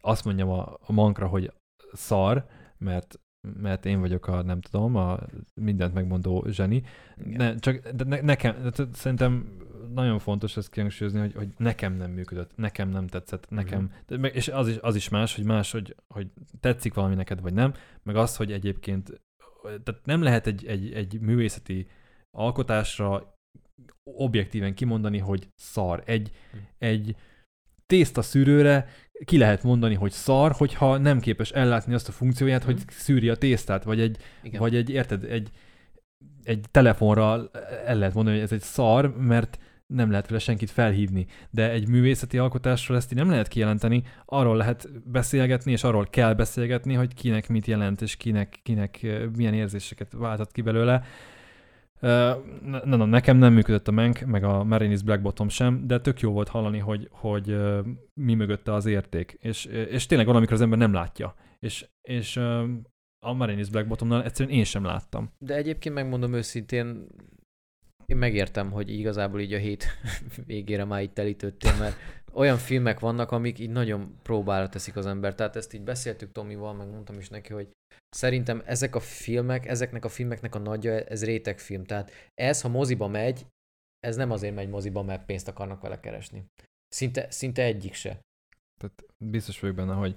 azt 0.00 0.24
mondjam 0.24 0.50
a, 0.50 0.78
a 0.80 0.92
mankra, 0.92 1.26
hogy 1.26 1.52
szar, 1.92 2.46
mert 2.78 3.20
mert 3.60 3.86
én 3.86 4.00
vagyok 4.00 4.26
a, 4.26 4.42
nem 4.42 4.60
tudom, 4.60 4.96
a 4.96 5.18
mindent 5.54 5.94
megmondó 5.94 6.46
zseni. 6.48 6.82
Ne, 7.16 7.54
csak 7.54 7.88
de 7.88 8.04
ne, 8.04 8.20
nekem, 8.20 8.62
de 8.62 8.84
szerintem 8.92 9.56
nagyon 9.96 10.18
fontos 10.18 10.56
ezt 10.56 10.70
kihangsúlyozni, 10.70 11.20
hogy, 11.20 11.34
hogy 11.34 11.48
nekem 11.56 11.94
nem 11.94 12.10
működött, 12.10 12.56
nekem 12.56 12.88
nem 12.88 13.06
tetszett, 13.06 13.48
nekem, 13.48 13.90
uh-huh. 14.08 14.36
és 14.36 14.48
az 14.48 14.68
is, 14.68 14.76
az 14.80 14.96
is 14.96 15.08
más, 15.08 15.34
hogy 15.34 15.44
más, 15.44 15.70
hogy, 15.70 15.96
hogy 16.08 16.30
tetszik 16.60 16.94
valami 16.94 17.14
neked, 17.14 17.40
vagy 17.40 17.54
nem, 17.54 17.74
meg 18.02 18.16
az, 18.16 18.36
hogy 18.36 18.52
egyébként, 18.52 19.20
tehát 19.62 20.00
nem 20.04 20.22
lehet 20.22 20.46
egy, 20.46 20.66
egy, 20.66 20.92
egy 20.92 21.20
művészeti 21.20 21.86
alkotásra 22.30 23.34
objektíven 24.04 24.74
kimondani, 24.74 25.18
hogy 25.18 25.48
szar. 25.54 26.02
Egy, 26.06 26.30
uh-huh. 26.46 26.68
egy 26.78 27.16
tészta 27.86 28.22
szűrőre 28.22 28.88
ki 29.24 29.38
lehet 29.38 29.62
mondani, 29.62 29.94
hogy 29.94 30.10
szar, 30.10 30.52
hogyha 30.52 30.96
nem 30.96 31.20
képes 31.20 31.50
ellátni 31.50 31.94
azt 31.94 32.08
a 32.08 32.12
funkcióját, 32.12 32.64
uh-huh. 32.64 32.76
hogy 32.76 32.84
szűri 32.88 33.28
a 33.28 33.36
tésztát, 33.36 33.84
vagy 33.84 34.00
egy, 34.00 34.18
Igen. 34.42 34.60
vagy 34.60 34.74
egy, 34.74 34.90
érted, 34.90 35.24
egy, 35.24 35.50
egy 36.42 36.64
telefonra 36.70 37.50
el 37.84 37.98
lehet 37.98 38.14
mondani, 38.14 38.36
hogy 38.36 38.44
ez 38.44 38.52
egy 38.52 38.60
szar, 38.60 39.16
mert 39.16 39.58
nem 39.86 40.10
lehet 40.10 40.28
vele 40.28 40.40
senkit 40.40 40.70
felhívni, 40.70 41.26
de 41.50 41.70
egy 41.70 41.88
művészeti 41.88 42.38
alkotásról 42.38 42.96
ezt 42.96 43.12
így 43.12 43.18
nem 43.18 43.30
lehet 43.30 43.48
kijelenteni, 43.48 44.02
arról 44.24 44.56
lehet 44.56 45.10
beszélgetni, 45.10 45.72
és 45.72 45.84
arról 45.84 46.06
kell 46.06 46.34
beszélgetni, 46.34 46.94
hogy 46.94 47.14
kinek 47.14 47.48
mit 47.48 47.66
jelent, 47.66 48.02
és 48.02 48.16
kinek, 48.16 48.58
kinek 48.62 49.06
milyen 49.36 49.54
érzéseket 49.54 50.12
váltott 50.12 50.52
ki 50.52 50.62
belőle. 50.62 51.04
Na, 52.00 52.84
na, 52.84 53.04
nekem 53.04 53.36
nem 53.36 53.52
működött 53.52 53.88
a 53.88 53.92
Menk, 53.92 54.20
meg 54.20 54.44
a 54.44 54.64
Marinis 54.64 55.02
Black 55.02 55.22
Bottom 55.22 55.48
sem, 55.48 55.86
de 55.86 56.00
tök 56.00 56.20
jó 56.20 56.32
volt 56.32 56.48
hallani, 56.48 56.78
hogy, 56.78 57.08
hogy 57.10 57.56
mi 58.14 58.34
mögötte 58.34 58.72
az 58.72 58.86
érték. 58.86 59.38
És, 59.40 59.64
és 59.64 60.06
tényleg 60.06 60.26
valamikor 60.26 60.54
az 60.54 60.60
ember 60.60 60.78
nem 60.78 60.92
látja. 60.92 61.34
És, 61.58 61.86
és 62.02 62.36
a 63.18 63.32
Marinis 63.32 63.68
Black 63.68 63.88
Bottomnál 63.88 64.24
egyszerűen 64.24 64.56
én 64.56 64.64
sem 64.64 64.84
láttam. 64.84 65.32
De 65.38 65.54
egyébként 65.54 65.94
megmondom 65.94 66.32
őszintén, 66.32 67.06
én 68.06 68.16
megértem, 68.16 68.70
hogy 68.70 68.90
igazából 68.90 69.40
így 69.40 69.52
a 69.52 69.58
hét 69.58 69.86
végére 70.46 70.84
már 70.84 71.02
itt 71.02 71.14
telítődtél, 71.14 71.76
mert 71.76 71.96
olyan 72.32 72.56
filmek 72.56 73.00
vannak, 73.00 73.30
amik 73.30 73.58
így 73.58 73.70
nagyon 73.70 74.18
próbára 74.22 74.68
teszik 74.68 74.96
az 74.96 75.06
ember. 75.06 75.34
Tehát 75.34 75.56
ezt 75.56 75.74
így 75.74 75.82
beszéltük 75.82 76.32
Tomival, 76.32 76.74
meg 76.74 76.88
mondtam 76.88 77.18
is 77.18 77.28
neki, 77.28 77.52
hogy 77.52 77.68
szerintem 78.16 78.62
ezek 78.64 78.94
a 78.94 79.00
filmek, 79.00 79.66
ezeknek 79.66 80.04
a 80.04 80.08
filmeknek 80.08 80.54
a 80.54 80.58
nagyja, 80.58 81.00
ez 81.00 81.24
rétegfilm. 81.24 81.84
Tehát 81.84 82.10
ez, 82.34 82.60
ha 82.60 82.68
moziba 82.68 83.08
megy, 83.08 83.46
ez 84.00 84.16
nem 84.16 84.30
azért 84.30 84.54
megy 84.54 84.68
moziba, 84.68 85.02
mert 85.02 85.24
pénzt 85.24 85.48
akarnak 85.48 85.80
vele 85.80 86.00
keresni. 86.00 86.44
Szinte, 86.88 87.30
szinte 87.30 87.62
egyik 87.62 87.94
se. 87.94 88.20
Tehát 88.80 89.04
biztos 89.24 89.60
vagyok 89.60 89.76
benne, 89.76 89.94
hogy 89.94 90.16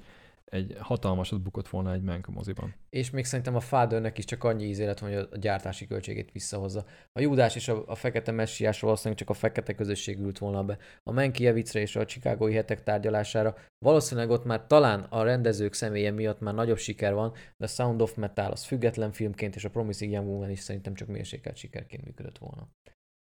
egy 0.50 0.76
hatalmasat 0.80 1.42
bukott 1.42 1.68
volna 1.68 1.94
egy 1.94 2.02
Mank 2.02 2.28
moziban. 2.28 2.76
És 2.90 3.10
még 3.10 3.26
szerintem 3.26 3.56
a 3.56 3.60
Fathernek 3.60 4.18
is 4.18 4.26
csak 4.26 4.44
annyi 4.44 4.66
íz 4.66 5.00
hogy 5.00 5.14
a 5.14 5.38
gyártási 5.38 5.88
költségét 5.88 6.32
visszahozza. 6.32 6.86
A 7.12 7.22
Júdás 7.22 7.56
és 7.56 7.68
a, 7.68 7.84
a 7.88 7.96
Fekete 7.96 8.32
Messiásra 8.32 8.86
valószínűleg 8.86 9.20
csak 9.20 9.30
a 9.30 9.34
fekete 9.34 9.76
közösség 9.76 10.20
ült 10.20 10.38
volna 10.38 10.64
be. 10.64 10.78
A 11.04 11.12
Mankiewicz-re 11.12 11.80
és 11.80 11.96
a 11.96 12.06
Chicagói 12.06 12.54
hetek 12.54 12.84
tárgyalására 12.84 13.56
valószínűleg 13.86 14.30
ott 14.30 14.46
már 14.46 14.68
talán 14.68 15.00
a 15.00 15.24
rendezők 15.24 15.74
személye 15.74 16.12
miatt 16.12 16.40
már 16.40 16.54
nagyobb 16.54 16.78
siker 16.78 17.14
van, 17.14 17.34
de 17.58 17.66
a 17.66 17.68
Sound 17.68 18.02
of 18.02 18.16
Metal 18.16 18.52
az 18.52 18.66
független 18.66 19.12
filmként, 19.12 19.56
és 19.56 19.66
a 19.66 19.70
Promising 19.70 20.12
Young 20.12 20.28
Woman 20.28 20.50
is 20.50 20.60
szerintem 20.60 20.94
csak 20.94 21.08
mérsékelt 21.08 21.56
sikerként 21.56 22.06
működött 22.06 22.38
volna. 22.38 22.70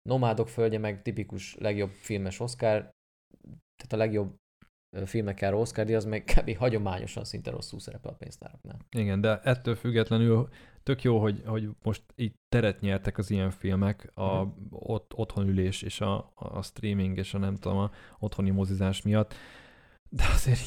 Nomádok 0.10 0.50
földje 0.50 0.80
meg 0.80 1.02
tipikus 1.02 1.56
legjobb 1.60 1.90
filmes 1.90 2.40
Oscar, 2.40 2.90
tehát 3.76 3.94
a 3.94 3.98
legjobb 3.98 4.36
filmekkel 5.06 5.56
Oscar 5.56 5.92
az 5.92 6.06
meg 6.06 6.24
kb. 6.24 6.58
hagyományosan 6.58 7.24
szinte 7.24 7.52
rosszul 7.52 7.80
szerepel 7.80 8.12
a 8.12 8.16
pénztáraknál. 8.16 8.78
Igen, 8.98 9.22
de 9.22 9.40
ettől 9.44 9.76
függetlenül 9.76 10.50
tök 10.84 11.02
jó, 11.04 11.20
hogy, 11.20 11.42
hogy 11.46 11.70
most 11.84 12.02
így 12.16 12.34
teret 12.50 12.80
nyertek 12.82 13.18
az 13.18 13.32
ilyen 13.32 13.52
filmek, 13.52 14.12
a 14.14 14.42
Mhm. 14.44 14.50
ott, 14.70 15.12
otthonülés 15.16 15.82
és 15.82 16.02
a, 16.02 16.32
a 16.36 16.62
streaming 16.62 17.18
és 17.18 17.34
a 17.34 17.38
nem 17.38 17.56
tudom, 17.56 17.78
a 17.78 17.92
otthoni 18.20 18.50
mozizás 18.50 19.02
miatt, 19.02 19.34
de 20.10 20.24
azért, 20.34 20.60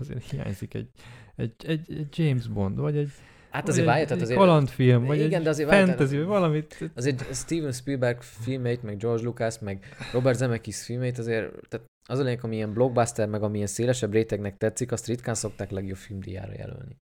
azért 0.00 0.30
hiányzik 0.30 0.74
egy, 0.74 0.90
egy, 1.36 1.52
egy, 1.66 1.92
egy 1.92 2.18
James 2.18 2.46
Bond, 2.48 2.78
vagy 2.78 2.96
egy, 2.96 3.10
Hát 3.50 3.68
azért 3.68 3.86
egy, 3.86 3.92
várj, 3.92 4.04
tehát 4.04 4.22
azért... 4.22 4.38
kalandfilm, 4.38 5.04
vagy 5.04 5.18
Igen, 5.18 5.38
egy 5.38 5.42
de 5.44 5.50
azért 5.50 5.70
fantasy, 5.70 6.16
vagy 6.16 6.26
valamit. 6.26 6.90
Azért 6.94 7.34
Steven 7.34 7.72
Spielberg 7.72 8.22
filmeit, 8.22 8.82
meg 8.82 8.96
George 8.96 9.22
Lucas, 9.22 9.58
meg 9.58 9.84
Robert 10.12 10.38
Zemeckis 10.38 10.82
filmeit 10.84 11.18
azért, 11.18 11.68
tehát 11.68 11.86
az 12.08 12.18
a 12.18 12.22
lényeg, 12.22 12.44
ami 12.44 12.56
ilyen 12.56 12.72
blockbuster, 12.72 13.28
meg 13.28 13.42
amilyen 13.42 13.66
szélesebb 13.66 14.12
rétegnek 14.12 14.56
tetszik, 14.56 14.92
azt 14.92 15.06
ritkán 15.06 15.34
szokták 15.34 15.70
legjobb 15.70 15.96
filmdíjára 15.96 16.52
jelölni. 16.52 16.96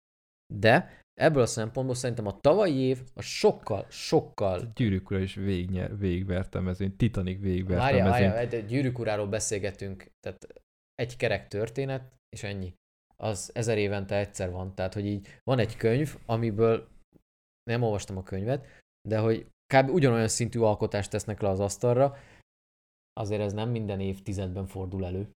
De 0.54 1.02
ebből 1.14 1.42
a 1.42 1.46
szempontból 1.46 1.96
szerintem 1.96 2.28
a 2.28 2.40
tavalyi 2.40 2.80
év 2.80 3.02
a 3.14 3.22
sokkal, 3.22 3.86
sokkal 3.90 4.72
Gyűrűk 4.76 5.10
ura 5.10 5.20
is 5.20 5.36
végig, 5.36 5.98
végigverte 5.98 6.58
a 6.58 6.62
mezőny, 6.62 6.96
Titanic 6.96 7.42
végigverte 7.42 7.84
Várjál, 7.84 8.08
a 8.08 8.10
mezőny. 8.10 8.28
várjál, 8.28 8.48
de 8.48 8.62
gyűrűk 8.62 9.00
uráról 9.00 9.28
beszélgetünk, 9.28 10.12
tehát 10.20 10.48
egy 10.96 11.18
kerek 11.18 11.48
történet, 11.48 12.14
és 12.30 12.44
ennyi. 12.44 12.74
Az 13.16 13.52
ezer 13.54 13.78
évente 13.78 14.18
egyszer 14.18 14.52
van, 14.52 14.76
tehát 14.76 14.94
hogy 14.94 15.06
így 15.06 15.28
van 15.44 15.60
egy 15.60 15.76
könyv, 15.76 16.18
amiből 16.26 16.88
nem 17.64 17.82
olvastam 17.84 18.18
a 18.18 18.24
könyvet, 18.24 18.66
de 19.08 19.18
hogy 19.18 19.48
kb. 19.74 19.90
ugyanolyan 19.90 20.28
szintű 20.28 20.60
alkotást 20.60 21.10
tesznek 21.10 21.42
le 21.42 21.50
az 21.50 21.60
asztalra, 21.60 22.16
azért 23.14 23.42
ez 23.42 23.54
nem 23.54 23.70
minden 23.70 24.00
évtizedben 24.00 24.66
fordul 24.66 25.06
elő. 25.06 25.30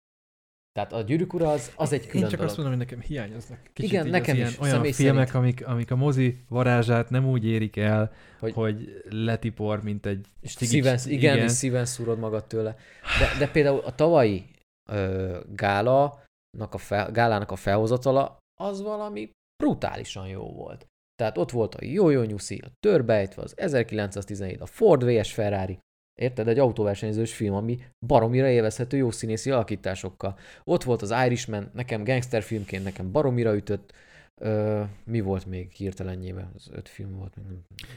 Tehát 0.72 0.92
a 0.92 1.00
gyűrűk 1.02 1.32
ura 1.32 1.50
az, 1.50 1.72
az 1.76 1.92
egy 1.92 2.06
külön 2.06 2.22
Én 2.22 2.28
csak 2.28 2.38
dolog. 2.38 2.46
azt 2.46 2.56
mondom, 2.56 2.76
hogy 2.78 2.86
nekem 2.86 3.00
hiányoznak. 3.00 3.58
Kicsit 3.72 3.90
Igen, 3.92 4.06
nekem 4.08 4.34
ilyen, 4.36 4.48
is, 4.48 4.58
olyan 4.58 4.82
filmek, 4.82 5.26
szerint. 5.26 5.34
amik, 5.34 5.66
amik 5.66 5.90
a 5.90 5.96
mozi 5.96 6.44
varázsát 6.48 7.10
nem 7.10 7.26
úgy 7.26 7.44
érik 7.46 7.76
el, 7.76 8.12
hogy, 8.38 8.52
Hogy- 8.52 9.02
letipor, 9.10 9.82
mint 9.82 10.06
egy 10.06 10.26
stigics. 10.42 10.72
Szíven, 10.74 10.98
igen, 11.06 11.36
igen, 11.36 11.48
szíven 11.48 11.84
szúrod 11.84 12.18
magad 12.18 12.46
tőle. 12.46 12.76
De, 13.18 13.38
de 13.46 13.50
például 13.52 13.78
a 13.78 13.94
tavalyi 13.94 14.44
ö, 14.90 15.40
gála, 15.54 16.22
a 16.70 16.78
fel, 16.78 17.10
gálának 17.10 17.50
a 17.50 17.56
felhozatala, 17.56 18.38
az 18.60 18.82
valami 18.82 19.30
brutálisan 19.62 20.28
jó 20.28 20.52
volt. 20.52 20.86
Tehát 21.14 21.38
ott 21.38 21.50
volt 21.50 21.74
a 21.74 21.84
Jó-Jó 21.84 22.22
Nyuszi, 22.22 22.58
a 22.64 22.68
Törbejtve, 22.80 23.42
az 23.42 23.52
1917, 23.56 24.60
a 24.60 24.66
Ford 24.66 25.04
vs. 25.04 25.32
Ferrari, 25.32 25.78
érted? 26.14 26.48
Egy 26.48 26.58
autóversenyzős 26.58 27.34
film, 27.34 27.54
ami 27.54 27.78
baromira 28.06 28.48
élvezhető 28.48 28.96
jó 28.96 29.10
színészi 29.10 29.50
alakításokkal. 29.50 30.38
Ott 30.64 30.82
volt 30.82 31.02
az 31.02 31.14
Irishman, 31.24 31.70
nekem 31.72 32.04
gangsterfilmként, 32.04 32.84
nekem 32.84 33.12
baromira 33.12 33.54
ütött. 33.56 33.92
Ö, 34.40 34.82
mi 35.04 35.20
volt 35.20 35.46
még 35.46 35.70
hirtelenjében? 35.70 36.50
Az 36.54 36.70
öt 36.72 36.88
film 36.88 37.16
volt. 37.16 37.36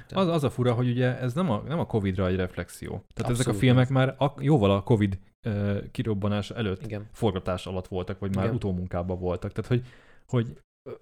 Az, 0.10 0.28
az 0.28 0.44
a 0.44 0.50
fura, 0.50 0.74
hogy 0.74 0.90
ugye 0.90 1.20
ez 1.20 1.34
nem 1.34 1.50
a, 1.50 1.64
nem 1.68 1.80
a 1.80 1.86
Covid-ra 1.86 2.28
egy 2.28 2.36
reflexió. 2.36 2.90
Tehát 2.90 3.08
Abszolút 3.16 3.40
ezek 3.40 3.54
a 3.54 3.58
filmek 3.58 3.90
már 3.90 4.16
a, 4.18 4.34
jóval 4.40 4.72
a 4.72 4.84
Covid 4.84 5.20
uh, 5.46 5.92
kirobbanása 5.92 6.56
előtt 6.56 6.86
Igen. 6.86 7.08
forgatás 7.12 7.66
alatt 7.66 7.88
voltak, 7.88 8.20
vagy 8.20 8.36
már 8.36 8.44
Igen. 8.44 8.56
utómunkában 8.56 9.20
voltak. 9.20 9.52
Tehát, 9.52 9.70
hogy, 9.70 9.86
hogy 10.26 10.58
ö, 10.90 10.94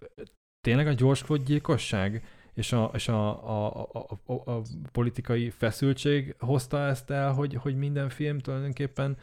tényleg 0.61 0.87
a 0.87 0.93
gyorsklott 0.93 1.45
gyilkosság 1.45 2.23
és 2.55 2.71
a, 2.71 2.91
és 2.93 3.07
a, 3.07 3.49
a, 3.49 3.87
a, 3.91 4.19
a, 4.25 4.51
a, 4.51 4.61
politikai 4.91 5.49
feszültség 5.49 6.35
hozta 6.39 6.87
ezt 6.87 7.09
el, 7.09 7.33
hogy, 7.33 7.53
hogy 7.53 7.77
minden 7.77 8.09
film 8.09 8.39
tulajdonképpen 8.39 9.17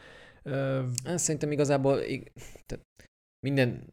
Én 1.05 1.17
Szerintem 1.17 1.51
igazából 1.51 1.99
tehát 2.65 2.85
minden, 3.39 3.89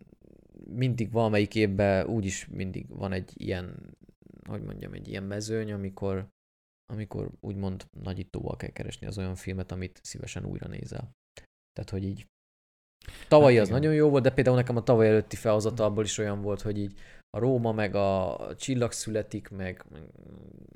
mindig 0.69 1.13
valamelyik 1.13 1.55
évben 1.55 2.07
úgyis 2.07 2.47
mindig 2.47 2.89
van 2.89 3.13
egy 3.13 3.33
ilyen, 3.35 3.97
hogy 4.49 4.63
mondjam, 4.63 4.93
egy 4.93 5.09
ilyen 5.09 5.23
mezőny, 5.23 5.73
amikor, 5.73 6.29
amikor 6.93 7.31
úgymond 7.41 7.87
nagyítóval 8.01 8.57
kell 8.57 8.71
keresni 8.71 9.07
az 9.07 9.19
olyan 9.19 9.35
filmet, 9.35 9.73
amit 9.73 10.01
szívesen 10.03 10.45
újra 10.45 10.69
nézel. 10.69 11.11
Tehát, 11.73 11.91
hogy 11.91 12.05
így 12.05 12.27
tavalyi 13.29 13.55
Hát 13.55 13.63
az 13.63 13.69
igen. 13.69 13.81
nagyon 13.81 13.97
jó 13.97 14.09
volt, 14.09 14.23
de 14.23 14.31
például 14.31 14.57
nekem 14.57 14.77
a 14.77 14.83
tavaly 14.83 15.09
előtti 15.09 15.37
felhozatalból 15.37 16.05
is 16.05 16.19
olyan 16.19 16.43
volt, 16.43 16.61
hogy 16.61 16.79
így 16.79 16.99
a 17.31 17.39
Róma, 17.39 17.73
meg 17.73 17.95
a 17.95 18.39
Csillag 18.57 18.93
születik, 18.93 19.49
meg, 19.49 19.85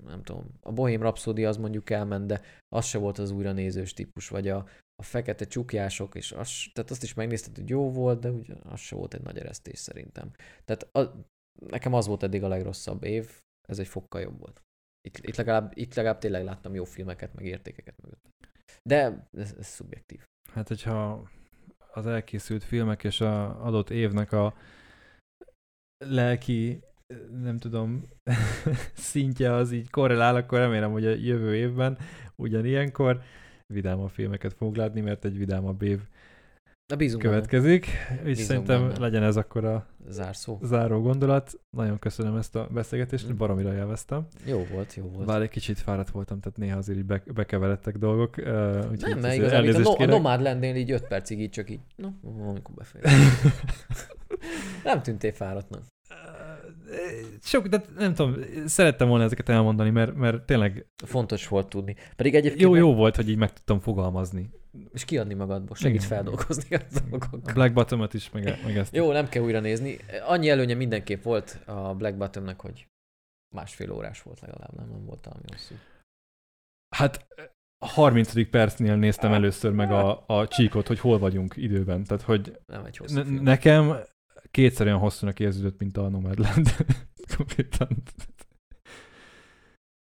nem 0.04 0.22
tudom, 0.22 0.46
a 0.60 0.72
Bohém 0.72 1.00
Rhapsody 1.00 1.44
az 1.44 1.56
mondjuk 1.56 1.90
elment, 1.90 2.26
de 2.26 2.40
az 2.68 2.84
se 2.84 2.98
volt 2.98 3.18
az 3.18 3.30
újra 3.30 3.52
nézős 3.52 3.92
típus, 3.92 4.28
vagy 4.28 4.48
a, 4.48 4.68
a 4.96 5.02
fekete 5.02 5.44
csukjások, 5.44 6.14
és 6.14 6.32
az, 6.32 6.50
tehát 6.72 6.90
azt 6.90 7.02
is 7.02 7.14
megnézted, 7.14 7.56
hogy 7.56 7.68
jó 7.68 7.90
volt, 7.90 8.20
de 8.20 8.30
ugye 8.30 8.54
az 8.62 8.80
se 8.80 8.96
volt 8.96 9.14
egy 9.14 9.22
nagy 9.22 9.38
eresztés 9.38 9.78
szerintem. 9.78 10.30
Tehát 10.64 10.82
a, 10.82 11.26
nekem 11.70 11.92
az 11.94 12.06
volt 12.06 12.22
eddig 12.22 12.42
a 12.42 12.48
legrosszabb 12.48 13.04
év, 13.04 13.40
ez 13.68 13.78
egy 13.78 13.88
fokkal 13.88 14.20
jobb 14.20 14.38
volt. 14.38 14.60
Itt, 15.08 15.16
itt, 15.18 15.36
legalább, 15.36 15.72
itt 15.74 15.94
legalább 15.94 16.18
tényleg 16.18 16.44
láttam 16.44 16.74
jó 16.74 16.84
filmeket, 16.84 17.34
meg 17.34 17.44
értékeket 17.44 18.02
mögött. 18.02 18.24
De 18.82 19.28
ez, 19.32 19.54
ez 19.58 19.66
szubjektív. 19.66 20.24
Hát, 20.52 20.68
hogyha 20.68 21.28
az 21.92 22.06
elkészült 22.06 22.64
filmek 22.64 23.04
és 23.04 23.20
a 23.20 23.64
adott 23.64 23.90
évnek 23.90 24.32
a 24.32 24.54
lelki, 26.08 26.80
nem 27.42 27.58
tudom, 27.58 28.02
szintje 28.94 29.52
az 29.52 29.72
így 29.72 29.90
korrelál, 29.90 30.36
akkor 30.36 30.58
remélem, 30.58 30.92
hogy 30.92 31.06
a 31.06 31.10
jövő 31.10 31.54
évben 31.56 31.98
ugyanilyenkor 32.36 33.20
vidámabb 33.74 34.10
filmeket 34.10 34.52
fogunk 34.52 34.76
látni, 34.76 35.00
mert 35.00 35.24
egy 35.24 35.38
vidámabb 35.38 35.82
év 35.82 36.00
Na 36.92 36.96
bízunk 36.96 37.22
következik, 37.22 37.86
és 38.10 38.22
Bízunk 38.24 38.46
szerintem 38.46 38.88
benne. 38.88 38.98
legyen 39.00 39.22
ez 39.22 39.36
akkor 39.36 39.64
a 39.64 39.86
Zárszó. 40.08 40.58
záró 40.62 41.00
gondolat. 41.00 41.52
Nagyon 41.76 41.98
köszönöm 41.98 42.36
ezt 42.36 42.56
a 42.56 42.68
beszélgetést, 42.72 43.32
Mm. 43.32 43.36
baromira 43.36 43.74
élveztem. 43.74 44.26
Jó 44.46 44.64
volt, 44.72 44.94
jó 44.94 45.04
volt. 45.04 45.26
Bár 45.26 45.42
egy 45.42 45.48
kicsit 45.48 45.78
fáradt 45.78 46.10
voltam, 46.10 46.40
tehát 46.40 46.58
néha 46.58 46.76
azért 46.78 46.98
így 46.98 47.04
be, 47.04 47.22
bekeveredtek 47.34 47.98
dolgok. 47.98 48.36
Uh, 48.36 48.44
úgyhogy 48.90 49.10
nem, 49.10 49.18
mert 49.18 49.34
igazából 49.34 49.68
itt 49.68 49.74
a, 49.76 49.80
no, 49.98 50.02
a 50.02 50.06
nomád 50.06 50.40
lennél 50.40 50.74
így 50.76 50.90
5 50.90 51.06
percig 51.06 51.40
így 51.40 51.50
csak 51.50 51.70
így, 51.70 51.80
no, 51.96 52.08
amikor 52.22 52.74
befejezem. 52.74 53.18
nem 54.84 55.02
tűntél 55.02 55.32
fáradtnak. 55.32 55.82
Sok, 57.42 57.66
de 57.66 57.84
nem 57.96 58.14
tudom, 58.14 58.36
szerettem 58.66 59.08
volna 59.08 59.24
ezeket 59.24 59.48
elmondani, 59.48 59.90
mert, 59.90 60.14
mert 60.14 60.42
tényleg 60.42 60.86
Fontos 61.04 61.48
volt 61.48 61.68
tudni. 61.68 61.96
Pedig 62.16 62.34
egyébként 62.34 62.62
jó, 62.62 62.70
meg- 62.70 62.80
jó 62.80 62.94
volt, 62.94 63.16
hogy 63.16 63.28
így 63.28 63.36
meg 63.36 63.52
tudtam 63.52 63.80
fogalmazni. 63.80 64.50
És 64.92 65.04
kiadni 65.04 65.34
magadból, 65.34 65.76
segít 65.76 65.96
Igen. 65.96 66.08
feldolgozni 66.08 66.76
a 66.76 66.80
A 66.94 67.00
dolgokat. 67.00 67.52
Black 67.54 67.72
Bottom-ot 67.72 68.14
is, 68.14 68.30
meg, 68.30 68.44
meg 68.64 68.76
ezt. 68.76 68.94
Jó, 68.96 69.12
nem 69.12 69.28
kell 69.28 69.42
újra 69.42 69.60
nézni. 69.60 69.98
Annyi 70.26 70.48
előnye 70.48 70.74
mindenképp 70.74 71.22
volt 71.22 71.58
a 71.66 71.94
Black 71.94 72.16
Bottomnek, 72.16 72.60
hogy 72.60 72.86
másfél 73.54 73.92
órás 73.92 74.22
volt 74.22 74.40
legalább, 74.40 74.72
nem, 74.76 74.88
nem 74.88 75.04
volt 75.04 75.24
valami 75.24 75.44
hosszú. 75.52 75.74
Hát 76.96 77.26
a 77.78 77.86
30. 77.86 78.50
percnél 78.50 78.96
néztem 78.96 79.32
először 79.32 79.72
meg 79.72 79.90
a, 79.92 80.24
a 80.26 80.48
csíkot, 80.48 80.86
hogy 80.86 80.98
hol 80.98 81.18
vagyunk 81.18 81.56
időben. 81.56 82.04
Tehát, 82.04 82.22
hogy 82.22 82.58
Nem 82.66 82.84
egy 82.84 82.96
hosszú 82.96 83.14
ne, 83.22 83.40
nekem 83.40 83.96
kétszer 84.54 84.86
olyan 84.86 84.98
hosszúnak 84.98 85.40
érződött, 85.40 85.78
mint 85.78 85.96
a 85.96 86.08
Nomadland. 86.08 86.68
Konkrétan. 87.36 88.02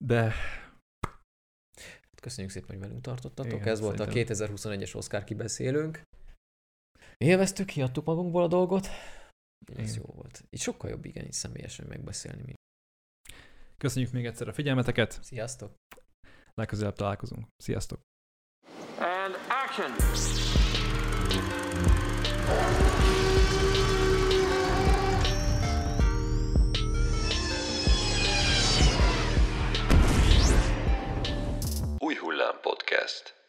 De 0.04 0.32
Köszönjük 2.22 2.52
szépen, 2.52 2.68
hogy 2.68 2.78
velünk 2.78 3.00
tartottatok. 3.00 3.52
Igen, 3.52 3.68
Ez 3.68 3.80
volt 3.80 3.98
szerintem. 3.98 4.22
a 4.22 4.34
2021-es 4.34 4.96
Oscar 4.96 5.24
kibeszélőnk. 5.24 6.02
Élveztük, 7.16 7.66
kiadtuk 7.66 8.04
magunkból 8.04 8.42
a 8.42 8.48
dolgot. 8.48 8.88
Ez 9.76 9.96
jó 9.96 10.02
volt. 10.06 10.44
Így 10.50 10.60
sokkal 10.60 10.90
jobb, 10.90 11.04
igen, 11.04 11.24
így 11.24 11.32
személyesen 11.32 11.86
megbeszélni. 11.86 12.42
Mi. 12.42 12.54
köszönjük 13.76 14.12
még 14.12 14.26
egyszer 14.26 14.48
a 14.48 14.52
figyelmeteket. 14.52 15.18
Sziasztok! 15.22 15.74
Legközelebb 16.54 16.94
találkozunk. 16.94 17.46
Sziasztok! 17.56 18.00
And 18.98 19.34
action! 19.64 19.90
Podcast. 33.10 33.39